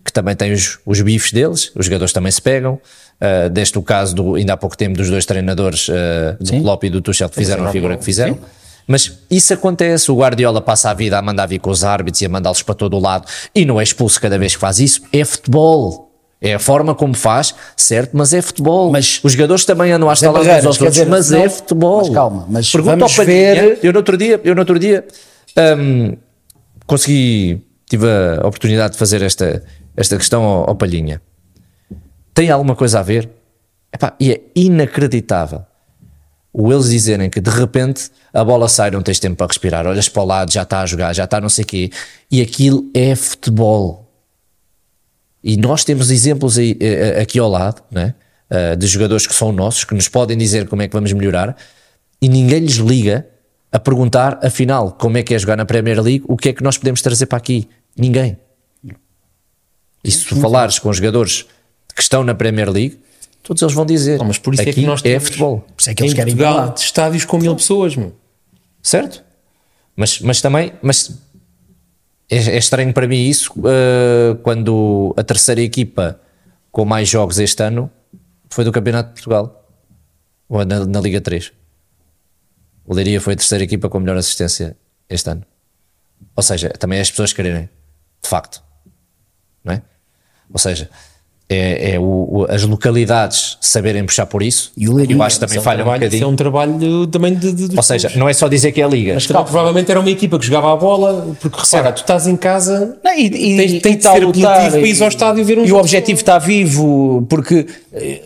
que 0.04 0.12
também 0.12 0.36
têm 0.36 0.52
os, 0.52 0.78
os 0.86 1.00
bifes 1.00 1.32
deles, 1.32 1.72
os 1.74 1.86
jogadores 1.86 2.12
também 2.12 2.30
se 2.30 2.40
pegam. 2.40 2.80
Uh, 3.20 3.50
deste 3.50 3.76
o 3.76 3.82
caso 3.82 4.14
do, 4.14 4.36
ainda 4.36 4.52
há 4.52 4.56
pouco 4.56 4.76
tempo 4.76 4.96
dos 4.96 5.10
dois 5.10 5.26
treinadores 5.26 5.88
uh, 5.88 5.92
do 6.38 6.48
Sim. 6.48 6.62
Klopp 6.62 6.84
e 6.84 6.90
do 6.90 7.00
Tuchel 7.00 7.28
que 7.28 7.34
fizeram 7.34 7.66
a 7.66 7.72
figura 7.72 7.96
que 7.96 8.04
fizeram. 8.04 8.38
Mas 8.86 9.18
isso 9.30 9.52
acontece, 9.52 10.10
o 10.10 10.16
Guardiola 10.16 10.62
passa 10.62 10.90
a 10.90 10.94
vida 10.94 11.18
a 11.18 11.22
mandar 11.22 11.46
vir 11.46 11.58
com 11.58 11.68
os 11.68 11.84
árbitros 11.84 12.22
e 12.22 12.26
a 12.26 12.28
mandá-los 12.28 12.62
para 12.62 12.74
todo 12.74 12.96
o 12.96 13.00
lado 13.00 13.26
e 13.54 13.66
não 13.66 13.78
é 13.78 13.82
expulso 13.82 14.18
cada 14.20 14.38
vez 14.38 14.54
que 14.54 14.60
faz 14.60 14.78
isso. 14.78 15.02
É 15.12 15.24
futebol. 15.24 16.07
É 16.40 16.54
a 16.54 16.58
forma 16.58 16.94
como 16.94 17.14
faz, 17.14 17.52
certo? 17.76 18.10
Mas 18.16 18.32
é 18.32 18.40
futebol. 18.40 18.92
Mas- 18.92 19.20
os 19.24 19.32
jogadores 19.32 19.64
também 19.64 19.90
andam 19.90 20.08
às 20.08 20.20
talas 20.20 20.46
quer 20.78 20.84
outros, 20.84 20.92
dizer, 20.92 21.06
mas 21.06 21.30
não- 21.30 21.42
é 21.42 21.48
futebol. 21.48 21.98
mas 22.00 22.10
calma, 22.10 22.46
mas 22.48 22.70
Pergunta 22.70 22.96
vamos 22.96 23.12
ao 23.18 23.24
Palhinha, 23.24 23.54
ver- 23.54 23.78
Eu 23.82 23.92
no 23.92 23.98
outro 23.98 24.16
dia, 24.16 24.40
eu 24.44 24.54
no 24.54 24.60
outro 24.60 24.78
dia 24.78 25.04
hum, 25.76 26.16
consegui, 26.86 27.60
tive 27.90 28.06
a 28.08 28.46
oportunidade 28.46 28.92
de 28.92 28.98
fazer 28.98 29.20
esta, 29.22 29.62
esta 29.96 30.16
questão 30.16 30.42
ao, 30.44 30.70
ao 30.70 30.76
Palhinha. 30.76 31.20
Tem 32.32 32.50
alguma 32.50 32.76
coisa 32.76 33.00
a 33.00 33.02
ver? 33.02 33.28
Epá, 33.92 34.14
e 34.20 34.30
é 34.32 34.40
inacreditável 34.54 35.62
o 36.52 36.72
eles 36.72 36.88
dizerem 36.90 37.28
que 37.30 37.40
de 37.40 37.50
repente 37.50 38.10
a 38.32 38.42
bola 38.44 38.68
sai, 38.68 38.90
não 38.90 39.02
tens 39.02 39.18
tempo 39.20 39.36
para 39.36 39.46
respirar, 39.46 39.86
olhas 39.86 40.08
para 40.08 40.22
o 40.22 40.26
lado, 40.26 40.52
já 40.52 40.62
está 40.62 40.80
a 40.80 40.86
jogar, 40.86 41.12
já 41.14 41.24
está 41.24 41.40
não 41.40 41.48
sei 41.48 41.62
o 41.64 41.66
quê, 41.66 41.90
e 42.30 42.40
aquilo 42.40 42.84
é 42.94 43.14
futebol. 43.14 44.07
E 45.42 45.56
nós 45.56 45.84
temos 45.84 46.10
exemplos 46.10 46.58
aí, 46.58 46.76
eh, 46.80 47.14
eh, 47.18 47.22
aqui 47.22 47.38
ao 47.38 47.48
lado, 47.48 47.82
né? 47.90 48.14
eh, 48.50 48.74
de 48.76 48.86
jogadores 48.86 49.26
que 49.26 49.34
são 49.34 49.52
nossos, 49.52 49.84
que 49.84 49.94
nos 49.94 50.08
podem 50.08 50.36
dizer 50.36 50.68
como 50.68 50.82
é 50.82 50.88
que 50.88 50.92
vamos 50.94 51.12
melhorar, 51.12 51.56
e 52.20 52.28
ninguém 52.28 52.60
lhes 52.60 52.76
liga 52.76 53.26
a 53.70 53.78
perguntar, 53.78 54.40
afinal, 54.42 54.92
como 54.92 55.16
é 55.18 55.22
que 55.22 55.34
é 55.34 55.38
jogar 55.38 55.56
na 55.56 55.64
Premier 55.64 56.00
League, 56.02 56.24
o 56.26 56.36
que 56.36 56.48
é 56.48 56.52
que 56.52 56.62
nós 56.62 56.76
podemos 56.78 57.00
trazer 57.02 57.26
para 57.26 57.38
aqui? 57.38 57.68
Ninguém. 57.96 58.36
E 60.02 60.10
se 60.10 60.24
tu 60.26 60.36
falares 60.36 60.78
com 60.78 60.88
os 60.88 60.96
jogadores 60.96 61.44
que 61.94 62.00
estão 62.02 62.22
na 62.24 62.34
Premier 62.34 62.70
League, 62.70 62.98
todos 63.42 63.60
eles 63.62 63.74
vão 63.74 63.84
dizer: 63.84 64.20
Ah, 64.20 64.24
mas 64.24 64.38
por 64.38 64.54
isso 64.54 64.62
é 64.62 64.70
aqui 64.70 64.80
que 64.80 64.86
nós 64.86 65.00
é 65.00 65.02
temos- 65.04 65.24
futebol. 65.24 65.58
Por 65.60 65.80
isso 65.80 65.90
é 65.90 65.94
que 65.94 66.02
Em 66.02 66.06
eles 66.06 66.14
querem 66.14 66.32
ir 66.32 66.36
Portugal, 66.36 66.74
estádios 66.76 67.24
com 67.24 67.38
mil 67.38 67.54
pessoas, 67.56 67.96
meu. 67.96 68.14
Certo? 68.82 69.22
Mas, 69.96 70.20
mas 70.20 70.40
também 70.40 70.72
mas 70.80 71.10
é, 72.30 72.36
é 72.36 72.58
estranho 72.58 72.92
para 72.92 73.06
mim 73.06 73.28
isso 73.28 73.52
eh, 73.66 74.36
quando 74.42 75.14
a 75.16 75.24
terceira 75.24 75.60
equipa 75.60 76.20
com 76.70 76.84
mais 76.84 77.08
jogos 77.08 77.38
este 77.38 77.62
ano 77.62 77.90
foi 78.50 78.64
do 78.64 78.72
Campeonato 78.72 79.08
de 79.08 79.14
Portugal 79.14 79.66
ou 80.48 80.64
na, 80.64 80.84
na 80.84 81.00
Liga 81.00 81.20
3. 81.20 81.52
O 82.84 82.94
Leiria 82.94 83.20
foi 83.20 83.34
a 83.34 83.36
terceira 83.36 83.64
equipa 83.64 83.88
com 83.88 84.00
melhor 84.00 84.16
assistência 84.16 84.76
este 85.08 85.28
ano. 85.30 85.44
Ou 86.34 86.42
seja, 86.42 86.70
também 86.70 86.98
é 86.98 87.02
as 87.02 87.10
pessoas 87.10 87.32
quererem, 87.32 87.68
de 88.22 88.28
facto. 88.28 88.62
Não 89.62 89.74
é? 89.74 89.82
Ou 90.50 90.58
seja, 90.58 90.88
é, 91.50 91.92
é 91.94 91.98
o- 91.98 92.02
o- 92.40 92.46
as 92.50 92.62
localidades 92.64 93.56
saberem 93.60 94.04
puxar 94.04 94.26
por 94.26 94.42
isso. 94.42 94.70
E 94.76 94.86
o 94.88 94.92
Leiria, 94.92 95.16
eu 95.16 95.22
acho 95.22 95.36
que 95.36 95.40
também 95.40 95.56
é 95.56 95.60
um 95.60 95.64
falha 95.64 95.76
um 95.76 95.84
trabalho- 95.84 96.00
isso 96.02 96.10
bocadinho. 96.10 96.24
é 96.24 96.32
um 96.32 96.36
trabalho 96.36 97.06
também 97.06 97.34
de, 97.34 97.52
de, 97.68 97.76
Ou 97.76 97.82
seja, 97.82 98.12
não 98.16 98.28
é 98.28 98.32
só 98.34 98.48
dizer 98.48 98.72
que 98.72 98.80
é 98.82 98.84
a 98.84 98.88
Liga. 98.88 99.14
Mas 99.14 99.26
também, 99.26 99.42
provavelmente 99.44 99.90
era 99.90 99.98
uma 99.98 100.10
equipa 100.10 100.38
que 100.38 100.44
jogava 100.44 100.72
a 100.72 100.76
bola, 100.76 101.34
porque 101.40 101.58
repara, 101.58 101.92
tu 101.92 102.02
estás 102.02 102.26
em 102.26 102.36
casa, 102.36 102.98
Não, 103.02 103.14
e, 103.18 103.26
e, 103.26 103.30
Tem- 103.30 103.80
tem 103.80 103.92
e 103.92 103.96
de 103.96 104.02
ser 104.02 104.24
lutar, 104.24 104.26
objetivo 104.26 104.70
para 104.80 104.88
ir 104.88 105.02
ao 105.02 105.08
estádio 105.08 105.44
ver 105.44 105.58
um 105.58 105.64
E 105.64 105.72
o 105.72 105.76
objetivo 105.76 106.18
está 106.20 106.38
vivo, 106.38 107.26
porque 107.30 107.66
eh, 107.94 108.22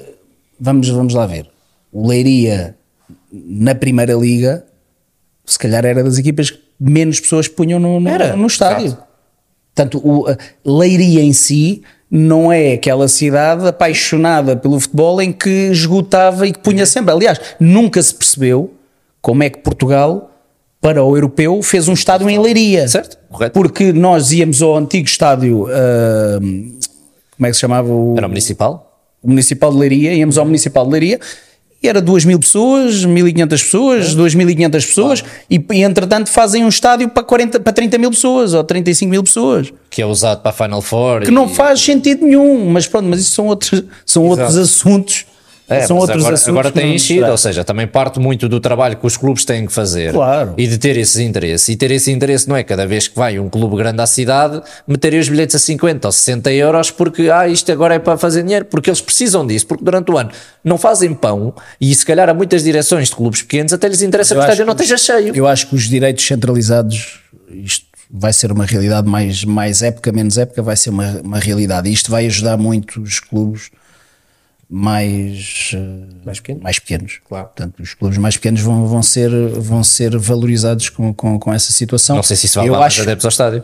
vamos, 0.58 0.88
vamos 0.88 1.14
lá 1.14 1.24
ver. 1.26 1.46
O 1.92 2.08
Leiria 2.08 2.74
na 3.32 3.74
Primeira 3.74 4.14
Liga, 4.14 4.64
se 5.46 5.58
calhar 5.58 5.84
era 5.84 6.02
das 6.02 6.18
equipas 6.18 6.50
que 6.50 6.58
menos 6.80 7.20
pessoas 7.20 7.46
punham 7.46 7.78
no, 7.78 8.00
no, 8.00 8.08
Era, 8.08 8.34
no 8.36 8.46
estádio. 8.48 8.86
exato. 8.86 9.02
Portanto, 9.74 10.00
o, 10.06 10.26
a 10.28 10.36
Leiria 10.64 11.22
em 11.22 11.32
si 11.32 11.82
não 12.14 12.52
é 12.52 12.74
aquela 12.74 13.08
cidade 13.08 13.66
apaixonada 13.66 14.54
pelo 14.54 14.78
futebol 14.78 15.22
em 15.22 15.32
que 15.32 15.70
esgotava 15.70 16.46
e 16.46 16.52
que 16.52 16.58
punha 16.58 16.84
sempre. 16.84 17.10
Aliás, 17.10 17.40
nunca 17.58 18.02
se 18.02 18.14
percebeu 18.14 18.70
como 19.22 19.42
é 19.42 19.48
que 19.48 19.60
Portugal, 19.60 20.30
para 20.78 21.02
o 21.02 21.16
europeu, 21.16 21.62
fez 21.62 21.88
um 21.88 21.94
estádio 21.94 22.28
em 22.28 22.38
Leiria. 22.38 22.86
Certo, 22.86 23.16
correto. 23.30 23.54
Porque 23.54 23.94
nós 23.94 24.30
íamos 24.30 24.60
ao 24.60 24.76
antigo 24.76 25.06
estádio, 25.06 25.66
ah, 25.70 26.38
como 26.38 27.46
é 27.46 27.48
que 27.48 27.54
se 27.54 27.60
chamava? 27.60 27.88
O, 27.90 28.14
Era 28.18 28.26
o 28.26 28.28
municipal? 28.28 28.90
o 29.22 29.28
Municipal 29.28 29.70
de 29.70 29.78
Leiria, 29.78 30.12
íamos 30.12 30.36
ao 30.36 30.44
Municipal 30.44 30.84
de 30.84 30.90
Leiria 30.90 31.20
e 31.82 31.88
era 31.88 32.00
2 32.00 32.24
mil 32.24 32.38
pessoas, 32.38 33.04
1500 33.04 33.62
pessoas, 33.62 34.14
2500 34.14 34.86
pessoas 34.86 35.24
e, 35.50 35.64
e 35.72 35.82
entretanto 35.82 36.30
fazem 36.30 36.64
um 36.64 36.68
estádio 36.68 37.08
para, 37.08 37.22
40, 37.22 37.60
para 37.60 37.72
30 37.72 37.98
mil 37.98 38.10
pessoas 38.10 38.54
ou 38.54 38.62
35 38.62 39.10
mil 39.10 39.22
pessoas 39.22 39.72
que 39.92 40.00
é 40.00 40.06
usado 40.06 40.40
para 40.40 40.50
a 40.50 40.54
Final 40.54 40.80
Four. 40.80 41.20
que 41.20 41.30
não 41.30 41.48
faz 41.48 41.80
sentido 41.80 42.24
nenhum, 42.24 42.70
mas 42.70 42.86
pronto, 42.86 43.06
mas 43.06 43.20
isso 43.20 43.32
são 43.32 43.46
outros, 43.46 43.84
são 44.06 44.24
outros 44.24 44.56
assuntos. 44.56 45.26
É, 45.68 45.86
são 45.86 45.96
outros 45.96 46.18
agora, 46.18 46.34
assuntos. 46.34 46.48
agora 46.48 46.70
tem 46.70 46.94
enchido, 46.94 47.26
ou 47.26 47.36
seja, 47.38 47.64
também 47.64 47.86
parte 47.86 48.18
muito 48.20 48.48
do 48.48 48.60
trabalho 48.60 48.96
que 48.96 49.06
os 49.06 49.16
clubes 49.16 49.44
têm 49.44 49.64
que 49.66 49.72
fazer 49.72 50.12
Claro. 50.12 50.54
e 50.58 50.66
de 50.66 50.76
ter 50.76 50.96
esse 50.96 51.22
interesse. 51.22 51.72
E 51.72 51.76
ter 51.76 51.90
esse 51.90 52.10
interesse 52.10 52.48
não 52.48 52.56
é 52.56 52.62
cada 52.62 52.86
vez 52.86 53.08
que 53.08 53.16
vai 53.16 53.38
um 53.38 53.48
clube 53.48 53.76
grande 53.76 54.00
à 54.02 54.06
cidade 54.06 54.60
meterem 54.86 55.20
os 55.20 55.28
bilhetes 55.28 55.54
a 55.54 55.58
50 55.58 56.08
ou 56.08 56.12
60 56.12 56.52
euros 56.52 56.90
porque 56.90 57.30
ah, 57.30 57.48
isto 57.48 57.70
agora 57.72 57.94
é 57.94 57.98
para 57.98 58.18
fazer 58.18 58.42
dinheiro, 58.42 58.64
porque 58.66 58.90
eles 58.90 59.00
precisam 59.00 59.46
disso, 59.46 59.66
porque 59.66 59.84
durante 59.84 60.10
o 60.10 60.18
ano 60.18 60.30
não 60.62 60.76
fazem 60.76 61.14
pão 61.14 61.54
e 61.80 61.94
se 61.94 62.04
calhar 62.04 62.28
a 62.28 62.34
muitas 62.34 62.62
direções 62.64 63.08
de 63.08 63.16
clubes 63.16 63.42
pequenos 63.42 63.72
até 63.72 63.88
lhes 63.88 64.02
interessa 64.02 64.34
que 64.34 64.40
o 64.40 64.42
estádio 64.42 64.66
não 64.66 64.72
esteja 64.72 64.98
cheio. 64.98 65.34
Eu 65.34 65.46
acho 65.46 65.68
que 65.68 65.74
os 65.74 65.84
direitos 65.88 66.26
centralizados, 66.26 67.20
isto 67.50 67.86
vai 68.10 68.32
ser 68.32 68.52
uma 68.52 68.66
realidade 68.66 69.08
mais, 69.08 69.42
mais 69.44 69.80
época, 69.80 70.12
menos 70.12 70.36
época, 70.36 70.60
vai 70.60 70.76
ser 70.76 70.90
uma, 70.90 71.20
uma 71.24 71.38
realidade. 71.38 71.88
E 71.88 71.92
isto 71.92 72.10
vai 72.10 72.26
ajudar 72.26 72.58
muito 72.58 73.00
os 73.00 73.18
clubes 73.20 73.70
mais, 74.74 75.72
eh, 75.74 76.24
Mais 76.24 76.40
pequenos. 76.40 76.62
mais 76.62 76.78
pequenos. 76.78 77.20
Claro. 77.28 77.44
Portanto, 77.48 77.82
os 77.82 77.92
clubes 77.92 78.16
mais 78.16 78.38
pequenos 78.38 78.62
vão, 78.62 78.86
vão, 78.86 79.02
ser, 79.02 79.30
vão 79.50 79.84
ser 79.84 80.16
valorizados 80.16 80.88
com, 80.88 81.12
com, 81.12 81.38
com 81.38 81.52
essa 81.52 81.70
situação. 81.70 82.16
Não 82.16 82.22
sei 82.22 82.38
se 82.38 82.46
isso 82.46 82.58
vai 82.58 82.68
Eu 82.70 82.82
acho, 82.82 83.02
adeptos 83.02 83.26
ao 83.26 83.28
estádio. 83.28 83.62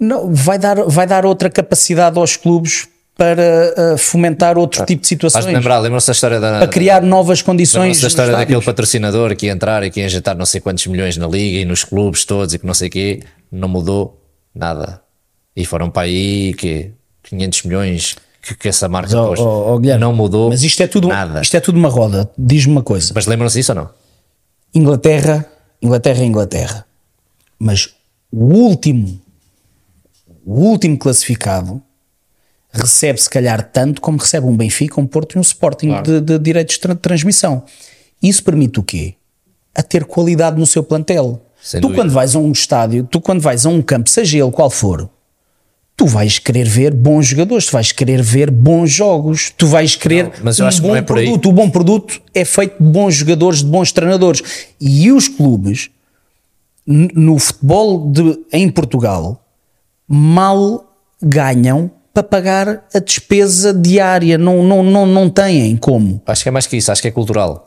não, 0.00 0.32
vai, 0.32 0.58
dar, 0.58 0.82
vai 0.84 1.06
dar 1.06 1.26
outra 1.26 1.50
capacidade 1.50 2.18
aos 2.18 2.36
clubes 2.38 2.88
para 3.18 3.42
eh, 3.76 3.96
fomentar 3.98 4.56
outro 4.56 4.84
tipo 4.86 5.02
de 5.02 5.08
situações. 5.08 5.44
Lembrar, 5.44 5.78
lembram-se 5.78 6.06
da 6.06 6.12
história 6.14 6.40
da, 6.40 6.58
para 6.60 6.68
criar 6.68 7.02
novas 7.02 7.42
condições. 7.42 7.82
Lembram-se 7.82 8.00
da 8.00 8.08
história 8.08 8.32
daquele 8.32 8.62
patrocinador 8.62 9.36
que 9.36 9.44
ia 9.44 9.52
entrar 9.52 9.82
e 9.84 9.90
que 9.90 10.00
ia 10.00 10.06
injetar 10.06 10.34
não 10.34 10.46
sei 10.46 10.58
quantos 10.58 10.86
milhões 10.86 11.18
na 11.18 11.28
liga 11.28 11.58
e 11.58 11.64
nos 11.66 11.84
clubes 11.84 12.24
todos 12.24 12.54
e 12.54 12.58
que 12.58 12.66
não 12.66 12.72
sei 12.74 12.88
o 12.88 12.90
quê, 12.90 13.20
não 13.52 13.68
mudou 13.68 14.20
nada. 14.54 15.02
E 15.54 15.66
foram 15.66 15.90
para 15.90 16.04
aí 16.04 16.54
que 16.54 16.92
500 17.24 17.62
milhões 17.64 18.16
que, 18.44 18.54
que 18.54 18.68
essa 18.68 18.88
marca 18.88 19.16
ó, 19.20 19.34
ó, 19.74 19.78
Guilherme, 19.78 20.00
não 20.00 20.14
mudou 20.14 20.50
Mas 20.50 20.62
isto 20.62 20.82
é 20.82 20.86
tudo, 20.86 21.08
nada. 21.08 21.40
isto 21.40 21.56
é 21.56 21.60
tudo 21.60 21.78
uma 21.78 21.88
roda. 21.88 22.30
Diz-me 22.36 22.72
uma 22.72 22.82
coisa. 22.82 23.12
Mas 23.14 23.26
lembram-se 23.26 23.58
disso 23.58 23.72
ou 23.72 23.76
não? 23.76 23.90
Inglaterra, 24.74 25.46
Inglaterra 25.80 26.22
é 26.22 26.24
Inglaterra. 26.24 26.86
Mas 27.58 27.94
o 28.30 28.44
último, 28.44 29.20
o 30.44 30.60
último 30.60 30.98
classificado 30.98 31.80
recebe 32.72 33.20
se 33.20 33.30
calhar 33.30 33.62
tanto 33.70 34.00
como 34.00 34.18
recebe 34.18 34.46
um 34.46 34.56
Benfica, 34.56 35.00
um 35.00 35.06
Porto 35.06 35.36
e 35.36 35.38
um 35.38 35.42
Sporting 35.42 36.02
de, 36.02 36.20
de 36.20 36.38
direitos 36.38 36.74
de 36.74 36.80
tra- 36.80 36.94
transmissão. 36.94 37.62
Isso 38.22 38.42
permite 38.42 38.80
o 38.80 38.82
quê? 38.82 39.14
A 39.74 39.82
ter 39.82 40.04
qualidade 40.04 40.58
no 40.58 40.66
seu 40.66 40.82
plantel. 40.82 41.40
Sem 41.62 41.80
tu 41.80 41.88
dúvida. 41.88 42.02
quando 42.02 42.12
vais 42.12 42.34
a 42.34 42.38
um 42.38 42.52
estádio, 42.52 43.08
tu 43.10 43.20
quando 43.20 43.40
vais 43.40 43.64
a 43.64 43.68
um 43.68 43.80
campo, 43.80 44.10
seja 44.10 44.38
ele 44.38 44.50
qual 44.50 44.68
for, 44.68 45.08
tu 45.96 46.06
vais 46.06 46.38
querer 46.38 46.64
ver 46.64 46.92
bons 46.92 47.26
jogadores, 47.26 47.66
tu 47.66 47.72
vais 47.72 47.92
querer 47.92 48.20
ver 48.20 48.50
bons 48.50 48.90
jogos, 48.90 49.52
tu 49.56 49.66
vais 49.66 49.94
querer 49.94 50.32
mas 50.42 50.58
eu 50.58 50.64
um 50.64 50.68
acho 50.68 50.78
que 50.78 50.82
bom 50.82 50.88
não 50.88 50.96
é 50.96 51.02
por 51.02 51.18
aí. 51.18 51.24
produto. 51.24 51.48
O 51.48 51.52
bom 51.52 51.70
produto 51.70 52.20
é 52.34 52.44
feito 52.44 52.82
de 52.82 52.88
bons 52.90 53.14
jogadores, 53.14 53.60
de 53.60 53.66
bons 53.66 53.92
treinadores. 53.92 54.42
E 54.80 55.12
os 55.12 55.28
clubes, 55.28 55.90
no 56.86 57.38
futebol 57.38 58.10
de, 58.10 58.38
em 58.52 58.68
Portugal, 58.68 59.40
mal 60.08 60.92
ganham 61.22 61.90
para 62.12 62.22
pagar 62.22 62.84
a 62.92 62.98
despesa 62.98 63.72
diária. 63.72 64.36
Não, 64.36 64.62
não, 64.62 64.82
não, 64.82 65.06
não 65.06 65.30
têm 65.30 65.76
como. 65.76 66.20
Acho 66.26 66.42
que 66.42 66.48
é 66.48 66.52
mais 66.52 66.66
que 66.66 66.76
isso, 66.76 66.90
acho 66.92 67.02
que 67.02 67.08
é 67.08 67.10
cultural. 67.10 67.64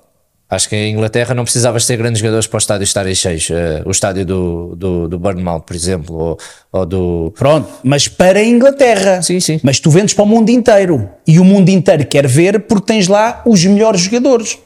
Acho 0.49 0.69
que 0.69 0.75
em 0.77 0.93
Inglaterra 0.93 1.35
não 1.35 1.43
precisavas 1.43 1.85
ter 1.85 1.97
grandes 1.97 2.19
jogadores 2.19 2.47
para 2.47 2.55
o 2.55 2.59
estádio 2.59 2.83
estarem 2.85 3.13
cheios. 3.13 3.49
Eh, 3.51 3.83
o 3.85 3.91
estádio 3.91 4.25
do, 4.25 4.75
do, 4.77 5.07
do 5.09 5.19
Bournemouth, 5.19 5.61
por 5.61 5.75
exemplo, 5.75 6.15
ou, 6.15 6.37
ou 6.71 6.85
do. 6.85 7.33
Pronto, 7.37 7.67
mas 7.83 8.07
para 8.07 8.39
a 8.39 8.45
Inglaterra. 8.45 9.21
Sim, 9.21 9.41
sim. 9.41 9.59
Mas 9.61 9.81
tu 9.81 9.89
vendes 9.89 10.13
para 10.13 10.23
o 10.23 10.27
mundo 10.27 10.49
inteiro. 10.49 11.09
E 11.27 11.37
o 11.37 11.43
mundo 11.43 11.67
inteiro 11.67 12.05
quer 12.05 12.25
ver 12.25 12.61
porque 12.61 12.85
tens 12.85 13.09
lá 13.09 13.41
os 13.45 13.65
melhores 13.65 13.99
jogadores. 13.99 14.57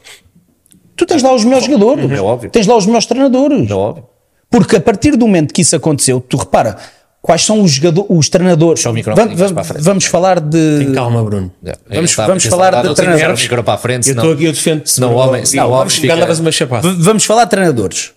Tu 0.94 1.04
tens 1.04 1.20
lá 1.20 1.34
os 1.34 1.42
melhores 1.42 1.66
jogadores. 1.66 2.10
É 2.12 2.20
óbvio. 2.20 2.50
Tens 2.50 2.66
lá 2.68 2.76
os 2.76 2.86
melhores 2.86 3.06
treinadores. 3.06 3.68
É 3.68 3.74
óbvio. 3.74 4.06
Porque 4.48 4.76
a 4.76 4.80
partir 4.80 5.16
do 5.16 5.26
momento 5.26 5.52
que 5.52 5.62
isso 5.62 5.74
aconteceu, 5.74 6.20
tu 6.20 6.36
repara, 6.36 6.76
quais 7.22 7.44
são 7.44 7.62
os, 7.62 7.70
jogadores, 7.70 8.10
os 8.10 8.28
treinadores. 8.28 8.82
Vamos, 8.82 9.02
vamos, 9.04 9.68
vamos 9.80 10.04
falar 10.04 10.40
de. 10.40 10.92
Calma, 10.94 11.22
Bruno. 11.24 11.50
É, 11.64 11.72
Vamos- 11.94 12.14
vamos 12.14 12.44
falar 12.44 12.70
de 12.82 12.88
não 12.88 12.94
tem 12.94 13.04
treinadores. 13.06 13.40
o 13.40 13.42
micro 13.44 13.64
para 13.64 13.74
a 13.74 13.78
frente, 13.78 14.08
Eu 14.10 14.14
estou 14.16 14.32
aqui, 14.32 14.44
eu 14.44 14.52
defendo 14.52 14.86
senão 14.86 15.14
o 15.14 15.16
homem, 15.16 15.46
senão 15.46 15.64
o 15.64 15.70
homem 15.70 15.78
Vamos 15.78 15.94
fica. 15.94 16.40
uma 16.42 16.52
chapada. 16.52 16.92
Vamos 16.98 17.24
falar 17.24 17.44
de 17.44 17.50
treinadores. 17.50 18.12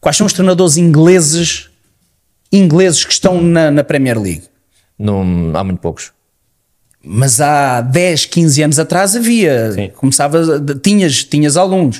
Quais 0.00 0.16
são 0.16 0.26
os 0.26 0.32
treinadores 0.32 0.76
ingleses 0.78 1.68
ingleses 2.52 3.04
que 3.04 3.12
estão 3.12 3.40
na, 3.42 3.70
na 3.70 3.82
Premier 3.84 4.18
League? 4.20 4.42
Não, 4.98 5.52
há 5.54 5.64
muito 5.64 5.80
poucos. 5.80 6.12
Mas 7.04 7.40
há 7.40 7.80
10, 7.80 8.26
15 8.26 8.62
anos 8.62 8.78
atrás 8.78 9.16
havia. 9.16 9.72
Sim. 9.72 9.90
Começava, 9.96 10.40
tinhas, 10.82 11.24
tinhas 11.24 11.56
alguns. 11.56 11.98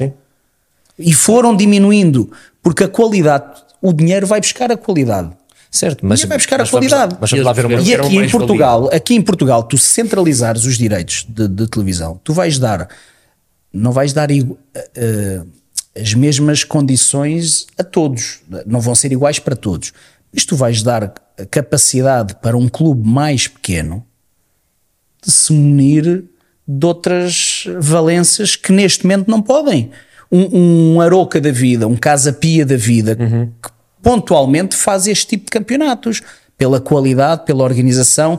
E 0.98 1.12
foram 1.12 1.56
diminuindo, 1.56 2.30
porque 2.62 2.84
a 2.84 2.88
qualidade, 2.88 3.44
o 3.80 3.92
dinheiro 3.92 4.26
vai 4.26 4.40
buscar 4.40 4.70
a 4.70 4.76
qualidade. 4.76 5.30
Certo, 5.74 6.04
mas 6.04 6.22
vai 6.22 6.36
buscar 6.36 6.56
a 6.56 6.58
mas 6.64 6.70
vamos- 6.70 6.86
qualidade. 6.86 7.16
Mas 7.18 7.30
vamos 7.30 7.46
lá 7.46 7.52
ver 7.54 7.64
uma 7.64 7.80
E 7.80 7.94
aqui 7.94 8.16
em 8.18 8.28
Portugal, 8.28 8.90
aqui 8.92 9.14
em 9.14 9.22
Portugal, 9.22 9.62
tu 9.62 9.78
centralizares 9.78 10.66
os 10.66 10.76
direitos 10.76 11.26
de, 11.26 11.48
de 11.48 11.66
televisão, 11.66 12.20
tu 12.22 12.34
vais 12.34 12.58
dar, 12.58 12.88
não 13.72 13.90
vais 13.90 14.12
dar 14.12 14.30
eh, 14.30 15.42
as 15.98 16.12
mesmas 16.12 16.62
condições 16.62 17.66
a 17.78 17.82
todos, 17.82 18.40
não 18.66 18.80
vão 18.80 18.94
ser 18.94 19.12
iguais 19.12 19.38
para 19.38 19.56
todos, 19.56 19.94
mas 20.30 20.44
tu 20.44 20.54
vais 20.56 20.82
dar 20.82 21.14
capacidade 21.50 22.34
para 22.42 22.54
um 22.56 22.68
clube 22.68 23.08
mais 23.08 23.48
pequeno 23.48 24.04
de 25.24 25.32
se 25.32 25.54
munir 25.54 26.24
de 26.68 26.86
outras 26.86 27.64
valências 27.78 28.56
que 28.56 28.72
neste 28.72 29.04
momento 29.04 29.28
não 29.30 29.40
podem. 29.40 29.90
Um, 30.30 30.94
um 30.94 31.00
Aroca 31.00 31.40
da 31.40 31.50
vida, 31.50 31.86
um 31.88 31.96
Casa 31.96 32.32
Pia 32.32 32.64
da 32.64 32.76
vida, 32.76 33.16
que 33.16 33.70
pontualmente 34.02 34.76
faz 34.76 35.06
este 35.06 35.26
tipo 35.28 35.44
de 35.46 35.50
campeonatos, 35.50 36.22
pela 36.58 36.80
qualidade, 36.80 37.44
pela 37.44 37.64
organização, 37.64 38.38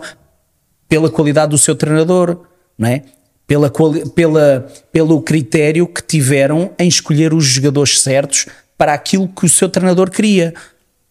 pela 0.88 1.10
qualidade 1.10 1.52
do 1.52 1.58
seu 1.58 1.76
treinador, 1.76 2.42
não 2.78 2.88
é? 2.90 3.04
pela, 3.46 3.72
pela, 4.16 4.68
pelo 4.92 5.22
critério 5.22 5.86
que 5.88 6.02
tiveram 6.02 6.72
em 6.80 6.88
escolher 6.88 7.34
os 7.34 7.44
jogadores 7.46 8.00
certos 8.02 8.46
para 8.78 8.94
aquilo 8.94 9.28
que 9.28 9.46
o 9.46 9.50
seu 9.50 9.68
treinador 9.70 10.10
queria. 10.10 10.54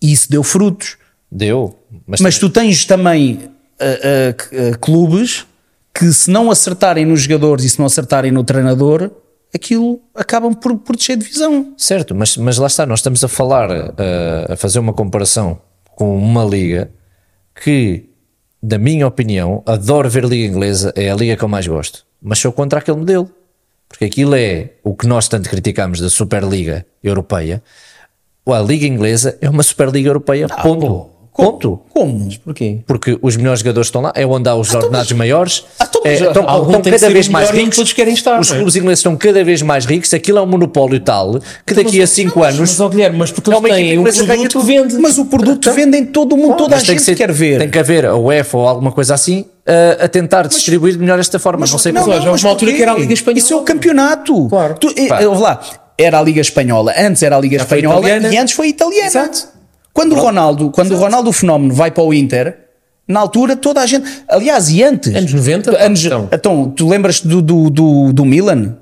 E 0.01 0.11
isso 0.13 0.31
deu 0.31 0.43
frutos. 0.43 0.97
Deu. 1.31 1.77
Mas, 2.07 2.21
Mas 2.21 2.39
tu 2.39 2.49
tens 2.49 2.85
também 2.85 3.39
c- 3.39 3.51
ah, 3.81 4.79
clubes 4.81 5.47
que, 5.95 6.11
se 6.13 6.31
não 6.31 6.51
acertarem 6.51 7.05
nos 7.05 7.21
jogadores 7.23 7.65
e 7.65 7.69
se 7.69 7.79
não 7.79 7.87
acertarem 7.87 8.33
no 8.33 8.43
treinador, 8.43 9.11
aquilo 9.55 10.01
acabam 10.15 10.55
por, 10.55 10.77
por 10.79 10.97
descer 10.97 11.17
de 11.17 11.25
divisão. 11.25 11.75
Certo, 11.77 12.15
mas, 12.15 12.37
mas 12.37 12.59
lá 12.59 12.67
está, 12.67 12.87
nós 12.87 13.01
estamos 13.01 13.23
a 13.23 13.29
falar, 13.29 13.71
eh, 13.71 14.47
a 14.49 14.57
fazer 14.57 14.79
uma 14.79 14.93
comparação 14.93 15.61
com 15.95 16.17
uma 16.17 16.45
liga 16.45 16.91
que, 17.63 18.09
na 18.63 18.79
minha 18.79 19.07
opinião, 19.07 19.63
adoro 19.67 20.09
ver 20.09 20.25
liga 20.25 20.47
inglesa, 20.47 20.93
é 20.97 21.11
a 21.11 21.15
liga 21.15 21.37
que 21.37 21.45
eu 21.45 21.49
mais 21.49 21.67
gosto, 21.67 22.07
mas 22.21 22.39
sou 22.39 22.51
contra 22.51 22.79
aquele 22.79 22.97
modelo, 22.97 23.31
porque 23.89 24.07
aquilo 24.07 24.35
é 24.35 24.71
o 24.83 24.95
que 24.95 25.07
nós 25.07 25.29
tanto 25.29 25.51
criticamos 25.51 26.01
da 26.01 26.09
Superliga 26.09 26.87
Europeia. 27.03 27.63
A 28.47 28.59
liga 28.61 28.87
inglesa 28.87 29.37
é 29.41 29.49
uma 29.51 29.63
Superliga 29.63 30.09
Europeia, 30.09 30.49
ponto. 30.49 31.12
Ponto. 31.35 31.81
Como? 31.95 32.29
Porquê? 32.45 32.81
Porque 32.87 33.19
os 33.23 33.37
melhores 33.37 33.61
jogadores 33.61 33.87
estão 33.89 34.03
lá, 34.03 34.13
é 34.15 34.27
onde 34.27 34.49
há 34.49 34.55
os 34.55 34.73
ordenados 34.75 35.11
maiores, 35.13 35.65
Ah, 35.79 35.87
então, 35.89 36.03
é, 36.05 36.11
mas 36.11 36.21
estão, 36.21 36.49
algum 36.49 36.77
estão 36.77 36.93
cada 36.93 37.09
vez 37.11 37.27
o 37.29 37.33
mais 37.33 37.51
ricos. 37.51 37.77
todos 37.77 37.93
querem 37.95 38.13
estar, 38.13 38.39
os 38.39 38.51
é? 38.53 38.55
clubes 38.57 38.77
ingleses 38.77 38.99
estão 38.99 39.17
cada 39.17 39.43
vez 39.43 39.63
mais 39.63 39.87
ricos, 39.87 40.13
aquilo 40.13 40.39
é 40.39 40.43
um 40.43 40.47
monopólio 40.47 41.01
tal 41.01 41.41
que 41.67 41.73
daqui 41.75 42.03
a 42.03 42.07
5 42.07 42.43
anos 42.43 42.61
Mas, 42.61 42.81
ó, 42.81 42.89
Guilherme, 42.89 43.19
mas 43.19 43.31
porque 43.33 43.51
É 43.51 43.57
uma 43.57 43.69
têm 43.69 43.99
um 43.99 44.03
ganha 44.05 44.25
produto 44.27 44.61
vende. 44.61 44.95
Mas 44.99 45.17
o 45.19 45.25
produto 45.25 45.73
vende 45.73 45.97
em 45.97 46.05
todo 46.05 46.35
o 46.35 46.37
mundo, 46.37 46.57
toda 46.57 46.75
a 46.75 46.79
Mas 46.79 46.87
tem 46.87 46.97
gente 46.97 46.99
que 46.99 47.05
ser- 47.05 47.17
quer 47.17 47.33
ver. 47.33 47.59
Tem 47.61 47.71
que 47.71 47.79
haver 47.79 48.05
a 48.05 48.15
UEFA 48.17 48.59
ou 48.59 48.69
alguma 48.69 48.93
coisa 48.93 49.15
assim 49.15 49.47
a, 49.67 50.05
a 50.05 50.09
tentar 50.09 50.47
distribuir 50.49 50.99
melhor 50.99 51.19
esta 51.19 51.39
forma. 51.39 51.67
não 51.67 51.79
sei 51.79 51.93
não, 51.93 52.03
houve 52.03 52.29
uma 52.45 52.51
altura 52.51 52.73
que 52.75 52.83
era 52.83 52.93
a 52.93 52.99
Liga 52.99 53.15
Espanhola. 53.15 53.39
Isso 53.39 53.55
é 53.55 53.57
o 53.57 53.63
campeonato. 53.63 54.49
Claro. 54.49 54.75
Tu, 54.79 54.93
eh, 54.99 55.09
lá, 55.27 55.61
era 55.97 56.19
a 56.19 56.23
Liga 56.23 56.41
Espanhola. 56.43 56.93
Antes 56.99 57.23
era 57.23 57.37
a 57.37 57.41
Liga 57.41 57.57
Espanhola 57.57 58.07
e 58.11 58.37
antes 58.37 58.55
foi 58.55 58.69
italiana. 58.69 59.07
Exato. 59.07 59.49
Quando 59.93 60.13
o 60.15 60.19
Ronaldo, 60.19 60.71
quando 60.71 60.93
o 60.93 60.97
Ronaldo 60.97 61.33
fenómeno 61.33 61.75
vai 61.75 61.91
para 61.91 62.03
o 62.03 62.15
Inter, 62.15 62.59
na 63.07 63.21
altura 63.21 63.57
toda 63.57 63.81
a 63.81 63.87
gente, 63.87 64.09
aliás, 64.29 64.71
e 64.71 64.83
antes, 64.83 65.15
Anos 65.15 65.33
90? 65.33 65.77
anos, 65.85 66.05
Então. 66.05 66.29
então, 66.33 66.71
tu 66.75 66.89
lembras 66.89 67.21
do, 67.21 67.43
do, 67.43 67.69
do, 67.71 68.13
do 68.13 68.25
Milan? 68.25 68.77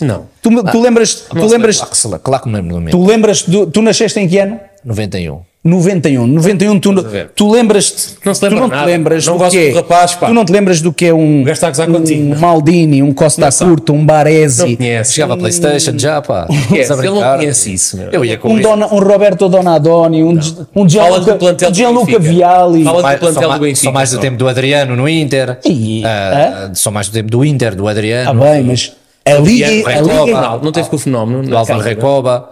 Não. 0.00 0.26
Tu, 0.42 0.50
tu 0.64 0.80
lembras, 0.80 1.14
tu 1.30 1.46
lembras, 1.46 1.80
Claro 1.80 2.18
claro 2.22 2.42
que 2.42 2.48
me 2.50 2.56
lembro 2.56 2.74
do 2.74 2.80
meu. 2.80 2.90
tu 2.90 3.04
lembras, 3.04 3.42
do, 3.42 3.66
tu 3.66 3.80
nasceste 3.80 4.18
em 4.20 4.28
que 4.28 4.38
ano? 4.38 4.60
91. 4.84 5.40
91, 5.66 6.26
91 6.26 6.80
tu, 6.80 6.94
tu 7.34 7.50
lembras 7.50 8.16
Não 8.24 8.34
se 8.34 8.42
lembra 8.44 8.58
tu 8.58 8.68
não 8.68 8.70
te 8.70 8.86
lembras 8.86 9.26
Não 9.26 9.32
do 9.34 9.38
gosto 9.38 9.52
que 9.52 9.58
é, 9.66 9.70
do 9.70 9.76
rapaz, 9.76 10.14
pá. 10.14 10.26
tu 10.28 10.34
não 10.34 10.44
te 10.44 10.52
lembras 10.52 10.80
do 10.80 10.92
que 10.92 11.06
é 11.06 11.14
um, 11.14 11.44
um 11.44 12.28
não. 12.28 12.38
Maldini, 12.38 13.02
um 13.02 13.12
Costa. 13.12 13.48
Curta, 13.52 13.92
um 13.92 14.04
Baresi, 14.04 14.66
Não 14.66 14.76
conhece. 14.76 15.14
Chegava 15.14 15.34
a 15.34 15.36
Playstation 15.36 15.98
já, 15.98 16.22
pá. 16.22 16.46
A 16.48 16.74
Ele 16.76 17.10
não 17.10 17.36
conhece 17.38 17.72
isso. 17.74 17.96
meu. 17.96 18.10
Eu 18.10 18.24
ia 18.24 18.36
com 18.38 18.48
um, 18.50 18.58
isso. 18.58 18.68
Dona- 18.68 18.86
um 18.92 18.98
Roberto 18.98 19.48
Donadoni, 19.48 20.22
um, 20.22 20.30
um 20.30 20.40
Fala 20.40 20.88
Gianluca, 20.88 21.38
um 21.70 21.74
Gianluca. 21.74 22.18
Vialli. 22.18 22.84
Fala 22.84 23.02
Mais- 23.02 23.16
do 23.16 23.20
plantel 23.20 23.34
só, 23.34 23.40
do 23.40 23.48
mais- 23.48 23.60
Benfica, 23.60 23.84
só 23.84 23.92
mais 23.92 24.10
do 24.10 24.18
tempo 24.18 24.36
do 24.36 24.48
Adriano 24.48 24.96
no 24.96 25.08
Inter. 25.08 25.58
E- 25.64 26.02
Ah, 26.04 26.70
só 26.74 26.90
mais 26.90 27.08
do 27.08 27.12
tempo 27.12 27.30
do 27.30 27.44
Inter, 27.44 27.74
do 27.74 27.88
Adriano. 27.88 28.30
Ah, 28.30 28.52
bem, 28.52 28.62
mas 28.64 28.92
a 29.24 29.34
Liga, 29.34 29.66
Guilherme 29.66 29.84
a 29.92 30.00
Liga, 30.24 30.58
não, 30.62 30.72
teve 30.72 30.88
com 30.88 30.96
o 30.96 30.98
fenómeno. 30.98 31.42
do 31.42 31.50
na 31.50 31.58
Álvaro 31.58 31.78
cara. 31.80 31.90
Recoba. 31.94 32.50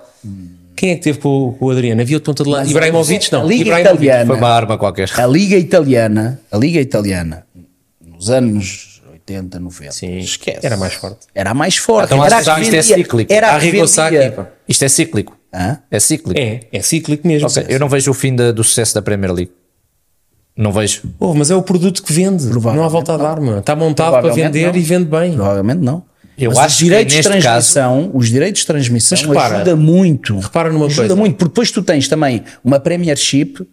Quem 0.76 0.90
é 0.90 0.96
que 0.96 1.02
teve 1.02 1.18
com, 1.18 1.54
com 1.58 1.66
o 1.66 1.70
Adriano? 1.70 2.00
Havia 2.00 2.16
outro 2.16 2.32
ponta 2.32 2.44
de 2.44 2.50
lança. 2.50 2.70
Ibrahimovic, 2.70 3.32
não. 3.32 3.42
a 3.42 3.44
Liga 3.44 3.62
Ibrahimovic. 3.62 3.94
Italiana, 4.04 4.26
Foi 4.26 4.36
uma 4.36 4.48
arma 4.48 4.78
qualquer. 4.78 5.10
a 5.16 5.26
Liga 5.26 5.56
Italiana, 5.56 6.40
a 6.50 6.56
Liga 6.56 6.80
Italiana, 6.80 7.46
nos 8.04 8.30
anos 8.30 9.02
80, 9.12 9.58
90, 9.60 9.92
Sim, 9.92 10.18
esquece. 10.18 10.66
era 10.66 10.76
mais 10.76 10.94
forte. 10.94 11.26
Era 11.34 11.50
a 11.50 11.54
mais 11.54 11.76
forte. 11.76 12.12
Então, 12.12 12.24
era 12.24 12.42
que 12.42 12.60
isto 12.62 12.74
é 12.76 12.82
cíclico. 12.82 13.32
Era 13.32 13.56
a 13.56 14.32
pá. 14.32 14.48
Isto 14.68 14.84
é 14.84 14.88
cíclico. 14.88 15.36
Hã? 15.52 15.78
É 15.90 16.00
cíclico. 16.00 16.38
É, 16.38 16.60
é 16.72 16.82
cíclico 16.82 17.26
mesmo. 17.26 17.48
Ok, 17.48 17.64
Eu 17.68 17.78
não 17.78 17.88
vejo 17.88 18.10
o 18.10 18.14
fim 18.14 18.34
da- 18.34 18.50
do 18.50 18.64
sucesso 18.64 18.94
da 18.94 19.00
Premier 19.02 19.32
League. 19.32 19.52
Não 20.56 20.72
vejo. 20.72 21.02
Oh, 21.18 21.34
mas 21.34 21.50
é 21.50 21.56
o 21.56 21.62
produto 21.62 22.02
que 22.02 22.12
vende. 22.12 22.44
Não 22.46 22.84
há 22.84 22.88
volta 22.88 23.14
a 23.14 23.16
dar, 23.16 23.40
mano. 23.40 23.58
Está 23.58 23.74
montado 23.74 24.20
para 24.20 24.32
vender 24.34 24.72
não. 24.72 24.76
e 24.78 24.82
vende 24.82 25.04
bem. 25.04 25.34
Provavelmente 25.34 25.80
não. 25.80 26.02
Eu 26.36 26.50
Mas 26.50 26.58
acho 26.58 26.68
os 26.68 26.78
que 26.78 26.84
direitos 26.84 27.12
de 27.12 27.16
neste 27.18 27.30
transmissão, 27.30 28.10
os 28.12 28.28
direitos 28.28 28.60
de 28.62 28.66
transmissão 28.66 29.18
Mas 29.18 29.28
repara, 29.28 29.54
ajuda 29.56 29.76
muito. 29.76 30.38
repara 30.38 30.72
numa 30.72 30.86
ajuda 30.86 31.02
coisa. 31.08 31.16
muito, 31.16 31.36
porque 31.36 31.50
depois 31.50 31.70
tu 31.70 31.82
tens 31.82 32.08
também 32.08 32.42
uma 32.64 32.80
Premiership 32.80 33.66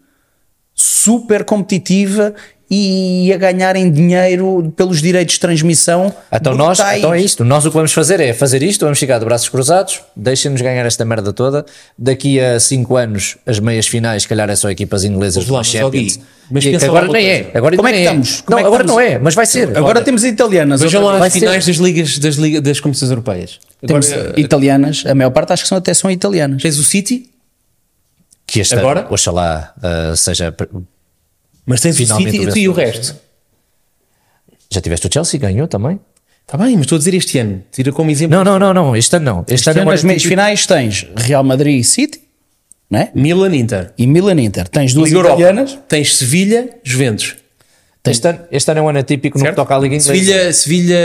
super 0.73 1.43
competitiva 1.43 2.33
e 2.73 3.33
a 3.33 3.37
ganharem 3.37 3.91
dinheiro 3.91 4.73
pelos 4.77 5.01
direitos 5.01 5.33
de 5.33 5.41
transmissão. 5.41 6.13
Então 6.31 6.55
nós, 6.55 6.79
então 6.95 7.13
é 7.13 7.19
isto. 7.19 7.43
Nós 7.43 7.65
o 7.65 7.69
que 7.69 7.75
vamos 7.75 7.91
fazer 7.91 8.21
é 8.21 8.33
fazer 8.33 8.63
isto, 8.63 8.85
vamos 8.85 8.97
ficar 8.97 9.19
de 9.19 9.25
braços 9.25 9.49
cruzados, 9.49 9.99
deixem-nos 10.15 10.61
ganhar 10.61 10.85
esta 10.85 11.03
merda 11.03 11.33
toda. 11.33 11.65
Daqui 11.97 12.39
a 12.39 12.57
5 12.57 12.95
anos, 12.95 13.35
as 13.45 13.59
meias 13.59 13.87
finais, 13.87 14.23
se 14.23 14.29
calhar 14.29 14.49
é 14.49 14.55
só 14.55 14.71
equipas 14.71 15.03
inglesas 15.03 15.43
do 15.43 15.61
Champions. 15.65 16.19
Mas 16.49 16.63
E 16.65 16.75
agora 16.77 17.07
nem 17.09 17.27
é. 17.27 17.51
Agora 17.53 17.75
Como 17.75 17.87
é 17.87 17.91
nem 17.91 18.01
que 18.01 18.07
estamos? 18.07 18.41
Como 18.41 18.51
Não, 18.51 18.57
é 18.59 18.61
que 18.61 18.67
agora 18.67 18.83
estamos? 18.83 19.03
não 19.03 19.09
é, 19.15 19.19
mas 19.19 19.35
vai 19.35 19.45
ser. 19.45 19.77
Agora 19.77 20.01
temos 20.01 20.23
italianas. 20.23 20.81
Vejam 20.81 21.03
lá 21.03 21.25
as 21.25 21.33
ser. 21.33 21.39
finais 21.39 21.65
das 21.65 21.75
ligas 21.75 22.17
das, 22.19 22.35
liga, 22.35 22.61
das 22.61 22.79
competições 22.79 23.09
europeias. 23.11 23.59
Agora, 23.83 24.01
temos 24.01 24.11
eh, 24.11 24.33
italianas, 24.37 25.03
a 25.05 25.13
maior 25.15 25.31
parte 25.31 25.51
acho 25.53 25.63
que 25.63 25.69
são, 25.69 25.77
até 25.77 25.93
são 25.93 26.09
italianas. 26.09 26.61
tens 26.61 26.77
o 26.77 26.83
City, 26.83 27.29
Que 28.45 28.59
este 28.61 28.75
Agora? 28.75 29.07
oxalá, 29.09 29.73
uh, 29.77 30.15
seja. 30.15 30.53
Mas 31.65 31.81
tens 31.81 31.97
Finalmente 31.97 32.39
o 32.39 32.43
City 32.45 32.59
e 32.61 32.69
o 32.69 32.73
resto. 32.73 33.15
Já 34.71 34.81
tiveste 34.81 35.07
o 35.07 35.09
Chelsea, 35.13 35.39
ganhou 35.39 35.67
também? 35.67 35.99
Está 36.45 36.57
bem, 36.57 36.73
mas 36.75 36.81
estou 36.81 36.95
a 36.95 36.99
dizer 36.99 37.13
este 37.13 37.37
ano. 37.39 37.63
Tira 37.71 37.91
como 37.91 38.09
exemplo. 38.11 38.35
Não, 38.37 38.43
não, 38.43 38.59
não, 38.59 38.73
não. 38.73 38.95
Este 38.95 39.15
ano 39.15 39.25
não. 39.25 39.39
Este, 39.41 39.53
Este 39.53 39.69
ano 39.69 39.81
ano, 39.81 39.91
nas 39.91 40.03
meias 40.03 40.23
finais, 40.23 40.65
tens 40.65 41.07
Real 41.15 41.43
Madrid 41.43 41.79
e 41.79 41.83
City, 41.83 42.21
né? 42.89 43.09
Milan 43.15 43.55
Inter. 43.55 43.93
e 43.97 44.05
Milan 44.07 44.39
Inter. 44.41 44.67
Tens 44.67 44.93
duas 44.93 45.09
Liga 45.09 45.19
Europa. 45.19 45.35
italianas. 45.41 45.79
Tens 45.87 46.15
Sevilha, 46.17 46.69
Juventus. 46.83 47.35
Este 48.03 48.27
ano, 48.27 48.39
este 48.51 48.71
ano 48.71 48.79
é 48.79 48.83
um 48.83 48.89
ano 48.89 48.99
atípico 48.99 49.37
no 49.37 49.43
que 49.43 49.47
Certo? 49.49 49.55
toca 49.57 49.75
à 49.75 49.79
Liga 49.79 49.95
Inglesa. 49.95 50.13
Sevilha, 50.13 50.53
Sevilha, 50.53 50.97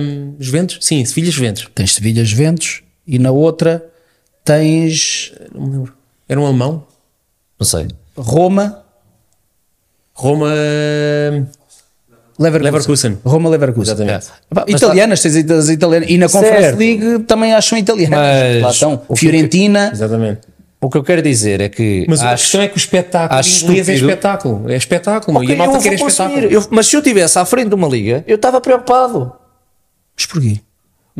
hum, 0.00 0.34
Juventus? 0.40 0.78
Sim, 0.80 1.04
Sevilha, 1.04 1.30
Juventus. 1.30 1.68
Tens 1.74 1.94
Sevilha 1.94 2.24
Juventus 2.24 2.82
e 3.06 3.18
na 3.18 3.30
outra 3.30 3.84
tens 4.44 5.32
Não 5.54 5.62
me 5.66 5.72
lembro. 5.76 5.92
Era 6.28 6.40
um 6.40 6.46
alemão? 6.46 6.86
Não 7.58 7.64
sei. 7.66 7.86
Roma 8.16 8.79
Roma. 10.20 10.46
Leverkusen. 12.38 12.64
Leverkusen. 12.72 13.18
Roma 13.24 13.48
Leverkusen. 13.50 13.92
Exatamente. 13.94 14.26
Mas 14.50 14.64
Italianas, 14.82 15.20
tens 15.20 15.36
as 15.50 15.68
italianas. 15.68 16.08
E 16.10 16.16
na 16.18 16.26
Conference 16.28 16.60
Certo. 16.62 16.78
League 16.78 17.18
também 17.24 17.52
acham 17.54 17.76
italianas. 17.78 18.18
Mas 18.18 18.62
Lá 18.62 18.70
estão. 18.70 19.02
o 19.08 19.14
que- 19.14 19.20
Fiorentina. 19.20 19.90
Exatamente. 19.92 20.40
O 20.80 20.88
que 20.88 20.96
eu 20.96 21.02
quero 21.04 21.20
dizer 21.20 21.60
é 21.60 21.68
que. 21.68 22.06
Mas 22.08 22.22
a 22.22 22.30
acho, 22.32 22.44
questão 22.44 22.62
é 22.62 22.68
que 22.68 22.76
o 22.76 22.78
espetáculo 22.78 23.38
acho 23.38 23.64
inglês 23.66 23.88
é 23.88 23.94
espetáculo. 23.94 24.70
É 24.70 24.76
espetáculo. 24.76 25.36
Ok, 25.38 25.48
e 25.50 25.52
a 25.52 25.56
malta 25.56 25.78
quer 25.80 25.92
é 25.92 25.94
espetáculo. 25.96 26.40
Eu- 26.46 26.66
mas 26.70 26.86
se 26.86 26.96
eu 26.96 27.00
estivesse 27.00 27.38
à 27.38 27.44
frente 27.44 27.68
de 27.68 27.74
uma 27.74 27.86
liga, 27.88 28.24
eu 28.26 28.36
estava 28.36 28.58
preocupado. 28.60 29.32
Mas 30.16 30.24
porquê? 30.26 30.60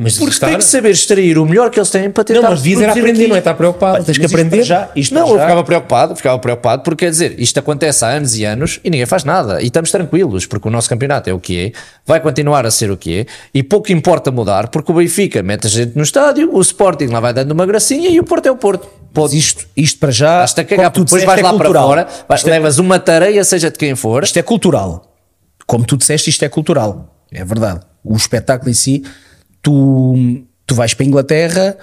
Mas 0.03 0.17
Porque 0.19 0.33
estar- 0.33 0.49
tem 0.49 0.57
que 0.57 0.65
saber 0.65 0.91
extrair 0.91 1.37
o 1.39 1.45
melhor 1.45 1.71
que 1.71 1.79
eles 1.79 1.91
têm 1.91 2.11
para 2.11 2.25
tentar. 2.25 2.43
Não, 2.43 2.51
mas 2.51 2.63
devias 2.63 2.81
era 2.83 2.93
aprender, 2.93 3.11
aqui. 3.21 3.29
não 3.29 3.37
é 3.37 3.39
estar 3.39 3.55
preocupado. 3.55 4.05
Tens 4.05 4.19
que 4.19 4.25
aprender. 4.27 4.63
Já, 4.65 4.89
isto 4.97 5.15
Não, 5.15 5.23
para 5.25 5.31
eu 5.33 5.37
já, 5.39 5.43
ficava 5.45 5.65
preocupado, 5.65 6.17
ficava 6.17 6.39
preocupado 6.39 6.83
porque 6.83 7.05
quer 7.05 7.11
dizer, 7.11 7.35
isto 7.39 7.59
acontece 7.59 8.05
há 8.05 8.09
anos 8.09 8.37
e 8.37 8.45
anos 8.45 8.81
e 8.83 8.91
ninguém 8.91 9.07
faz 9.07 9.25
nada. 9.25 9.61
E 9.63 9.67
estamos 9.67 9.91
tranquilos, 9.91 10.47
porque 10.47 10.67
o 10.69 10.71
nosso 10.71 10.89
campeonato 10.89 11.29
é 11.29 11.33
o 11.33 11.39
que 11.39 11.67
é, 11.67 11.73
vai 12.07 12.21
continuar 12.21 12.65
a 12.67 12.71
ser 12.71 12.91
o 12.91 12.97
que 12.97 13.21
é, 13.21 13.27
e 13.53 13.63
pouco 13.63 13.93
importa 13.93 14.31
mudar, 14.31 14.69
porque 14.69 14.91
o 14.91 14.95
Benfica 14.95 15.43
mete 15.43 15.67
a 15.67 15.71
gente 15.71 15.97
no 15.97 16.03
estádio, 16.03 16.51
o 16.55 16.61
Sporting 16.61 17.07
lá 17.07 17.21
vai 17.21 17.33
dando 17.35 17.53
uma 17.53 17.67
gracinha 17.67 18.09
e 18.09 18.19
o 18.19 18.25
Porto 18.25 18.47
é 18.47 18.51
o 18.51 18.57
Porto. 18.57 18.89
Mas 19.15 19.33
isto, 19.33 19.67
isto 19.77 19.99
para 19.99 20.11
já. 20.13 20.39
Basta 20.41 20.63
cagar, 20.65 20.91
tu 20.93 21.05
depois 21.05 21.23
disseste, 21.23 21.27
vais 21.27 21.41
é 21.41 21.43
lá 21.43 21.51
cultural. 21.51 21.89
para 21.89 22.07
fora, 22.07 22.25
vais, 22.29 22.45
levas 22.45 22.79
uma 22.79 22.99
tareia, 22.99 23.43
seja 23.43 23.71
de 23.71 23.77
quem 23.77 23.97
for. 23.97 24.23
Isto 24.23 24.39
é 24.39 24.43
cultural. 24.43 25.13
Como 25.67 25.85
tu 25.85 25.97
disseste, 25.97 26.31
isto 26.31 26.45
é 26.45 26.49
cultural. 26.49 27.17
É 27.33 27.45
verdade. 27.45 27.81
O 28.05 28.17
espetáculo 28.17 28.71
em 28.71 28.75
si, 28.75 29.03
tu, 29.63 30.43
tu 30.67 30.75
vais 30.75 30.93
para 30.95 31.05
a 31.05 31.09
Inglaterra, 31.09 31.77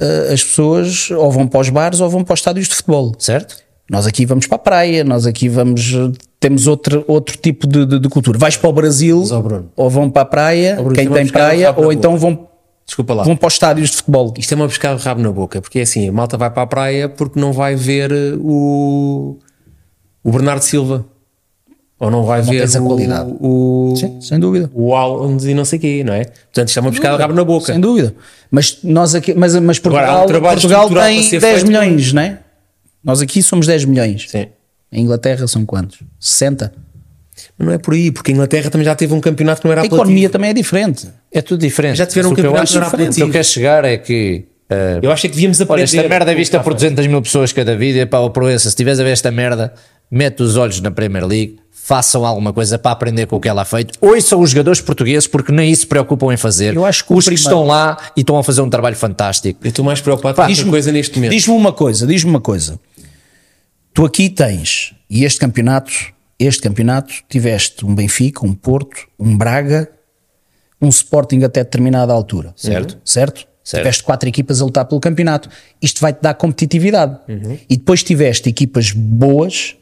eh, 0.00 0.30
as 0.32 0.42
pessoas 0.42 1.10
ou 1.10 1.30
vão 1.30 1.46
para 1.46 1.60
os 1.60 1.68
bares 1.68 2.00
ou 2.00 2.08
vão 2.10 2.24
para 2.24 2.34
os 2.34 2.40
estádios 2.40 2.68
de 2.68 2.74
futebol. 2.74 3.14
Certo? 3.18 3.56
Nós 3.90 4.06
aqui 4.06 4.24
vamos 4.24 4.46
para 4.46 4.56
a 4.56 4.58
praia, 4.60 5.04
nós 5.04 5.26
aqui 5.26 5.48
vamos. 5.48 5.92
eh, 5.94 6.12
Temos 6.40 6.66
outro, 6.66 7.04
outro 7.06 7.36
tipo 7.36 7.68
de, 7.68 7.86
de- 7.86 7.98
de 8.00 8.08
cultura. 8.08 8.36
Vais 8.36 8.56
para 8.56 8.68
o 8.68 8.72
Brasil, 8.72 9.22
ou 9.76 9.88
vão 9.88 10.10
para 10.10 10.22
a 10.22 10.24
praia, 10.24 10.74
Bruno, 10.76 10.92
quem 10.92 11.08
tem 11.08 11.26
praia, 11.28 11.72
ou 11.76 11.92
então 11.92 12.16
vão, 12.16 12.48
Desculpa 12.84 13.14
lá. 13.14 13.22
vão 13.22 13.36
para 13.36 13.46
os 13.46 13.52
estádios 13.52 13.90
de 13.90 13.96
futebol. 13.98 14.34
Isto 14.36 14.52
é 14.52 14.56
uma 14.56 14.66
pescar 14.66 14.96
rabo 14.96 15.20
na 15.22 15.30
boca, 15.30 15.60
porque 15.60 15.78
é 15.78 15.82
assim, 15.82 16.08
a 16.08 16.12
malta 16.12 16.36
vai 16.36 16.50
para 16.50 16.62
a 16.62 16.66
praia 16.66 17.08
porque 17.08 17.38
não 17.38 17.52
vai 17.52 17.76
ver 17.76 18.10
eh, 18.10 18.34
o, 18.40 19.38
o 20.24 20.32
Bernardo 20.32 20.62
Silva. 20.62 21.04
Ou 22.02 22.10
não 22.10 22.24
vai 22.24 22.42
ver 22.42 22.62
a 22.64 22.80
o, 22.82 22.86
qualidade. 22.86 23.30
o, 23.40 23.94
Sem 24.20 24.38
dúvida. 24.40 24.68
o 24.74 24.92
Haaland 24.94 25.48
e 25.48 25.54
não 25.54 25.64
sei 25.64 25.78
o 25.78 25.80
quê, 25.82 26.02
não 26.04 26.12
é? 26.12 26.24
Portanto, 26.24 26.66
isto 26.68 26.78
é 26.78 26.80
uma 26.82 26.90
pescada 26.90 27.16
rabo 27.16 27.32
na 27.32 27.44
boca. 27.44 27.66
Sem 27.66 27.78
dúvida. 27.80 28.12
Mas 28.50 28.78
nós 28.82 29.14
aqui, 29.14 29.32
mas, 29.34 29.54
mas 29.60 29.78
Agora, 29.78 30.02
Portugal, 30.06 30.24
um 30.24 30.26
trabalho 30.26 30.60
Portugal 30.60 30.90
para 30.90 31.02
tem 31.06 31.22
ser 31.22 31.40
10 31.40 31.52
feito, 31.54 31.66
milhões, 31.68 32.12
não 32.12 32.22
é? 32.22 32.38
Nós 33.04 33.22
aqui 33.22 33.40
somos 33.40 33.66
10 33.68 33.84
milhões. 33.84 34.26
Sim. 34.28 34.46
Em 34.90 35.02
Inglaterra 35.04 35.46
são 35.46 35.64
quantos? 35.64 36.00
60? 36.18 36.72
Mas 37.56 37.66
não 37.66 37.72
é 37.72 37.78
por 37.78 37.94
aí, 37.94 38.10
porque 38.10 38.32
a 38.32 38.34
Inglaterra 38.34 38.68
também 38.68 38.84
já 38.84 38.94
teve 38.96 39.14
um 39.14 39.20
campeonato 39.20 39.60
que 39.62 39.66
não 39.68 39.72
era 39.72 39.80
A 39.80 39.84
apelativo. 39.84 40.02
economia 40.02 40.28
também 40.28 40.50
é 40.50 40.52
diferente. 40.54 41.08
É 41.32 41.40
tudo 41.40 41.60
diferente. 41.60 41.96
Já 41.98 42.06
tiveram 42.06 42.30
Mas 42.30 42.38
o 42.38 42.42
que 42.42 42.48
não 42.48 42.56
era 42.56 42.64
diferente. 42.64 42.88
O 42.88 42.90
que 42.90 42.96
eu 42.96 43.04
apelativo. 43.06 43.32
quero 43.32 43.44
chegar 43.44 43.84
é 43.84 43.96
que. 43.96 44.44
eh, 44.68 44.98
Eu 45.02 45.10
acho 45.12 45.24
é 45.26 45.28
que 45.28 45.34
devíamos 45.36 45.60
aprender. 45.60 45.82
Olha, 45.82 45.84
esta 46.00 46.08
merda 46.08 46.32
é 46.32 46.34
vista 46.34 46.60
por 46.60 46.74
200 46.74 47.06
mil 47.06 47.22
pessoas 47.22 47.52
cada 47.52 47.76
vídeo. 47.76 48.04
Pá, 48.08 48.18
o 48.18 48.30
Proença, 48.30 48.64
se 48.64 48.68
estiveres 48.70 48.98
a 49.00 49.04
ver 49.04 49.10
esta 49.12 49.30
merda, 49.30 49.72
mete 50.12 50.42
os 50.42 50.56
olhos 50.58 50.78
na 50.82 50.90
Premier 50.90 51.26
League, 51.26 51.58
façam 51.70 52.24
alguma 52.26 52.52
coisa 52.52 52.78
para 52.78 52.90
aprender 52.92 53.26
com 53.26 53.36
o 53.36 53.40
que 53.40 53.48
ela 53.48 53.62
é 53.62 53.64
feito. 53.64 53.98
Ouçam 54.00 54.40
os 54.40 54.50
jogadores 54.50 54.80
portugueses, 54.80 55.26
porque 55.26 55.50
nem 55.50 55.70
isso 55.72 55.80
se 55.80 55.86
preocupam 55.88 56.32
em 56.32 56.36
fazer. 56.36 56.76
Eu 56.76 56.84
acho 56.84 57.04
que 57.04 57.12
os 57.14 57.24
que 57.24 57.30
primeiro- 57.34 57.42
estão 57.42 57.66
lá 57.66 57.96
e 58.14 58.20
estão 58.20 58.36
a 58.38 58.44
fazer 58.44 58.60
um 58.60 58.68
trabalho 58.70 58.94
fantástico. 58.94 59.58
Eu 59.64 59.70
estou 59.70 59.84
mais 59.84 60.00
preocupado 60.00 60.36
Pá, 60.36 60.42
com 60.42 60.48
outra 60.50 60.54
diz-me- 60.54 60.70
coisa 60.70 60.92
neste 60.92 61.16
momento. 61.16 61.32
Diz-me 61.32 61.54
uma 61.54 61.72
coisa, 61.72 62.06
diz-me 62.06 62.30
uma 62.30 62.40
coisa. 62.40 62.78
Tu 63.94 64.04
aqui 64.04 64.28
tens, 64.28 64.94
e 65.10 65.24
este 65.24 65.40
campeonato, 65.40 65.90
este 66.38 66.62
campeonato, 66.62 67.12
tiveste 67.28 67.84
um 67.84 67.94
Benfica, 67.94 68.46
um 68.46 68.54
Porto, 68.54 69.08
um 69.18 69.36
Braga, 69.36 69.90
um 70.80 70.88
Sporting 70.88 71.42
até 71.42 71.64
determinada 71.64 72.12
altura. 72.12 72.52
Certo. 72.56 72.98
Certo? 73.04 73.46
Certo. 73.64 73.82
Tiveste 73.82 74.02
quatro 74.02 74.28
equipas 74.28 74.60
a 74.60 74.64
lutar 74.64 74.84
pelo 74.84 75.00
campeonato. 75.00 75.48
Isto 75.80 76.00
vai-te 76.00 76.20
dar 76.20 76.34
competitividade. 76.34 77.16
E 77.70 77.76
depois 77.76 78.02
tiveste 78.02 78.48
equipas 78.48 78.90
boas, 78.92 79.76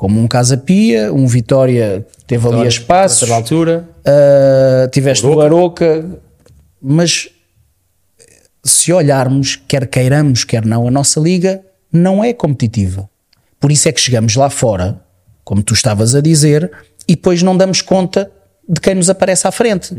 como 0.00 0.18
um 0.18 0.26
Casa 0.26 0.56
Pia, 0.56 1.12
um 1.12 1.26
Vitória, 1.26 2.06
teve 2.26 2.48
ali 2.48 2.62
a 2.62 2.66
espaços. 2.66 3.20
Outra 3.20 3.36
altura. 3.36 3.88
Uh, 3.98 4.88
tiveste 4.88 5.26
o 5.26 5.38
Aroca, 5.42 6.18
mas 6.80 7.28
se 8.64 8.90
olharmos, 8.94 9.56
quer 9.68 9.86
queiramos, 9.86 10.42
quer 10.42 10.64
não, 10.64 10.88
a 10.88 10.90
nossa 10.90 11.20
liga 11.20 11.62
não 11.92 12.24
é 12.24 12.32
competitiva. 12.32 13.10
Por 13.60 13.70
isso 13.70 13.90
é 13.90 13.92
que 13.92 14.00
chegamos 14.00 14.36
lá 14.36 14.48
fora, 14.48 15.04
como 15.44 15.62
tu 15.62 15.74
estavas 15.74 16.14
a 16.14 16.22
dizer, 16.22 16.72
e 17.06 17.14
depois 17.14 17.42
não 17.42 17.54
damos 17.54 17.82
conta 17.82 18.32
de 18.66 18.80
quem 18.80 18.94
nos 18.94 19.10
aparece 19.10 19.46
à 19.46 19.52
frente. 19.52 19.94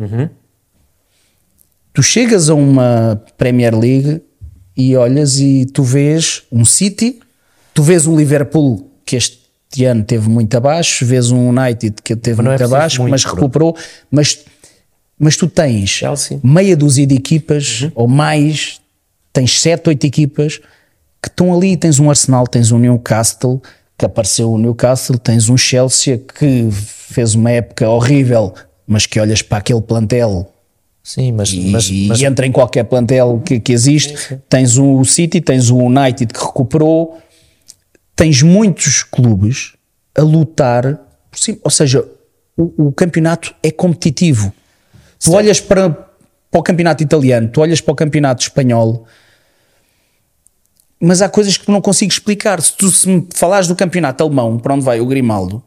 Tu 1.94 2.02
chegas 2.02 2.50
a 2.50 2.56
uma 2.56 3.24
Premier 3.38 3.78
League 3.78 4.20
e 4.76 4.98
olhas 4.98 5.38
e 5.38 5.68
tu 5.68 5.84
vês 5.84 6.42
um 6.52 6.66
City, 6.66 7.20
tu 7.72 7.84
vês 7.84 8.08
um 8.08 8.18
Liverpool 8.18 8.90
que 9.06 9.16
este 9.16 9.41
ano 9.86 10.04
teve 10.04 10.30
muito 10.30 10.56
abaixo, 10.56 11.06
vês 11.06 11.32
um 11.32 11.50
United 11.50 11.96
que 12.04 12.16
teve 12.16 12.42
é 12.42 12.44
muito 12.44 12.58
preciso 12.58 12.76
abaixo, 12.76 13.02
muito, 13.02 13.12
mas 13.12 13.24
recuperou, 13.24 13.76
mas, 14.10 14.40
mas 15.18 15.38
tu 15.38 15.48
tens 15.48 15.90
Chelsea. 15.90 16.40
meia 16.44 16.76
dúzia 16.76 17.08
de 17.08 17.16
equipas 17.16 17.88
ou 17.96 18.08
mais, 18.08 18.82
tens 19.32 19.62
sete, 19.62 19.90
oito 19.90 20.06
equipas 20.06 20.60
que 21.22 21.30
estão 21.30 21.54
ali, 21.54 21.78
tens 21.78 22.00
um 22.00 22.10
Arsenal, 22.10 22.46
tens 22.48 22.72
um 22.72 22.80
Newcastle 22.80 23.62
que 23.98 24.06
apareceu 24.06 24.52
o 24.52 24.58
Newcastle, 24.58 25.18
tens 25.18 25.48
um 25.48 25.56
Chelsea 25.56 26.18
que 26.18 26.68
fez 26.72 27.36
uma 27.36 27.52
época 27.52 27.88
horrível, 27.88 28.54
mas 28.88 29.06
que 29.06 29.20
olhas 29.20 29.42
para 29.42 29.60
aquele 29.60 29.82
plantel 29.82 30.52
Sim, 31.04 31.32
mas, 31.32 31.50
e, 31.52 31.62
mas, 31.72 31.90
mas 31.90 32.22
entra 32.22 32.46
em 32.46 32.52
qualquer 32.52 32.84
plantel 32.84 33.42
que, 33.44 33.60
que 33.60 33.74
existe. 33.74 34.38
Tens 34.48 34.78
o 34.78 35.04
City, 35.04 35.42
tens 35.42 35.70
o 35.70 35.78
United 35.78 36.32
que 36.32 36.40
recuperou, 36.40 37.18
tens 38.16 38.42
muitos 38.42 39.04
clubes 39.04 39.74
a 40.16 40.22
lutar. 40.22 41.00
Ou 41.64 41.72
seja, 41.72 42.08
o, 42.58 42.88
o 42.88 42.92
campeonato 42.92 43.54
é 43.64 43.72
competitivo. 43.72 44.54
Tu 45.20 45.32
olhas 45.32 45.60
para, 45.60 45.90
para 45.90 46.60
o 46.60 46.64
campeonato 46.64 47.04
italiano, 47.04 47.48
tu 47.50 47.62
olhas 47.62 47.80
para 47.80 47.92
o 47.92 47.96
campeonato 47.96 48.42
espanhol, 48.42 49.06
mas 51.00 51.22
há 51.22 51.30
coisas 51.30 51.58
que 51.58 51.72
não 51.72 51.82
consigo 51.82 52.12
explicar. 52.12 52.62
Se 52.62 52.76
tu 52.76 52.90
se 52.90 53.08
me 53.08 53.28
falares 53.34 53.68
do 53.68 53.76
campeonato 53.76 54.24
alemão, 54.24 54.58
para 54.60 54.74
onde 54.74 54.86
vai 54.86 55.00
o 55.00 55.06
Grimaldo, 55.06 55.64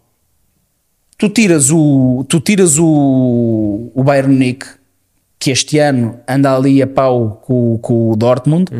tu 1.18 1.28
tiras 1.28 1.70
o, 1.70 2.24
tu 2.28 2.40
tiras 2.40 2.78
o, 2.78 3.90
o 3.94 4.02
Bayern 4.04 4.32
Munique, 4.32 4.66
que 5.38 5.50
este 5.50 5.78
ano 5.78 6.18
anda 6.28 6.54
ali 6.54 6.82
a 6.82 6.86
pau 6.86 7.42
com, 7.44 7.78
com 7.78 8.10
o 8.10 8.16
Dortmund, 8.16 8.70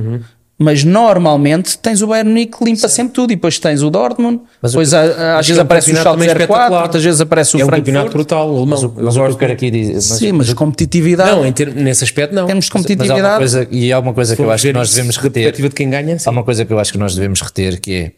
mas 0.59 0.85
normalmente 0.85 1.77
tens 1.79 2.01
o 2.01 2.07
Bayern 2.07 2.31
Munique 2.31 2.57
que 2.59 2.65
limpa 2.65 2.89
sempre 2.89 3.13
tudo, 3.13 3.33
e 3.33 3.37
depois 3.37 3.59
tens 3.59 3.83
o 3.83 3.91
Dortmund, 3.91 4.41
Mas 4.63 4.71
o 4.73 4.75
depois 4.75 4.95
há- 4.95 5.01
há- 5.03 5.39
às 5.39 5.47
vezes 5.47 5.59
é 5.59 5.63
aparece 5.63 5.91
o 5.91 5.95
campeonato 5.95 6.05
Schalke 6.05 6.19
também 6.19 6.29
04, 6.29 6.43
espetacular. 6.55 6.83
outras 6.85 7.05
vezes 7.05 7.21
aparece 7.21 7.57
o 7.57 7.61
É 7.61 7.65
um 7.65 7.69
campeonato 7.69 8.11
Frankfurt. 8.11 8.13
brutal, 8.13 8.47
o 8.49 8.57
alemão. 8.57 8.67
mas 8.69 8.83
o, 8.85 8.93
mas 8.97 9.17
o 9.17 9.21
que 9.25 9.31
eu 9.33 9.37
quero 9.37 9.53
aqui 9.53 9.71
dizer. 9.71 9.95
Mas, 9.95 10.05
Sim, 10.05 10.33
mas 10.33 10.53
competitividade, 10.55 11.31
Não, 11.33 11.45
em 11.47 11.53
ter- 11.53 11.75
nesse 11.75 12.05
aspecto 12.05 12.35
não. 12.35 12.45
em 12.45 12.47
termos 12.47 12.67
de 12.67 12.71
mas 12.73 12.75
há 12.75 12.79
uma 12.79 12.83
competitividade, 12.95 13.39
coisa, 13.39 13.69
e 13.71 13.93
há 13.93 13.99
uma 13.99 14.15
coisa 14.15 14.37
que 14.37 14.43
eu 14.43 14.51
acho 14.51 14.63
que 14.67 14.73
nós 14.73 14.91
devemos 14.91 15.17
reter. 15.17 15.53
de 15.53 15.69
quem 15.71 15.91
ganha, 15.91 16.19
sim. 16.19 16.29
Há 16.29 16.33
uma 16.33 16.45
coisa 16.45 16.65
que 16.65 16.73
eu 16.73 16.79
acho 16.79 16.93
que 16.93 16.99
nós 16.99 17.15
devemos 17.15 17.41
reter 17.41 17.81
que 17.81 17.93
é 17.95 18.13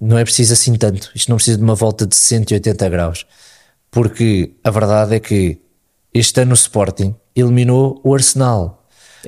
não 0.00 0.18
é 0.18 0.24
preciso 0.24 0.52
assim 0.54 0.74
tanto. 0.74 1.10
Isto 1.14 1.28
não 1.28 1.36
precisa 1.36 1.56
de 1.58 1.62
uma 1.62 1.74
volta 1.76 2.04
de 2.06 2.16
180 2.16 2.88
graus. 2.88 3.24
Porque 3.90 4.52
a 4.64 4.70
verdade 4.70 5.14
é 5.14 5.20
que 5.20 5.58
este 6.14 6.40
ano 6.40 6.52
o 6.52 6.54
Sporting 6.54 7.14
eliminou 7.36 8.00
o 8.02 8.14
Arsenal. 8.14 8.81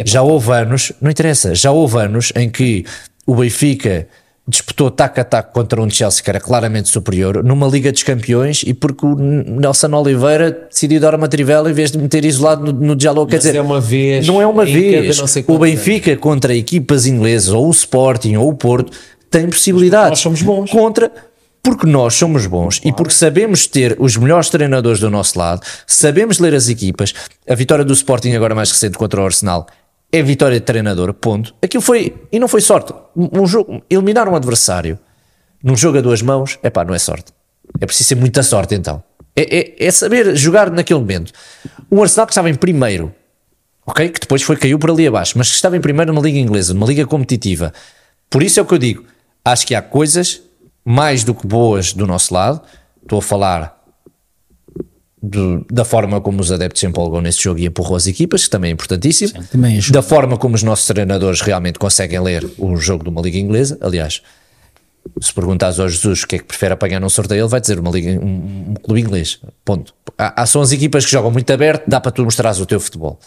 Já 0.05 0.23
houve 0.23 0.53
anos, 0.53 0.93
não 1.01 1.11
interessa, 1.11 1.55
já 1.55 1.71
houve 1.71 1.99
anos 1.99 2.33
em 2.35 2.49
que 2.49 2.85
o 3.27 3.37
Benfica 3.37 4.07
disputou 4.47 4.91
taco 4.91 5.21
a 5.21 5.25
taco 5.25 5.55
contra 5.55 5.81
um 5.81 5.89
Chelsea 5.89 6.23
que 6.23 6.29
era 6.29 6.39
claramente 6.39 6.89
superior 6.91 7.43
numa 7.43 7.67
Liga 7.67 7.91
dos 7.91 8.03
Campeões 8.03 8.63
e 8.67 8.75
porque 8.75 9.07
o 9.07 9.15
Nelson 9.15 9.95
Oliveira 9.95 10.51
decidiu 10.71 11.01
dar 11.01 11.15
uma 11.15 11.29
trivela 11.29 11.71
em 11.71 11.73
vez 11.73 11.91
de 11.91 11.97
meter 11.97 12.25
isolado 12.27 12.73
no, 12.73 12.79
no 12.79 12.97
diálogo. 12.97 13.31
Quer 13.31 13.39
dizer, 13.39 13.57
é 13.57 13.63
uma 13.63 13.81
vez 13.81 14.27
não 14.27 14.43
é 14.43 14.47
uma 14.47 14.65
vez. 14.65 15.19
O 15.47 15.59
Benfica 15.59 16.15
contra 16.17 16.55
equipas 16.55 17.07
inglesas 17.07 17.49
ou 17.49 17.67
o 17.67 17.71
Sporting 17.71 18.37
ou 18.37 18.49
o 18.49 18.55
Porto 18.55 18.93
tem 19.31 19.49
possibilidades. 19.49 20.11
nós 20.11 20.21
somos 20.21 20.43
bons. 20.43 20.71
Contra 20.71 21.11
porque 21.63 21.87
nós 21.87 22.13
somos 22.13 22.47
bons 22.47 22.79
e 22.85 22.93
porque 22.93 23.15
sabemos 23.15 23.67
ter 23.67 23.97
os 23.99 24.19
melhores 24.19 24.51
treinadores 24.51 25.01
do 25.01 25.09
nosso 25.09 25.39
lado, 25.39 25.63
sabemos 25.87 26.39
ler 26.39 26.55
as 26.55 26.69
equipas. 26.69 27.15
A 27.49 27.55
vitória 27.55 27.83
do 27.83 27.95
Sporting 27.95 28.33
agora 28.33 28.55
mais 28.55 28.71
recente 28.71 28.99
contra 28.99 29.23
o 29.23 29.25
Arsenal 29.25 29.67
é 30.13 30.23
vitória 30.23 30.59
de 30.61 30.65
treinador, 30.67 31.13
ponto. 31.15 31.55
Aquilo 31.63 31.83
foi, 31.83 32.15
e 32.31 32.39
não 32.39 32.47
foi 32.49 32.61
sorte. 32.61 32.93
Um 33.17 33.47
jogo, 33.47 33.83
eliminar 33.91 34.29
um 34.29 34.37
adversário 34.37 34.99
num 35.63 35.77
jogo 35.77 35.99
a 35.99 36.01
duas 36.01 36.23
mãos, 36.23 36.59
é 36.63 36.71
pá, 36.71 36.85
não 36.85 36.95
é 36.95 36.99
sorte. 36.99 37.33
É 37.81 37.87
preciso 37.87 38.09
ser 38.09 38.15
muita 38.17 38.43
sorte 38.43 38.75
então. 38.75 39.03
É, 39.35 39.59
é- 39.59 39.87
é 39.87 39.91
saber 39.91 40.37
jogar 40.37 40.71
naquele 40.71 41.01
momento. 41.01 41.33
O 41.91 42.01
Arsenal 42.03 42.27
que 42.27 42.33
estava 42.33 42.49
em 42.51 42.55
primeiro, 42.55 43.13
ok? 43.87 44.09
Que 44.11 44.21
depois 44.21 44.43
foi, 44.43 44.57
caiu 44.57 44.79
por 44.79 44.91
ali 44.91 45.07
abaixo, 45.07 45.35
mas 45.37 45.49
que 45.49 45.57
estava 45.57 45.77
em 45.77 45.81
primeiro 45.81 46.13
numa 46.13 46.23
liga 46.25 46.39
inglesa, 46.39 46.73
numa 46.75 46.87
liga 46.87 47.05
competitiva. 47.07 47.73
Por 48.31 48.43
isso 48.43 48.61
é 48.61 48.63
o 48.63 48.67
que 48.67 48.75
eu 48.75 48.79
digo. 48.79 49.05
Acho 49.45 49.67
que 49.67 49.75
há 49.75 49.83
coisas 49.83 50.41
mais 50.85 51.25
do 51.25 51.35
que 51.35 51.47
boas 51.47 51.93
do 51.93 52.07
nosso 52.07 52.33
lado. 52.33 52.61
Estou 53.03 53.19
a 53.19 53.23
falar 53.23 53.84
do- 55.29 55.65
da 55.71 55.85
forma 55.85 56.21
como 56.21 56.41
os 56.41 56.51
adeptos 56.53 56.81
se 56.81 56.87
empolgam 56.87 57.21
nesse 57.21 57.43
jogo 57.43 57.59
e 57.61 57.67
empurram 57.67 57.97
as 57.97 58.07
equipas, 58.07 58.45
que 58.45 58.51
também 58.51 58.71
é 58.71 58.73
importantíssimo. 58.73 59.33
também 59.51 59.79
ajuda. 59.79 59.99
da 59.99 60.03
forma 60.03 60.37
como 60.37 60.55
os 60.55 60.63
nossos 60.63 60.87
treinadores 60.87 61.41
realmente 61.41 61.79
conseguem 61.79 62.21
ler 62.21 62.45
o 62.59 62.77
jogo 62.77 63.05
de 63.05 63.11
uma 63.11 63.21
liga 63.23 63.39
inglesa. 63.39 63.79
Aliás, 63.81 64.21
se 65.21 65.33
perguntares 65.35 65.79
ao 65.79 65.89
Jesus 65.89 66.23
o 66.23 66.27
que 66.27 66.37
é 66.37 66.39
que 66.39 66.45
prefere 66.45 66.75
apanhar 66.75 67.01
num 67.01 67.09
sorteio, 67.09 67.43
ele 67.43 67.49
vai 67.49 67.61
dizer 67.61 67.79
uma 67.79 67.91
liga, 67.91 68.11
um, 68.11 68.71
um 68.71 68.75
clube 68.75 69.01
inglês. 69.01 69.39
Ponto. 69.65 69.95
Há, 70.17 70.43
há- 70.43 70.47
são 70.47 70.63
as 70.63 70.73
equipas 70.73 71.05
que 71.05 71.11
jogam 71.11 71.31
muito 71.31 71.51
aberto, 71.53 71.85
dá 71.89 72.01
para 72.01 72.11
tu 72.13 72.25
mostrares 72.25 72.59
o 72.61 72.67
teu 72.67 72.81
futebol. 72.81 73.19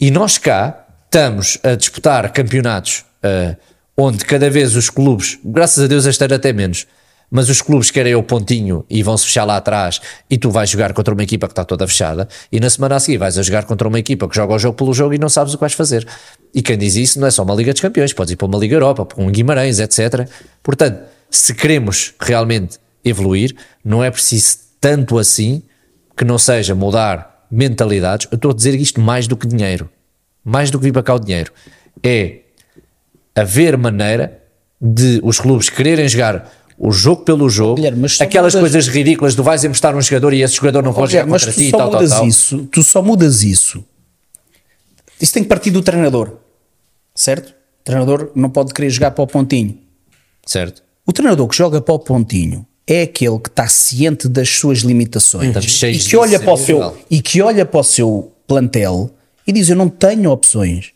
E 0.00 0.10
nós 0.10 0.38
cá 0.38 0.86
estamos 1.04 1.58
a 1.62 1.74
disputar 1.74 2.32
campeonatos 2.32 3.04
ah, 3.22 3.56
onde 3.96 4.24
cada 4.24 4.48
vez 4.48 4.74
os 4.74 4.88
clubes, 4.88 5.38
graças 5.44 5.84
a 5.84 5.86
Deus 5.86 6.06
este 6.06 6.24
ano 6.24 6.34
até 6.34 6.52
menos, 6.52 6.86
mas 7.34 7.48
os 7.48 7.62
clubes 7.62 7.90
querem 7.90 8.14
o 8.14 8.22
pontinho 8.22 8.84
e 8.90 9.02
vão 9.02 9.16
se 9.16 9.24
fechar 9.24 9.46
lá 9.46 9.56
atrás 9.56 10.02
e 10.28 10.36
tu 10.36 10.50
vais 10.50 10.68
jogar 10.68 10.92
contra 10.92 11.14
uma 11.14 11.22
equipa 11.22 11.46
que 11.46 11.52
está 11.52 11.64
toda 11.64 11.88
fechada 11.88 12.28
e 12.52 12.60
na 12.60 12.68
semana 12.68 12.96
a 12.96 13.00
seguir 13.00 13.16
vais 13.16 13.38
a 13.38 13.42
jogar 13.42 13.64
contra 13.64 13.88
uma 13.88 13.98
equipa 13.98 14.28
que 14.28 14.36
joga 14.36 14.52
o 14.52 14.58
jogo 14.58 14.76
pelo 14.76 14.92
jogo 14.92 15.14
e 15.14 15.18
não 15.18 15.30
sabes 15.30 15.54
o 15.54 15.56
que 15.56 15.62
vais 15.62 15.72
fazer. 15.72 16.06
E 16.54 16.60
quem 16.60 16.76
diz 16.76 16.94
isso 16.94 17.18
não 17.18 17.26
é 17.26 17.30
só 17.30 17.42
uma 17.42 17.54
Liga 17.54 17.72
dos 17.72 17.80
Campeões, 17.80 18.12
podes 18.12 18.32
ir 18.32 18.36
para 18.36 18.46
uma 18.46 18.58
Liga 18.58 18.76
Europa, 18.76 19.06
para 19.06 19.24
um 19.24 19.30
Guimarães, 19.30 19.80
etc. 19.80 20.28
Portanto, 20.62 21.00
se 21.30 21.54
queremos 21.54 22.12
realmente 22.20 22.78
evoluir, 23.02 23.56
não 23.82 24.04
é 24.04 24.10
preciso 24.10 24.58
tanto 24.78 25.18
assim 25.18 25.62
que 26.14 26.26
não 26.26 26.36
seja 26.36 26.74
mudar 26.74 27.46
mentalidades. 27.50 28.28
Eu 28.30 28.36
estou 28.36 28.50
a 28.50 28.54
dizer 28.54 28.74
isto 28.74 29.00
mais 29.00 29.26
do 29.26 29.38
que 29.38 29.46
dinheiro. 29.46 29.88
Mais 30.44 30.70
do 30.70 30.78
que 30.78 30.84
vir 30.84 30.92
para 30.92 31.02
cá 31.02 31.14
o 31.14 31.18
dinheiro. 31.18 31.50
É 32.02 32.40
haver 33.34 33.78
maneira 33.78 34.42
de 34.82 35.20
os 35.22 35.38
clubes 35.38 35.70
quererem 35.70 36.08
jogar 36.08 36.50
o 36.84 36.90
jogo 36.90 37.22
pelo 37.22 37.48
jogo, 37.48 37.76
Guilherme, 37.76 38.06
aquelas 38.18 38.54
mudas- 38.54 38.72
coisas 38.72 38.88
ridículas 38.92 39.36
do 39.36 39.42
vais 39.44 39.62
emprestar 39.62 39.94
um 39.94 40.02
jogador 40.02 40.34
e 40.34 40.42
esse 40.42 40.56
jogador 40.56 40.82
não 40.82 40.92
pode 40.92 41.12
jogar 41.12 41.28
contra 41.28 41.52
tu 41.52 41.54
ti 41.54 41.68
e 41.68 41.70
só 41.70 41.76
tal, 41.78 41.90
tal, 41.90 42.00
mudas 42.00 42.10
tal. 42.10 42.26
isso, 42.26 42.68
tu 42.72 42.82
só 42.82 43.00
mudas 43.00 43.44
isso. 43.44 43.84
Isso 45.20 45.32
tem 45.32 45.44
que 45.44 45.48
partir 45.48 45.70
do 45.70 45.80
treinador, 45.80 46.38
certo? 47.14 47.50
O 47.50 47.84
treinador 47.84 48.32
não 48.34 48.50
pode 48.50 48.74
querer 48.74 48.90
jogar 48.90 49.12
para 49.12 49.22
o 49.22 49.26
pontinho. 49.28 49.78
Certo? 50.44 50.82
O 51.06 51.12
treinador 51.12 51.46
que 51.46 51.56
joga 51.56 51.80
para 51.80 51.94
o 51.94 52.00
pontinho 52.00 52.66
é 52.84 53.02
aquele 53.02 53.38
que 53.38 53.48
está 53.48 53.68
ciente 53.68 54.28
das 54.28 54.48
suas 54.48 54.78
limitações 54.80 55.46
Estamos 55.48 55.66
e 55.68 55.70
cheios 55.70 56.08
que, 56.08 56.16
olha 56.16 56.36
em 56.36 56.40
para 56.40 56.52
o 56.52 56.56
seu, 56.56 56.98
e 57.08 57.22
que 57.22 57.40
olha 57.40 57.64
para 57.64 57.78
o 57.80 57.84
seu 57.84 58.32
plantel 58.44 59.08
e 59.46 59.52
diz: 59.52 59.68
Eu 59.68 59.76
não 59.76 59.88
tenho 59.88 60.32
opções. 60.32 60.90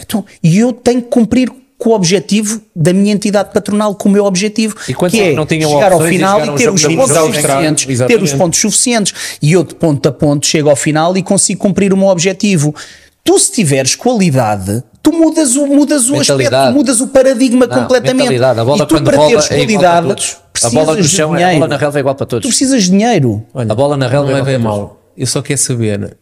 Então, 0.00 0.24
e 0.42 0.58
eu 0.58 0.72
tenho 0.72 1.02
que 1.02 1.08
cumprir 1.08 1.52
com 1.78 1.90
o 1.90 1.92
objetivo 1.94 2.60
da 2.74 2.92
minha 2.92 3.12
entidade 3.12 3.52
patronal, 3.52 3.94
com 3.94 4.08
o 4.08 4.12
meu 4.12 4.24
objetivo, 4.24 4.74
E 4.88 4.94
que 4.94 5.20
é 5.20 5.32
não 5.34 5.44
tinham 5.44 5.70
chegar 5.70 5.92
ao 5.92 5.98
opções 5.98 6.14
e 6.14 6.16
final 6.16 6.44
e 6.44 6.48
ao 6.48 6.54
ter 6.56 6.70
os 6.70 6.82
pontos 6.84 7.14
suficientes, 7.16 7.98
ter 8.06 8.22
os 8.22 8.32
pontos 8.32 8.60
suficientes. 8.60 9.14
E 9.42 9.52
eu 9.52 9.64
de 9.64 9.74
ponto 9.74 10.08
a 10.08 10.12
ponto 10.12 10.46
chego 10.46 10.70
ao 10.70 10.76
final 10.76 11.16
e 11.16 11.22
consigo 11.22 11.60
cumprir 11.60 11.92
o 11.92 11.96
meu 11.96 12.08
objetivo. 12.08 12.74
Tu 13.22 13.38
se 13.38 13.52
tiveres 13.52 13.94
qualidade, 13.94 14.82
tu 15.02 15.12
mudas 15.12 15.56
o, 15.56 15.66
mudas 15.66 16.08
o 16.10 16.14
aspecto, 16.20 16.56
mudas 16.72 17.00
o 17.00 17.08
paradigma 17.08 17.66
Não, 17.66 17.82
completamente. 17.82 18.42
A 18.42 18.54
bola 18.64 18.84
e 18.84 18.86
tu 18.86 18.94
quando 18.94 19.04
para 19.04 19.26
teres 19.26 19.50
é 19.50 19.60
igual 19.62 19.80
para 19.80 19.90
qualidade, 20.02 20.08
todos. 20.08 20.36
A 20.36 20.50
precisas 20.52 20.72
bola 20.74 20.96
no 20.96 21.02
de 21.02 21.08
chão, 21.08 21.28
é- 21.30 21.32
a 21.34 21.38
dinheiro. 21.38 21.58
bola 21.60 21.68
na 21.68 21.76
relva 21.76 21.98
é 21.98 22.00
igual 22.00 22.14
para 22.14 22.26
Tu 22.26 22.30
todos. 22.30 22.46
precisas 22.46 22.82
de 22.84 22.90
dinheiro. 22.90 23.42
Olha, 23.52 23.72
A 23.72 23.74
bola 23.74 23.96
na 23.96 24.06
relva 24.06 24.30
não 24.30 24.36
é 24.36 24.40
é 24.40 24.44
bem 24.44 24.58
mal. 24.58 25.00
Eu 25.16 25.26
só 25.26 25.40
quero 25.42 25.58
saber, 25.58 26.16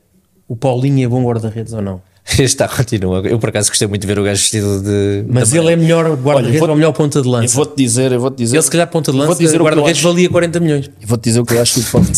o 0.49 0.57
Paulinho 0.57 1.05
é 1.05 1.09
bom 1.09 1.23
guarda-redes 1.24 1.73
ou 1.73 1.83
não? 1.83 2.01
Este 2.24 2.43
está, 2.44 2.69
continua. 2.69 3.20
Eu 3.20 3.39
por 3.39 3.49
acaso 3.49 3.69
gostei 3.69 3.86
muito 3.89 4.01
de 4.03 4.07
ver 4.07 4.19
o 4.19 4.23
gajo 4.24 4.40
vestido 4.40 4.81
de. 4.82 5.24
Mas 5.28 5.51
de- 5.51 5.59
ele 5.59 5.73
é 5.73 5.77
melhor 5.77 6.15
guarda-redes 6.16 6.61
ou 6.62 6.74
melhor 6.77 6.93
ponta 6.93 7.20
de 7.20 7.27
Eu 7.28 7.32
lança? 7.32 7.55
vou-te 7.57 7.77
dizer, 7.77 8.12
eu 8.12 8.20
vou-te 8.20 8.36
dizer. 8.39 8.57
Ele 8.57 8.62
se 8.62 8.70
calhar 8.70 8.86
ponta 8.89 9.11
de 9.11 9.16
eu 9.19 9.23
vou 9.24 9.28
lança, 9.31 9.43
dizer 9.43 9.57
o 9.57 9.59
que 9.59 9.62
eu 9.62 9.66
guarda-redes 9.77 10.03
valia 10.03 10.31
40 10.31 10.61
milhões. 10.61 10.86
Eu 11.01 11.09
vou-te 11.09 11.24
dizer 11.24 11.40
o 11.40 11.44
que 11.47 11.55
eu 11.55 11.61
acho 11.62 11.81
do 11.81 11.86
Paulinho. 11.90 12.12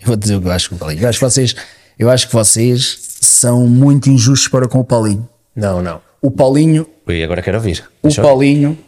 Eu 0.00 0.06
vou 0.06 0.16
dizer 0.16 0.36
o 0.36 0.40
que 0.40 0.46
eu 0.48 0.52
acho 0.52 0.70
do 0.70 0.76
Paulinho. 0.76 1.02
Eu 1.02 1.08
acho 1.08 1.18
que 1.18 1.24
vocês, 1.24 1.54
eu 1.98 2.10
acho 2.10 2.26
que 2.28 2.32
vocês 2.34 2.98
são 3.20 3.66
muito 3.66 4.08
injustos 4.10 4.48
para 4.48 4.68
com 4.68 4.78
o 4.80 4.84
Paulinho. 4.84 5.28
Não, 5.56 5.82
não. 5.82 6.00
O 6.22 6.30
Paulinho, 6.30 6.86
Ui, 7.06 7.22
agora 7.24 7.42
quero 7.42 7.56
ouvir. 7.58 7.82
o 8.02 8.06
Deixa 8.08 8.20
eu- 8.20 8.24
Paulinho 8.24 8.78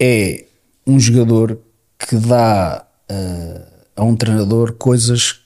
é 0.00 0.44
um 0.86 0.98
jogador 1.00 1.58
que 1.98 2.16
dá 2.16 2.84
ah, 3.08 3.60
a 3.96 4.04
um 4.04 4.14
treinador 4.16 4.72
coisas 4.74 5.40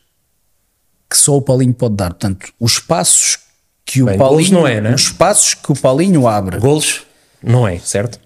que 1.12 1.18
só 1.18 1.36
o 1.36 1.42
Paulinho 1.42 1.72
pode 1.74 1.94
dar. 1.94 2.10
Portanto, 2.10 2.48
os 2.58 2.78
passos 2.78 3.38
que 3.84 4.02
o 4.02 4.06
Bem, 4.06 4.18
Paulinho 4.18 4.52
não 4.52 4.66
é, 4.66 4.80
né? 4.80 4.94
os 4.94 5.08
passos 5.10 5.54
que 5.54 5.70
o 5.70 5.74
Paulinho 5.76 6.26
abre. 6.26 6.58
Golos, 6.58 7.02
não 7.42 7.66
é, 7.68 7.78
certo? 7.78 8.18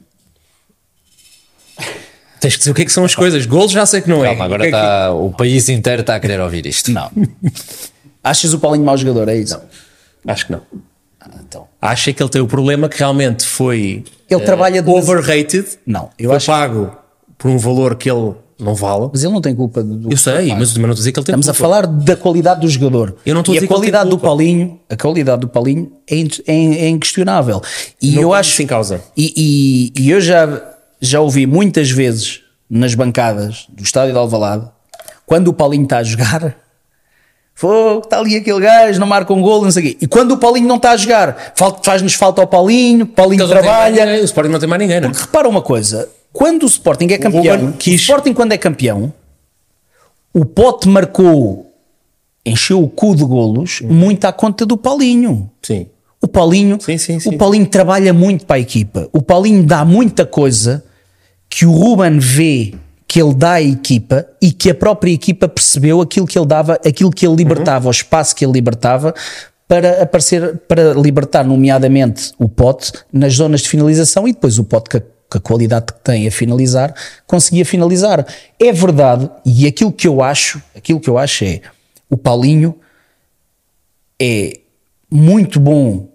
Tens 2.40 2.52
que 2.54 2.58
dizer 2.58 2.70
o 2.70 2.74
que 2.74 2.82
é 2.82 2.84
que 2.84 2.92
são 2.92 3.04
as 3.04 3.14
coisas. 3.14 3.46
Golos 3.46 3.72
já 3.72 3.84
sei 3.86 4.00
que 4.00 4.08
não 4.08 4.24
é. 4.24 4.28
Calma, 4.28 4.44
agora 4.44 4.60
O 4.62 4.62
que 4.62 4.68
é 4.68 4.70
que- 4.70 4.76
está. 4.76 5.12
O 5.12 5.32
país 5.32 5.68
inteiro 5.68 6.02
está 6.02 6.14
a 6.16 6.20
querer 6.20 6.40
ouvir 6.40 6.66
isto. 6.66 6.90
Não. 6.92 7.10
Achas 8.22 8.52
o 8.52 8.58
Paulinho 8.58 8.84
mau 8.84 8.96
jogador? 8.96 9.28
É 9.28 9.36
isso? 9.36 9.58
Acho 10.26 10.46
que 10.46 10.52
não. 10.52 10.62
Então. 11.40 11.66
Acho 11.80 12.10
é 12.10 12.12
que 12.12 12.22
ele 12.22 12.30
tem 12.30 12.40
o 12.40 12.46
problema 12.46 12.88
que 12.88 12.98
realmente 12.98 13.44
foi 13.46 14.04
Ele 14.30 14.42
eh, 14.42 14.44
trabalha 14.44 14.82
de- 14.82 14.90
overrated. 14.90 15.66
Não, 15.86 16.10
eu 16.18 16.28
foi 16.30 16.36
acho- 16.36 16.46
pago 16.46 16.96
por 17.38 17.50
um 17.50 17.58
valor 17.58 17.96
que 17.96 18.10
ele 18.10 18.34
não 18.58 18.74
vale. 18.74 19.08
Mas 19.12 19.22
ele 19.22 19.32
não 19.32 19.40
tem 19.40 19.54
culpa 19.54 19.82
do. 19.82 20.10
Eu 20.10 20.16
sei, 20.16 20.48
mas, 20.54 20.56
mas 20.56 20.76
não 20.76 20.80
estou 20.80 20.90
a 20.90 20.94
dizer 20.94 21.12
que 21.12 21.18
ele 21.20 21.26
tem 21.26 21.32
Estamos 21.34 21.48
a 21.48 21.52
culpa. 21.52 21.62
falar 21.62 21.86
da 21.86 22.16
qualidade 22.16 22.60
do 22.60 22.68
jogador. 22.68 23.16
Eu 23.26 23.34
não 23.34 23.40
estou 23.42 23.52
a 23.52 23.56
e 23.56 23.60
dizer 23.60 23.64
a 23.64 23.66
ele 23.66 23.68
tem 23.68 23.68
qualidade 23.68 24.10
do. 24.10 24.18
Paulinho, 24.18 24.80
a 24.88 24.96
qualidade 24.96 25.40
do 25.40 25.48
Paulinho 25.48 25.92
é, 26.10 26.16
in- 26.16 26.30
é, 26.46 26.54
é 26.84 26.88
inquestionável. 26.88 27.60
E 28.00 28.12
Não 28.16 28.22
eu 28.22 28.34
acho 28.34 28.50
isso 28.50 28.62
em 28.62 28.66
causa. 28.66 29.00
E, 29.16 29.92
e- 29.96 30.02
e 30.02 30.10
eu 30.10 30.20
já 30.20 30.62
já 31.00 31.20
ouvi 31.20 31.46
muitas 31.46 31.90
vezes 31.90 32.40
nas 32.68 32.94
bancadas 32.94 33.66
do 33.68 33.82
estádio 33.82 34.12
de 34.12 34.18
Alvalade, 34.18 34.66
quando 35.26 35.48
o 35.48 35.52
Paulinho 35.52 35.84
está 35.84 35.98
a 35.98 36.02
jogar, 36.02 36.56
Fogo, 37.58 38.00
está 38.04 38.18
ali 38.18 38.36
aquele 38.36 38.60
gajo, 38.60 39.00
não 39.00 39.06
marca 39.06 39.32
um 39.32 39.40
gol, 39.40 39.62
não 39.64 39.70
sei 39.70 39.82
o 39.82 39.86
quê. 39.86 39.96
E 40.02 40.06
quando 40.06 40.32
o 40.32 40.36
Paulinho 40.36 40.68
não 40.68 40.76
está 40.76 40.90
a 40.90 40.96
jogar, 40.96 41.54
faz-nos 41.82 42.12
falta 42.12 42.42
ao 42.42 42.46
Paulinho, 42.46 43.04
o 43.04 43.08
Paulinho 43.08 43.48
trabalha, 43.48 44.04
ninguém, 44.04 44.20
O 44.20 44.24
Sporting 44.26 44.50
não 44.50 44.58
tem 44.60 44.68
mais 44.68 44.78
ninguém, 44.82 45.00
não 45.00 45.08
é? 45.08 45.10
porque 45.10 45.24
repara 45.24 45.48
uma 45.48 45.62
coisa: 45.62 46.06
quando 46.36 46.64
o 46.64 46.66
Sporting 46.66 47.06
é 47.10 47.18
campeão, 47.18 47.68
o 47.70 47.72
quis- 47.72 48.00
Sporting, 48.02 48.32
quando 48.34 48.52
é 48.52 48.58
campeão, 48.58 49.12
o 50.34 50.44
Pote 50.44 50.86
marcou, 50.88 51.72
encheu 52.44 52.82
o 52.82 52.88
cu 52.88 53.14
de 53.16 53.24
golos, 53.24 53.80
muito 53.82 54.24
à 54.26 54.32
conta 54.32 54.66
do 54.66 54.76
Paulinho. 54.76 55.50
Sim. 55.62 55.86
O 56.20 56.28
Paulinho, 56.28 56.78
Sim, 56.80 56.98
sim, 56.98 57.18
sim. 57.20 57.28
o 57.28 57.38
Paulinho 57.38 57.66
trabalha 57.66 58.12
muito 58.12 58.44
para 58.44 58.56
a 58.56 58.58
equipa. 58.58 59.08
O 59.12 59.22
Paulinho 59.22 59.64
dá 59.64 59.84
muita 59.84 60.26
coisa 60.26 60.84
que 61.48 61.64
o 61.64 61.70
Ruben 61.72 62.18
vê 62.18 62.74
que 63.08 63.22
ele 63.22 63.32
dá 63.34 63.52
à 63.52 63.62
equipa 63.62 64.26
e 64.42 64.50
que 64.52 64.68
a 64.70 64.74
própria 64.74 65.12
equipa 65.12 65.48
percebeu 65.48 66.00
aquilo 66.00 66.26
que 66.26 66.38
ele 66.38 66.46
dava, 66.46 66.74
aquilo 66.86 67.10
que 67.10 67.26
ele 67.26 67.36
libertava, 67.36 67.88
o 67.88 67.90
espaço 67.90 68.34
que 68.34 68.44
ele 68.44 68.52
libertava 68.52 69.14
para 69.68 70.02
aparecer, 70.02 70.58
para 70.68 70.92
libertar 70.92 71.44
nomeadamente 71.44 72.32
o 72.38 72.48
pote 72.48 72.92
nas 73.12 73.34
zonas 73.34 73.60
de 73.62 73.68
finalização 73.68 74.26
e 74.28 74.32
depois 74.32 74.58
o 74.58 74.64
pote 74.64 74.90
que 74.90 74.96
a, 75.36 75.38
que 75.38 75.38
a 75.38 75.40
qualidade 75.40 75.86
que 75.86 76.00
tem 76.00 76.26
a 76.26 76.30
finalizar 76.30 76.94
conseguia 77.26 77.64
finalizar. 77.64 78.26
É 78.58 78.72
verdade 78.72 79.28
e 79.44 79.66
aquilo 79.66 79.92
que 79.92 80.06
eu 80.08 80.22
acho, 80.22 80.62
aquilo 80.74 81.00
que 81.00 81.08
eu 81.08 81.18
acho 81.18 81.44
é 81.44 81.60
o 82.08 82.16
Paulinho 82.16 82.74
é 84.20 84.60
muito 85.10 85.60
bom, 85.60 86.08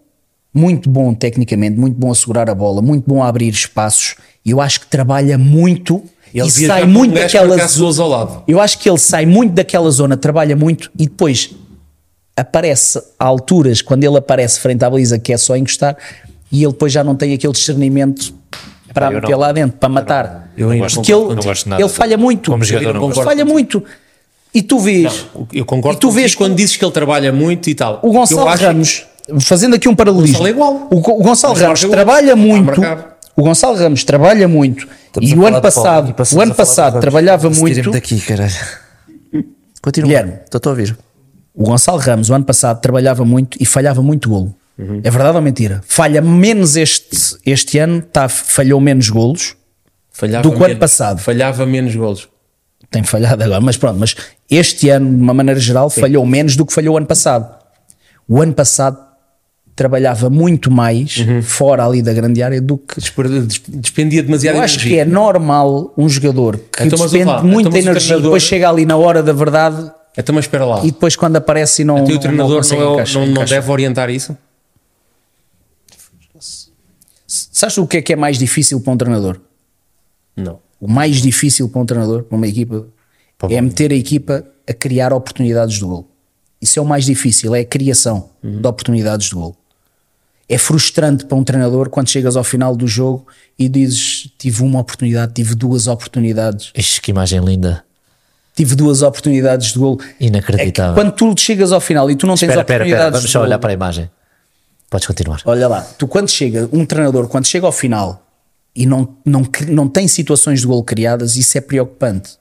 muito 0.54 0.90
bom 0.90 1.14
tecnicamente, 1.14 1.78
muito 1.78 1.96
bom 1.96 2.12
a 2.12 2.16
segurar 2.16 2.50
a 2.50 2.56
bola, 2.56 2.82
muito 2.82 3.08
bom 3.08 3.22
a 3.22 3.28
abrir 3.28 3.50
espaços. 3.50 4.16
E 4.44 4.52
eu 4.52 4.60
acho 4.60 4.82
que 4.82 4.88
trabalha 4.88 5.38
muito 5.38 6.04
Ele 6.34 6.48
e 6.48 6.52
sai 6.52 6.82
com 6.82 6.88
muito 6.88 7.14
daquela 7.14 7.68
zona. 7.68 8.44
Eu 8.48 8.60
acho 8.60 8.80
que 8.80 8.90
ele 8.90 8.98
sai 8.98 9.26
muito 9.26 9.54
daquela 9.54 9.90
zona, 9.92 10.18
trabalha 10.18 10.56
muito 10.56 10.90
e 10.98 11.06
depois 11.06 11.52
aparece 12.36 13.02
a 13.20 13.26
alturas 13.26 13.82
quando 13.82 14.04
ele 14.04 14.18
aparece 14.18 14.60
frente 14.60 14.84
à 14.84 14.90
baliza 14.90 15.20
que 15.20 15.34
é 15.34 15.38
só 15.38 15.56
encostar 15.56 15.96
e 16.52 16.64
ele 16.64 16.72
depois 16.72 16.92
já 16.92 17.04
não 17.04 17.16
tem 17.16 17.34
aquele 17.34 17.54
discernimento 17.54 18.34
para 18.94 19.08
eu 19.08 19.12
meter 19.14 19.32
não- 19.32 19.40
lá 19.40 19.52
dentro, 19.52 19.78
para 19.78 19.90
matar. 19.90 20.52
Eu 20.58 20.70
ainda 20.70 20.88
Porque 20.88 21.14
ele, 21.14 21.22
não 21.36 21.36
gosto 21.36 21.70
nada 21.70 21.82
ele 21.82 21.90
falha 21.90 22.18
muito. 22.18 22.52
como 22.52 22.64
jogador, 22.64 22.94
não 22.94 23.02
Ele 23.06 23.14
gosto. 23.14 23.24
falha 23.24 23.46
muito. 23.46 23.84
E 24.54 24.62
tu 24.62 24.80
vês, 24.80 25.26
Eu 25.54 25.66
concordo 25.66 25.98
E 25.98 26.00
tu 26.02 26.12
vês 26.12 26.36
quando 26.36 26.56
dizes 26.56 26.76
que 26.76 26.84
ele 26.84 26.92
trabalha 26.92 27.32
muito 27.32 27.70
e 27.70 27.76
tal. 27.76 28.00
O 28.04 28.12
Gonçalo 28.12 28.42
Eu 28.42 28.48
acho- 28.50 28.64
Ramos, 28.66 29.06
fazendo 29.40 29.76
aqui 29.76 29.88
um 29.88 29.96
paralelismo, 29.96 30.40
Gonçalo 30.40 30.48
é 30.48 30.52
igual. 30.52 30.88
o, 30.92 30.98
o 30.98 31.24
Gonçalo 31.24 31.54
Mas 31.54 31.62
Ramos 31.64 31.82
trabalha 31.86 32.36
muito. 32.36 32.82
O 33.36 33.44
Gonçalo 33.44 33.78
Ramos 33.78 34.04
trabalha 34.04 34.48
muito 34.48 34.88
Estamos 35.08 35.30
e 35.32 35.36
o 35.36 35.46
ano 35.46 35.62
passado, 35.62 36.14
Paulo 36.14 36.36
o 36.36 36.42
ano 36.42 36.54
passado 36.54 37.00
trabalhava 37.00 37.50
muito. 37.50 37.92
daqui, 37.92 38.20
caralho. 38.20 38.54
Continua. 39.82 40.08
Guilherme. 40.08 40.34
Estou 40.46 40.62
a 40.66 40.70
ouvir. 40.70 40.98
O 41.56 41.64
Gonçalo 41.64 41.98
Ramos, 41.98 42.30
o 42.30 42.34
ano 42.34 42.46
passado, 42.46 42.80
trabalhava 42.82 43.24
muito 43.26 43.58
e 43.60 43.66
falhava 43.66 44.02
muito 44.02 44.30
golo. 44.30 44.54
Uhum. 44.82 45.02
É 45.04 45.10
verdade 45.12 45.36
ou 45.36 45.42
mentira? 45.42 45.82
Falha 45.88 46.22
menos 46.22 46.76
este, 46.76 47.38
este 47.46 47.78
ano, 47.78 48.02
tá, 48.02 48.28
falhou 48.28 48.80
menos 48.82 49.10
golos. 49.10 49.56
Falhava 50.12 50.44
do 50.44 50.52
que 50.56 50.62
o 50.62 50.66
ano 50.66 50.76
passado. 50.78 51.20
Falhava 51.20 51.66
menos 51.66 51.96
golos. 51.96 52.28
Tem 52.90 53.04
falhado 53.04 53.44
agora, 53.44 53.62
mas 53.62 53.78
pronto. 53.78 53.98
Mas 54.00 54.16
este 54.50 54.90
ano, 54.90 55.10
de 55.16 55.22
uma 55.22 55.34
maneira 55.34 55.60
geral, 55.60 55.90
falhou 55.90 56.26
menos 56.26 56.56
do 56.56 56.66
que 56.66 56.74
falhou 56.74 56.96
o 56.96 56.98
ano 56.98 57.06
passado. 57.08 57.56
O 58.28 58.42
ano 58.42 58.54
passado 58.54 58.98
trabalhava 59.76 60.30
muito 60.30 60.70
mais 60.70 61.18
Uhum. 61.18 61.42
fora 61.42 61.86
ali 61.86 62.02
da 62.02 62.14
grande 62.14 62.44
área 62.44 62.62
do 62.62 62.78
que 62.78 63.00
Despendia 63.70 64.22
demasiado 64.22 64.56
Eu 64.58 64.62
acho 64.62 64.80
que 64.80 64.88
energia. 64.94 65.02
é 65.04 65.06
normal 65.06 65.94
um 65.98 66.08
jogador 66.10 66.58
que 66.58 66.84
Então, 66.84 67.00
despende 67.00 67.26
vá, 67.26 67.42
muita 67.42 67.70
então, 67.70 67.80
energia 67.80 67.92
e 67.92 67.96
treinador- 68.06 68.22
depois 68.24 68.44
chega 68.44 68.70
ali 68.70 68.86
na 68.86 68.98
hora 68.98 69.24
da 69.24 69.32
verdade 69.34 69.90
Então, 70.18 70.36
mas 70.36 70.44
espera 70.46 70.66
lá. 70.66 70.80
e 70.84 70.92
depois 70.92 71.16
quando 71.16 71.38
aparece 71.38 71.82
e 71.82 71.86
não. 71.86 72.00
Então, 72.00 72.10
não- 72.10 72.16
o 72.16 72.20
treinador 72.20 72.62
não, 72.70 72.78
é 72.82 72.86
o- 72.86 72.94
encaixar- 72.94 73.14
não- 73.20 73.26
não 73.28 73.32
encaixar. 73.34 73.60
deve 73.62 73.72
orientar 73.72 74.10
isso? 74.10 74.38
Sabes 77.52 77.78
o 77.78 77.86
que 77.86 77.98
é 77.98 78.02
que 78.02 78.14
é 78.14 78.16
mais 78.16 78.40
difícil 78.40 78.80
para 78.80 78.94
um 78.94 78.98
treinador? 78.98 79.40
Não. 80.36 80.60
O 80.80 80.88
mais 80.88 81.22
difícil 81.22 81.68
para 81.70 81.82
um 81.82 81.86
treinador, 81.86 82.24
para 82.24 82.36
uma 82.38 82.48
equipa, 82.48 82.88
é 83.50 83.62
meter 83.62 83.92
a 83.92 83.96
equipa 83.96 84.44
a 84.68 84.74
criar 84.74 85.12
oportunidades 85.14 85.76
de 85.76 85.82
gol. 85.82 86.08
Isso 86.62 86.80
é 86.80 86.82
o 86.82 86.86
mais 86.86 87.06
difícil, 87.06 87.54
é 87.54 87.60
a 87.60 87.66
criação 87.66 88.30
de 88.42 88.66
oportunidades 88.66 89.28
de 89.30 89.36
gol. 89.36 89.56
É 90.48 90.58
frustrante 90.58 91.26
para 91.26 91.38
um 91.38 91.44
treinador 91.44 91.90
quando 91.90 92.10
chegas 92.10 92.36
ao 92.36 92.44
final 92.44 92.76
do 92.76 92.88
jogo 92.88 93.26
e 93.58 93.68
dizes: 93.70 94.30
Tive 94.38 94.64
uma 94.64 94.80
oportunidade, 94.80 95.34
tive 95.34 95.56
duas 95.56 95.88
oportunidades, 95.88 96.72
Ixi, 96.76 97.02
que 97.02 97.12
imagem 97.12 97.40
linda. 97.44 97.84
tive 98.56 98.76
duas 98.76 99.02
oportunidades 99.02 99.72
de 99.74 99.80
gol. 99.80 100.00
É 100.20 100.26
Inacreditável. 100.26 100.94
quando 100.94 101.12
tu 101.14 101.34
chegas 101.40 101.72
ao 101.72 101.80
final 101.82 102.10
e 102.12 102.16
tu 102.16 102.28
não 102.28 102.36
tens 102.36 102.50
Espera, 102.50 102.62
espera, 102.62 102.84
oportunidades 102.84 103.06
espera. 103.06 103.12
Vamos 103.12 103.26
de 103.28 103.32
só 103.32 103.42
olhar 103.44 103.60
para 103.60 103.72
a 103.72 103.74
imagem. 103.74 104.10
Podes 104.92 105.08
continuar. 105.08 105.42
Olha 105.46 105.68
lá, 105.68 105.82
tu 105.98 106.06
quando 106.08 106.30
chega, 106.30 106.70
um 106.72 106.86
treinador, 106.86 107.28
quando 107.28 107.48
chega 107.48 107.66
ao 107.66 107.72
final 107.72 108.24
e 108.76 108.86
não, 108.86 109.08
não, 109.26 109.44
não 109.70 109.88
tem 109.88 110.08
situações 110.08 110.62
de 110.62 110.68
gol 110.68 110.84
criadas, 110.84 111.36
isso 111.38 111.58
é 111.58 111.62
preocupante. 111.62 112.38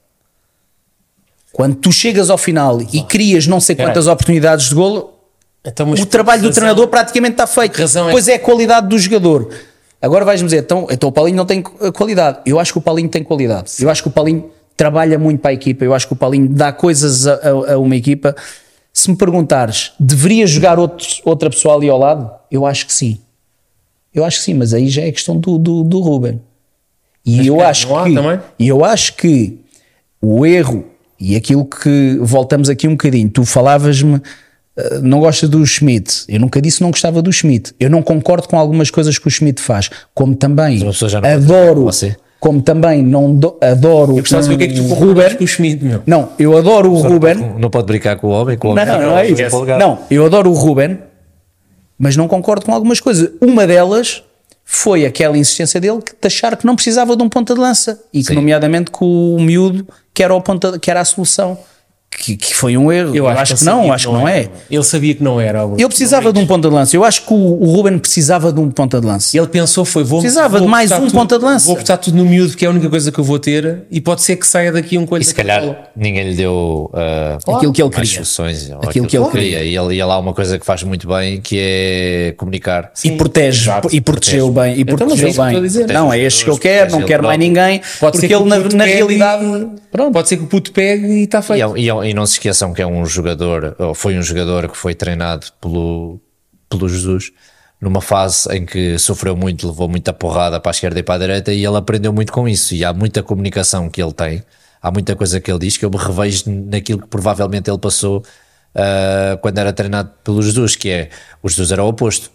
Quando 1.51 1.75
tu 1.75 1.91
chegas 1.91 2.29
ao 2.29 2.37
final 2.37 2.81
e 2.81 3.01
crias 3.03 3.47
não 3.47 3.59
sei 3.59 3.75
quantas 3.75 4.07
oportunidades 4.07 4.69
de 4.69 4.75
golo, 4.75 5.13
Então, 5.65 5.91
o 5.91 6.05
trabalho 6.05 6.41
do 6.41 6.47
razão- 6.47 6.61
treinador 6.61 6.87
praticamente 6.87 7.33
está 7.33 7.47
feito. 7.47 7.77
razão 7.77 8.03
é- 8.03 8.07
Depois 8.07 8.27
é 8.27 8.35
a 8.35 8.39
qualidade 8.39 8.87
do 8.87 8.97
jogador. 8.99 9.49
Agora 10.01 10.25
vais-me 10.25 10.47
dizer, 10.47 10.63
então, 10.63 10.87
então 10.89 11.07
o 11.09 11.11
Paulinho 11.11 11.37
não 11.37 11.45
tem 11.45 11.61
qualidade. 11.61 12.39
Eu 12.45 12.59
acho 12.59 12.71
que 12.73 12.79
o 12.79 12.81
Paulinho 12.81 13.07
tem 13.09 13.23
qualidade. 13.23 13.71
Eu 13.79 13.89
acho 13.89 14.01
que 14.01 14.07
o 14.09 14.11
Paulinho 14.11 14.49
trabalha 14.75 15.17
muito 15.19 15.39
para 15.39 15.51
a 15.51 15.53
equipa. 15.53 15.85
Eu 15.85 15.93
acho 15.93 16.07
que 16.07 16.13
o 16.13 16.15
Paulinho 16.15 16.49
dá 16.49 16.73
coisas 16.73 17.27
a, 17.27 17.33
a- 17.35 17.73
a 17.73 17.77
uma 17.77 17.95
equipa. 17.95 18.35
Se 18.93 19.09
me 19.09 19.15
perguntares, 19.15 19.93
deveria 19.99 20.45
jogar 20.45 20.77
outro, 20.77 21.07
outra 21.23 21.49
pessoa 21.49 21.75
ali 21.75 21.89
ao 21.89 21.97
lado? 21.97 22.29
Eu 22.49 22.65
acho 22.65 22.85
que 22.85 22.93
sim. 22.93 23.19
Eu 24.13 24.25
acho 24.25 24.39
que 24.39 24.43
sim, 24.43 24.53
mas 24.53 24.73
aí 24.73 24.89
já 24.89 25.03
é 25.03 25.11
questão 25.11 25.37
do, 25.39 25.57
do, 25.57 25.83
do 25.83 25.99
Ruben. 25.99 26.41
E 27.25 27.47
eu 27.47 27.61
acho 27.61 27.87
que 27.87 27.93
e 28.59 28.67
eu 28.67 28.83
acho 28.83 29.15
que 29.15 29.59
o 30.21 30.45
erro 30.45 30.85
e 31.19 31.35
aquilo 31.35 31.65
que 31.65 32.17
voltamos 32.19 32.67
aqui 32.67 32.87
um 32.87 32.91
bocadinho, 32.91 33.29
tu 33.29 33.45
falavas-me 33.45 34.19
eh, 34.75 34.99
não 35.01 35.19
gosta 35.19 35.47
do 35.47 35.65
Schmidt. 35.65 36.23
Eu 36.27 36.39
nunca 36.39 36.61
disse 36.61 36.77
que 36.77 36.83
não 36.83 36.91
gostava 36.91 37.21
do 37.21 37.31
Schmidt. 37.31 37.73
Eu 37.79 37.89
não 37.89 38.01
concordo 38.01 38.47
com 38.47 38.57
algumas 38.57 38.89
coisas 38.89 39.17
que 39.17 39.27
o 39.27 39.31
Schmidt 39.31 39.61
faz. 39.61 39.89
Como 40.13 40.35
também 40.35 40.79
adoro. 41.33 41.89
Como 42.41 42.59
também 42.61 43.03
não 43.03 43.33
do- 43.35 43.55
adoro 43.61 44.13
Eu 44.13 44.17
gostava 44.21 44.41
de 44.41 44.49
saber 44.49 44.55
o 44.55 44.57
que 44.57 44.63
é 44.63 44.67
que 44.67 44.73
tu 44.89 44.93
Ruben. 44.95 45.35
com 45.37 45.43
o 45.43 45.47
Schmidt, 45.47 45.85
meu. 45.85 46.01
Não, 46.07 46.29
eu 46.39 46.57
adoro 46.57 46.91
o 46.91 46.95
Ruben. 46.99 47.35
Não 47.59 47.69
pode 47.69 47.85
brincar 47.85 48.15
com 48.17 48.27
o 48.27 48.29
homem, 48.31 48.57
com 48.57 48.69
o 48.71 48.73
Não, 48.75 48.81
homem. 48.81 48.97
não, 48.97 49.09
não 49.11 49.17
é 49.19 49.29
isso. 49.29 49.43
empolgado. 49.43 49.79
Não, 49.79 49.99
eu 50.09 50.25
adoro 50.25 50.49
o 50.49 50.53
Ruben, 50.53 50.97
mas 51.99 52.17
não 52.17 52.27
concordo 52.27 52.65
com 52.65 52.73
algumas 52.73 52.99
coisas. 52.99 53.29
Uma 53.39 53.67
delas 53.67 54.23
foi 54.65 55.05
aquela 55.05 55.37
insistência 55.37 55.79
dele 55.79 55.99
de 55.99 56.27
achar 56.27 56.57
que 56.57 56.65
não 56.65 56.75
precisava 56.75 57.15
de 57.15 57.21
um 57.21 57.29
ponta 57.29 57.53
de 57.53 57.59
lança 57.59 58.01
e 58.11 58.21
que, 58.21 58.29
Sim. 58.29 58.33
nomeadamente, 58.35 58.89
com 58.89 59.35
o 59.35 59.39
miúdo 59.39 59.87
que 60.11 60.23
era, 60.23 60.33
o 60.33 60.41
ponta, 60.41 60.79
que 60.79 60.89
era 60.89 60.99
a 61.01 61.05
solução. 61.05 61.57
Que, 62.13 62.35
que 62.35 62.53
foi 62.53 62.75
um 62.77 62.91
erro. 62.91 63.15
Eu, 63.15 63.25
acho, 63.27 63.55
que 63.55 63.63
ele 63.63 63.71
não, 63.71 63.91
acho 63.91 64.07
que 64.09 64.13
não 64.13 64.27
é. 64.27 64.39
era. 64.41 64.51
Ele 64.69 64.83
sabia 64.83 65.15
que 65.15 65.23
não 65.23 65.39
era. 65.39 65.63
Ele 65.77 65.87
precisava 65.87 66.31
de 66.33 66.37
um 66.39 66.45
ponta 66.45 66.67
de 66.69 66.75
lança. 66.75 66.95
Eu 66.95 67.05
acho 67.05 67.25
que 67.25 67.33
o, 67.33 67.37
o 67.37 67.65
Ruben 67.71 67.97
precisava 67.97 68.51
de 68.51 68.59
um 68.59 68.69
ponta 68.69 68.99
de 68.99 69.07
lança. 69.07 69.35
Ele 69.35 69.47
pensou 69.47 69.85
foi 69.85 70.03
vou 70.03 70.19
Precisava 70.19 70.57
vou 70.59 70.67
de 70.67 70.71
mais 70.71 70.91
um 70.91 70.99
tudo- 70.99 71.11
ponta 71.13 71.39
de 71.39 71.45
lança. 71.45 71.65
Vou 71.67 71.75
apostar 71.75 71.97
tudo 71.97 72.17
no 72.17 72.25
miúdo 72.25 72.55
que 72.55 72.65
é 72.65 72.67
a 72.67 72.71
única 72.71 72.89
coisa 72.89 73.11
que 73.13 73.17
eu 73.17 73.23
vou 73.23 73.39
ter 73.39 73.83
e 73.89 74.01
pode 74.01 74.21
ser 74.21 74.35
que 74.35 74.45
saia 74.45 74.71
daqui 74.73 74.97
um 74.97 75.05
coelho. 75.05 75.21
E 75.23 75.25
se 75.25 75.33
calhar 75.33 75.89
ninguém 75.95 76.29
lhe 76.29 76.35
deu 76.35 76.91
ah, 76.93 77.37
Aquilo 77.55 77.71
que 77.71 77.81
ele 77.81 77.89
queria. 77.89 78.11
soluções. 78.11 78.69
ou 78.69 78.77
Aquilo 78.87 79.07
que 79.07 79.17
ele 79.17 79.29
queria. 79.29 79.63
E 79.63 79.75
ele 79.75 79.95
ia 79.95 80.05
lá 80.05 80.19
uma 80.19 80.33
coisa 80.33 80.59
que 80.59 80.65
faz 80.65 80.83
muito 80.83 81.07
bem, 81.07 81.39
que 81.39 81.57
é 81.59 82.33
comunicar. 82.37 82.91
e 83.05 83.11
protege, 83.11 83.63
exato, 83.63 83.87
e 83.91 84.01
protegeu 84.01 84.51
bem, 84.51 84.75
e 84.75 84.81
Então, 84.81 84.93
é 84.93 84.97
protegeu 84.97 85.33
que 85.33 85.39
eu 85.39 85.43
bem. 85.45 85.61
dizer. 85.61 85.87
Não, 85.87 86.11
é 86.13 86.19
este 86.19 86.43
que 86.43 86.49
eu 86.49 86.55
Protege 86.55 86.77
quero, 86.77 86.91
não 86.91 87.01
quero 87.07 87.23
mais 87.23 87.39
ninguém, 87.39 87.81
Pode 87.99 88.17
ser 88.17 88.27
porque 88.27 88.27
que 88.27 88.33
ele 88.57 88.75
na, 88.75 88.83
realidade 88.83 89.67
Pode 90.13 90.27
ser 90.29 90.37
que 90.37 90.43
o 90.43 90.47
puto 90.47 90.71
pegue 90.71 91.05
e 91.05 91.23
está 91.23 91.41
feito. 91.41 91.77
E, 92.03 92.13
não 92.13 92.25
se 92.25 92.33
esqueçam 92.33 92.73
que 92.73 92.81
é 92.81 92.87
um 92.87 93.05
jogador, 93.05 93.75
ou 93.79 93.93
foi 93.93 94.17
um 94.17 94.21
jogador 94.21 94.69
que 94.69 94.77
foi 94.77 94.93
treinado 94.95 95.47
pelo, 95.59 96.19
pelo 96.69 96.87
Jesus 96.87 97.31
numa 97.79 97.99
fase 97.99 98.47
em 98.55 98.63
que 98.63 98.99
sofreu 98.99 99.35
muito, 99.35 99.67
levou 99.67 99.89
muita 99.89 100.13
porrada 100.13 100.59
para 100.59 100.69
a 100.69 100.73
esquerda 100.73 100.99
e 100.99 101.03
para 101.03 101.15
a 101.15 101.17
direita 101.17 101.51
e 101.51 101.65
ele 101.65 101.77
aprendeu 101.77 102.13
muito 102.13 102.31
com 102.31 102.47
isso. 102.47 102.75
E 102.75 102.85
há 102.85 102.93
muita 102.93 103.23
comunicação 103.23 103.89
que 103.89 104.01
ele 104.01 104.13
tem, 104.13 104.43
há 104.79 104.91
muita 104.91 105.15
coisa 105.15 105.41
que 105.41 105.51
ele 105.51 105.59
diz 105.59 105.77
que 105.77 105.85
eu 105.85 105.89
me 105.89 105.97
revejo 105.97 106.43
naquilo 106.47 107.01
que 107.01 107.07
provavelmente 107.07 107.71
ele 107.71 107.79
passou 107.79 108.23
ah, 108.75 109.37
quando 109.41 109.57
era 109.57 109.73
treinado 109.73 110.11
pelo 110.23 110.41
Jesus, 110.41 110.75
que 110.75 110.89
é 110.89 111.09
o 111.41 111.49
Jesus 111.49 111.71
era 111.71 111.83
o 111.83 111.87
oposto. 111.87 112.31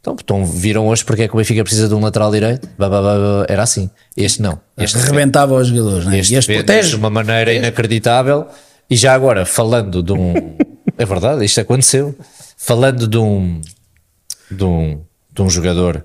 Então, 0.00 0.16
então 0.18 0.46
viram 0.46 0.88
hoje 0.88 1.04
porque 1.04 1.24
é 1.24 1.28
que 1.28 1.34
o 1.34 1.36
Benfica 1.36 1.62
precisa 1.62 1.86
de 1.86 1.94
um 1.94 2.00
lateral 2.00 2.30
direito? 2.30 2.66
Bah, 2.78 2.88
bah, 2.88 3.02
bah. 3.02 3.46
Era 3.48 3.64
assim. 3.64 3.90
Este 4.16 4.40
não. 4.40 4.58
Este 4.78 4.96
rebentava 4.96 5.54
os 5.54 5.68
jogadores, 5.68 6.06
né? 6.06 6.18
este, 6.18 6.34
e 6.34 6.36
este 6.38 6.54
protege. 6.54 6.90
de 6.90 6.96
uma 6.96 7.10
maneira 7.10 7.52
inacreditável. 7.52 8.46
E 8.90 8.96
já 8.96 9.14
agora, 9.14 9.46
falando 9.46 10.02
de 10.02 10.12
um. 10.12 10.34
é 10.98 11.04
verdade, 11.04 11.44
isto 11.44 11.60
aconteceu. 11.60 12.14
Falando 12.56 13.06
de 13.06 13.16
um. 13.16 13.60
de 14.50 14.64
um, 14.64 15.04
de 15.32 15.42
um 15.42 15.48
jogador. 15.48 16.04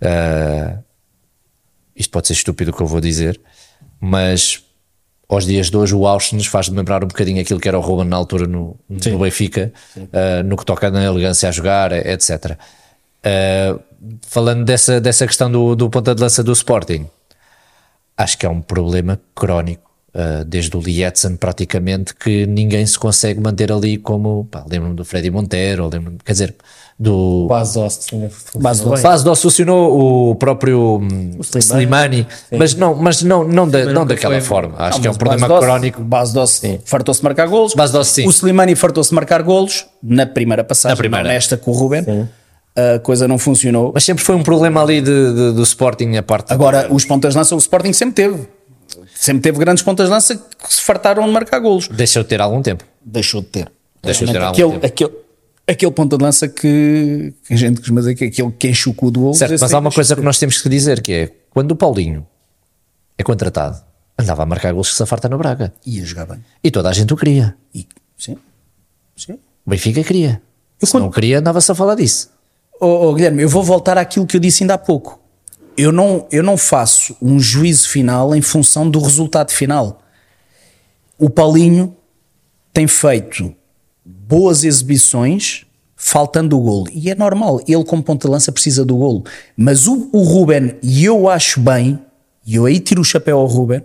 ah, 0.00 0.78
isto 1.96 2.10
pode 2.12 2.28
ser 2.28 2.34
estúpido 2.34 2.70
o 2.70 2.74
que 2.74 2.80
eu 2.80 2.86
vou 2.86 3.00
dizer, 3.00 3.38
mas 4.00 4.62
aos 5.28 5.44
dias 5.44 5.70
de 5.70 5.76
hoje 5.76 5.94
o 5.94 6.06
Austin 6.06 6.36
nos 6.36 6.46
faz 6.46 6.68
lembrar 6.68 7.04
um 7.04 7.08
bocadinho 7.08 7.42
aquilo 7.42 7.60
que 7.60 7.68
era 7.68 7.78
o 7.78 7.82
Ruben 7.82 8.06
na 8.06 8.16
altura 8.16 8.46
no, 8.46 8.78
no 8.88 9.18
Benfica, 9.18 9.72
ah, 10.12 10.42
no 10.42 10.56
que 10.56 10.64
toca 10.64 10.90
na 10.90 11.04
elegância 11.04 11.48
a 11.48 11.52
jogar, 11.52 11.92
etc. 11.92 12.56
Ah, 13.24 13.78
falando 14.22 14.64
dessa, 14.64 15.00
dessa 15.00 15.26
questão 15.26 15.50
do, 15.50 15.74
do 15.74 15.90
ponta 15.90 16.14
de 16.14 16.22
lança 16.22 16.44
do 16.44 16.52
Sporting, 16.52 17.06
acho 18.16 18.38
que 18.38 18.46
é 18.46 18.48
um 18.48 18.62
problema 18.62 19.20
crónico. 19.34 19.89
Uh, 20.14 20.44
desde 20.44 20.76
o 20.76 20.80
Lietzen 20.80 21.36
praticamente 21.36 22.14
que 22.14 22.46
ninguém 22.46 22.84
se 22.86 22.98
consegue 22.98 23.40
manter 23.40 23.70
ali 23.72 23.96
como 23.98 24.46
pá, 24.50 24.64
lembro-me 24.68 24.94
do 24.94 25.04
Freddy 25.04 25.30
Monteiro 25.30 25.88
lembro 25.92 26.14
quer 26.24 26.32
dizer 26.32 26.54
do 26.98 27.46
Base 27.48 27.72
Dost. 29.24 29.42
funcionou 29.42 30.30
o 30.30 30.34
próprio 30.34 30.98
hum, 30.98 31.38
Slimani, 31.40 32.26
mas 32.58 32.74
não, 32.74 32.94
mas 32.94 33.22
não, 33.22 33.42
não, 33.42 33.66
da, 33.66 33.86
não 33.86 34.04
daquela 34.04 34.34
foi- 34.34 34.42
forma. 34.42 34.74
Acho 34.76 34.98
Não, 34.98 35.02
que 35.02 35.08
é 35.08 35.10
um 35.10 35.14
problema 35.14 35.48
Dost- 35.48 35.62
crónico. 35.62 36.02
Base 36.02 36.34
Dost 36.34 36.62
fartou-se 36.84 37.20
de 37.20 37.24
marcar 37.24 37.48
golos. 37.48 37.72
Base 37.74 37.92
Dost, 37.94 38.12
sim. 38.12 38.26
O 38.26 38.30
Slimani 38.30 38.74
fartou-se 38.74 39.08
de 39.08 39.14
marcar 39.14 39.42
golos 39.42 39.86
na 40.02 40.26
primeira 40.26 40.62
passagem, 40.62 40.92
Na 40.92 40.96
primeira. 40.98 41.24
não 41.24 41.32
nesta 41.32 41.56
com 41.56 41.70
o 41.70 41.74
Ruben. 41.74 42.04
A 42.76 42.98
coisa 42.98 43.26
não 43.26 43.38
funcionou. 43.38 43.92
Mas 43.94 44.04
sempre 44.04 44.22
foi 44.22 44.34
um 44.36 44.42
problema 44.42 44.82
ali 44.82 45.00
de, 45.00 45.32
de- 45.32 45.52
do 45.54 45.62
Sporting 45.62 46.16
a 46.16 46.22
parte 46.22 46.52
Agora, 46.52 46.86
os 46.92 47.06
pontas 47.06 47.32
de 47.32 47.38
lança, 47.38 47.54
o 47.54 47.58
Sporting 47.58 47.94
sempre 47.94 48.14
teve. 48.14 48.46
Sempre 49.14 49.42
teve 49.42 49.58
grandes 49.58 49.82
pontas 49.82 50.06
de 50.06 50.12
lança 50.12 50.36
que 50.36 50.74
se 50.74 50.80
fartaram 50.82 51.24
de 51.24 51.30
marcar 51.30 51.58
golos. 51.58 51.88
deixou 51.88 52.22
de 52.22 52.28
ter 52.28 52.40
algum 52.40 52.60
tempo. 52.62 52.84
Deixou 53.04 53.40
de 53.40 53.48
ter. 53.48 53.72
Deixou 54.02 54.26
de 54.26 54.32
ter 54.32 54.38
algum 54.38 54.52
aquele, 54.52 54.72
tempo. 54.72 54.86
aquele, 54.86 55.12
aquele 55.66 55.92
ponta 55.92 56.16
de 56.16 56.24
lança 56.24 56.48
que, 56.48 57.32
que 57.46 57.54
a 57.54 57.56
gente 57.56 57.78
costuma 57.78 58.00
dizer 58.00 58.14
que 58.14 58.24
é 58.24 58.28
aquele 58.28 58.50
que 58.52 58.68
enche 58.68 58.88
o 58.88 58.94
cu 58.94 59.10
do. 59.10 59.32
Certo, 59.34 59.52
mas 59.60 59.60
tem 59.70 59.76
há 59.76 59.80
uma 59.80 59.90
coisa 59.92 60.14
que 60.16 60.22
nós 60.22 60.38
temos 60.38 60.60
que 60.60 60.68
dizer 60.68 61.00
que 61.02 61.12
é 61.12 61.32
quando 61.50 61.72
o 61.72 61.76
Paulinho 61.76 62.26
é 63.18 63.22
contratado, 63.22 63.80
andava 64.18 64.42
a 64.42 64.46
marcar 64.46 64.72
gols 64.72 64.88
que 64.90 64.96
se 64.96 65.02
afarta 65.02 65.28
no 65.28 65.36
Braga. 65.38 65.72
Ia 65.86 66.04
jogar 66.04 66.26
bem. 66.26 66.44
E 66.64 66.70
toda 66.70 66.88
a 66.88 66.92
gente 66.92 67.12
o 67.12 67.16
queria. 67.16 67.54
E, 67.74 67.86
sim. 68.16 68.36
Sim. 69.16 69.34
O 69.66 69.70
Benfica 69.70 70.02
queria. 70.02 70.40
Se 70.82 70.90
quando- 70.90 71.04
não 71.04 71.10
queria, 71.10 71.38
andava-se 71.38 71.70
a 71.70 71.74
falar 71.74 71.94
disso. 71.94 72.30
Oh, 72.80 73.08
oh, 73.10 73.14
Guilherme, 73.14 73.42
eu 73.42 73.48
vou 73.48 73.62
voltar 73.62 73.98
àquilo 73.98 74.26
que 74.26 74.36
eu 74.36 74.40
disse 74.40 74.62
ainda 74.62 74.72
há 74.74 74.78
pouco. 74.78 75.19
Eu 75.80 75.92
não, 75.92 76.26
eu 76.30 76.42
não 76.42 76.58
faço 76.58 77.16
um 77.22 77.40
juízo 77.40 77.88
final 77.88 78.34
em 78.34 78.42
função 78.42 78.90
do 78.90 79.00
resultado 79.00 79.50
final. 79.50 80.02
O 81.18 81.30
Paulinho 81.30 81.96
tem 82.70 82.86
feito 82.86 83.54
boas 84.04 84.62
exibições 84.62 85.64
faltando 85.96 86.58
o 86.58 86.60
golo. 86.60 86.86
E 86.92 87.10
é 87.10 87.14
normal, 87.14 87.62
ele 87.66 87.82
como 87.82 88.02
ponta 88.02 88.28
de 88.28 88.32
lança 88.32 88.52
precisa 88.52 88.84
do 88.84 88.94
golo. 88.94 89.24
Mas 89.56 89.86
o, 89.86 90.10
o 90.12 90.22
Ruben, 90.22 90.76
e 90.82 91.02
eu 91.02 91.30
acho 91.30 91.60
bem, 91.60 91.98
e 92.46 92.56
eu 92.56 92.66
aí 92.66 92.78
tiro 92.78 93.00
o 93.00 93.04
chapéu 93.04 93.38
ao 93.38 93.46
Ruben, 93.46 93.82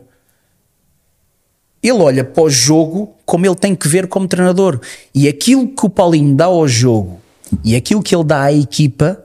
ele 1.81 2.01
olha 2.01 2.25
para 2.25 2.43
o 2.43 2.49
jogo 2.49 3.15
como 3.25 3.45
ele 3.45 3.55
tem 3.55 3.73
que 3.73 3.87
ver 3.87 4.07
como 4.07 4.27
treinador. 4.27 4.81
E 5.13 5.29
aquilo 5.29 5.69
que 5.69 5.85
o 5.85 5.89
Paulinho 5.89 6.35
dá 6.35 6.45
ao 6.45 6.67
jogo 6.67 7.21
e 7.63 7.73
aquilo 7.73 8.03
que 8.03 8.13
ele 8.13 8.25
dá 8.25 8.43
à 8.43 8.51
equipa 8.51 9.23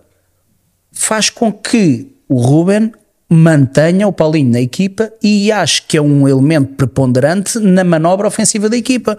faz 0.92 1.30
com 1.30 1.52
que 1.52 2.19
o 2.30 2.40
Ruben 2.40 2.92
mantenha 3.28 4.06
o 4.06 4.12
Paulinho 4.12 4.50
na 4.52 4.60
equipa 4.60 5.12
e 5.20 5.50
acho 5.50 5.86
que 5.88 5.96
é 5.96 6.00
um 6.00 6.28
elemento 6.28 6.74
preponderante 6.74 7.58
na 7.58 7.82
manobra 7.82 8.28
ofensiva 8.28 8.68
da 8.68 8.76
equipa. 8.76 9.18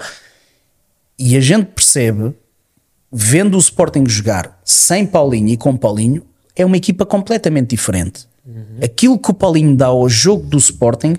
E 1.20 1.36
a 1.36 1.42
gente 1.42 1.66
percebe, 1.66 2.34
vendo 3.12 3.56
o 3.56 3.60
Sporting 3.60 4.06
jogar 4.08 4.60
sem 4.64 5.06
Paulinho 5.06 5.50
e 5.50 5.58
com 5.58 5.76
Paulinho, 5.76 6.24
é 6.56 6.66
uma 6.66 6.78
equipa 6.78 7.06
completamente 7.06 7.70
diferente. 7.72 8.28
Aquilo 8.84 9.20
que 9.20 9.30
o 9.30 9.34
Paulinho 9.34 9.76
dá 9.76 9.88
ao 9.88 10.08
jogo 10.10 10.46
do 10.48 10.58
Sporting 10.58 11.16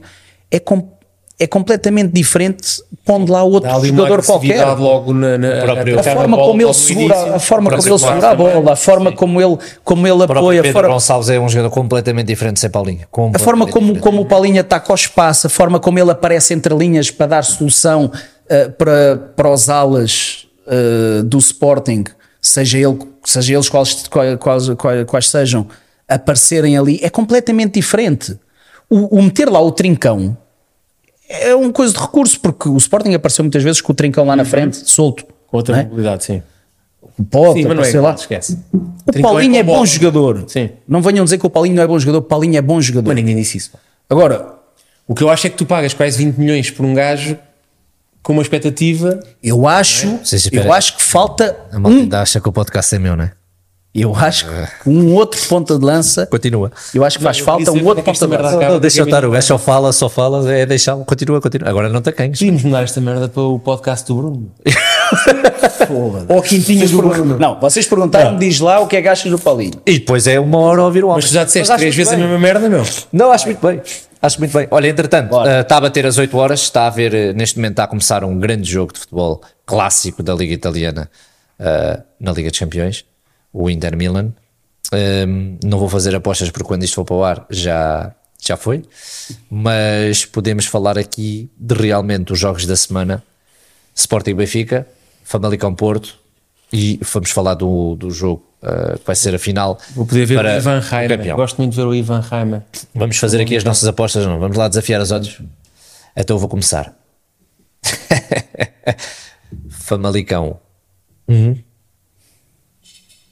é, 0.50 0.58
com- 0.58 0.90
é 1.38 1.46
completamente 1.46 2.12
diferente 2.12 2.82
pondo 3.04 3.32
lá 3.32 3.42
outro 3.42 3.68
jogador 3.96 4.22
qualquer 4.24 4.64
logo 4.78 5.12
na, 5.12 5.36
na 5.38 5.62
próprio- 5.62 5.98
a 5.98 6.02
forma 6.02 6.36
bola 6.36 6.48
como 6.50 6.62
ele 6.62 6.74
segura, 6.74 7.14
início. 7.16 7.34
a 7.34 7.38
forma 7.40 7.70
como 7.70 7.82
ele 7.82 7.98
segura 7.98 8.04
a 8.04 8.20
Quaresma 8.20 8.30
também. 8.44 8.54
bola, 8.62 8.72
a 8.72 8.76
forma 8.76 9.12
como 9.12 9.42
ele, 9.42 9.58
como 9.82 10.06
ele 10.06 10.18
O 10.18 10.22
apoia, 10.22 10.60
a 10.60 10.62
Pedro 10.62 10.80
forma, 10.80 10.94
Gonçalves 10.94 11.30
é 11.30 11.40
um 11.40 11.48
jogador 11.48 11.70
completamente 11.70 12.26
diferente 12.28 12.60
sem 12.60 12.70
Paulinho. 12.70 13.00
a 13.34 13.38
forma 13.38 13.66
como, 13.66 13.98
como 13.98 14.20
o 14.22 14.24
Paulinho 14.26 14.60
ataca 14.60 14.92
ao 14.92 14.94
espaço, 14.94 15.48
a 15.48 15.50
forma 15.50 15.80
como 15.80 15.98
ele 15.98 16.10
aparece 16.12 16.54
entre 16.54 16.74
linhas 16.76 17.10
para 17.10 17.26
dar 17.26 17.42
solução 17.44 18.12
eh, 18.48 18.68
para, 18.68 19.16
para 19.34 19.50
os 19.50 19.68
alas 19.68 20.46
eh, 20.68 21.22
do 21.24 21.38
Sporting, 21.38 22.04
seja, 22.40 22.78
ele, 22.78 22.98
seja 23.24 23.54
eles 23.54 23.68
quais, 23.68 24.06
quais, 24.08 24.36
quais, 24.38 24.68
quais- 24.74 25.04
quais 25.06 25.28
sejam, 25.28 25.66
aparecerem 26.06 26.76
ali, 26.76 27.00
é 27.02 27.08
completamente 27.10 27.74
diferente. 27.74 28.38
O, 28.88 29.18
o 29.18 29.22
meter 29.22 29.48
lá 29.48 29.60
o 29.60 29.72
trincão 29.72 30.36
é 31.32 31.54
uma 31.54 31.72
coisa 31.72 31.92
de 31.94 31.98
recurso, 32.00 32.38
porque 32.40 32.68
o 32.68 32.76
Sporting 32.76 33.14
apareceu 33.14 33.44
muitas 33.44 33.62
vezes 33.62 33.80
com 33.80 33.92
o 33.92 33.94
trincão 33.94 34.24
lá 34.24 34.36
na 34.36 34.44
frente, 34.44 34.76
solto. 34.90 35.24
Com 35.46 35.56
outra 35.58 35.80
é? 35.80 35.84
mobilidade, 35.84 36.24
sim. 36.24 36.42
Pode 37.30 37.60
Sim, 37.60 37.66
mas 37.68 37.76
não 37.76 37.84
é 37.84 37.88
igual, 37.90 38.04
lá. 38.04 38.14
esquece. 38.14 38.58
O 38.72 39.12
Trincão 39.12 39.30
Paulinho 39.32 39.52
com 39.52 39.58
é 39.58 39.62
bom 39.62 39.72
bola. 39.74 39.86
jogador. 39.86 40.44
Sim. 40.48 40.70
Não 40.88 41.02
venham 41.02 41.24
dizer 41.24 41.36
que 41.38 41.46
o 41.46 41.50
Paulinho 41.50 41.76
não 41.76 41.82
é 41.82 41.86
bom 41.86 41.98
jogador. 41.98 42.18
O 42.18 42.22
Paulinho 42.22 42.56
é 42.56 42.62
bom 42.62 42.80
jogador. 42.80 43.08
Mas 43.08 43.16
ninguém 43.16 43.36
disse 43.36 43.58
isso. 43.58 43.72
Agora, 44.08 44.54
O 45.06 45.14
que 45.14 45.22
eu 45.22 45.28
acho 45.28 45.46
é 45.46 45.50
que 45.50 45.56
tu 45.56 45.66
pagas 45.66 45.92
quase 45.92 46.16
20 46.16 46.36
milhões 46.38 46.70
por 46.70 46.86
um 46.86 46.94
gajo 46.94 47.36
com 48.22 48.32
uma 48.32 48.40
expectativa. 48.42 49.20
eu 49.42 49.66
acho, 49.66 50.06
Sim, 50.06 50.20
sim, 50.24 50.36
espera. 50.36 50.64
eu 50.64 50.72
acho 50.72 50.96
que 50.96 51.02
falta 51.02 51.56
A 51.72 51.78
malta 51.78 51.98
um, 51.98 52.00
ainda 52.02 52.22
acha 52.22 52.40
que 52.40 52.48
o 52.48 52.52
podcast 52.52 52.94
é 52.94 52.98
meu, 52.98 53.14
não 53.16 53.24
é? 53.24 53.32
Eu 53.94 54.14
acho 54.16 54.46
que 54.82 54.88
um 54.88 55.12
outro 55.14 55.38
ponta 55.48 55.78
de 55.78 55.84
lança, 55.84 56.24
Continua. 56.26 56.72
eu 56.94 57.04
acho 57.04 57.18
que 57.18 57.24
faz 57.24 57.38
eu 57.38 57.44
falta 57.44 57.70
um 57.72 57.84
outro 57.84 58.00
é 58.00 58.02
que 58.12 58.18
ponta 58.18 58.26
de 58.36 58.42
lança. 58.42 58.56
Não, 58.68 58.80
deixa 58.80 58.96
porque 59.02 59.10
estar, 59.10 59.24
é 59.24 59.26
o 59.26 59.30
gajo 59.30 59.46
só 59.46 59.58
fala, 59.58 59.92
só 59.92 60.08
fala, 60.08 60.50
é 60.52 60.64
deixar, 60.64 60.96
continua, 60.96 61.40
continua. 61.40 61.68
Agora 61.68 61.88
não 61.90 62.00
te 62.00 62.08
acanhes. 62.08 62.38
Podíamos 62.38 62.62
mudar 62.62 62.82
esta 62.84 63.00
merda 63.00 63.28
para 63.28 63.42
o 63.42 63.58
podcast 63.58 64.06
do 64.08 64.14
Bruno. 64.16 64.50
Ou 66.28 66.38
o 66.38 66.42
quintinho 66.42 66.88
do 66.88 66.96
Bruno. 66.96 67.38
Não, 67.38 67.60
vocês 67.60 67.86
perguntaram, 67.86 68.38
diz 68.38 68.60
lá 68.60 68.80
o 68.80 68.86
que 68.86 68.96
é 68.96 69.02
que 69.02 69.08
achas 69.08 69.30
do 69.30 69.38
Paulinho. 69.38 69.80
E 69.84 69.98
depois 69.98 70.26
é 70.26 70.40
uma 70.40 70.58
hora 70.58 70.80
a 70.80 70.84
ouvir 70.86 71.04
o 71.04 71.08
homem. 71.08 71.16
Mas 71.20 71.28
tu 71.30 71.34
já 71.34 71.44
disseste 71.44 71.68
Mas 71.70 71.78
três 71.80 71.94
vezes 71.94 72.12
a 72.12 72.16
bem. 72.16 72.24
mesma 72.24 72.38
merda, 72.38 72.68
meu. 72.68 72.82
Não, 73.12 73.30
acho 73.30 73.46
muito 73.46 73.66
bem. 73.66 73.80
Acho 74.22 74.38
muito 74.38 74.56
bem. 74.56 74.68
Olha, 74.70 74.88
entretanto, 74.88 75.30
Bora. 75.30 75.50
eh, 75.50 75.60
está 75.60 75.76
a 75.76 75.80
bater 75.80 76.06
às 76.06 76.16
8 76.16 76.36
horas, 76.38 76.60
está 76.62 76.86
a 76.86 76.90
ver, 76.90 77.12
eh, 77.12 77.32
neste 77.32 77.56
momento 77.58 77.72
está 77.72 77.84
a 77.84 77.88
começar 77.88 78.24
um 78.24 78.38
grande 78.38 78.70
jogo 78.70 78.92
de 78.92 79.00
futebol 79.00 79.42
clássico 79.66 80.22
da 80.22 80.32
Liga 80.34 80.54
Italiana. 80.54 81.10
ah, 81.58 82.00
na 82.20 82.32
Liga 82.32 82.48
dos 82.50 82.58
Campeões, 82.58 83.04
o 83.52 83.68
Inter 83.68 83.96
Milan. 83.96 84.32
Um, 84.92 85.58
não 85.64 85.78
vou 85.78 85.88
fazer 85.88 86.14
apostas 86.14 86.50
porque 86.50 86.68
quando 86.68 86.84
isto 86.84 86.94
for 86.94 87.04
para 87.04 87.16
o 87.16 87.24
ar 87.24 87.46
já, 87.48 88.14
já 88.40 88.56
foi, 88.56 88.82
mas 89.50 90.26
podemos 90.26 90.66
falar 90.66 90.98
aqui 90.98 91.50
de 91.56 91.74
realmente 91.74 92.32
os 92.32 92.38
jogos 92.38 92.66
da 92.66 92.76
semana: 92.76 93.22
Sporting 93.94 94.34
Benfica, 94.34 94.86
Famalicão 95.24 95.74
Porto 95.74 96.18
e 96.72 97.00
vamos 97.12 97.30
falar 97.30 97.54
do, 97.54 97.96
do 97.96 98.10
jogo 98.10 98.44
ah, 98.62 98.96
que 98.96 99.04
vai 99.04 99.16
ser 99.16 99.34
a 99.34 99.38
final. 99.38 99.78
Vou 99.94 100.06
poder 100.06 100.24
ver 100.24 100.38
o 100.38 100.48
Ivan 100.48 100.78
Reimer. 100.78 101.34
Gosto 101.34 101.58
muito 101.58 101.72
de 101.72 101.76
ver 101.76 101.86
o 101.86 101.94
Ivan 101.94 102.20
Reimer. 102.20 102.62
Vamos 102.94 103.16
fazer 103.16 103.40
aqui 103.40 103.56
as 103.56 103.64
nossas 103.64 103.88
apostas, 103.88 104.24
não? 104.24 104.38
Vamos 104.38 104.56
lá 104.56 104.68
desafiar 104.68 105.00
os 105.00 105.10
olhos. 105.10 105.40
Então 106.16 106.36
eu 106.36 106.38
vou 106.38 106.48
começar. 106.48 106.94
Famalicão 109.68 110.60
1, 111.28 111.56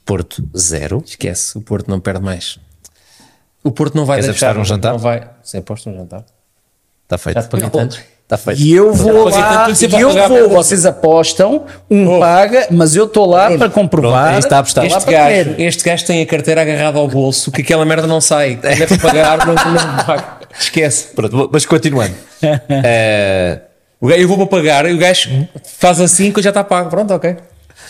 Porto 0.05 0.43
0. 0.55 1.03
Esquece, 1.05 1.57
o 1.57 1.61
Porto 1.61 1.89
não 1.89 1.99
perde 1.99 2.21
mais. 2.21 2.59
O 3.63 3.71
Porto 3.71 3.95
não 3.95 4.05
vai 4.05 4.17
Queres 4.17 4.31
deixar. 4.31 4.47
apostar 4.51 4.61
um 4.61 4.65
jantar? 4.65 4.91
Não 4.93 4.99
vai. 4.99 5.27
Você 5.43 5.57
aposta 5.57 5.89
um 5.89 5.95
jantar? 5.95 6.23
Está 7.03 7.17
feito. 7.17 7.35
Já 7.35 7.43
te 7.43 7.49
paguei 7.49 7.69
tantos? 7.69 7.99
Está 8.23 8.37
feito. 8.37 8.61
E 8.61 8.71
eu 8.71 8.93
vou 8.93 9.29
lá, 9.29 9.67
e 9.69 10.01
eu 10.01 10.09
vou, 10.29 10.49
vocês 10.49 10.85
apostam, 10.85 11.65
um 11.89 12.17
paga, 12.17 12.67
mas 12.71 12.95
eu 12.95 13.03
estou 13.03 13.25
lá 13.25 13.51
para 13.57 13.69
comprovar. 13.69 14.23
Pronto, 14.23 14.33
aí 14.33 14.39
está 14.39 14.81
a 14.81 14.85
Este 14.85 15.03
para 15.03 15.11
gajo, 15.11 15.55
este 15.57 15.83
gajo 15.83 16.05
tem 16.05 16.21
a 16.21 16.25
carteira 16.25 16.61
agarrada 16.61 16.97
ao 16.97 17.09
bolso, 17.09 17.51
que 17.51 17.61
aquela 17.61 17.83
merda 17.83 18.07
não 18.07 18.21
sai. 18.21 18.57
É 18.63 18.87
para 18.87 18.97
pagar, 18.97 19.45
não, 19.45 19.53
não 19.53 20.05
paga. 20.05 20.37
Esquece. 20.57 21.07
Pronto, 21.13 21.49
mas 21.51 21.65
continuando. 21.65 22.15
Gajo, 24.03 24.21
eu 24.21 24.27
vou 24.27 24.37
para 24.37 24.47
pagar 24.47 24.85
e 24.89 24.93
o 24.93 24.97
gajo 24.97 25.47
faz 25.77 26.01
assim 26.01 26.31
que 26.31 26.41
já 26.41 26.49
está 26.49 26.63
pago. 26.63 26.89
Pronto, 26.89 27.13
ok. 27.13 27.37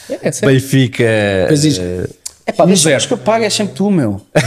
É, 0.10 0.20
é. 0.28 0.32
Benfica. 0.46 1.04
Depois 1.44 1.62
diz, 1.62 1.80
é 2.46 2.52
pá, 2.52 2.64
um 2.64 2.68
deixa 2.68 3.00
que 3.08 3.14
eu 3.14 3.18
pago, 3.18 3.44
é 3.46 3.50
sempre 3.50 3.74
tu, 3.76 3.90
meu. 3.92 4.22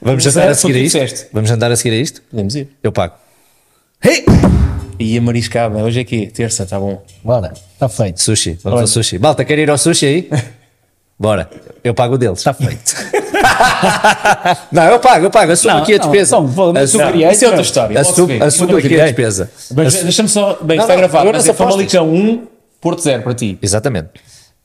vamos 0.00 0.24
Um 0.26 0.28
andar 0.30 0.48
a 0.50 0.54
seguir 0.54 0.72
a 0.72 0.76
que 0.76 0.84
isto? 0.86 0.98
disseste. 0.98 1.26
Vamos 1.32 1.50
andar 1.50 1.70
a 1.72 1.76
seguir 1.76 1.94
a 1.96 2.00
isto? 2.00 2.22
Podemos 2.30 2.54
ir. 2.54 2.68
Eu 2.82 2.92
pago. 2.92 3.14
Hey! 4.02 4.24
E 4.98 5.16
a 5.16 5.22
mariscada, 5.22 5.78
hoje 5.78 5.98
é 6.00 6.02
aqui, 6.02 6.26
terça, 6.26 6.64
está 6.64 6.78
bom. 6.78 7.02
Bora, 7.22 7.52
está 7.74 7.88
feito. 7.88 8.20
Sushi. 8.20 8.58
Vamos 8.64 8.80
ao 8.80 8.86
sushi. 8.86 9.18
Malta, 9.18 9.44
quer 9.44 9.58
ir 9.58 9.70
ao 9.70 9.78
sushi 9.78 10.06
aí? 10.06 10.30
Bora. 11.18 11.48
Eu 11.82 11.94
pago 11.94 12.14
o 12.14 12.18
deles. 12.18 12.38
Está 12.38 12.52
feito. 12.52 12.94
Não, 14.72 14.84
eu 14.84 14.98
pago, 15.00 15.26
eu 15.26 15.30
pago. 15.30 15.52
Assumo 15.52 15.74
Não, 15.74 15.82
aqui 15.82 15.94
a 15.94 15.98
não, 15.98 16.04
despesa. 16.10 16.40
vou- 16.40 16.72
mas 16.72 16.90
tu 16.90 16.96
Assumo- 16.96 17.12
criei, 17.12 17.30
Isso 17.30 17.44
é 17.44 17.48
outra 17.48 17.62
história. 17.62 18.00
assumo- 18.00 18.44
Assumo, 18.44 18.76
aqui 18.76 19.00
a 19.00 19.04
despesa. 19.04 19.50
Mas 19.74 19.94
deixa-me 20.02 20.28
só. 20.28 20.58
Bem, 20.62 20.76
Não, 20.76 20.84
está 20.84 20.94
não, 20.94 21.00
gravado. 21.00 21.22
agora 21.22 21.38
Mas 21.38 21.48
é. 21.48 21.52
Famalicão 21.52 22.08
1, 22.12 22.46
Porto 22.80 23.02
0 23.02 23.22
para 23.22 23.34
ti. 23.34 23.58
Exatamente. 23.60 24.10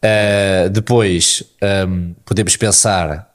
Uh, 0.04 0.70
depois 0.70 1.44
um, 1.88 2.14
podemos 2.26 2.56
pensar 2.58 3.34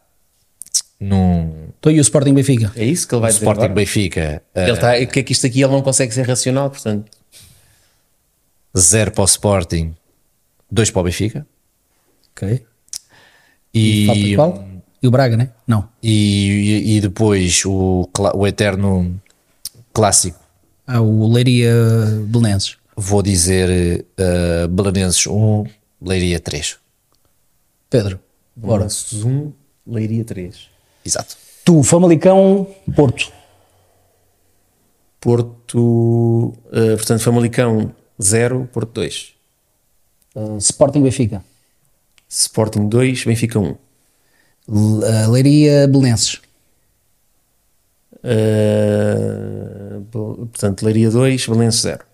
num 1.01 1.69
Estou 1.77 1.91
aí 1.91 1.99
o 1.99 2.03
Sporting 2.03 2.35
Benfica. 2.35 2.73
É 2.75 2.85
isso 2.85 3.07
que 3.07 3.15
ele 3.15 3.23
vai 3.23 3.31
dizer. 3.31 3.45
Sporting 3.45 3.61
agora? 3.61 3.75
Benfica 3.75 4.43
uh, 4.55 4.61
Ele 4.61 4.73
está, 4.73 5.07
que 5.07 5.21
é 5.21 5.23
que 5.23 5.33
isto 5.33 5.47
aqui 5.47 5.63
ele 5.63 5.73
não 5.73 5.81
consegue 5.81 6.13
ser 6.13 6.27
racional, 6.27 6.69
portanto. 6.71 7.11
0 8.77 9.13
para 9.13 9.23
o 9.23 9.25
Sporting, 9.25 9.95
2 10.71 10.91
para 10.91 11.01
o 11.01 11.05
Benfica. 11.05 11.47
Ok. 12.33 12.65
E, 13.73 14.07
Falta 14.07 14.35
qual? 14.35 14.69
E 15.01 15.07
o 15.07 15.11
Braga, 15.11 15.37
né? 15.37 15.51
Não. 15.67 15.89
e, 16.03 16.97
e 16.97 17.01
depois 17.01 17.65
o, 17.65 18.09
o 18.35 18.47
eterno 18.47 19.21
clássico, 19.93 20.39
Ah, 20.87 21.01
o 21.01 21.33
Leiria 21.33 21.73
Belenenses. 22.27 22.77
Vou 23.01 23.23
dizer 23.23 24.05
uh, 24.19 24.69
Belenenses 24.69 25.27
1, 25.27 25.65
Leiria 26.03 26.41
3. 26.41 26.77
Pedro. 27.89 28.19
Bora. 28.57 28.87
1, 29.13 29.53
Leiria 29.87 30.25
3. 30.25 30.69
Exato. 31.05 31.37
Tu, 31.65 31.83
Famalicão, 31.83 32.67
Porto. 32.97 33.33
Porto. 35.21 36.55
eh, 36.73 36.97
portanto, 36.97 37.21
Famalicão 37.23 37.95
0, 38.21 38.69
Porto 38.73 38.93
2. 38.95 39.35
Uh, 40.35 40.57
Sporting 40.59 41.03
Benfica. 41.03 41.45
Sporting 42.29 42.89
2, 42.89 43.25
Benfica 43.25 43.59
1. 43.59 43.65
L- 43.67 43.77
uh, 44.69 45.31
Leiria 45.31 45.87
Belenenses. 45.89 46.41
Eh, 48.23 49.99
Bel- 50.13 50.47
portanto, 50.53 50.83
Leiria 50.85 51.11
2, 51.11 51.47
Valença 51.47 51.83
0. 51.83 52.05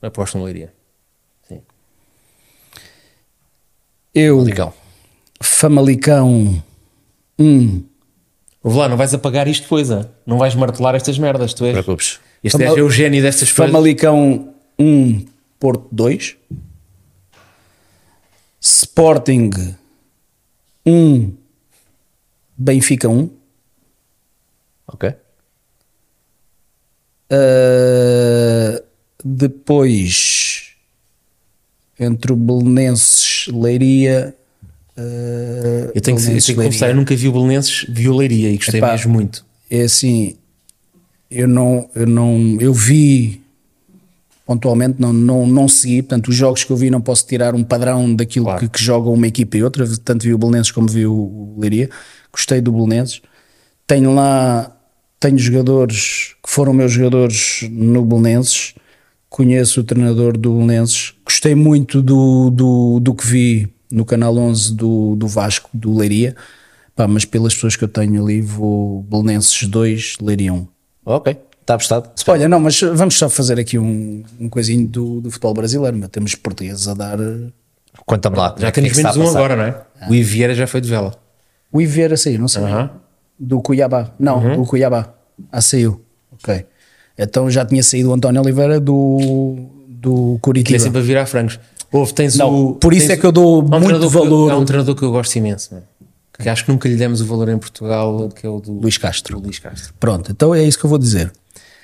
Aposto 0.00 0.38
no 0.38 0.44
Leiria. 0.44 0.72
Sim. 1.48 1.60
Eu, 4.14 4.40
Legal. 4.40 4.74
Famalicão 5.40 6.62
1. 7.38 7.84
Ouve 8.62 8.78
lá, 8.78 8.88
não 8.88 8.96
vais 8.96 9.14
apagar 9.14 9.46
isto 9.48 9.62
depois, 9.62 9.90
ah? 9.90 10.08
não 10.26 10.38
vais 10.38 10.54
martelar 10.54 10.94
estas 10.94 11.18
merdas. 11.18 11.54
Tu 11.54 11.64
és. 11.64 11.72
preocupes. 11.72 12.20
Este 12.42 12.58
gajo 12.58 12.78
é 12.78 12.82
o 12.82 12.90
gênio 12.90 13.22
destas 13.22 13.50
coisas. 13.50 13.72
Famalicão 13.72 14.54
1, 14.78 15.26
Porto 15.58 15.88
2. 15.92 16.36
Sporting 18.60 19.50
1, 20.86 21.36
Benfica 22.56 23.08
1. 23.08 23.30
Ok. 24.88 25.14
Uh, 27.30 28.87
depois, 29.36 30.68
entre 31.98 32.32
o 32.32 32.36
Belenenses, 32.36 33.46
Leiria. 33.52 34.34
uh, 34.96 35.90
Eu 35.94 36.00
tenho 36.00 36.16
que, 36.16 36.22
eu 36.22 36.26
tenho 36.26 36.40
que 36.42 36.54
confessar, 36.54 36.88
eu 36.90 36.96
nunca 36.96 37.14
vi 37.14 37.28
o 37.28 37.32
Belenenses, 37.32 37.84
vi 37.88 38.08
o 38.08 38.16
Leiria 38.16 38.50
e 38.50 38.56
gostei 38.56 38.80
Epá, 38.80 38.92
mesmo 38.92 39.12
muito. 39.12 39.44
É 39.70 39.82
assim, 39.82 40.36
eu 41.30 41.46
não, 41.46 41.88
eu 41.94 42.06
não, 42.06 42.56
eu 42.60 42.72
vi 42.72 43.42
pontualmente, 44.46 44.98
não, 44.98 45.12
não, 45.12 45.46
não 45.46 45.68
segui, 45.68 46.00
portanto, 46.00 46.28
os 46.28 46.34
jogos 46.34 46.64
que 46.64 46.70
eu 46.70 46.76
vi 46.76 46.88
não 46.88 47.02
posso 47.02 47.26
tirar 47.26 47.54
um 47.54 47.62
padrão 47.62 48.14
daquilo 48.14 48.46
Claro. 48.46 48.60
que, 48.60 48.68
que 48.78 48.82
joga 48.82 49.10
uma 49.10 49.26
equipa 49.26 49.58
e 49.58 49.62
outra, 49.62 49.86
tanto 50.02 50.22
vi 50.22 50.32
o 50.32 50.38
Belenenses 50.38 50.72
como 50.72 50.88
vi 50.88 51.04
o, 51.04 51.12
o 51.12 51.54
Leiria, 51.58 51.90
gostei 52.32 52.58
do 52.62 52.72
Belenenses, 52.72 53.20
tenho 53.86 54.14
lá, 54.14 54.74
tenho 55.20 55.36
jogadores 55.38 56.34
que 56.42 56.48
foram 56.50 56.72
meus 56.72 56.92
jogadores 56.92 57.60
no 57.70 58.02
Belenenses, 58.06 58.74
conheço 59.28 59.80
o 59.80 59.84
treinador 59.84 60.36
do 60.36 60.54
Belenenses, 60.54 61.14
gostei 61.24 61.54
muito 61.54 62.00
do, 62.02 62.50
do, 62.50 63.00
do 63.00 63.14
que 63.14 63.26
vi 63.26 63.72
no 63.90 64.04
Canal 64.04 64.36
11 64.36 64.74
do, 64.74 65.16
do 65.16 65.26
Vasco, 65.26 65.68
do 65.72 65.94
Leiria, 65.96 66.34
Pá, 66.94 67.06
mas 67.06 67.24
pelas 67.24 67.54
pessoas 67.54 67.76
que 67.76 67.84
eu 67.84 67.88
tenho 67.88 68.20
ali, 68.22 68.40
vou 68.40 69.02
Belenenses 69.04 69.62
2, 69.68 70.16
Leiria 70.20 70.52
1. 70.52 70.66
Ok. 71.06 71.36
Está 71.60 71.74
apostado. 71.74 72.10
Olha, 72.26 72.48
não, 72.48 72.58
mas 72.58 72.80
vamos 72.80 73.16
só 73.16 73.28
fazer 73.28 73.58
aqui 73.60 73.78
um, 73.78 74.24
um 74.40 74.48
coisinho 74.48 74.84
do, 74.88 75.20
do 75.20 75.30
futebol 75.30 75.54
brasileiro, 75.54 75.96
mas 75.96 76.08
temos 76.08 76.34
portugueses 76.34 76.88
a 76.88 76.94
dar. 76.94 77.20
uh, 77.20 77.52
Conta-me 78.04 78.36
lá. 78.36 78.48
Já 78.58 78.68
o 78.68 78.72
que 78.72 78.80
é 78.80 78.82
temos 78.82 78.96
menos 78.96 79.16
a 79.16 79.20
um 79.20 79.28
agora, 79.28 79.54
não 79.54 79.62
é? 79.64 79.82
O 80.10 80.14
Ivieira 80.14 80.54
já 80.54 80.66
foi 80.66 80.80
de 80.80 80.88
vela. 80.88 81.14
O 81.70 81.80
Iveira 81.80 82.16
saiu, 82.16 82.40
não 82.40 82.48
sei. 82.48 82.64
Aham. 82.64 82.90
Do 83.38 83.60
Cuiabá. 83.62 84.12
Não, 84.18 84.38
Uhum. 84.42 84.56
do 84.62 84.66
Cuiabá. 84.66 85.14
Ah, 85.52 85.60
saiu. 85.60 86.02
Ok. 86.32 86.66
Então 87.18 87.50
já 87.50 87.64
tinha 87.64 87.82
saído 87.82 88.10
o 88.10 88.14
António 88.14 88.40
Oliveira 88.40 88.78
do, 88.78 89.56
do 89.88 90.34
Que 90.36 90.40
Curitiba. 90.42 90.76
é 90.76 90.78
sempre 90.78 91.00
a 91.00 91.02
virar 91.02 91.26
frangos. 91.26 91.58
Houve, 91.90 92.12
tens 92.14 92.36
Não, 92.36 92.70
o, 92.70 92.74
por 92.74 92.92
isso 92.92 93.08
tens 93.08 93.16
é 93.18 93.20
que 93.20 93.26
eu 93.26 93.32
dou 93.32 93.58
um 93.60 93.62
muito 93.62 93.80
treinador 93.84 94.08
que- 94.10 94.16
valor- 94.18 94.50
há 94.52 94.58
um 94.58 94.64
treinador 94.64 94.94
que 94.94 95.02
eu 95.02 95.10
gosto 95.10 95.34
imenso, 95.36 95.70
não 95.72 95.78
é? 95.78 95.82
que 96.40 96.48
acho 96.48 96.64
que 96.64 96.70
nunca 96.70 96.88
lhe 96.88 96.94
demos 96.94 97.20
o 97.20 97.24
valor 97.26 97.48
em 97.48 97.58
Portugal, 97.58 98.28
que 98.32 98.46
é 98.46 98.48
o 98.48 98.60
do 98.60 98.72
Luís 98.72 98.96
Castro. 98.96 99.36
do 99.40 99.42
Luís 99.44 99.58
Castro. 99.58 99.92
Pronto, 99.98 100.30
então 100.30 100.54
é 100.54 100.62
isso 100.62 100.78
que 100.78 100.84
eu 100.84 100.90
vou 100.90 100.98
dizer. 100.98 101.32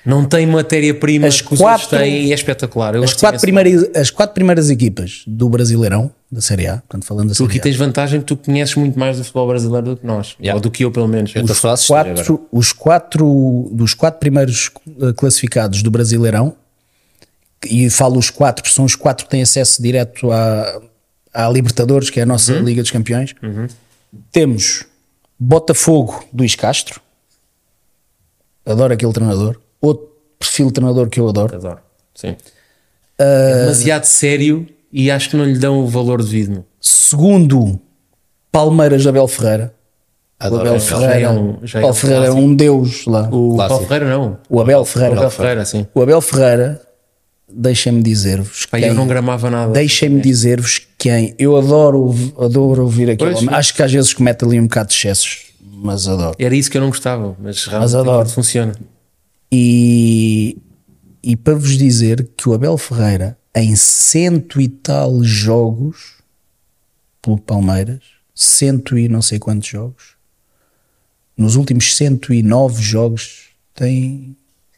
Não 0.05 0.23
tem 0.23 0.45
matéria-prima 0.45 1.27
As 1.27 1.41
que 1.41 1.53
os 1.53 1.59
quatro- 1.59 1.83
outros 1.83 1.99
têm 1.99 2.25
e 2.27 2.31
é 2.31 2.35
espetacular. 2.35 2.93
Eu 2.95 3.03
As 3.03 3.13
quatro, 3.13 3.41
primeiras, 3.41 3.89
as 3.95 4.09
quatro 4.11 4.33
primeiras 4.35 4.69
equipas 4.69 5.23
do 5.25 5.49
Brasileirão, 5.49 6.11
da 6.31 6.41
Série 6.41 6.67
A, 6.67 6.77
portanto 6.77 7.05
falando 7.05 7.29
da 7.29 7.33
Tu 7.33 7.37
Série 7.37 7.49
aqui 7.49 7.59
A, 7.59 7.61
tens 7.63 7.75
vantagem 7.75 8.19
que 8.19 8.25
tu 8.27 8.37
conheces 8.37 8.75
muito 8.75 8.99
mais 8.99 9.17
do 9.17 9.23
futebol 9.23 9.47
brasileiro 9.47 9.87
do 9.87 9.97
que 9.97 10.05
nós. 10.05 10.35
Yeah. 10.39 10.55
Ou 10.55 10.61
do 10.61 10.69
que 10.69 10.85
eu, 10.85 10.91
pelo 10.91 11.07
menos. 11.07 11.33
Eu 11.33 11.41
agora. 11.41 12.15
quatro, 12.15 12.47
os 12.51 12.71
quatro 12.71 13.69
dos 13.71 13.93
quatro 13.95 14.19
primeiros 14.19 14.69
eh, 15.01 15.13
classificados 15.13 15.81
do 15.81 15.89
Brasileirão 15.89 16.53
e 17.65 17.89
falo 17.89 18.19
os 18.19 18.29
quatro 18.29 18.61
porque 18.63 18.75
são 18.75 18.85
os 18.85 18.95
quatro 18.95 19.25
que 19.25 19.31
têm 19.31 19.41
acesso 19.41 19.81
direto 19.81 20.31
à, 20.31 20.81
à 21.33 21.49
Libertadores 21.49 22.11
que 22.11 22.19
é 22.19 22.23
a 22.23 22.25
nossa 22.25 22.53
Liga 22.53 22.81
dos 22.83 22.91
Campeões 22.91 23.33
temos 24.31 24.85
Botafogo 25.39 26.23
Luís 26.31 26.53
Castro 26.53 27.01
adoro 28.63 28.93
aquele 28.93 29.11
treinador 29.13 29.59
outro 29.85 30.07
perfil 30.39 30.67
de 30.67 30.73
treinador 30.73 31.09
que 31.09 31.19
eu 31.19 31.27
adoro 31.29 31.55
Adoro. 31.55 31.79
Sim. 32.13 32.35
É 33.17 33.59
demasiado 33.61 34.03
sério 34.05 34.67
e 34.91 35.09
acho 35.11 35.29
que 35.29 35.37
não 35.37 35.45
lhe 35.45 35.57
dão 35.57 35.79
o 35.79 35.87
valor 35.87 36.21
devido. 36.21 36.65
segundo 36.79 37.79
Palmeiras 38.51 39.01
de 39.01 39.09
Abel 39.09 39.27
Ferreira 39.27 39.73
o 40.41 40.45
Adoro 40.45 40.61
Abel 40.61 40.73
Abel. 40.75 40.85
Ferreira, 40.85 41.19
é 41.19 41.29
um- 41.29 41.57
já 41.63 41.79
é 41.79 41.81
Abel 41.81 41.89
um 41.91 41.93
Ferreira 41.93 42.25
é 42.27 42.31
um 42.31 42.55
deus 42.55 43.05
lá 43.05 43.29
O 43.31 43.55
Clássico. 43.55 43.67
Paulo 43.69 43.85
Ferreira 43.87 44.09
não. 44.09 44.37
o 44.49 44.61
Abel 44.61 44.85
Ferreira 44.85 45.15
O 45.15 45.17
Abel 45.19 45.29
Ferreira, 45.29 45.65
sim. 45.65 45.87
O 45.93 46.01
Abel 46.01 46.21
Ferreira 46.21 46.81
deixem-me 47.51 48.01
dizer-vos. 48.03 48.65
Quem- 48.65 48.83
eu 48.83 48.93
não 48.93 49.07
gramava 49.07 49.49
nada. 49.49 49.71
Deixem-me 49.71 50.19
dizer-vos 50.19 50.81
quem. 50.97 51.33
Eu 51.39 51.55
adoro, 51.55 52.13
adoro 52.37 52.83
ouvir 52.83 53.03
aquele 53.11 53.17
Pois, 53.31 53.37
homem. 53.37 53.49
sim. 53.49 53.55
Acho 53.55 53.73
que 53.75 53.81
às 53.83 53.91
vezes 53.91 54.13
comete 54.13 54.43
ali 54.43 54.59
um 54.59 54.63
bocado 54.63 54.89
de 54.89 54.95
excessos, 54.95 55.45
mas 55.61 56.05
adoro. 56.07 56.35
Era 56.37 56.53
isso 56.55 56.69
que 56.69 56.77
eu 56.77 56.81
não 56.81 56.89
gostava, 56.89 57.35
mas 57.39 57.63
realmente 57.65 57.95
adoro. 57.95 58.27
funciona. 58.29 58.73
E, 59.51 60.57
e 61.23 61.35
para 61.35 61.55
vos 61.55 61.77
dizer 61.77 62.27
que 62.35 62.49
o 62.49 62.53
Abel 62.53 62.77
Ferreira, 62.77 63.37
em 63.55 63.75
cento 63.75 64.59
e 64.59 64.67
tal 64.67 65.23
jogos 65.23 66.15
pelo 67.21 67.37
Palmeiras, 67.39 68.01
cento 68.33 68.97
e 68.97 69.07
não 69.07 69.21
sei 69.21 69.39
quantos 69.39 69.67
jogos, 69.69 70.15
nos 71.37 71.55
últimos 71.55 71.95
109 71.95 72.81
jogos 72.81 73.49
tem 73.73 74.35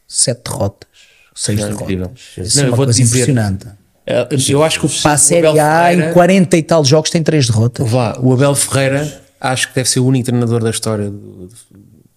sete 0.08 0.44
derrotas, 0.50 0.90
seis 1.36 1.60
É 1.60 1.68
derrotas. 1.68 2.20
Isso 2.38 2.58
Não, 2.58 2.66
é 2.66 2.68
uma 2.70 2.78
coisa 2.78 2.94
dizer- 2.94 3.04
impressionante. 3.06 3.68
Eh, 4.06 4.28
Eu 4.50 4.64
acho 4.64 4.80
que 4.80 4.86
o 4.86 4.90
Para 5.02 5.12
a 5.14 5.18
Série 5.18 5.48
Abel 5.48 5.62
A, 5.66 5.84
Ferreira- 5.90 6.10
em 6.10 6.14
40 6.14 6.58
e 6.58 6.64
tal 6.64 6.84
jogos, 6.86 7.10
tem 7.10 7.22
três 7.22 7.46
derrotas. 7.48 7.90
Vá, 7.90 8.18
o 8.22 8.32
Abel 8.34 8.56
Ferreira 8.56 9.22
acho 9.40 9.68
que 9.70 9.76
deve 9.76 9.90
ser 9.90 10.00
o 10.00 10.06
único 10.06 10.26
treinador 10.26 10.64
da 10.64 10.70
história 10.70 11.10
do, 11.12 11.48
do 11.48 11.56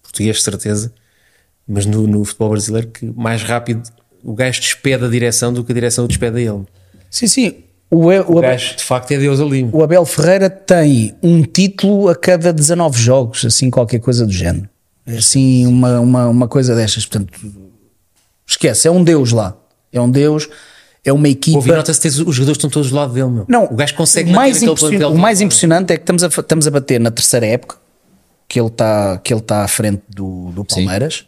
português, 0.02 0.36
de 0.36 0.43
certeza, 0.43 0.93
mas 1.71 1.87
no, 1.87 2.07
no 2.07 2.25
futebol 2.25 2.51
brasileiro 2.51 2.89
que 2.89 3.07
mais 3.17 3.43
rápido 3.43 3.83
o 4.23 4.35
gajo 4.35 4.61
despede 4.61 5.05
a 5.05 5.09
direção 5.09 5.53
do 5.53 5.63
que 5.65 5.73
a 5.73 5.75
direção 5.75 6.05
o 6.05 6.09
despede 6.09 6.39
a 6.39 6.41
ele. 6.41 6.65
Sim, 7.11 7.27
sim. 7.27 7.55
O, 7.91 8.13
E- 8.13 8.21
o 8.21 8.35
O 8.35 8.39
Abel, 8.39 8.43
gajo 8.53 8.77
de 8.77 8.85
facto 8.85 9.11
é 9.13 9.19
Deus 9.19 9.41
ali. 9.41 9.69
o 9.73 9.83
Abel 9.83 10.05
Ferreira 10.05 10.49
tem 10.51 11.15
um 11.23 11.43
título 11.43 12.09
a 12.09 12.15
cada 12.15 12.53
19 12.53 13.01
jogos, 13.01 13.45
assim, 13.45 13.71
qualquer 13.71 13.99
coisa 14.01 14.25
do 14.27 14.33
género. 14.33 14.69
É 15.07 15.17
Assim, 15.17 15.67
uma, 15.67 15.99
uma, 16.01 16.29
uma 16.29 16.47
coisa 16.49 16.75
destas. 16.77 17.05
Portanto, 17.07 17.33
esquece, 18.47 18.87
é 18.87 18.91
um 18.91 19.03
Deus 19.03 19.33
lá. 19.33 19.57
É 19.93 20.01
um 20.01 20.09
Deus, 20.11 20.49
é 21.05 21.13
uma 21.13 21.29
equipa. 21.29 21.59
Ouvi, 21.59 21.73
nota-se 21.73 22.07
os 22.07 22.15
jogadores 22.35 22.59
estão 22.59 22.71
todos 22.71 22.91
do 22.91 22.97
lado 22.97 23.13
dele, 23.13 23.29
meu. 23.29 23.45
Não, 23.49 23.65
o 23.65 23.75
gajo 23.75 23.95
consegue 23.95 24.31
o 24.31 24.35
mais, 24.35 24.63
impression- 24.63 25.09
o 25.13 25.19
mais 25.19 25.41
impressionante 25.41 25.93
é 25.93 25.97
que 25.97 26.03
estamos 26.03 26.23
a, 26.23 26.29
estamos 26.29 26.67
a 26.69 26.71
bater 26.71 27.01
na 27.01 27.11
terceira 27.11 27.47
época 27.47 27.77
que 28.47 28.59
ele 28.61 28.69
está 28.69 29.19
que 29.19 29.33
ele 29.33 29.41
está 29.41 29.65
à 29.65 29.69
frente 29.69 30.03
do, 30.09 30.51
do 30.53 30.65
Palmeiras. 30.65 31.25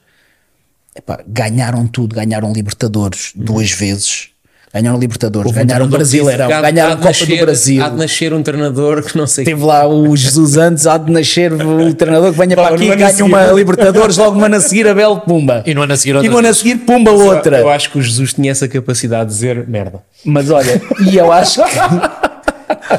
Epá, 0.97 1.21
ganharam 1.27 1.87
tudo, 1.87 2.15
ganharam 2.15 2.53
Libertadores 2.53 3.33
duas 3.35 3.71
vezes, 3.71 4.29
ganharam 4.75 4.99
Libertadores, 4.99 5.47
Houve 5.47 5.65
ganharam 5.65 5.87
disse 5.87 5.97
Brasileirão, 5.97 6.47
há- 6.53 6.61
ganharam 6.61 6.93
há 6.93 6.97
Copa 6.97 7.09
nascer- 7.09 7.27
do 7.29 7.37
Brasil. 7.39 7.83
Há 7.85 7.89
de 7.89 7.97
nascer 7.97 8.33
um 8.35 8.43
treinador 8.43 9.03
que 9.03 9.17
não 9.17 9.27
sei 9.27 9.45
Teve 9.45 9.65
lá 9.65 9.87
o 9.89 10.15
Jesus 10.15 10.59
antes, 10.59 10.87
há 10.87 10.99
de 10.99 11.11
nascer 11.11 11.51
o 11.53 11.95
treinador 11.97 12.33
que 12.33 12.39
venha 12.39 12.55
para 12.57 12.75
aqui 12.75 12.85
e 12.85 12.93
a 12.93 12.97
ganha 12.97 13.25
uma. 13.25 13.43
Libertadores, 13.53 14.19
logo 14.19 14.37
uma 14.37 14.47
ano 14.47 14.57
a 14.57 14.61
seguir 14.61 14.87
a 14.87 14.95
Belo 14.95 15.21
Pumba. 15.21 15.63
E 15.67 15.75
no 15.75 15.81
ano 15.83 15.95
a 15.95 15.97
seguir 15.97 16.11
E 16.13 16.17
outra 16.17 16.31
no 16.31 16.39
ano 16.39 16.49
a 16.49 16.55
seguir 16.55 16.77
Pumba 16.79 17.11
outra. 17.11 17.59
Eu 17.61 17.71
acho 17.71 17.91
que 17.91 17.99
o 17.99 18.03
Jesus 18.03 18.35
tinha 18.35 18.51
essa 18.53 18.69
capacidade 18.69 19.31
de 19.31 19.35
dizer 19.35 19.67
merda. 19.67 20.01
Mas 20.27 20.51
olha, 20.51 20.81
e 21.11 21.17
eu 21.17 21.33
acho 21.33 21.63
que. 21.65 21.71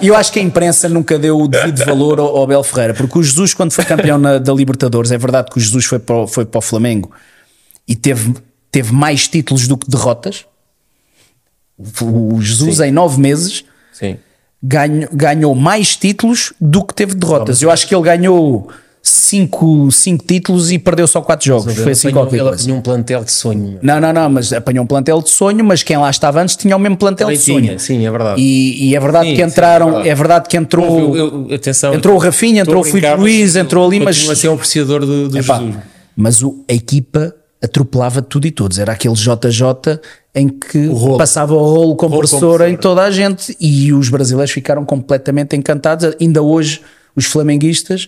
Eu 0.01 0.15
acho 0.15 0.31
que 0.31 0.39
a 0.39 0.41
imprensa 0.41 0.87
nunca 0.87 1.17
deu 1.17 1.39
o 1.39 1.47
devido 1.47 1.83
valor 1.83 2.19
ao, 2.19 2.27
ao 2.37 2.43
Abel 2.43 2.63
Ferreira, 2.63 2.93
porque 2.93 3.17
o 3.17 3.23
Jesus, 3.23 3.53
quando 3.53 3.71
foi 3.71 3.83
campeão 3.83 4.17
na- 4.17 4.37
da 4.37 4.53
Libertadores, 4.53 5.11
é 5.11 5.17
verdade 5.17 5.49
que 5.51 5.57
o 5.57 5.59
Jesus 5.59 5.85
foi 5.85 5.97
para, 5.99 6.15
o, 6.15 6.27
foi 6.27 6.45
para 6.45 6.59
o 6.59 6.61
Flamengo 6.61 7.11
e 7.87 7.95
teve, 7.95 8.33
teve 8.71 8.93
mais 8.93 9.27
títulos 9.27 9.67
do 9.67 9.77
que 9.77 9.89
derrotas. 9.89 10.45
O, 12.01 12.39
Jesus, 12.39 12.79
em 12.79 12.91
nove 12.91 13.19
meses, 13.19 13.65
Sim. 13.91 14.17
ganhou, 14.61 15.09
ganhou 15.11 15.55
mais 15.55 15.95
títulos 15.95 16.53
do 16.61 16.83
que 16.85 16.93
teve 16.93 17.15
derrotas. 17.15 17.61
Eu 17.61 17.71
acho 17.71 17.87
que 17.87 17.95
ele 17.95 18.03
ganhou 18.03 18.69
cinco, 19.01 19.91
cinco 19.91 20.23
títulos 20.23 20.71
e 20.71 20.77
perdeu 20.79 21.07
só 21.07 21.19
quatro 21.19 21.45
jogos. 21.47 21.73
Foi 21.75 21.91
assim 21.91 22.07
apanhou, 22.07 22.23
qualquer 22.25 22.37
ele 22.37 22.47
coisa. 22.47 22.61
apanhou 22.63 22.77
um 22.77 22.81
plantel 22.81 23.23
de 23.25 23.31
sonho. 23.31 23.79
Não, 23.81 23.99
não, 23.99 24.13
não, 24.13 24.29
mas 24.29 24.53
apanhou 24.53 24.83
um 24.83 24.87
plantel 24.87 25.21
de 25.21 25.29
sonho, 25.31 25.65
mas 25.65 25.81
quem 25.83 25.97
lá 25.97 26.09
estava 26.09 26.41
antes 26.41 26.55
tinha 26.55 26.77
o 26.77 26.79
mesmo 26.79 26.95
plantel 26.95 27.27
Também 27.27 27.39
de 27.39 27.43
sonho. 27.43 27.61
tinha, 27.65 27.79
sim, 27.79 28.05
é 28.05 28.11
verdade. 28.11 28.39
E, 28.41 28.89
e 28.91 28.95
é 28.95 28.99
verdade 28.99 29.29
Sim, 29.29 29.35
que 29.35 29.41
sim, 29.41 29.47
entraram, 29.47 29.87
é 29.87 29.91
verdade. 29.91 30.09
é 30.09 30.15
verdade 30.15 30.49
que 30.49 30.57
entrou, 30.57 31.15
Eu- 31.17 31.47
eu- 31.49 31.55
atenção, 31.55 31.93
entrou 31.93 32.15
o 32.15 32.19
Rafinha, 32.19 32.61
entrou 32.61 32.81
o 32.81 32.83
Filipe 32.85 33.07
mas 33.17 33.55
entrou 33.55 33.85
ali, 33.87 33.99
mas, 33.99 34.15
continua 34.17 34.33
a 34.33 34.35
ser 34.37 34.47
um 34.49 34.53
apreciador 34.53 34.99
do, 35.05 35.27
do 35.27 35.37
epá, 35.37 35.57
Jesus. 35.59 35.75
mas 36.15 36.41
o- 36.43 36.63
a 36.69 36.73
equipa 36.73 37.35
atropelava 37.63 38.21
tudo 38.21 38.45
e 38.45 38.51
todos. 38.51 38.77
Era 38.79 38.91
aquele 38.91 39.15
JJ 39.15 39.99
em 40.35 40.49
que 40.49 40.87
rolo. 40.87 41.17
passava 41.17 41.53
o 41.53 41.57
rolo 41.57 41.95
compressor 41.95 42.39
compressor. 42.39 42.67
em 42.67 42.75
toda 42.75 43.03
a 43.03 43.11
gente 43.11 43.55
e 43.59 43.93
os 43.93 44.09
brasileiros 44.09 44.51
ficaram 44.51 44.83
completamente 44.83 45.55
encantados. 45.55 46.15
Ainda 46.19 46.41
hoje 46.41 46.81
os 47.15 47.25
flamenguistas 47.25 48.07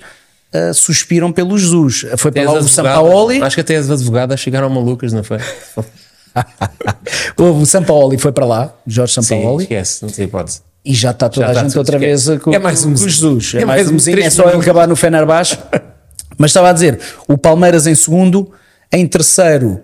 ah, 0.55 0.73
suspiram 0.73 1.31
pelo 1.31 1.57
Jesus. 1.57 2.05
Foi 2.17 2.31
para 2.31 2.49
o 2.51 2.67
Sampaoli, 2.67 3.41
Acho 3.41 3.55
que 3.55 3.61
até 3.61 3.75
as 3.75 3.89
advogadas 3.89 4.39
chegaram 4.39 4.69
malucas, 4.69 5.11
não 5.11 5.23
foi? 5.23 5.37
o 7.37 7.65
Sampaoli 7.65 8.17
foi 8.17 8.31
para 8.31 8.45
lá, 8.45 8.73
Jorge 8.87 9.13
Sim, 9.15 9.21
Sampaoli, 9.21 9.63
esquece, 9.63 10.03
não 10.03 10.09
tem 10.09 10.25
hipótese. 10.25 10.61
E 10.83 10.93
já 10.93 11.11
está 11.11 11.27
toda 11.27 11.47
Já 11.47 11.49
a 11.49 11.51
está 11.53 11.63
gente 11.67 11.77
outra 11.77 11.97
vez 11.97 12.27
com, 12.41 12.53
É 12.53 12.59
mais 12.59 12.85
um 12.85 12.91
com. 12.91 12.97
Jesus. 12.97 13.53
É, 13.55 13.61
É 13.61 13.65
mais 13.65 13.89
mais 13.89 14.07
um 14.07 14.11
um 14.11 14.19
é 14.19 14.29
só 14.29 14.47
ele 14.47 14.57
acabar 14.61 14.87
no 14.87 14.95
Fenerbahçe. 14.95 15.57
Mas 16.37 16.51
estava 16.51 16.69
a 16.69 16.73
dizer, 16.73 16.99
o 17.27 17.37
Palmeiras 17.37 17.87
em 17.87 17.95
segundo, 17.95 18.51
em 18.95 19.07
terceiro 19.07 19.81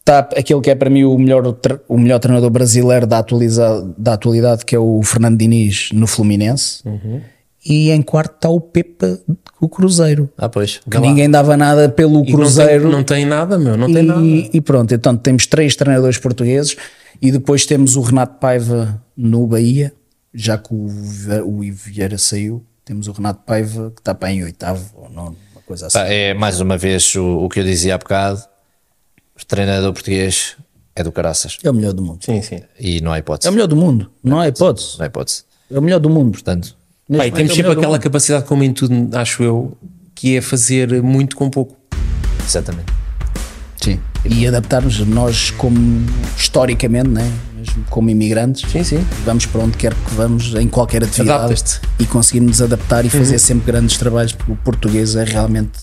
está 0.00 0.20
aquele 0.20 0.60
que 0.60 0.70
é 0.70 0.74
para 0.74 0.90
mim 0.90 1.04
o 1.04 1.16
melhor, 1.18 1.56
o 1.88 1.98
melhor 1.98 2.18
treinador 2.18 2.50
brasileiro 2.50 3.06
da, 3.06 3.18
atualiza, 3.18 3.92
da 3.96 4.14
atualidade, 4.14 4.64
que 4.64 4.74
é 4.74 4.78
o 4.78 5.02
Fernando 5.02 5.38
Diniz 5.38 5.90
no 5.92 6.06
Fluminense. 6.06 6.82
Uhum. 6.86 7.20
E 7.64 7.90
em 7.90 8.00
quarto 8.00 8.36
está 8.36 8.48
o 8.48 8.58
Pepa, 8.60 9.18
o 9.60 9.68
Cruzeiro. 9.68 10.30
Ah, 10.38 10.48
pois. 10.48 10.80
Que 10.90 10.98
ninguém 10.98 11.28
dava 11.30 11.56
nada 11.58 11.88
pelo 11.90 12.24
E 12.24 12.30
não 12.30 12.38
Cruzeiro. 12.38 12.84
tem- 12.84 12.90
Não 12.92 13.04
tem, 13.04 13.26
nada, 13.26 13.58
meu, 13.58 13.76
não 13.76 13.92
tem 13.92 14.02
nada. 14.02 14.20
E, 14.22 14.48
e 14.54 14.60
pronto, 14.62 14.94
então 14.94 15.14
temos 15.16 15.46
três 15.46 15.76
treinadores 15.76 16.16
portugueses 16.16 16.74
e 17.20 17.30
depois 17.30 17.66
temos 17.66 17.96
o 17.96 18.00
Renato 18.00 18.38
Paiva 18.40 19.00
no 19.14 19.46
Bahia, 19.46 19.92
já 20.32 20.56
que 20.56 20.72
o, 20.72 20.86
o 21.44 21.62
Ivo 21.62 21.78
Vieira 21.84 22.16
saiu, 22.16 22.64
temos 22.82 23.06
o 23.08 23.12
Renato 23.12 23.42
Paiva 23.44 23.92
que 23.94 24.00
está 24.00 24.14
para 24.14 24.32
em 24.32 24.42
oitavo 24.42 24.82
ou 24.94 25.10
nono, 25.10 25.36
coisa 25.70 25.86
assim. 25.86 25.98
É 26.00 26.34
mais 26.34 26.60
uma 26.60 26.76
vez 26.76 27.14
o, 27.14 27.44
o 27.44 27.48
que 27.48 27.60
eu 27.60 27.64
dizia 27.64 27.94
há 27.94 27.98
bocado: 27.98 28.42
o 29.40 29.46
treinador 29.46 29.92
português 29.92 30.56
é 30.96 31.04
do 31.04 31.12
caraças. 31.12 31.58
É 31.62 31.70
o 31.70 31.74
melhor 31.74 31.92
do 31.92 32.02
mundo. 32.02 32.24
Sim, 32.24 32.42
sim. 32.42 32.60
E 32.78 33.00
não 33.00 33.12
há 33.12 33.18
hipótese. 33.18 33.46
É 33.46 33.50
o 33.50 33.54
melhor 33.54 33.68
do 33.68 33.76
mundo, 33.76 34.10
não 34.22 34.40
há 34.40 34.48
hipótese. 34.48 34.98
Não 34.98 35.04
há 35.04 35.06
hipótese. 35.06 35.44
É 35.70 35.78
o 35.78 35.82
melhor 35.82 36.00
do 36.00 36.10
mundo. 36.10 36.32
Portanto, 36.32 36.76
Pá, 37.16 37.26
e 37.26 37.30
temos 37.30 37.52
é 37.52 37.54
sempre 37.54 37.72
aquela 37.72 37.98
capacidade, 37.98 38.44
como 38.46 38.64
em 38.64 38.72
tudo, 38.72 39.16
acho 39.16 39.42
eu, 39.42 39.76
que 40.14 40.36
é 40.36 40.40
fazer 40.40 41.02
muito 41.02 41.36
com 41.36 41.48
pouco. 41.48 41.76
exatamente. 42.44 42.92
Sim. 43.80 44.00
E 44.24 44.46
adaptar-nos, 44.46 44.98
nós 45.00 45.50
como 45.50 46.04
historicamente, 46.36 47.08
né? 47.08 47.30
mesmo 47.60 47.84
como 47.90 48.10
imigrantes, 48.10 48.70
Sim, 48.70 48.82
sim. 48.82 49.06
vamos 49.24 49.46
para 49.46 49.60
onde 49.60 49.76
quer 49.76 49.94
que 49.94 50.14
vamos, 50.14 50.54
em 50.54 50.66
qualquer 50.66 51.04
atividade 51.04 51.80
e 51.98 52.06
conseguirmos 52.06 52.60
adaptar 52.62 53.04
e 53.04 53.10
fazer 53.10 53.38
sempre 53.38 53.72
grandes 53.72 53.96
trabalhos, 53.98 54.32
porque 54.32 54.52
o 54.52 54.56
português 54.56 55.14
é 55.14 55.24
realmente 55.24 55.78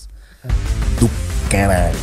do 1.00 1.08
caralho. 1.48 1.96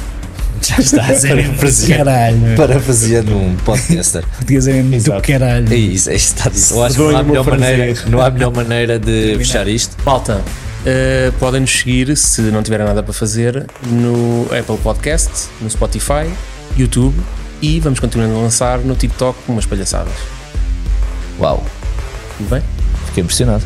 Já 0.61 0.77
está 0.79 1.05
a 1.05 1.13
ser 1.13 1.45
Caralho. 1.95 2.55
Parafraseando 2.55 3.37
um 3.37 3.55
podcaster. 3.57 4.25
Português 4.37 4.67
é 4.67 4.81
mesmo 4.81 5.13
do 5.13 5.21
caralho. 5.21 5.71
É 5.71 5.75
isso, 5.75 6.09
é 6.09 6.15
isso 6.15 6.33
está 6.35 6.49
a 6.49 6.51
dizer. 6.51 6.73
Eu 6.73 6.83
acho 6.83 6.95
que 6.95 7.01
não 7.01 7.17
há, 7.17 7.23
melhor 7.23 7.45
maneira, 7.45 7.93
não 8.07 8.21
há 8.21 8.31
melhor 8.31 8.53
maneira 8.53 8.97
de 8.97 9.35
fechar 9.37 9.67
isto. 9.67 9.95
Malta, 10.03 10.41
eh, 10.85 11.31
podem 11.39 11.61
nos 11.61 11.71
seguir 11.71 12.15
se 12.15 12.41
não 12.41 12.61
tiverem 12.63 12.85
nada 12.85 13.01
para 13.01 13.13
fazer 13.13 13.65
no 13.87 14.43
Apple 14.45 14.77
Podcast, 14.77 15.49
no 15.61 15.69
Spotify, 15.69 16.31
YouTube 16.77 17.15
e 17.61 17.79
vamos 17.79 17.99
continuando 17.99 18.35
a 18.35 18.41
lançar 18.41 18.79
no 18.79 18.95
TikTok 18.95 19.37
umas 19.47 19.65
palhaçadas. 19.65 20.13
Uau, 21.39 21.65
Tudo 22.37 22.49
bem? 22.49 22.61
fiquei 23.07 23.23
impressionado. 23.23 23.65